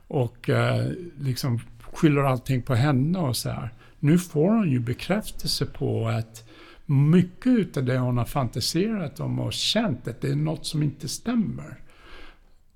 Och 0.09 0.51
eh, 0.51 0.93
liksom 1.21 1.61
skyller 1.81 2.23
allting 2.23 2.63
på 2.63 2.75
henne 2.75 3.19
och 3.19 3.37
så 3.37 3.51
här. 3.51 3.71
Nu 4.01 4.19
får 4.19 4.49
hon 4.51 4.71
ju 4.71 4.79
bekräftelse 4.79 5.67
på 5.67 6.09
att 6.09 6.45
mycket 6.87 7.77
av 7.77 7.85
det 7.85 7.99
hon 7.99 8.19
har 8.19 8.25
fantiserat 8.25 9.21
om 9.21 9.39
och 9.39 9.53
känt 9.53 10.09
att 10.09 10.21
det 10.21 10.31
är 10.31 10.37
något 10.37 10.67
som 10.67 10.83
inte 10.83 11.09
stämmer. 11.09 11.81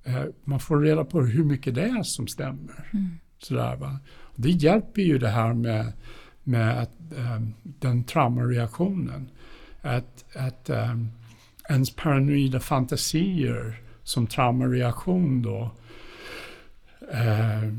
Eh, 0.04 0.24
man 0.44 0.60
får 0.60 0.80
reda 0.80 1.04
på 1.04 1.20
hur 1.20 1.44
mycket 1.44 1.74
det 1.74 1.82
är 1.82 2.02
som 2.02 2.26
stämmer. 2.26 2.90
Mm. 2.92 3.18
Sådär, 3.38 3.76
va? 3.76 3.98
Det 4.36 4.50
hjälper 4.50 5.02
ju 5.02 5.18
det 5.18 5.28
här 5.28 5.54
med, 5.54 5.92
med 6.44 6.82
att, 6.82 6.96
um, 7.16 7.54
den 7.62 8.04
traumareaktionen. 8.04 9.30
Att, 9.80 10.24
att 10.36 10.70
um, 10.70 11.08
ens 11.68 11.96
paranoida 11.96 12.60
fantasier 12.60 13.80
som 14.02 14.26
traumareaktion 14.26 15.42
då 15.42 15.70
uh, 17.14 17.74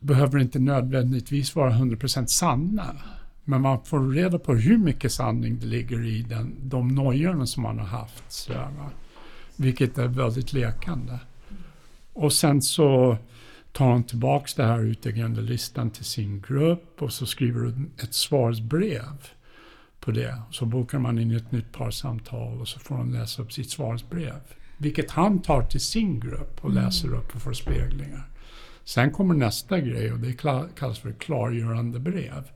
behöver 0.00 0.38
inte 0.38 0.58
nödvändigtvis 0.58 1.56
vara 1.56 1.72
100% 1.72 2.26
sanna. 2.26 2.96
Men 3.44 3.60
man 3.60 3.84
får 3.84 4.10
reda 4.10 4.38
på 4.38 4.54
hur 4.54 4.78
mycket 4.78 5.12
sanning 5.12 5.58
det 5.58 5.66
ligger 5.66 6.06
i 6.06 6.22
den, 6.22 6.56
de 6.62 6.88
nojorna 6.88 7.46
som 7.46 7.62
man 7.62 7.78
har 7.78 7.86
haft. 7.86 8.32
Sådär, 8.32 8.68
va? 8.78 8.90
Vilket 9.56 9.98
är 9.98 10.08
väldigt 10.08 10.52
lekande. 10.52 11.18
Och 12.12 12.32
sen 12.32 12.62
så 12.62 13.16
tar 13.72 13.86
hon 13.86 14.04
tillbaka 14.04 14.46
det 14.56 14.64
här 14.64 14.80
utegrande 14.80 15.40
listan 15.40 15.90
till 15.90 16.04
sin 16.04 16.40
grupp 16.48 17.02
och 17.02 17.12
så 17.12 17.26
skriver 17.26 17.60
hon 17.60 17.90
ett 18.02 18.14
svarsbrev 18.14 19.28
på 20.00 20.10
det. 20.10 20.42
Så 20.50 20.66
bokar 20.66 20.98
man 20.98 21.18
in 21.18 21.36
ett 21.36 21.52
nytt 21.52 21.72
parsamtal 21.72 22.60
och 22.60 22.68
så 22.68 22.78
får 22.78 22.94
hon 22.94 23.12
läsa 23.12 23.42
upp 23.42 23.52
sitt 23.52 23.70
svarsbrev. 23.70 24.40
Vilket 24.78 25.10
han 25.10 25.42
tar 25.42 25.62
till 25.62 25.80
sin 25.80 26.20
grupp 26.20 26.58
och 26.60 26.70
mm. 26.70 26.84
läser 26.84 27.14
upp 27.14 27.34
och 27.34 27.42
får 27.42 27.52
speglingar. 27.52 28.28
Sen 28.84 29.10
kommer 29.10 29.34
nästa 29.34 29.80
grej 29.80 30.12
och 30.12 30.18
det 30.18 30.32
kallas 30.78 30.98
för 30.98 31.12
klargörande 31.12 31.98
brev. 31.98 32.50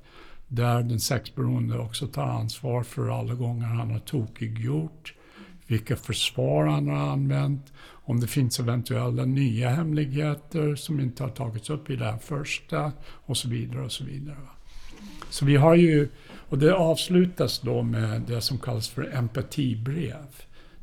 Där 0.48 0.82
den 0.82 1.00
sexberoende 1.00 1.78
också 1.78 2.06
tar 2.06 2.26
ansvar 2.26 2.82
för 2.82 3.18
alla 3.20 3.34
gånger 3.34 3.66
han 3.66 3.90
har 3.90 3.98
tokiggjort, 3.98 5.14
vilka 5.66 5.96
försvar 5.96 6.66
han 6.66 6.88
har 6.88 7.12
använt, 7.12 7.72
om 7.82 8.20
det 8.20 8.26
finns 8.26 8.60
eventuella 8.60 9.24
nya 9.24 9.70
hemligheter 9.70 10.74
som 10.74 11.00
inte 11.00 11.22
har 11.22 11.30
tagits 11.30 11.70
upp 11.70 11.90
i 11.90 11.96
det 11.96 12.04
här 12.04 12.18
första 12.18 12.92
och 13.02 13.36
så 13.36 13.48
vidare 13.48 13.84
och 13.84 13.92
så 13.92 14.04
vidare. 14.04 14.36
Så 15.30 15.44
vi 15.44 15.56
har 15.56 15.74
ju, 15.74 16.08
och 16.48 16.58
det 16.58 16.74
avslutas 16.74 17.60
då 17.60 17.82
med 17.82 18.22
det 18.22 18.40
som 18.40 18.58
kallas 18.58 18.88
för 18.88 19.16
empatibrev. 19.16 20.26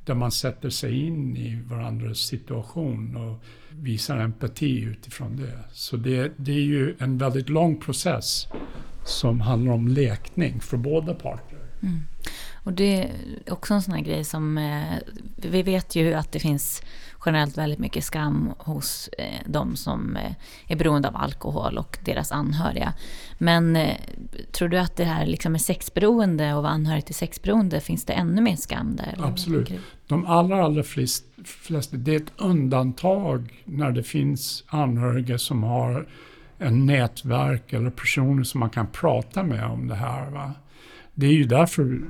Där 0.06 0.14
man 0.14 0.32
sätter 0.32 0.70
sig 0.70 1.06
in 1.06 1.38
i 1.38 1.62
varandras 1.70 2.18
situation 2.18 3.16
och 3.16 3.44
visar 3.70 4.18
empati 4.18 4.82
utifrån 4.82 5.38
det. 5.38 5.60
Så 5.72 5.98
det, 5.98 6.32
det 6.38 6.52
är 6.52 6.62
ju 6.62 6.96
en 7.00 7.18
väldigt 7.18 7.50
lång 7.50 7.80
process 7.80 8.48
som 9.06 9.42
handlar 9.42 9.72
om 9.72 9.88
lekning 9.88 10.60
för 10.60 10.78
båda 10.78 11.14
parter. 11.14 11.60
Mm. 11.82 12.04
Och 12.64 12.74
det 12.74 13.02
är 13.04 13.12
också 13.54 13.74
en 13.74 13.82
sån 13.82 13.94
här 13.94 14.02
grej 14.02 14.24
som, 14.24 14.58
eh, 14.58 14.98
vi 15.36 15.64
vet 15.64 15.96
ju 15.96 16.14
att 16.14 16.32
det 16.32 16.40
finns 16.40 16.82
generellt 17.26 17.58
väldigt 17.58 17.80
mycket 17.80 18.04
skam 18.04 18.54
hos 18.58 19.10
eh, 19.18 19.40
de 19.46 19.76
som 19.76 20.16
eh, 20.16 20.32
är 20.68 20.76
beroende 20.76 21.08
av 21.08 21.16
alkohol 21.16 21.78
och 21.78 21.98
deras 22.06 22.32
anhöriga. 22.32 22.94
Men 23.38 23.76
eh, 23.76 23.98
tror 24.52 24.70
du 24.70 24.78
att 24.78 24.96
det 24.96 25.04
här 25.04 25.26
liksom 25.26 25.52
med 25.52 25.62
sexberoende 25.62 26.54
och 26.54 26.64
vara 26.64 26.74
anhörig 26.74 27.06
till 27.06 27.16
sexberoende, 27.16 27.80
finns 27.80 28.06
det 28.06 28.14
ännu 28.14 28.42
mer 28.42 28.56
skam 28.56 28.96
där? 28.96 29.16
Absolut. 29.18 29.72
De 30.08 30.26
allra, 30.26 30.64
allra 30.64 30.84
flest, 30.84 31.26
flesta, 31.46 31.98
det 31.98 32.16
är 32.16 32.20
ett 32.20 32.34
undantag 32.38 33.64
när 33.66 33.92
det 33.92 34.04
finns 34.04 34.64
anhöriga 34.68 35.38
som 35.38 35.64
har 35.64 36.08
en 36.64 36.86
nätverk 36.86 37.74
eller 37.74 37.90
personer 37.90 38.44
som 38.44 38.60
man 38.60 38.70
kan 38.70 38.88
prata 38.88 39.44
med 39.44 39.66
om 39.66 39.88
det 39.88 39.96
här. 39.96 40.30
Va? 40.30 40.54
Det 41.14 41.26
är 41.26 41.34
ju 41.34 41.44
därför 41.44 42.02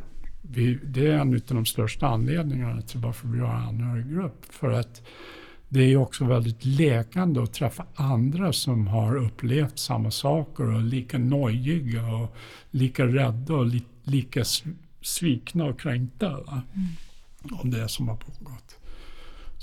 vi, 0.42 0.80
det 0.84 1.08
är 1.08 1.14
en 1.14 1.34
av 1.34 1.42
de 1.48 1.66
största 1.66 2.08
anledningarna 2.08 2.82
till 2.82 3.00
varför 3.00 3.28
vi 3.28 3.40
har 3.40 3.54
anhöriggrupp. 3.54 4.46
För 4.50 4.72
att 4.72 5.02
det 5.70 5.82
är 5.84 5.98
också 5.98 6.26
väldigt 6.26 6.66
läkande 6.66 7.42
att 7.42 7.54
träffa 7.54 7.86
andra 7.96 8.54
som 8.54 8.88
har 8.88 9.16
upplevt 9.16 9.80
samma 9.80 10.12
saker 10.12 10.64
och 10.64 10.80
är 10.80 10.84
lika 10.84 11.18
nojiga 11.18 12.08
och 12.08 12.36
lika 12.72 13.06
rädda 13.06 13.54
och 13.54 13.66
li, 13.66 13.84
lika 14.04 14.44
svikna 15.02 15.66
och 15.66 15.80
kränkta 15.80 16.30
mm. 16.30 16.88
om 17.52 17.72
det 17.72 17.88
som 17.88 18.08
har 18.08 18.16
pågått. 18.16 18.78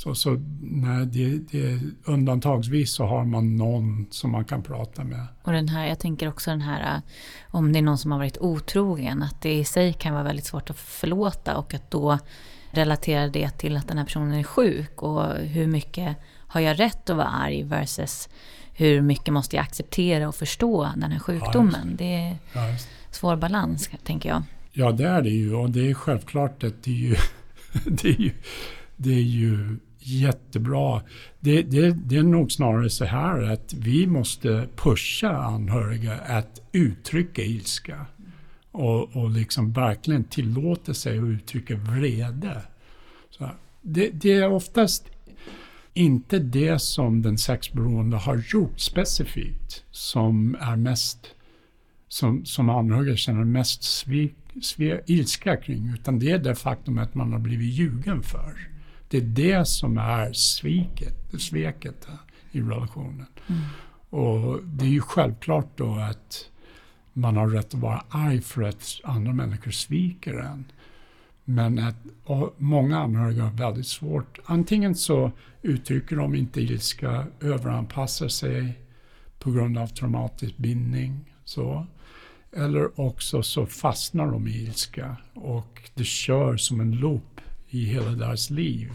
Så, 0.03 0.15
så 0.15 0.31
nej, 0.61 1.07
det, 1.07 1.39
det, 1.39 1.81
undantagsvis 2.05 2.93
så 2.93 3.05
har 3.05 3.25
man 3.25 3.57
någon 3.57 4.07
som 4.11 4.31
man 4.31 4.45
kan 4.45 4.63
prata 4.63 5.05
med. 5.05 5.27
Och 5.43 5.53
den 5.53 5.69
här, 5.69 5.87
jag 5.87 5.99
tänker 5.99 6.29
också 6.29 6.51
den 6.51 6.61
här, 6.61 6.95
äh, 6.95 7.03
om 7.49 7.73
det 7.73 7.79
är 7.79 7.83
någon 7.83 7.99
som 7.99 8.13
har 8.13 8.19
varit 8.19 8.39
otrogen, 8.39 9.23
att 9.23 9.43
det 9.43 9.55
i 9.55 9.65
sig 9.65 9.93
kan 9.93 10.13
vara 10.13 10.23
väldigt 10.23 10.45
svårt 10.45 10.71
att 10.71 10.77
förlåta 10.79 11.57
och 11.57 11.75
att 11.75 11.91
då 11.91 12.19
relatera 12.71 13.29
det 13.29 13.51
till 13.51 13.77
att 13.77 13.89
den 13.89 13.99
här 13.99 14.05
personen 14.05 14.33
är 14.33 14.43
sjuk 14.43 15.03
och 15.03 15.35
hur 15.35 15.67
mycket 15.67 16.17
har 16.47 16.61
jag 16.61 16.81
rätt 16.81 17.11
att 17.11 17.17
vara 17.17 17.29
arg 17.29 17.63
versus 17.63 18.29
hur 18.73 19.01
mycket 19.01 19.35
måste 19.35 19.57
jag 19.57 19.63
acceptera 19.63 20.29
och 20.29 20.35
förstå 20.35 20.91
den 20.97 21.13
här 21.13 21.19
sjukdomen. 21.19 21.89
Ja, 21.91 21.97
det 21.99 22.15
är 22.15 22.37
ja, 22.53 22.77
svår 23.11 23.37
balans, 23.37 23.91
tänker 24.05 24.29
jag. 24.29 24.43
Ja, 24.73 24.93
det 24.93 25.09
är 25.09 25.23
det 25.23 25.31
ju 25.31 25.55
och 25.55 25.71
det 25.71 25.91
är 25.91 25.95
självklart 25.95 26.65
att 26.65 26.83
det 26.83 26.91
är 26.91 26.95
ju, 26.95 27.17
det 27.85 28.09
är 28.09 28.21
ju, 28.21 28.33
det 28.97 29.15
är 29.15 29.23
ju 29.23 29.79
jättebra. 30.11 31.03
Det, 31.41 31.63
det, 31.63 31.91
det, 31.91 32.17
är 32.17 32.23
nog 32.23 32.53
snarare 32.53 32.91
så 32.91 33.05
här 33.05 33.43
att 33.43 33.75
vi 33.75 34.07
måste 34.07 34.69
pusha 34.77 35.31
anhöriga 35.31 36.15
att 36.15 36.61
uttrycka 36.73 37.43
ilska. 37.43 38.07
Och, 38.73 39.17
och 39.17 39.31
liksom 39.31 39.73
verkligen 39.73 40.25
tillåta 40.25 40.95
sig 40.95 41.19
att 41.19 41.25
uttrycka 41.25 41.77
vrede. 41.77 42.63
Så 43.31 43.51
det, 43.83 44.11
det 44.11 44.33
är 44.33 44.53
oftast 44.53 45.11
inte 45.95 46.39
det 46.39 46.79
som 46.79 47.23
den 47.23 47.39
sexberoende 47.39 48.17
har 48.17 48.45
gjort 48.53 48.81
specifikt 48.81 49.85
som 49.91 50.57
är 50.61 50.77
mest 50.77 51.35
som, 52.09 52.45
som 52.45 52.71
anhöriga 52.71 53.17
känner 53.17 53.45
mest 53.45 53.83
svik, 53.83 54.35
svik, 54.63 55.01
ilska 55.07 55.57
kring, 55.57 55.95
utan 55.95 56.19
det 56.19 56.31
är 56.31 56.39
det 56.39 56.55
faktum 56.55 56.99
att 56.99 57.15
man 57.15 57.33
har 57.33 57.39
blivit 57.39 57.75
ljugen 57.75 58.23
för. 58.23 58.69
Det 59.11 59.17
är 59.17 59.23
det 59.23 59.69
som 59.69 59.99
är 59.99 60.33
sviket, 60.33 61.17
sveket 61.39 62.09
i 62.53 62.61
relationen. 62.61 63.27
Mm. 63.47 63.61
Och 64.11 64.65
det 64.65 64.85
är 64.85 64.91
ju 64.91 65.01
självklart 65.01 65.79
då 65.79 65.95
att 65.95 66.51
man 67.13 67.37
har 67.37 67.49
rätt 67.49 67.75
att 67.75 67.81
vara 67.81 68.05
arg 68.09 68.41
för 68.41 68.63
att 68.63 69.01
andra 69.05 69.33
människor 69.33 69.71
sviker 69.71 70.35
en. 70.35 70.65
Men 71.45 71.79
att 71.79 71.97
många 72.57 72.99
anhöriga 72.99 73.45
har 73.45 73.53
väldigt 73.53 73.87
svårt. 73.87 74.39
Antingen 74.45 74.95
så 74.95 75.33
uttrycker 75.63 76.17
de 76.17 76.35
inte 76.35 76.61
ilska, 76.61 77.27
överanpassar 77.41 78.29
sig 78.29 78.79
på 79.39 79.51
grund 79.51 79.79
av 79.79 79.87
traumatisk 79.87 80.57
bindning. 80.57 81.35
Så. 81.45 81.87
Eller 82.53 83.01
också 83.01 83.43
så 83.43 83.67
fastnar 83.67 84.27
de 84.27 84.49
i 84.49 84.51
ilska 84.51 85.17
och 85.35 85.91
det 85.95 86.05
kör 86.05 86.57
som 86.57 86.81
en 86.81 86.91
loop 86.91 87.30
i 87.71 87.85
hela 87.85 88.11
deras 88.11 88.51
liv. 88.51 88.93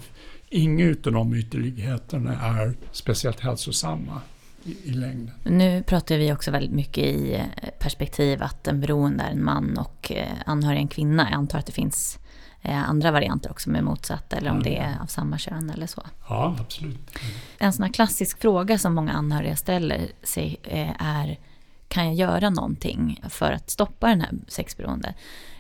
Inga 0.49 0.89
av 0.89 1.11
de 1.11 1.35
ytterligheterna 1.35 2.41
är 2.41 2.73
speciellt 2.91 3.39
hälsosamma 3.39 4.21
i, 4.63 4.89
i 4.89 4.93
längden. 4.93 5.31
Nu 5.43 5.83
pratar 5.83 6.17
vi 6.17 6.33
också 6.33 6.51
väldigt 6.51 6.71
mycket 6.71 7.03
i 7.03 7.33
eh, 7.33 7.69
perspektiv 7.79 8.43
att 8.43 8.67
en 8.67 8.81
beroende 8.81 9.23
är 9.23 9.31
en 9.31 9.43
man 9.43 9.77
och 9.77 10.11
eh, 10.11 10.27
anhörig 10.45 10.79
en 10.79 10.87
kvinna. 10.87 11.23
Jag 11.29 11.37
antar 11.37 11.59
att 11.59 11.65
det 11.65 11.71
finns 11.71 12.19
eh, 12.61 12.89
andra 12.89 13.11
varianter 13.11 13.51
också 13.51 13.69
med 13.69 13.83
motsatt 13.83 14.33
eller 14.33 14.51
om 14.51 14.63
det 14.63 14.77
är 14.77 15.01
av 15.01 15.05
samma 15.05 15.37
kön 15.37 15.69
eller 15.69 15.87
så. 15.87 16.03
Ja, 16.29 16.55
absolut. 16.59 17.11
En 17.57 17.73
sån 17.73 17.83
här 17.83 17.93
klassisk 17.93 18.41
fråga 18.41 18.77
som 18.77 18.95
många 18.95 19.13
anhöriga 19.13 19.55
ställer 19.55 20.07
sig 20.23 20.57
är 20.99 21.39
kan 21.87 22.05
jag 22.05 22.15
göra 22.15 22.49
någonting 22.49 23.21
för 23.29 23.51
att 23.51 23.69
stoppa 23.69 24.07
den 24.07 24.21
här 24.21 24.31
sexberoende? 24.47 25.13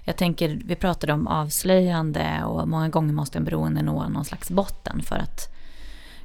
Jag 0.05 0.17
tänker, 0.17 0.61
vi 0.65 0.75
pratade 0.75 1.13
om 1.13 1.27
avslöjande 1.27 2.43
och 2.43 2.67
många 2.67 2.89
gånger 2.89 3.13
måste 3.13 3.37
en 3.37 3.43
beroende 3.43 3.81
nå 3.81 4.09
någon 4.09 4.25
slags 4.25 4.49
botten 4.49 5.01
för 5.01 5.15
att 5.15 5.55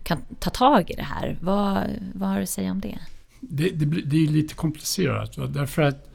kan 0.02 0.18
ta 0.38 0.50
tag 0.50 0.90
i 0.90 0.94
det 0.94 1.02
här. 1.02 1.38
Vad, 1.40 1.84
vad 2.14 2.28
har 2.28 2.36
du 2.36 2.42
att 2.42 2.48
säga 2.48 2.70
om 2.70 2.80
det? 2.80 2.98
Det, 3.40 3.70
det, 3.70 3.86
det 3.86 4.16
är 4.16 4.28
lite 4.28 4.54
komplicerat. 4.54 5.38
Va? 5.38 5.46
Därför 5.46 5.82
att 5.82 6.10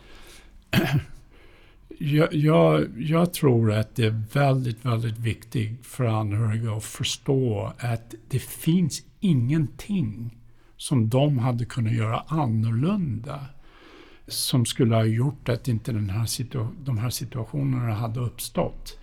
jag, 1.99 2.33
jag, 2.33 2.87
jag, 2.97 3.33
tror 3.33 3.73
att 3.73 3.95
det 3.95 4.05
är 4.05 4.23
väldigt, 4.33 4.85
väldigt 4.85 5.17
viktigt 5.17 5.85
för 5.85 6.05
anhöriga 6.05 6.71
att 6.71 6.83
förstå 6.83 7.73
att 7.79 8.13
det 8.29 8.39
finns 8.39 9.03
ingenting 9.19 10.37
som 10.77 11.09
de 11.09 11.37
hade 11.37 11.65
kunnat 11.65 11.93
göra 11.93 12.23
annorlunda 12.27 13.45
som 14.27 14.65
skulle 14.65 14.95
ha 14.95 15.03
gjort 15.03 15.49
att 15.49 15.67
inte 15.67 15.91
den 15.91 16.09
här 16.09 16.29
de 16.85 16.97
här 16.97 17.09
situationerna 17.09 17.93
hade 17.93 18.19
uppstått. 18.19 18.99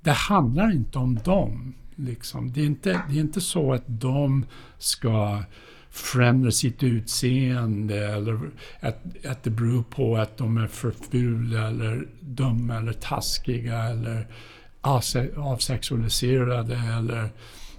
Det 0.00 0.12
handlar 0.12 0.72
inte 0.72 0.98
om 0.98 1.14
dem. 1.14 1.74
Liksom. 1.96 2.52
Det, 2.52 2.60
är 2.60 2.66
inte, 2.66 3.02
det 3.08 3.16
är 3.16 3.20
inte 3.20 3.40
så 3.40 3.72
att 3.72 3.84
de 3.86 4.46
ska 4.78 5.42
förändra 5.90 6.50
sitt 6.50 6.82
utseende 6.82 8.06
eller 8.12 8.40
att, 8.80 9.26
att 9.26 9.42
det 9.42 9.50
beror 9.50 9.82
på 9.82 10.16
att 10.16 10.36
de 10.36 10.56
är 10.56 10.66
för 10.66 10.90
fula 10.90 11.68
eller 11.68 12.08
dumma 12.20 12.76
eller 12.76 12.92
taskiga 12.92 13.82
eller 13.82 14.26
avsexualiserade 15.36 16.76
eller, 16.98 17.28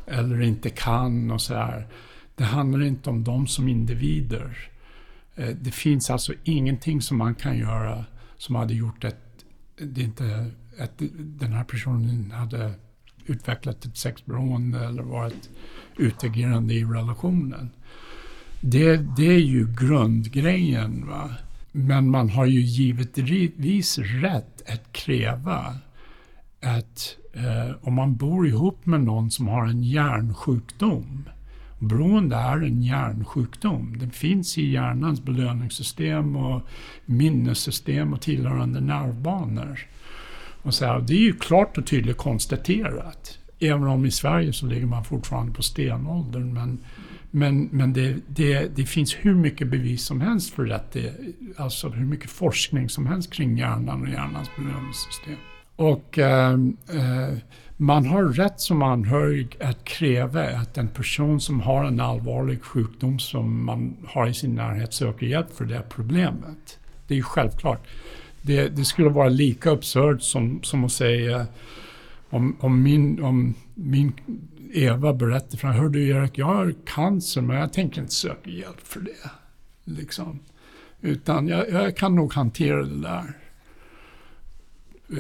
eller 0.08 0.42
inte 0.42 0.70
kan 0.70 1.32
och 1.32 1.42
så 1.42 1.54
här. 1.54 1.88
Det 2.36 2.44
handlar 2.44 2.82
inte 2.82 3.10
om 3.10 3.24
dem 3.24 3.48
som 3.48 3.68
individer. 3.68 4.73
Eh, 5.36 5.56
det 5.62 5.72
finns 5.72 6.10
alltså 6.10 6.34
ingenting 6.44 7.02
som 7.02 7.18
man 7.18 7.36
kan 7.36 7.58
göra 7.58 8.06
som 8.38 8.56
hade 8.56 8.74
gjort 8.74 9.04
att, 9.04 9.46
det 9.78 10.02
inte, 10.02 10.52
att 10.80 11.02
den 11.18 11.54
här 11.54 11.64
personen 11.64 12.32
hade 12.32 12.74
utvecklat 13.26 13.86
ett 13.86 13.98
sexberoende 13.98 14.86
eller 14.86 15.04
varit 15.04 15.50
utagerande 15.98 16.74
i 16.74 16.84
relationen. 16.84 17.70
Det, 18.62 18.98
det 19.18 19.28
är 19.28 19.40
ju 19.40 19.68
grundgrejen. 19.80 21.08
Va? 21.08 21.30
Men 21.72 22.10
man 22.10 22.30
har 22.30 22.46
ju 22.46 22.62
givetvis 22.62 23.98
rätt 23.98 24.62
att 24.70 24.94
kräva 24.94 25.76
att 26.62 27.18
eh, 27.34 27.76
om 27.82 27.94
man 27.94 28.16
bor 28.16 28.48
ihop 28.48 28.86
med 28.86 29.02
någon 29.02 29.32
som 29.32 29.48
har 29.48 29.66
en 29.66 29.84
hjärnsjukdom 29.84 31.30
Beroende 31.88 32.36
är 32.36 32.58
en 32.58 32.82
hjärnsjukdom. 32.82 33.98
Den 34.00 34.12
finns 34.12 34.58
i 34.58 34.72
hjärnans 34.72 35.24
belöningssystem 35.24 36.36
och 36.36 36.62
minnessystem 37.06 38.14
och 38.14 38.22
tillhörande 38.22 38.82
nervbanor. 38.82 39.80
Och 40.62 40.74
så 40.74 40.86
här, 40.86 41.00
det 41.00 41.14
är 41.14 41.22
ju 41.22 41.34
klart 41.34 41.78
och 41.78 41.86
tydligt 41.86 42.18
konstaterat. 42.18 43.40
Även 43.60 43.84
om 43.84 44.06
i 44.06 44.12
Sverige 44.12 44.54
så 44.54 44.66
ligger 44.66 44.86
man 44.86 45.06
fortfarande 45.06 45.54
på 45.54 45.64
stenåldern. 45.64 46.54
Men, 46.54 46.80
men, 47.32 47.70
men 47.72 47.94
det, 47.94 48.16
det, 48.28 48.76
det 48.76 48.86
finns 48.86 49.16
hur 49.16 49.36
mycket 49.36 49.68
bevis 49.68 50.06
som 50.06 50.22
helst 50.22 50.54
för 50.54 50.70
att 50.70 50.92
det, 50.92 51.14
alltså 51.58 51.90
hur 51.90 52.06
mycket 52.06 52.30
forskning 52.30 52.90
som 52.90 53.08
helst 53.08 53.34
kring 53.34 53.58
hjärnan 53.58 54.02
och 54.02 54.10
hjärnans 54.10 54.50
belöningssystem. 54.58 55.38
Och 55.76 56.20
eh, 56.20 56.54
eh, 56.90 57.38
man 57.78 58.06
har 58.06 58.24
rätt 58.24 58.60
som 58.60 58.82
anhörig 58.82 59.58
att 59.62 59.84
kräva 59.84 60.44
att 60.44 60.78
en 60.78 60.88
person 60.88 61.42
som 61.42 61.62
har 61.62 61.86
en 61.86 62.00
allvarlig 62.00 62.64
sjukdom 62.64 63.20
som 63.20 63.66
man 63.66 63.98
har 64.08 64.28
i 64.28 64.34
sin 64.34 64.56
närhet 64.56 64.94
söker 64.94 65.26
hjälp 65.26 65.54
för 65.54 65.66
det 65.66 65.84
problemet. 65.90 66.80
Det 67.08 67.14
är 67.14 67.16
ju 67.16 67.24
självklart. 67.24 67.88
Det, 68.42 68.68
det 68.68 68.86
skulle 68.86 69.10
vara 69.10 69.30
lika 69.30 69.72
absurt 69.72 70.22
som, 70.22 70.64
som 70.64 70.84
att 70.84 70.92
säga 70.92 71.48
om, 72.30 72.58
om, 72.60 72.84
min, 72.84 73.24
om 73.24 73.54
min 73.74 74.14
Eva 74.74 75.14
berättar 75.14 75.58
för 75.58 75.68
mig, 75.68 75.78
hör 75.78 75.90
du 75.90 76.08
Erik, 76.10 76.38
jag 76.38 76.46
har 76.46 76.74
cancer 76.86 77.42
men 77.42 77.58
jag 77.58 77.74
tänker 77.74 78.02
inte 78.02 78.14
söka 78.14 78.50
hjälp 78.50 78.88
för 78.88 79.00
det. 79.00 79.30
Liksom. 79.84 80.40
Utan 81.02 81.48
jag, 81.48 81.70
jag 81.70 81.98
kan 81.98 82.16
nog 82.16 82.34
hantera 82.34 82.84
det 82.84 83.02
där. 83.02 83.38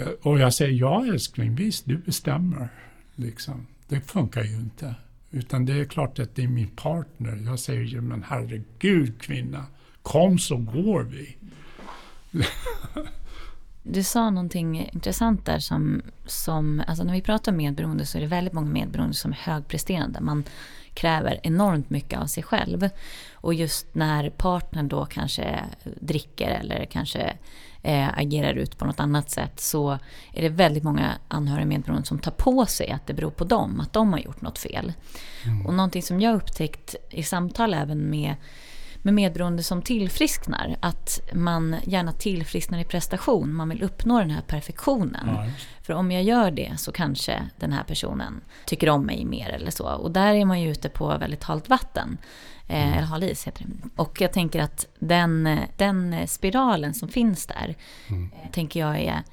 Eh, 0.02 0.07
och 0.22 0.40
jag 0.40 0.53
säger 0.53 0.72
ja 0.72 1.06
älskling, 1.06 1.56
visst 1.56 1.86
du 1.86 1.98
bestämmer. 1.98 2.70
Liksom. 3.15 3.68
Det 3.88 4.02
funkar 4.02 4.44
ju 4.44 4.56
inte. 4.56 4.95
Utan 5.32 5.65
det 5.65 5.74
är 5.74 5.86
klart 5.86 6.20
att 6.20 6.36
det 6.36 6.44
är 6.44 6.48
min 6.48 6.68
partner. 6.68 7.41
Jag 7.45 7.60
säger 7.60 7.84
ju 7.84 8.02
men 8.02 8.24
herregud 8.24 9.22
kvinna, 9.22 9.65
kom 10.02 10.40
så 10.40 10.57
går 10.57 11.03
vi. 11.03 11.38
Du 13.84 14.03
sa 14.03 14.30
någonting 14.30 14.90
intressant 14.94 15.45
där 15.45 15.60
som, 15.60 16.02
som, 16.26 16.84
alltså 16.88 17.03
när 17.03 17.14
vi 17.14 17.22
pratar 17.22 17.52
om 17.52 17.57
medberoende 17.57 18.06
så 18.06 18.18
är 18.18 18.22
det 18.22 18.28
väldigt 18.28 18.53
många 18.53 18.70
medberoende 18.70 19.14
som 19.14 19.32
är 19.32 19.36
högpresterande. 19.36 20.22
Man 20.22 20.44
kräver 20.94 21.40
enormt 21.44 21.90
mycket 21.90 22.20
av 22.20 22.28
sig 22.28 22.44
själv. 22.44 22.90
Och 23.34 23.53
just 23.53 23.95
när 23.95 24.30
partnern 24.30 24.88
då 24.88 25.06
kanske 25.06 25.64
dricker 26.02 26.49
eller 26.49 26.86
kanske 26.86 27.34
eh, 27.84 28.18
agerar 28.18 28.54
ut 28.54 28.78
på 28.78 28.86
något 28.86 29.00
annat 29.00 29.30
sätt 29.30 29.60
så 29.60 30.00
är 30.34 30.42
det 30.42 30.50
väldigt 30.50 30.84
många 30.84 31.12
anhöriga 31.28 31.66
medberoende 31.66 32.08
som 32.08 32.20
tar 32.20 32.32
på 32.32 32.66
sig 32.66 32.92
att 32.92 33.08
det 33.08 33.14
beror 33.14 33.32
på 33.32 33.44
dem, 33.44 33.80
att 33.80 33.94
de 33.94 34.14
har 34.14 34.20
gjort 34.20 34.42
något 34.42 34.60
fel. 34.60 34.94
Mm. 35.46 35.66
Och 35.66 35.74
någonting 35.74 36.02
som 36.02 36.22
jag 36.22 36.36
upptäckt 36.36 36.96
i 37.10 37.24
samtal 37.24 37.74
även 37.74 38.10
med 38.10 38.36
med 39.06 39.14
medberoende 39.14 39.64
som 39.64 39.82
tillfrisknar. 39.82 40.76
Att 40.80 41.20
man 41.34 41.76
gärna 41.84 42.12
tillfrisknar 42.12 42.80
i 42.80 42.84
prestation. 42.84 43.54
Man 43.54 43.70
vill 43.70 43.84
uppnå 43.84 44.20
den 44.20 44.30
här 44.30 44.42
perfektionen. 44.42 45.28
Ja, 45.28 45.46
För 45.82 45.94
om 45.94 46.12
jag 46.12 46.24
gör 46.24 46.52
det 46.52 46.74
så 46.78 46.92
kanske 46.92 47.50
den 47.60 47.72
här 47.72 47.84
personen 47.84 48.42
tycker 48.66 48.90
om 48.90 49.06
mig 49.06 49.26
mer 49.26 49.50
eller 49.50 49.72
så. 49.72 49.88
Och 49.88 50.12
där 50.12 50.34
är 50.34 50.46
man 50.46 50.62
ju 50.62 50.72
ute 50.72 50.90
på 50.90 51.18
väldigt 51.18 51.44
halt 51.44 51.70
vatten. 51.70 52.18
Eh, 52.68 52.88
mm. 52.88 52.94
eller 52.94 53.07
hal 53.07 53.23
is 53.23 53.48
heter 53.48 53.65
det. 53.68 53.90
Och 53.95 54.22
jag 54.22 54.34
tänker 54.34 54.61
att 54.61 54.88
den, 54.99 55.60
den 55.77 56.27
spiralen 56.27 56.94
som 56.94 57.10
finns 57.10 57.45
där, 57.45 57.76
mm. 58.07 58.30
Eh, 58.34 58.52
tänker 58.52 58.80
jag 58.80 58.99
är 58.99 59.23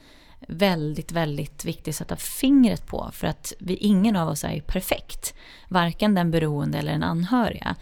väldigt, 0.48 1.12
väldigt 1.12 1.64
viktig 1.64 1.90
att 1.90 1.96
sätta 1.96 2.16
fingret 2.16 2.86
på. 2.86 3.10
För 3.12 3.26
att 3.26 3.52
vi, 3.58 3.74
ingen 3.74 4.16
av 4.16 4.28
oss 4.28 4.44
är 4.44 4.60
perfekt. 4.60 5.34
Varken 5.68 6.14
den 6.14 6.30
beroende 6.30 6.78
eller 6.78 6.92
den 6.92 7.02
anhöriga. 7.02 7.76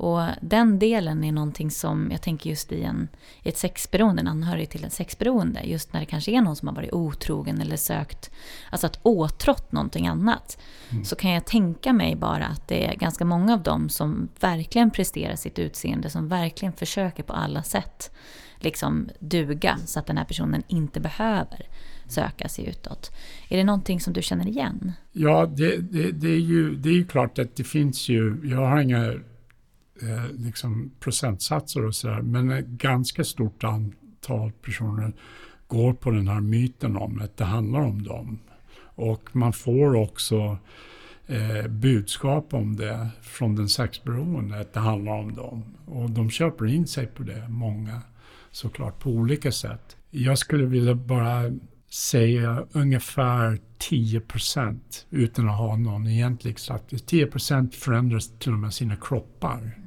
Och 0.00 0.22
den 0.40 0.78
delen 0.78 1.24
är 1.24 1.32
någonting 1.32 1.70
som 1.70 2.08
jag 2.10 2.22
tänker 2.22 2.50
just 2.50 2.72
i, 2.72 2.82
en, 2.82 3.08
i 3.42 3.48
ett 3.48 3.56
sexberoende, 3.56 4.20
en 4.20 4.28
anhörig 4.28 4.70
till 4.70 4.84
en 4.84 4.90
sexberoende. 4.90 5.60
Just 5.64 5.92
när 5.92 6.00
det 6.00 6.06
kanske 6.06 6.30
är 6.30 6.40
någon 6.40 6.56
som 6.56 6.68
har 6.68 6.74
varit 6.74 6.92
otrogen 6.92 7.60
eller 7.60 7.76
sökt, 7.76 8.30
alltså 8.70 8.86
att 8.86 9.00
åtrått 9.02 9.72
någonting 9.72 10.06
annat. 10.06 10.58
Mm. 10.90 11.04
Så 11.04 11.16
kan 11.16 11.30
jag 11.30 11.44
tänka 11.44 11.92
mig 11.92 12.16
bara 12.16 12.46
att 12.46 12.68
det 12.68 12.86
är 12.86 12.94
ganska 12.94 13.24
många 13.24 13.52
av 13.54 13.62
dem 13.62 13.88
som 13.88 14.28
verkligen 14.40 14.90
presterar 14.90 15.36
sitt 15.36 15.58
utseende, 15.58 16.10
som 16.10 16.28
verkligen 16.28 16.72
försöker 16.72 17.22
på 17.22 17.32
alla 17.32 17.62
sätt 17.62 18.10
liksom 18.58 19.08
duga 19.18 19.78
så 19.86 19.98
att 19.98 20.06
den 20.06 20.16
här 20.16 20.24
personen 20.24 20.62
inte 20.68 21.00
behöver 21.00 21.66
söka 22.08 22.48
sig 22.48 22.68
utåt. 22.68 23.10
Är 23.48 23.56
det 23.56 23.64
någonting 23.64 24.00
som 24.00 24.12
du 24.12 24.22
känner 24.22 24.48
igen? 24.48 24.92
Ja, 25.12 25.46
det, 25.46 25.76
det, 25.76 26.10
det 26.10 26.28
är, 26.28 26.40
ju, 26.40 26.76
det 26.76 26.88
är 26.88 26.94
ju 26.94 27.06
klart 27.06 27.38
att 27.38 27.56
det 27.56 27.64
finns 27.64 28.08
ju, 28.08 28.40
jag 28.44 28.66
har 28.66 28.80
inga 28.80 29.14
eh, 30.02 30.32
liksom 30.32 30.90
procentsatser 31.00 31.84
och 31.84 31.94
sådär. 31.94 32.20
Men 32.20 32.50
ett 32.50 32.66
ganska 32.66 33.24
stort 33.24 33.64
antal 33.64 34.52
personer 34.52 35.12
går 35.66 35.92
på 35.92 36.10
den 36.10 36.28
här 36.28 36.40
myten 36.40 36.96
om 36.96 37.20
att 37.20 37.36
det 37.36 37.44
handlar 37.44 37.80
om 37.80 38.02
dem. 38.02 38.38
Och 38.94 39.36
man 39.36 39.52
får 39.52 39.94
också 39.94 40.58
eh, 41.26 41.68
budskap 41.68 42.54
om 42.54 42.76
det 42.76 43.08
från 43.22 43.56
den 43.56 43.68
sexberoende, 43.68 44.60
att 44.60 44.72
det 44.72 44.80
handlar 44.80 45.12
om 45.12 45.34
dem. 45.34 45.64
Och 45.86 46.10
de 46.10 46.30
köper 46.30 46.66
in 46.66 46.86
sig 46.86 47.06
på 47.06 47.22
det, 47.22 47.48
många 47.48 48.00
såklart, 48.50 48.98
på 48.98 49.10
olika 49.10 49.52
sätt. 49.52 49.96
Jag 50.10 50.38
skulle 50.38 50.64
vilja 50.64 50.94
bara 50.94 51.50
säga 51.90 52.66
ungefär 52.72 53.58
10 53.78 54.20
procent 54.20 55.06
utan 55.10 55.48
att 55.48 55.58
ha 55.58 55.76
någon 55.76 56.06
egentlig 56.06 56.58
statistik. 56.58 57.06
10 57.06 57.26
procent 57.26 57.74
förändrar 57.74 58.38
till 58.38 58.52
och 58.52 58.58
med 58.58 58.74
sina 58.74 58.96
kroppar 58.96 59.79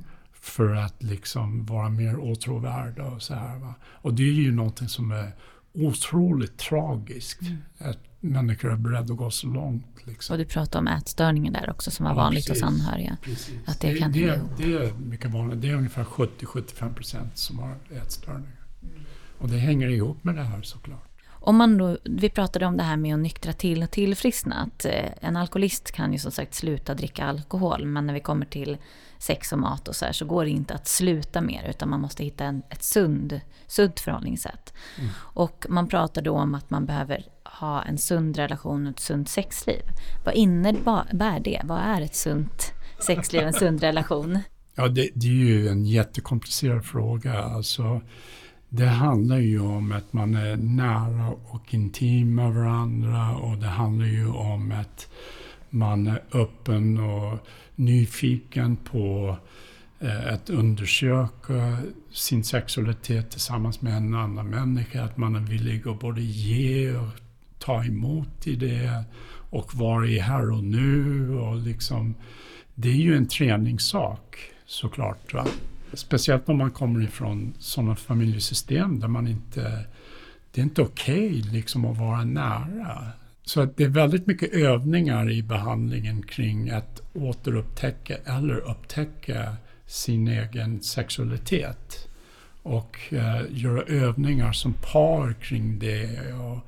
för 0.44 0.76
att 0.76 1.04
liksom 1.04 1.66
vara 1.66 1.90
mer 1.90 2.20
åtråvärda 2.20 3.04
och 3.04 3.22
så 3.22 3.34
här. 3.34 3.60
Va? 3.60 3.74
Och 3.84 4.14
det 4.14 4.24
är 4.24 4.34
ju 4.34 4.52
någonting 4.52 4.88
som 4.88 5.12
är 5.12 5.32
otroligt 5.74 6.58
tragiskt. 6.58 7.42
Mm. 7.42 7.58
Att 7.78 7.98
människor 8.20 8.72
är 8.72 8.76
beredda 8.76 9.14
att 9.14 9.20
gå 9.20 9.32
så 9.32 9.48
långt. 9.48 9.86
Liksom. 10.04 10.34
Och 10.34 10.38
du 10.38 10.46
pratade 10.46 10.78
om 10.80 10.88
ätstörningen 10.88 11.54
där 11.54 11.70
också 11.70 11.92
som 11.92 12.04
var 12.04 12.12
ja, 12.12 12.16
vanligt 12.16 12.48
precis, 12.48 12.64
hos 12.64 12.72
anhöriga. 12.72 13.18
Precis. 13.22 13.56
Att 13.66 13.80
det, 13.80 13.94
det, 13.94 14.00
kan 14.00 14.12
det, 14.12 14.42
det 14.58 14.74
är 14.74 14.94
mycket 14.94 15.32
vanligt. 15.32 15.62
Det 15.62 15.70
är 15.70 15.76
ungefär 15.76 16.04
70-75 16.04 16.94
procent 16.94 17.38
som 17.38 17.60
har 17.60 17.76
ätstörningar. 17.90 18.66
Mm. 18.84 18.96
Och 19.38 19.50
det 19.50 19.58
hänger 19.58 19.90
ihop 19.90 20.24
med 20.24 20.36
det 20.36 20.44
här 20.44 20.62
såklart. 20.62 21.10
Om 21.30 21.56
man 21.56 21.78
då, 21.78 21.98
vi 22.04 22.30
pratade 22.30 22.66
om 22.66 22.78
det 22.78 22.84
här 22.84 22.98
med 22.98 23.14
att 23.14 23.22
nyktra 23.22 23.54
till 23.54 23.84
och 23.84 23.92
tillfriskna. 23.92 24.56
Att 24.56 24.86
eh, 24.86 25.12
en 25.22 25.38
alkoholist 25.38 25.92
kan 25.92 26.14
ju 26.14 26.20
som 26.20 26.32
sagt 26.32 26.54
sluta 26.54 26.94
dricka 26.94 27.26
alkohol. 27.26 27.86
Men 27.86 28.08
när 28.08 28.14
vi 28.14 28.20
kommer 28.20 28.46
till 28.46 28.78
sex 29.24 29.54
och 29.54 29.60
mat 29.60 29.88
och 29.88 29.96
så 29.96 30.06
här, 30.06 30.12
så 30.12 30.26
går 30.26 30.46
det 30.46 30.52
inte 30.52 30.74
att 30.74 30.88
sluta 30.88 31.42
mer. 31.42 31.70
Utan 31.70 31.90
man 31.90 32.02
måste 32.02 32.24
hitta 32.24 32.44
en, 32.44 32.64
ett 32.70 32.84
sund, 32.84 33.42
sunt 33.68 34.00
förhållningssätt. 34.00 34.74
Mm. 34.98 35.10
Och 35.18 35.66
man 35.70 35.88
pratar 35.88 36.22
då 36.22 36.34
om 36.34 36.56
att 36.56 36.70
man 36.70 36.86
behöver 36.86 37.26
ha 37.44 37.84
en 37.84 37.98
sund 37.98 38.38
relation 38.38 38.88
och 38.88 38.92
ett 38.92 39.00
sunt 39.00 39.30
sexliv. 39.30 39.82
Vad 40.26 40.36
innebär 40.36 41.40
det? 41.40 41.62
Vad 41.64 41.80
är 41.80 42.02
ett 42.02 42.16
sunt 42.16 42.74
sexliv, 43.00 43.42
en 43.42 43.54
sund 43.54 43.82
relation? 43.82 44.40
Ja, 44.76 44.88
det, 44.88 45.10
det, 45.14 45.28
är 45.28 45.32
ju 45.32 45.68
en 45.68 45.86
jättekomplicerad 45.86 46.86
fråga. 46.86 47.44
Alltså, 47.44 48.02
det 48.70 48.86
handlar 48.86 49.38
ju 49.38 49.60
om 49.60 49.92
att 49.92 50.14
man 50.14 50.36
är 50.36 50.56
nära 50.58 51.30
och 51.30 51.74
intim 51.74 52.36
med 52.36 52.54
varandra 52.54 53.36
och 53.36 53.58
det 53.58 53.68
handlar 53.68 54.06
ju 54.06 54.28
om 54.28 54.72
att 54.72 55.08
man 55.74 56.08
är 56.08 56.24
öppen 56.32 56.98
och 56.98 57.40
nyfiken 57.76 58.76
på 58.76 59.38
eh, 60.00 60.34
att 60.34 60.50
undersöka 60.50 61.78
sin 62.12 62.44
sexualitet 62.44 63.32
tillsammans 63.32 63.82
med 63.82 63.98
en 63.98 64.14
annan 64.14 64.48
människa. 64.48 65.04
Att 65.04 65.18
man 65.18 65.36
är 65.36 65.40
villig 65.40 65.88
att 65.88 66.00
både 66.00 66.22
ge 66.22 66.96
och 66.96 67.10
ta 67.60 67.84
emot 67.84 68.48
i 68.48 68.56
det 68.56 69.04
och 69.50 69.76
vara 69.76 70.08
i 70.08 70.20
här 70.20 70.52
och 70.52 70.64
nu. 70.64 71.30
Och 71.36 71.58
liksom, 71.58 72.16
det 72.76 72.90
är 72.90 73.02
ju 73.02 73.18
en 73.18 73.28
träningssak 73.28 74.38
såklart. 74.66 75.34
Va? 75.34 75.46
Speciellt 75.94 76.50
om 76.50 76.58
man 76.58 76.72
kommer 76.72 77.04
ifrån 77.04 77.54
sådana 77.60 77.96
familjesystem 77.96 79.00
där 79.00 79.08
man 79.08 79.28
inte... 79.28 79.86
Det 80.52 80.62
är 80.62 80.64
inte 80.64 80.82
okej 80.82 81.28
okay, 81.28 81.52
liksom 81.52 81.86
att 81.86 81.98
vara 81.98 82.24
nära. 82.24 83.08
Så 83.46 83.62
att 83.62 83.78
det 83.78 83.84
är 83.84 83.90
väldigt 83.90 84.28
mycket 84.28 84.54
övningar 84.54 85.32
i 85.32 85.44
behandlingen 85.44 86.22
kring 86.22 86.70
att 86.70 87.02
återupptäcka 87.14 88.16
eller 88.26 88.58
upptäcka 88.58 89.56
sin 89.86 90.28
egen 90.28 90.82
sexualitet. 90.82 92.08
Och 92.64 92.98
eh, 93.10 93.42
göra 93.50 93.82
övningar 93.82 94.52
som 94.52 94.74
par 94.74 95.34
kring 95.34 95.80
det. 95.80 96.34
Och, 96.34 96.60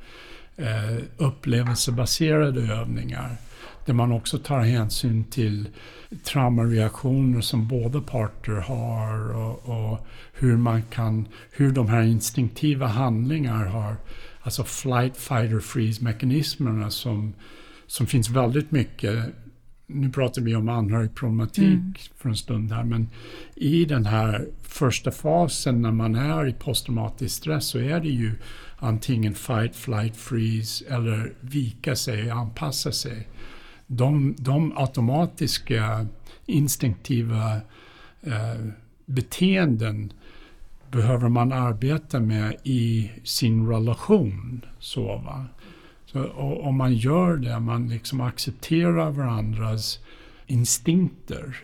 eh, 0.63 0.97
upplevelsebaserade 1.17 2.61
övningar 2.73 3.37
där 3.85 3.93
man 3.93 4.11
också 4.11 4.37
tar 4.37 4.59
hänsyn 4.59 5.23
till 5.23 5.67
traumareaktioner 6.23 7.41
som 7.41 7.67
båda 7.67 8.01
parter 8.01 8.51
har 8.51 9.35
och, 9.35 9.69
och, 9.69 10.07
hur 10.33 10.57
man 10.57 10.83
kan, 10.83 11.27
hur 11.51 11.71
de 11.71 11.87
här 11.87 12.01
instinktiva 12.01 12.87
handlingar 12.87 13.65
har, 13.65 13.95
alltså 14.45 14.63
flight, 14.63 15.17
fighter, 15.17 15.59
freeze 15.59 16.03
mekanismerna 16.03 16.89
som, 16.89 17.33
som 17.87 18.07
finns 18.07 18.29
väldigt 18.29 18.71
mycket 18.71 19.33
nu 19.87 20.09
pratar 20.09 20.41
vi 20.41 20.55
om 20.55 20.69
anhörigproblematik 20.69 21.63
mm. 21.63 21.93
för 22.17 22.29
en 22.29 22.35
stund 22.35 22.71
här, 22.71 22.83
men 22.83 23.09
i 23.55 23.85
den 23.85 24.05
här 24.05 24.47
första 24.61 25.11
fasen 25.11 25.81
när 25.81 25.91
man 25.91 26.15
är 26.15 26.47
i 26.47 26.53
posttraumatisk 26.53 27.35
stress 27.35 27.67
så 27.67 27.79
är 27.79 27.99
det 27.99 28.09
ju 28.09 28.31
antingen 28.77 29.33
fight, 29.33 29.75
flight, 29.75 30.17
freeze 30.17 30.85
eller 30.85 31.33
vika 31.39 31.95
sig, 31.95 32.29
anpassa 32.29 32.91
sig. 32.91 33.27
De, 33.87 34.35
de 34.37 34.77
automatiska 34.77 36.07
instinktiva 36.45 37.55
eh, 38.21 38.65
beteenden 39.05 40.13
behöver 40.95 41.29
man 41.29 41.51
arbeta 41.51 42.19
med 42.19 42.55
i 42.63 43.11
sin 43.23 43.67
relation. 43.67 44.65
Så, 44.79 45.03
va? 45.03 45.45
så 46.05 46.29
om 46.61 46.77
man 46.77 46.93
gör 46.93 47.37
det, 47.37 47.59
man 47.59 47.87
liksom 47.87 48.21
accepterar 48.21 49.11
varandras 49.11 49.99
instinkter 50.47 51.57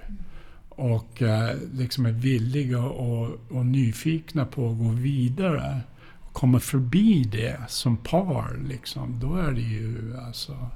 och 0.69 1.21
eh, 1.21 1.55
liksom 1.73 2.05
är 2.05 2.11
villiga 2.11 2.83
och, 2.83 3.29
och 3.49 3.65
nyfikna 3.65 4.45
på 4.45 4.69
att 4.69 4.77
gå 4.77 4.89
vidare 4.89 5.81
och 6.19 6.33
kommer 6.33 6.59
förbi 6.59 7.23
det 7.23 7.57
som 7.67 7.97
par, 7.97 8.59
liksom, 8.67 9.19
då 9.19 9.35
är 9.35 9.51
det 9.51 9.61
ju 9.61 10.17
alltså 10.25 10.69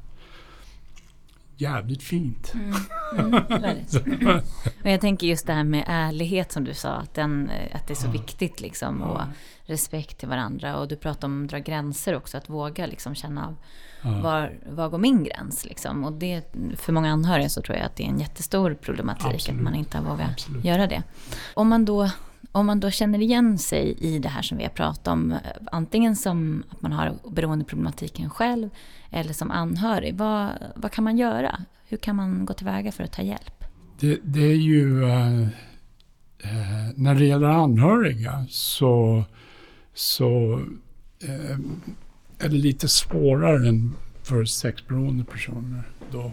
jävligt 1.57 2.03
fint. 2.03 2.53
Mm, 2.53 2.73
mm, 3.17 4.37
och 4.83 4.89
jag 4.89 5.01
tänker 5.01 5.27
just 5.27 5.47
det 5.47 5.53
här 5.53 5.63
med 5.63 5.83
ärlighet 5.87 6.51
som 6.51 6.63
du 6.63 6.73
sa, 6.73 6.89
att, 6.89 7.13
den, 7.13 7.51
att 7.73 7.87
det 7.87 7.93
är 7.93 7.95
så 7.95 8.07
ja. 8.07 8.11
viktigt 8.11 8.61
liksom. 8.61 9.01
Och 9.01 9.19
ja. 9.19 9.27
respekt 9.65 10.17
till 10.17 10.29
varandra. 10.29 10.77
Och 10.77 10.87
du 10.87 10.95
pratar 10.95 11.27
om 11.27 11.43
att 11.43 11.49
dra 11.49 11.59
gränser 11.59 12.15
också, 12.15 12.37
att 12.37 12.49
våga 12.49 12.85
liksom 12.85 13.15
känna 13.15 13.47
av 13.47 13.55
ja. 14.01 14.21
var, 14.21 14.53
var 14.69 14.89
går 14.89 14.97
min 14.97 15.23
gräns 15.23 15.65
liksom. 15.65 16.03
Och 16.03 16.13
det, 16.13 16.53
för 16.75 16.93
många 16.93 17.11
anhöriga 17.11 17.49
så 17.49 17.61
tror 17.61 17.77
jag 17.77 17.85
att 17.85 17.95
det 17.95 18.03
är 18.03 18.09
en 18.09 18.19
jättestor 18.19 18.73
problematik 18.73 19.33
Absolut. 19.33 19.59
att 19.59 19.63
man 19.63 19.75
inte 19.75 19.97
har 19.97 20.05
vågat 20.05 20.31
Absolut. 20.31 20.65
göra 20.65 20.87
det. 20.87 21.03
Om 21.53 21.69
man 21.69 21.85
då 21.85 22.09
om 22.51 22.65
man 22.65 22.79
då 22.79 22.91
känner 22.91 23.21
igen 23.21 23.57
sig 23.57 23.95
i 23.99 24.19
det 24.19 24.29
här 24.29 24.41
som 24.41 24.57
vi 24.57 24.63
har 24.63 24.69
pratat 24.69 25.07
om, 25.07 25.37
antingen 25.71 26.15
som 26.15 26.63
att 26.69 26.81
man 26.81 26.91
har 26.91 27.15
beroendeproblematiken 27.29 28.29
själv 28.29 28.69
eller 29.11 29.33
som 29.33 29.51
anhörig, 29.51 30.15
vad, 30.15 30.49
vad 30.75 30.91
kan 30.91 31.03
man 31.03 31.17
göra? 31.17 31.59
Hur 31.87 31.97
kan 31.97 32.15
man 32.15 32.45
gå 32.45 32.53
tillväga 32.53 32.91
för 32.91 33.03
att 33.03 33.11
ta 33.11 33.21
hjälp? 33.21 33.63
Det, 33.99 34.19
det 34.23 34.43
är 34.43 34.55
ju, 34.55 35.03
eh, 35.03 35.41
eh 36.39 36.91
när 36.95 37.15
det 37.15 37.25
gäller 37.25 37.47
anhöriga 37.47 38.45
så, 38.49 39.23
så 39.93 40.61
eh, 41.23 41.59
är 42.39 42.49
det 42.49 42.55
lite 42.55 42.87
svårare 42.87 43.69
än 43.69 43.93
för 44.23 44.45
sexberoende 44.45 45.23
personer. 45.23 45.83
Då 46.11 46.31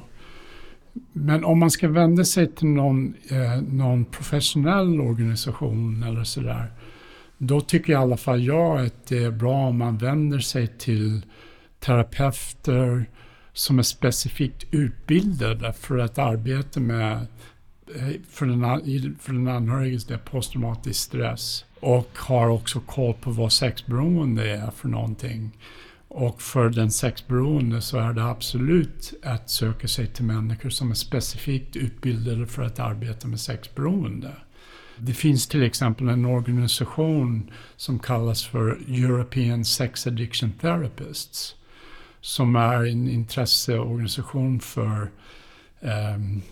men 1.12 1.44
om 1.44 1.58
man 1.58 1.70
ska 1.70 1.88
vända 1.88 2.24
sig 2.24 2.54
till 2.54 2.66
någon, 2.66 3.14
eh, 3.28 3.62
någon 3.62 4.04
professionell 4.04 5.00
organisation 5.00 6.02
eller 6.02 6.24
sådär, 6.24 6.72
då 7.38 7.60
tycker 7.60 7.92
i 7.92 7.96
alla 7.96 8.16
fall 8.16 8.42
jag 8.42 8.86
att 8.86 9.06
det 9.06 9.24
är 9.24 9.30
bra 9.30 9.68
om 9.68 9.78
man 9.78 9.98
vänder 9.98 10.38
sig 10.38 10.66
till 10.78 11.22
terapeuter 11.80 13.06
som 13.52 13.78
är 13.78 13.82
specifikt 13.82 14.64
utbildade 14.70 15.72
för 15.72 15.98
att 15.98 16.18
arbeta 16.18 16.80
med 16.80 17.26
eh, 17.96 18.08
för 18.30 18.46
den, 18.46 19.16
för 19.20 19.32
den 19.32 19.48
anhöriges 19.48 20.06
posttraumatisk 20.30 21.00
stress 21.00 21.64
och 21.80 22.10
har 22.14 22.48
också 22.48 22.80
koll 22.80 23.14
på 23.14 23.30
vad 23.30 23.52
sexberoende 23.52 24.50
är 24.50 24.70
för 24.70 24.88
någonting. 24.88 25.50
Och 26.14 26.42
för 26.42 26.68
den 26.68 26.90
sexberoende 26.90 27.80
så 27.80 27.98
är 27.98 28.12
det 28.12 28.24
absolut 28.24 29.14
att 29.22 29.50
söka 29.50 29.88
sig 29.88 30.06
till 30.06 30.24
människor 30.24 30.70
som 30.70 30.90
är 30.90 30.94
specifikt 30.94 31.76
utbildade 31.76 32.46
för 32.46 32.62
att 32.62 32.78
arbeta 32.78 33.28
med 33.28 33.40
sexberoende. 33.40 34.36
Det 34.96 35.12
finns 35.12 35.46
till 35.46 35.62
exempel 35.62 36.08
en 36.08 36.24
organisation 36.24 37.50
som 37.76 37.98
kallas 37.98 38.44
för 38.44 38.78
European 38.88 39.64
Sex 39.64 40.06
Addiction 40.06 40.52
Therapists 40.52 41.54
som 42.20 42.56
är 42.56 42.84
en 42.84 43.08
intresseorganisation 43.08 44.60
för 44.60 45.10
um, 45.80 46.42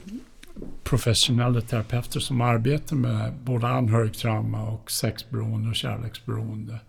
professionella 0.84 1.60
terapeuter 1.60 2.20
som 2.20 2.40
arbetar 2.40 2.96
med 2.96 3.34
både 3.34 3.68
anhörigtrauma 3.68 4.62
och 4.68 4.90
sexberoende 4.90 5.68
och 5.68 5.76
kärleksberoende 5.76 6.80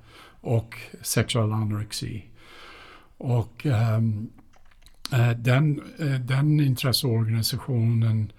och 0.41 0.75
sexuell 1.01 1.51
anorexi. 1.51 2.30
Och 3.23 3.65
ehm, 3.65 4.29
eh, 5.13 5.31
den, 5.31 5.81
eh, 5.99 6.19
den 6.19 6.59
intresseorganisationen 6.59 8.31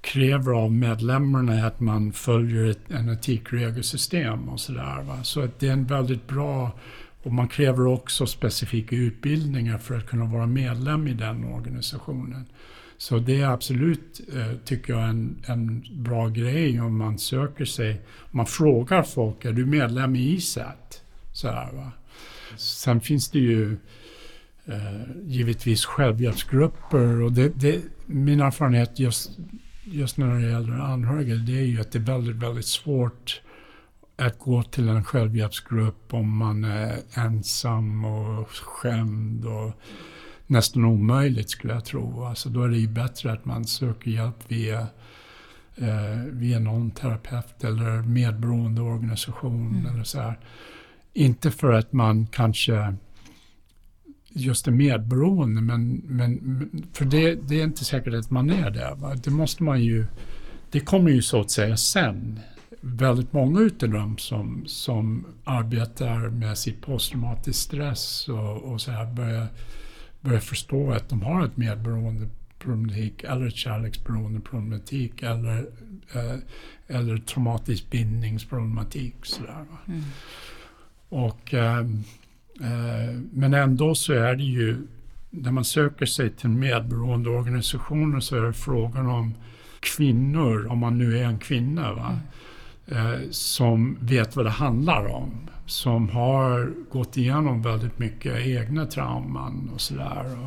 kräver 0.00 0.52
av 0.52 0.72
medlemmarna 0.72 1.66
att 1.66 1.80
man 1.80 2.12
följer 2.12 2.70
ett, 2.70 2.90
en 2.90 3.08
etikregelsystem 3.08 4.48
och 4.48 4.60
sådär. 4.60 5.22
Så 5.22 5.40
att 5.40 5.60
det 5.60 5.68
är 5.68 5.72
en 5.72 5.86
väldigt 5.86 6.28
bra 6.28 6.78
och 7.22 7.32
man 7.32 7.48
kräver 7.48 7.86
också 7.86 8.26
specifika 8.26 8.96
utbildningar 8.96 9.78
för 9.78 9.98
att 9.98 10.06
kunna 10.06 10.24
vara 10.24 10.46
medlem 10.46 11.08
i 11.08 11.14
den 11.14 11.44
organisationen. 11.44 12.46
Så 12.98 13.18
det 13.18 13.40
är 13.40 13.46
absolut, 13.46 14.20
eh, 14.36 14.56
tycker 14.64 14.92
jag, 14.92 15.08
en, 15.08 15.42
en 15.46 15.84
bra 16.02 16.28
grej 16.28 16.80
om 16.80 16.98
man 16.98 17.18
söker 17.18 17.64
sig, 17.64 18.00
man 18.30 18.46
frågar 18.46 19.02
folk, 19.02 19.44
är 19.44 19.52
du 19.52 19.66
medlem 19.66 20.16
i 20.16 20.32
ISAT? 20.32 21.02
Så 21.32 21.48
här, 21.48 21.72
va? 21.72 21.92
Sen 22.56 23.00
finns 23.00 23.30
det 23.30 23.38
ju 23.38 23.72
eh, 23.72 23.78
givetvis 25.24 25.84
självhjälpsgrupper. 25.84 27.22
Och 27.22 27.32
det, 27.32 27.48
det, 27.48 27.82
min 28.06 28.40
erfarenhet 28.40 28.98
just, 28.98 29.38
just 29.84 30.16
när 30.16 30.34
det 30.34 30.50
gäller 30.50 30.72
anhöriga 30.72 31.34
det 31.34 31.58
är 31.58 31.64
ju 31.64 31.80
att 31.80 31.92
det 31.92 31.98
är 31.98 32.02
väldigt, 32.02 32.36
väldigt 32.36 32.66
svårt 32.66 33.40
att 34.16 34.38
gå 34.38 34.62
till 34.62 34.88
en 34.88 35.04
självhjälpsgrupp 35.04 36.14
om 36.14 36.36
man 36.36 36.64
är 36.64 36.98
ensam 37.14 38.04
och 38.04 38.48
skämd 38.48 39.44
och 39.44 39.72
nästan 40.46 40.84
omöjligt 40.84 41.50
skulle 41.50 41.72
jag 41.72 41.84
tro. 41.84 42.24
Alltså 42.24 42.48
då 42.48 42.62
är 42.62 42.68
det 42.68 42.78
ju 42.78 42.88
bättre 42.88 43.32
att 43.32 43.44
man 43.44 43.64
söker 43.64 44.10
hjälp 44.10 44.36
via, 44.48 44.80
eh, 45.76 46.16
via 46.26 46.58
någon 46.58 46.90
terapeut 46.90 47.64
eller 47.64 48.02
medberoende 48.02 48.80
organisation 48.80 49.76
mm. 49.76 49.94
eller 49.94 50.04
så 50.04 50.20
här. 50.20 50.38
Inte 51.12 51.50
för 51.50 51.72
att 51.72 51.92
man 51.92 52.26
kanske 52.26 52.94
just 54.32 54.66
är 54.68 54.72
medberoende, 54.72 55.60
men, 55.60 56.02
men 56.04 56.68
för 56.92 57.04
det, 57.04 57.34
det 57.34 57.60
är 57.60 57.64
inte 57.64 57.84
säkert 57.84 58.14
att 58.14 58.30
man 58.30 58.50
är 58.50 58.70
det. 58.70 58.94
Va? 58.96 59.14
Det 59.14 59.30
måste 59.30 59.62
man 59.62 59.82
ju, 59.82 60.06
det 60.70 60.80
kommer 60.80 61.10
ju 61.10 61.22
så 61.22 61.40
att 61.40 61.50
säga 61.50 61.76
sen. 61.76 62.40
Väldigt 62.80 63.32
många 63.32 63.60
utav 63.60 63.88
dem 63.88 64.18
som, 64.18 64.62
som 64.66 65.26
arbetar 65.44 66.28
med 66.28 66.58
sitt 66.58 66.80
posttraumatisk 66.80 67.60
stress 67.60 68.28
och, 68.28 68.72
och 68.72 68.80
så 68.80 68.90
här 68.90 69.06
börjar, 69.14 69.46
börjar 70.20 70.40
förstå 70.40 70.90
att 70.90 71.08
de 71.08 71.22
har 71.22 71.46
ett 71.46 71.56
medberoende 71.56 72.28
problematik 72.58 73.24
eller 73.24 73.46
ett 73.46 73.56
kärleksberoende 73.56 74.40
problematik 74.40 75.22
eller, 75.22 75.66
eh, 76.14 76.38
eller 76.86 77.18
traumatisk 77.18 77.90
bindningsproblematik. 77.90 79.14
Sådär, 79.22 79.64
mm. 79.88 80.02
Och, 81.08 81.54
eh, 81.54 81.86
men 83.32 83.54
ändå 83.54 83.94
så 83.94 84.12
är 84.12 84.34
det 84.36 84.42
ju, 84.42 84.86
när 85.30 85.52
man 85.52 85.64
söker 85.64 86.06
sig 86.06 86.30
till 86.30 86.48
medberoende 86.48 87.30
organisationer 87.30 88.20
så 88.20 88.36
är 88.36 88.42
det 88.42 88.52
frågan 88.52 89.06
om 89.06 89.34
kvinnor, 89.80 90.66
om 90.66 90.78
man 90.78 90.98
nu 90.98 91.18
är 91.18 91.24
en 91.24 91.38
kvinna, 91.38 91.92
va? 91.92 92.06
Mm. 92.06 92.20
Eh, 92.90 93.20
som 93.30 93.98
vet 94.00 94.36
vad 94.36 94.46
det 94.46 94.50
handlar 94.50 95.06
om. 95.06 95.48
Som 95.66 96.08
har 96.08 96.72
gått 96.90 97.16
igenom 97.16 97.62
väldigt 97.62 97.98
mycket 97.98 98.46
egna 98.46 98.86
trauman 98.86 99.70
och 99.74 99.80
sådär. 99.80 100.38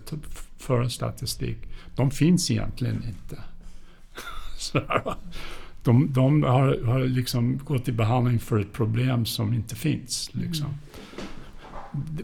föra 0.64 0.90
statistik. 0.90 1.56
De 1.96 2.10
finns 2.10 2.50
egentligen 2.50 3.04
inte. 3.08 3.42
de, 5.82 6.12
de 6.12 6.42
har, 6.42 6.84
har 6.84 7.00
liksom 7.00 7.58
gått 7.58 7.88
i 7.88 7.92
behandling 7.92 8.38
för 8.38 8.60
ett 8.60 8.72
problem 8.72 9.26
som 9.26 9.54
inte 9.54 9.76
finns. 9.76 10.30
Liksom. 10.32 10.66
Mm. 10.66 10.78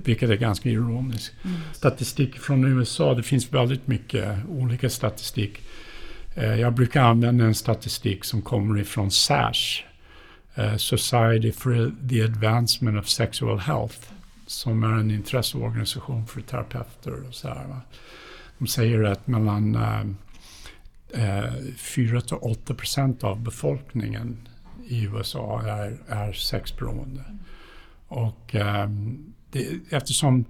Vilket 0.05 0.31
är 0.31 0.37
ganska 0.37 0.69
ironiskt. 0.69 1.33
Mm. 1.45 1.57
Statistik 1.73 2.39
från 2.39 2.65
USA, 2.65 3.15
det 3.15 3.23
finns 3.23 3.53
väldigt 3.53 3.87
mycket 3.87 4.39
olika 4.49 4.91
statistik. 4.91 5.61
Eh, 6.35 6.55
jag 6.55 6.75
brukar 6.75 7.03
använda 7.03 7.45
en 7.45 7.55
statistik 7.55 8.25
som 8.25 8.43
kommer 8.43 8.81
ifrån 8.81 9.11
SASH, 9.11 9.83
eh, 10.55 10.77
Society 10.77 11.53
for 11.53 11.93
the 12.09 12.23
Advancement 12.23 12.99
of 12.99 13.09
Sexual 13.09 13.59
Health, 13.59 13.99
som 14.47 14.83
är 14.83 14.93
en 14.93 15.11
intresseorganisation 15.11 16.27
för 16.27 16.41
terapeuter 16.41 17.29
och 17.29 17.35
så 17.35 17.49
här. 17.49 17.81
De 18.61 18.67
säger 18.67 19.03
att 19.03 19.27
mellan 19.27 19.75
eh, 19.75 20.01
eh 21.11 21.53
4 21.77 22.21
till 22.21 22.37
8 22.41 22.75
procent 22.75 23.25
av 23.25 23.41
befolkningen 23.41 24.49
i 24.87 25.05
USA 25.05 25.63
är, 25.63 25.99
är 26.09 26.33
sexberoende. 26.33 27.25
Och 28.09 28.55
eh, 28.55 28.89
det, 29.51 29.69
eftersom 29.91 30.45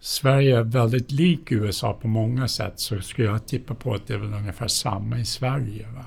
Sverige 0.00 0.58
är 0.58 0.62
väldigt 0.62 1.10
lik 1.10 1.52
USA 1.52 1.92
på 1.92 2.08
många 2.08 2.48
sätt 2.48 2.80
så 2.80 3.00
skulle 3.00 3.28
jag 3.28 3.46
tippa 3.46 3.74
på 3.74 3.94
att 3.94 4.06
det 4.06 4.14
är 4.14 4.18
väl 4.18 4.34
ungefär 4.34 4.68
samma 4.68 5.18
i 5.18 5.24
Sverige. 5.24 5.86
Va? 5.90 6.04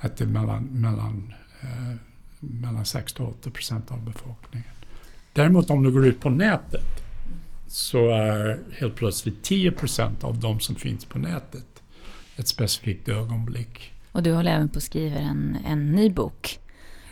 Att 0.00 0.16
det 0.16 0.24
är 0.24 0.28
mellan, 0.28 0.64
mellan, 0.64 1.34
eh, 1.60 1.96
mellan 2.40 2.84
6 2.84 3.12
till 3.12 3.24
8 3.24 3.50
procent 3.50 3.90
av 3.90 4.04
befolkningen. 4.04 4.70
Däremot 5.32 5.70
om 5.70 5.82
du 5.82 5.92
går 5.92 6.06
ut 6.06 6.20
på 6.20 6.30
nätet 6.30 7.09
så 7.70 8.10
är 8.10 8.60
helt 8.78 8.94
plötsligt 8.94 9.42
10 9.42 9.72
procent 9.72 10.24
av 10.24 10.40
de 10.40 10.60
som 10.60 10.74
finns 10.74 11.04
på 11.04 11.18
nätet 11.18 11.82
ett 12.36 12.48
specifikt 12.48 13.08
ögonblick. 13.08 13.92
Och 14.12 14.22
du 14.22 14.32
håller 14.32 14.52
även 14.52 14.68
på 14.68 14.76
att 14.76 14.82
skriva 14.82 15.16
en, 15.16 15.58
en 15.66 15.92
ny 15.92 16.10
bok 16.10 16.58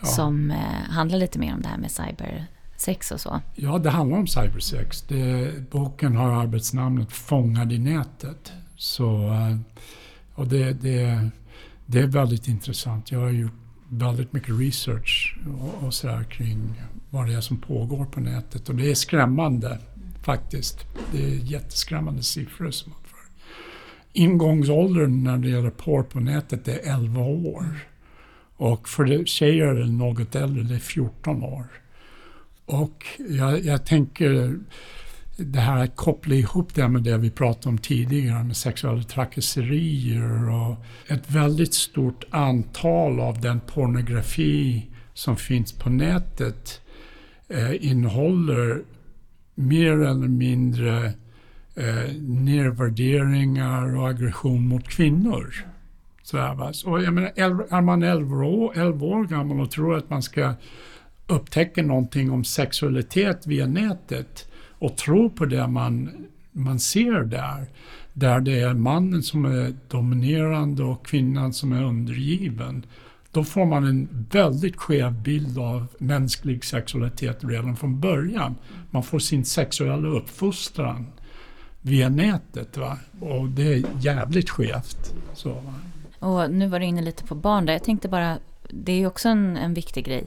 ja. 0.00 0.06
som 0.06 0.50
eh, 0.50 0.90
handlar 0.90 1.18
lite 1.18 1.38
mer 1.38 1.54
om 1.54 1.62
det 1.62 1.68
här 1.68 1.78
med 1.78 1.90
cybersex 1.90 3.10
och 3.10 3.20
så. 3.20 3.40
Ja, 3.54 3.78
det 3.78 3.90
handlar 3.90 4.18
om 4.18 4.26
cybersex. 4.26 5.02
Det, 5.02 5.52
boken 5.70 6.16
har 6.16 6.42
arbetsnamnet 6.42 7.12
Fångad 7.12 7.72
i 7.72 7.78
nätet. 7.78 8.52
Så, 8.76 9.26
eh, 9.26 9.56
och 10.34 10.46
det, 10.46 10.72
det, 10.72 11.30
det 11.86 12.00
är 12.00 12.06
väldigt 12.06 12.48
intressant. 12.48 13.10
Jag 13.10 13.20
har 13.20 13.30
gjort 13.30 13.52
väldigt 13.88 14.32
mycket 14.32 14.60
research 14.60 15.38
och, 15.60 15.86
och 15.86 15.94
sådär 15.94 16.24
kring 16.24 16.82
vad 17.10 17.26
det 17.26 17.34
är 17.34 17.40
som 17.40 17.56
pågår 17.56 18.04
på 18.04 18.20
nätet. 18.20 18.68
Och 18.68 18.74
det 18.74 18.90
är 18.90 18.94
skrämmande 18.94 19.78
faktiskt. 20.28 20.86
Det 21.12 21.24
är 21.24 21.28
jätteskrämmande 21.28 22.22
siffror 22.22 22.70
som 22.70 22.92
man 22.92 23.00
får. 23.04 23.20
Ingångsåldern 24.12 25.24
när 25.24 25.38
det 25.38 25.48
gäller 25.48 25.70
porr 25.70 26.02
på 26.02 26.20
nätet 26.20 26.68
är 26.68 26.78
11 26.94 27.20
år. 27.20 27.66
Och 28.56 28.88
för 28.88 29.24
tjejer 29.24 29.66
är 29.66 29.74
det 29.74 29.86
något 29.86 30.34
äldre, 30.34 30.62
det 30.62 30.74
är 30.74 30.78
14 30.78 31.42
år. 31.42 31.64
Och 32.66 33.06
jag, 33.28 33.64
jag 33.64 33.86
tänker 33.86 34.58
det 35.36 35.60
här 35.60 35.84
att 35.84 35.96
koppla 35.96 36.34
ihop 36.34 36.74
det 36.74 36.88
med 36.88 37.02
det 37.02 37.18
vi 37.18 37.30
pratade 37.30 37.68
om 37.68 37.78
tidigare 37.78 38.44
med 38.44 38.56
sexuella 38.56 39.02
trakasserier 39.02 40.50
och 40.50 40.76
ett 41.06 41.30
väldigt 41.30 41.74
stort 41.74 42.24
antal 42.30 43.20
av 43.20 43.40
den 43.40 43.60
pornografi 43.60 44.86
som 45.14 45.36
finns 45.36 45.72
på 45.72 45.90
nätet 45.90 46.80
eh, 47.48 47.86
innehåller 47.90 48.82
mer 49.58 49.92
eller 49.92 50.28
mindre 50.28 51.06
eh, 51.74 52.12
nedvärderingar 52.20 53.96
och 53.96 54.08
aggression 54.08 54.68
mot 54.68 54.88
kvinnor. 54.88 55.54
Så, 56.22 56.38
här, 56.38 56.72
Så 56.72 57.00
jag 57.00 57.14
menar, 57.14 57.32
är 57.70 57.80
man 57.80 58.02
11 58.02 58.46
år, 58.46 58.78
11 58.78 59.06
år 59.06 59.24
gammal 59.24 59.60
och 59.60 59.70
tror 59.70 59.96
att 59.96 60.10
man 60.10 60.22
ska 60.22 60.54
upptäcka 61.26 61.82
någonting 61.82 62.30
om 62.30 62.44
sexualitet 62.44 63.46
via 63.46 63.66
nätet 63.66 64.50
och 64.78 64.96
tro 64.96 65.30
på 65.30 65.44
det 65.44 65.66
man, 65.66 66.10
man 66.52 66.78
ser 66.78 67.24
där, 67.24 67.66
där 68.12 68.40
det 68.40 68.60
är 68.60 68.74
mannen 68.74 69.22
som 69.22 69.44
är 69.44 69.74
dominerande 69.88 70.82
och 70.82 71.06
kvinnan 71.06 71.52
som 71.52 71.72
är 71.72 71.84
undergiven, 71.84 72.86
då 73.32 73.44
får 73.44 73.66
man 73.66 73.84
en 73.84 74.08
väldigt 74.30 74.76
skev 74.76 75.22
bild 75.22 75.58
av 75.58 75.86
mänsklig 75.98 76.64
sexualitet 76.64 77.38
redan 77.40 77.76
från 77.76 78.00
början. 78.00 78.54
Man 78.90 79.02
får 79.02 79.18
sin 79.18 79.44
sexuella 79.44 80.08
uppfostran 80.08 81.06
via 81.80 82.08
nätet. 82.08 82.76
Va? 82.76 82.98
Och 83.20 83.48
det 83.48 83.72
är 83.72 83.84
jävligt 84.00 84.50
skevt. 84.50 85.14
Så, 85.34 85.48
va? 85.48 85.74
Och 86.18 86.50
nu 86.50 86.66
var 86.66 86.80
du 86.80 86.86
inne 86.86 87.02
lite 87.02 87.24
på 87.24 87.34
barn 87.34 87.66
där. 87.66 87.72
Jag 87.72 87.84
tänkte 87.84 88.08
bara, 88.08 88.38
det 88.70 88.92
är 88.92 88.96
ju 88.96 89.06
också 89.06 89.28
en, 89.28 89.56
en 89.56 89.74
viktig 89.74 90.04
grej 90.04 90.26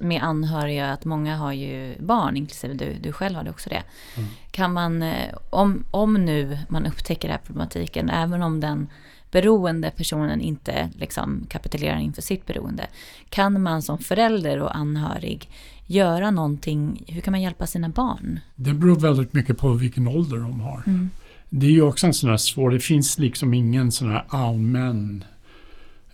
med 0.00 0.22
anhöriga, 0.22 0.92
att 0.92 1.04
många 1.04 1.36
har 1.36 1.52
ju 1.52 1.94
barn, 2.00 2.36
inklusive 2.36 2.74
du, 2.74 2.94
du 3.02 3.12
själv 3.12 3.36
hade 3.36 3.50
också 3.50 3.70
det. 3.70 3.82
Mm. 4.16 4.28
Kan 4.50 4.72
man, 4.72 5.02
eh, 5.02 5.34
om, 5.50 5.84
om 5.90 6.14
nu 6.14 6.58
man 6.68 6.86
upptäcker 6.86 7.28
den 7.28 7.36
här 7.36 7.44
problematiken, 7.46 8.10
även 8.10 8.42
om 8.42 8.60
den 8.60 8.88
beroende 9.30 9.90
personen 9.90 10.40
inte 10.40 10.90
liksom 10.94 11.46
kapitulerar 11.48 11.98
inför 11.98 12.22
sitt 12.22 12.46
beroende. 12.46 12.86
Kan 13.28 13.62
man 13.62 13.82
som 13.82 13.98
förälder 13.98 14.60
och 14.60 14.76
anhörig 14.76 15.50
göra 15.90 16.30
någonting? 16.30 17.04
Hur 17.06 17.20
kan 17.20 17.32
man 17.32 17.42
hjälpa 17.42 17.66
sina 17.66 17.88
barn? 17.88 18.40
Det 18.56 18.72
beror 18.72 18.96
väldigt 18.96 19.32
mycket 19.32 19.58
på 19.58 19.72
vilken 19.72 20.08
ålder 20.08 20.36
de 20.36 20.60
har. 20.60 20.82
Mm. 20.86 21.10
Det 21.48 21.66
är 21.66 21.70
ju 21.70 21.82
också 21.82 22.06
en 22.06 22.14
sån 22.14 22.30
här 22.30 22.36
svår, 22.36 22.70
det 22.70 22.80
finns 22.80 23.18
liksom 23.18 23.54
ingen 23.54 23.92
sån 23.92 24.10
här 24.10 24.24
allmän 24.28 25.24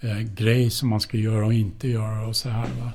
eh, 0.01 0.19
grej 0.19 0.71
som 0.71 0.89
man 0.89 1.01
ska 1.01 1.17
göra 1.17 1.47
och 1.47 1.55
inte 1.55 1.89
göra 1.89 2.27
och 2.27 2.37
så 2.37 2.49
här. 2.49 2.69
Va? 2.81 2.93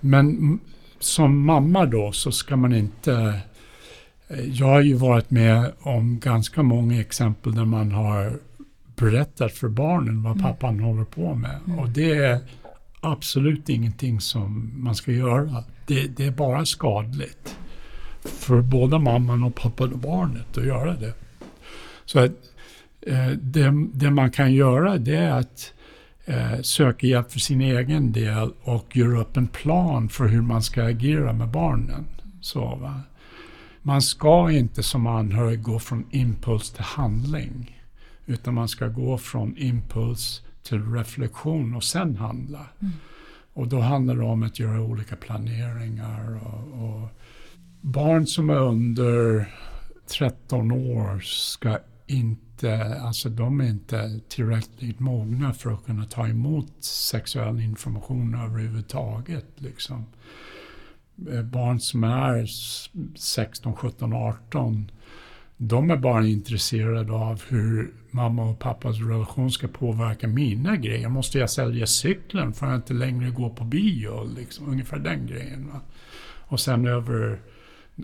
Men 0.00 0.58
som 0.98 1.44
mamma 1.44 1.86
då 1.86 2.12
så 2.12 2.32
ska 2.32 2.56
man 2.56 2.74
inte 2.74 3.40
eh, 4.28 4.40
jag 4.40 4.66
har 4.66 4.80
ju 4.80 4.94
varit 4.94 5.30
med 5.30 5.72
om 5.80 6.18
ganska 6.18 6.62
många 6.62 7.00
exempel 7.00 7.54
där 7.54 7.64
man 7.64 7.92
har 7.92 8.38
berättat 8.96 9.52
för 9.52 9.68
barnen 9.68 10.22
vad 10.22 10.32
mm. 10.32 10.44
pappan 10.44 10.74
mm. 10.74 10.84
håller 10.84 11.04
på 11.04 11.34
med. 11.34 11.58
Mm. 11.66 11.78
Och 11.78 11.88
det 11.88 12.12
är 12.12 12.40
absolut 13.00 13.68
ingenting 13.68 14.20
som 14.20 14.72
man 14.76 14.94
ska 14.94 15.12
göra. 15.12 15.64
Det, 15.86 16.06
det, 16.06 16.24
är 16.26 16.30
bara 16.30 16.66
skadligt 16.66 17.56
för 18.22 18.62
både 18.62 18.98
mamman 18.98 19.42
och 19.42 19.54
pappan 19.54 19.92
och 19.92 19.98
barnet 19.98 20.58
att 20.58 20.66
göra 20.66 20.94
det. 20.94 21.14
Så 22.04 22.18
att, 22.18 22.32
Eh, 23.06 23.30
det, 23.30 23.72
det, 23.92 24.10
man 24.10 24.30
kan 24.30 24.52
göra 24.52 24.98
det 24.98 25.16
är 25.16 25.30
att 25.30 25.72
eh, 26.24 26.60
söka 26.62 27.06
hjälp 27.06 27.32
för 27.32 27.40
sin 27.40 27.60
egen 27.60 28.12
del 28.12 28.52
och 28.62 28.96
göra 28.96 29.20
upp 29.20 29.36
en 29.36 29.48
plan 29.48 30.08
för 30.08 30.26
hur 30.26 30.42
man 30.42 30.62
ska 30.62 30.84
agera 30.84 31.32
med 31.32 31.48
barnen. 31.48 32.04
Så, 32.40 32.76
va? 32.76 33.00
Man 33.82 34.02
ska 34.02 34.50
inte 34.50 34.82
som 34.82 35.06
anhörig 35.06 35.62
gå 35.62 35.78
från 35.78 36.04
impuls 36.10 36.70
till 36.70 36.84
handling. 36.84 37.82
Utan 38.26 38.54
man 38.54 38.68
ska 38.68 38.86
gå 38.88 39.18
från 39.18 39.56
impuls 39.56 40.42
till 40.62 40.92
reflektion 40.92 41.74
och 41.74 41.84
sen 41.84 42.16
handla. 42.16 42.66
Mm. 42.80 42.92
Och 43.56 43.68
då 43.68 43.80
handlar 43.80 44.16
det 44.16 44.24
om 44.24 44.42
att 44.42 44.58
göra 44.58 44.82
olika 44.82 45.16
planeringar. 45.16 46.40
Och, 46.46 46.84
och 46.84 47.08
barn 47.80 48.26
som 48.26 48.50
är 48.50 48.58
under 48.58 49.46
13 50.18 50.72
år 50.72 51.20
ska 51.20 51.78
inte, 52.06 53.00
alltså 53.00 53.28
de 53.28 53.60
är 53.60 53.68
inte 53.68 54.20
tillräckligt 54.28 55.00
mogna 55.00 55.52
för 55.52 55.72
att 55.72 55.86
kunna 55.86 56.04
ta 56.04 56.28
emot 56.28 56.72
sexuell 56.84 57.60
information 57.60 58.34
överhuvudtaget. 58.34 59.46
Liksom. 59.56 60.06
Eh, 61.32 61.42
barn 61.42 61.80
som 61.80 62.04
är 62.04 62.46
16, 63.16 63.74
17, 63.76 64.12
18 64.12 64.90
de 65.56 65.90
är 65.90 65.96
bara 65.96 66.26
intresserade 66.26 67.12
av 67.12 67.42
hur 67.48 67.94
mamma 68.16 68.50
och 68.50 68.58
pappas 68.58 69.00
relation 69.00 69.50
ska 69.50 69.68
påverka 69.68 70.28
mina 70.28 70.76
grejer. 70.76 71.08
Måste 71.08 71.38
jag 71.38 71.50
sälja 71.50 71.86
cykeln 71.86 72.52
för 72.52 72.66
att 72.66 72.76
inte 72.76 72.94
längre 72.94 73.30
gå 73.30 73.50
på 73.50 73.64
bio? 73.64 74.24
Liksom, 74.36 74.68
ungefär 74.68 74.98
den 74.98 75.26
grejen. 75.26 75.68
Va? 75.72 75.80
Och 76.48 76.60
sen 76.60 76.86
över, 76.86 77.40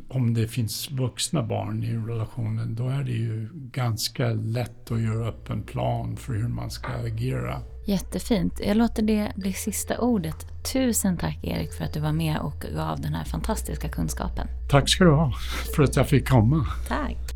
om 0.09 0.35
det 0.35 0.49
finns 0.49 0.91
vuxna 0.91 1.43
barn 1.43 1.83
i 1.83 1.97
relationen, 1.97 2.75
då 2.75 2.89
är 2.89 3.03
det 3.03 3.13
ju 3.13 3.49
ganska 3.55 4.29
lätt 4.29 4.91
att 4.91 5.01
göra 5.01 5.29
upp 5.29 5.51
en 5.51 5.63
plan 5.63 6.17
för 6.17 6.33
hur 6.33 6.49
man 6.49 6.71
ska 6.71 6.93
agera. 6.93 7.63
Jättefint. 7.87 8.61
Jag 8.67 8.77
låter 8.77 9.03
det 9.03 9.33
bli 9.37 9.53
sista 9.53 9.99
ordet. 10.01 10.47
Tusen 10.73 11.17
tack 11.17 11.39
Erik 11.43 11.73
för 11.73 11.85
att 11.85 11.93
du 11.93 12.01
var 12.01 12.13
med 12.13 12.39
och 12.39 12.65
gav 12.75 13.01
den 13.01 13.15
här 13.15 13.25
fantastiska 13.25 13.89
kunskapen. 13.89 14.47
Tack 14.71 14.89
ska 14.89 15.05
du 15.05 15.11
ha 15.11 15.33
för 15.77 15.83
att 15.83 15.97
jag 15.97 16.09
fick 16.09 16.29
komma. 16.29 16.67
Tack. 16.89 17.32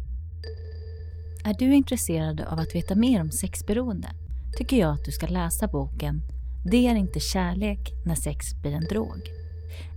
Är 1.46 1.54
du 1.54 1.74
intresserad 1.74 2.40
av 2.40 2.58
att 2.58 2.74
veta 2.74 2.94
mer 2.94 3.20
om 3.20 3.30
sexberoende 3.30 4.08
tycker 4.56 4.76
jag 4.76 4.94
att 4.94 5.04
du 5.04 5.12
ska 5.12 5.26
läsa 5.26 5.66
boken 5.66 6.22
Det 6.64 6.86
är 6.86 6.94
inte 6.94 7.20
kärlek 7.20 7.92
när 8.06 8.14
sex 8.14 8.54
blir 8.62 8.72
en 8.72 8.84
drog. 8.84 9.30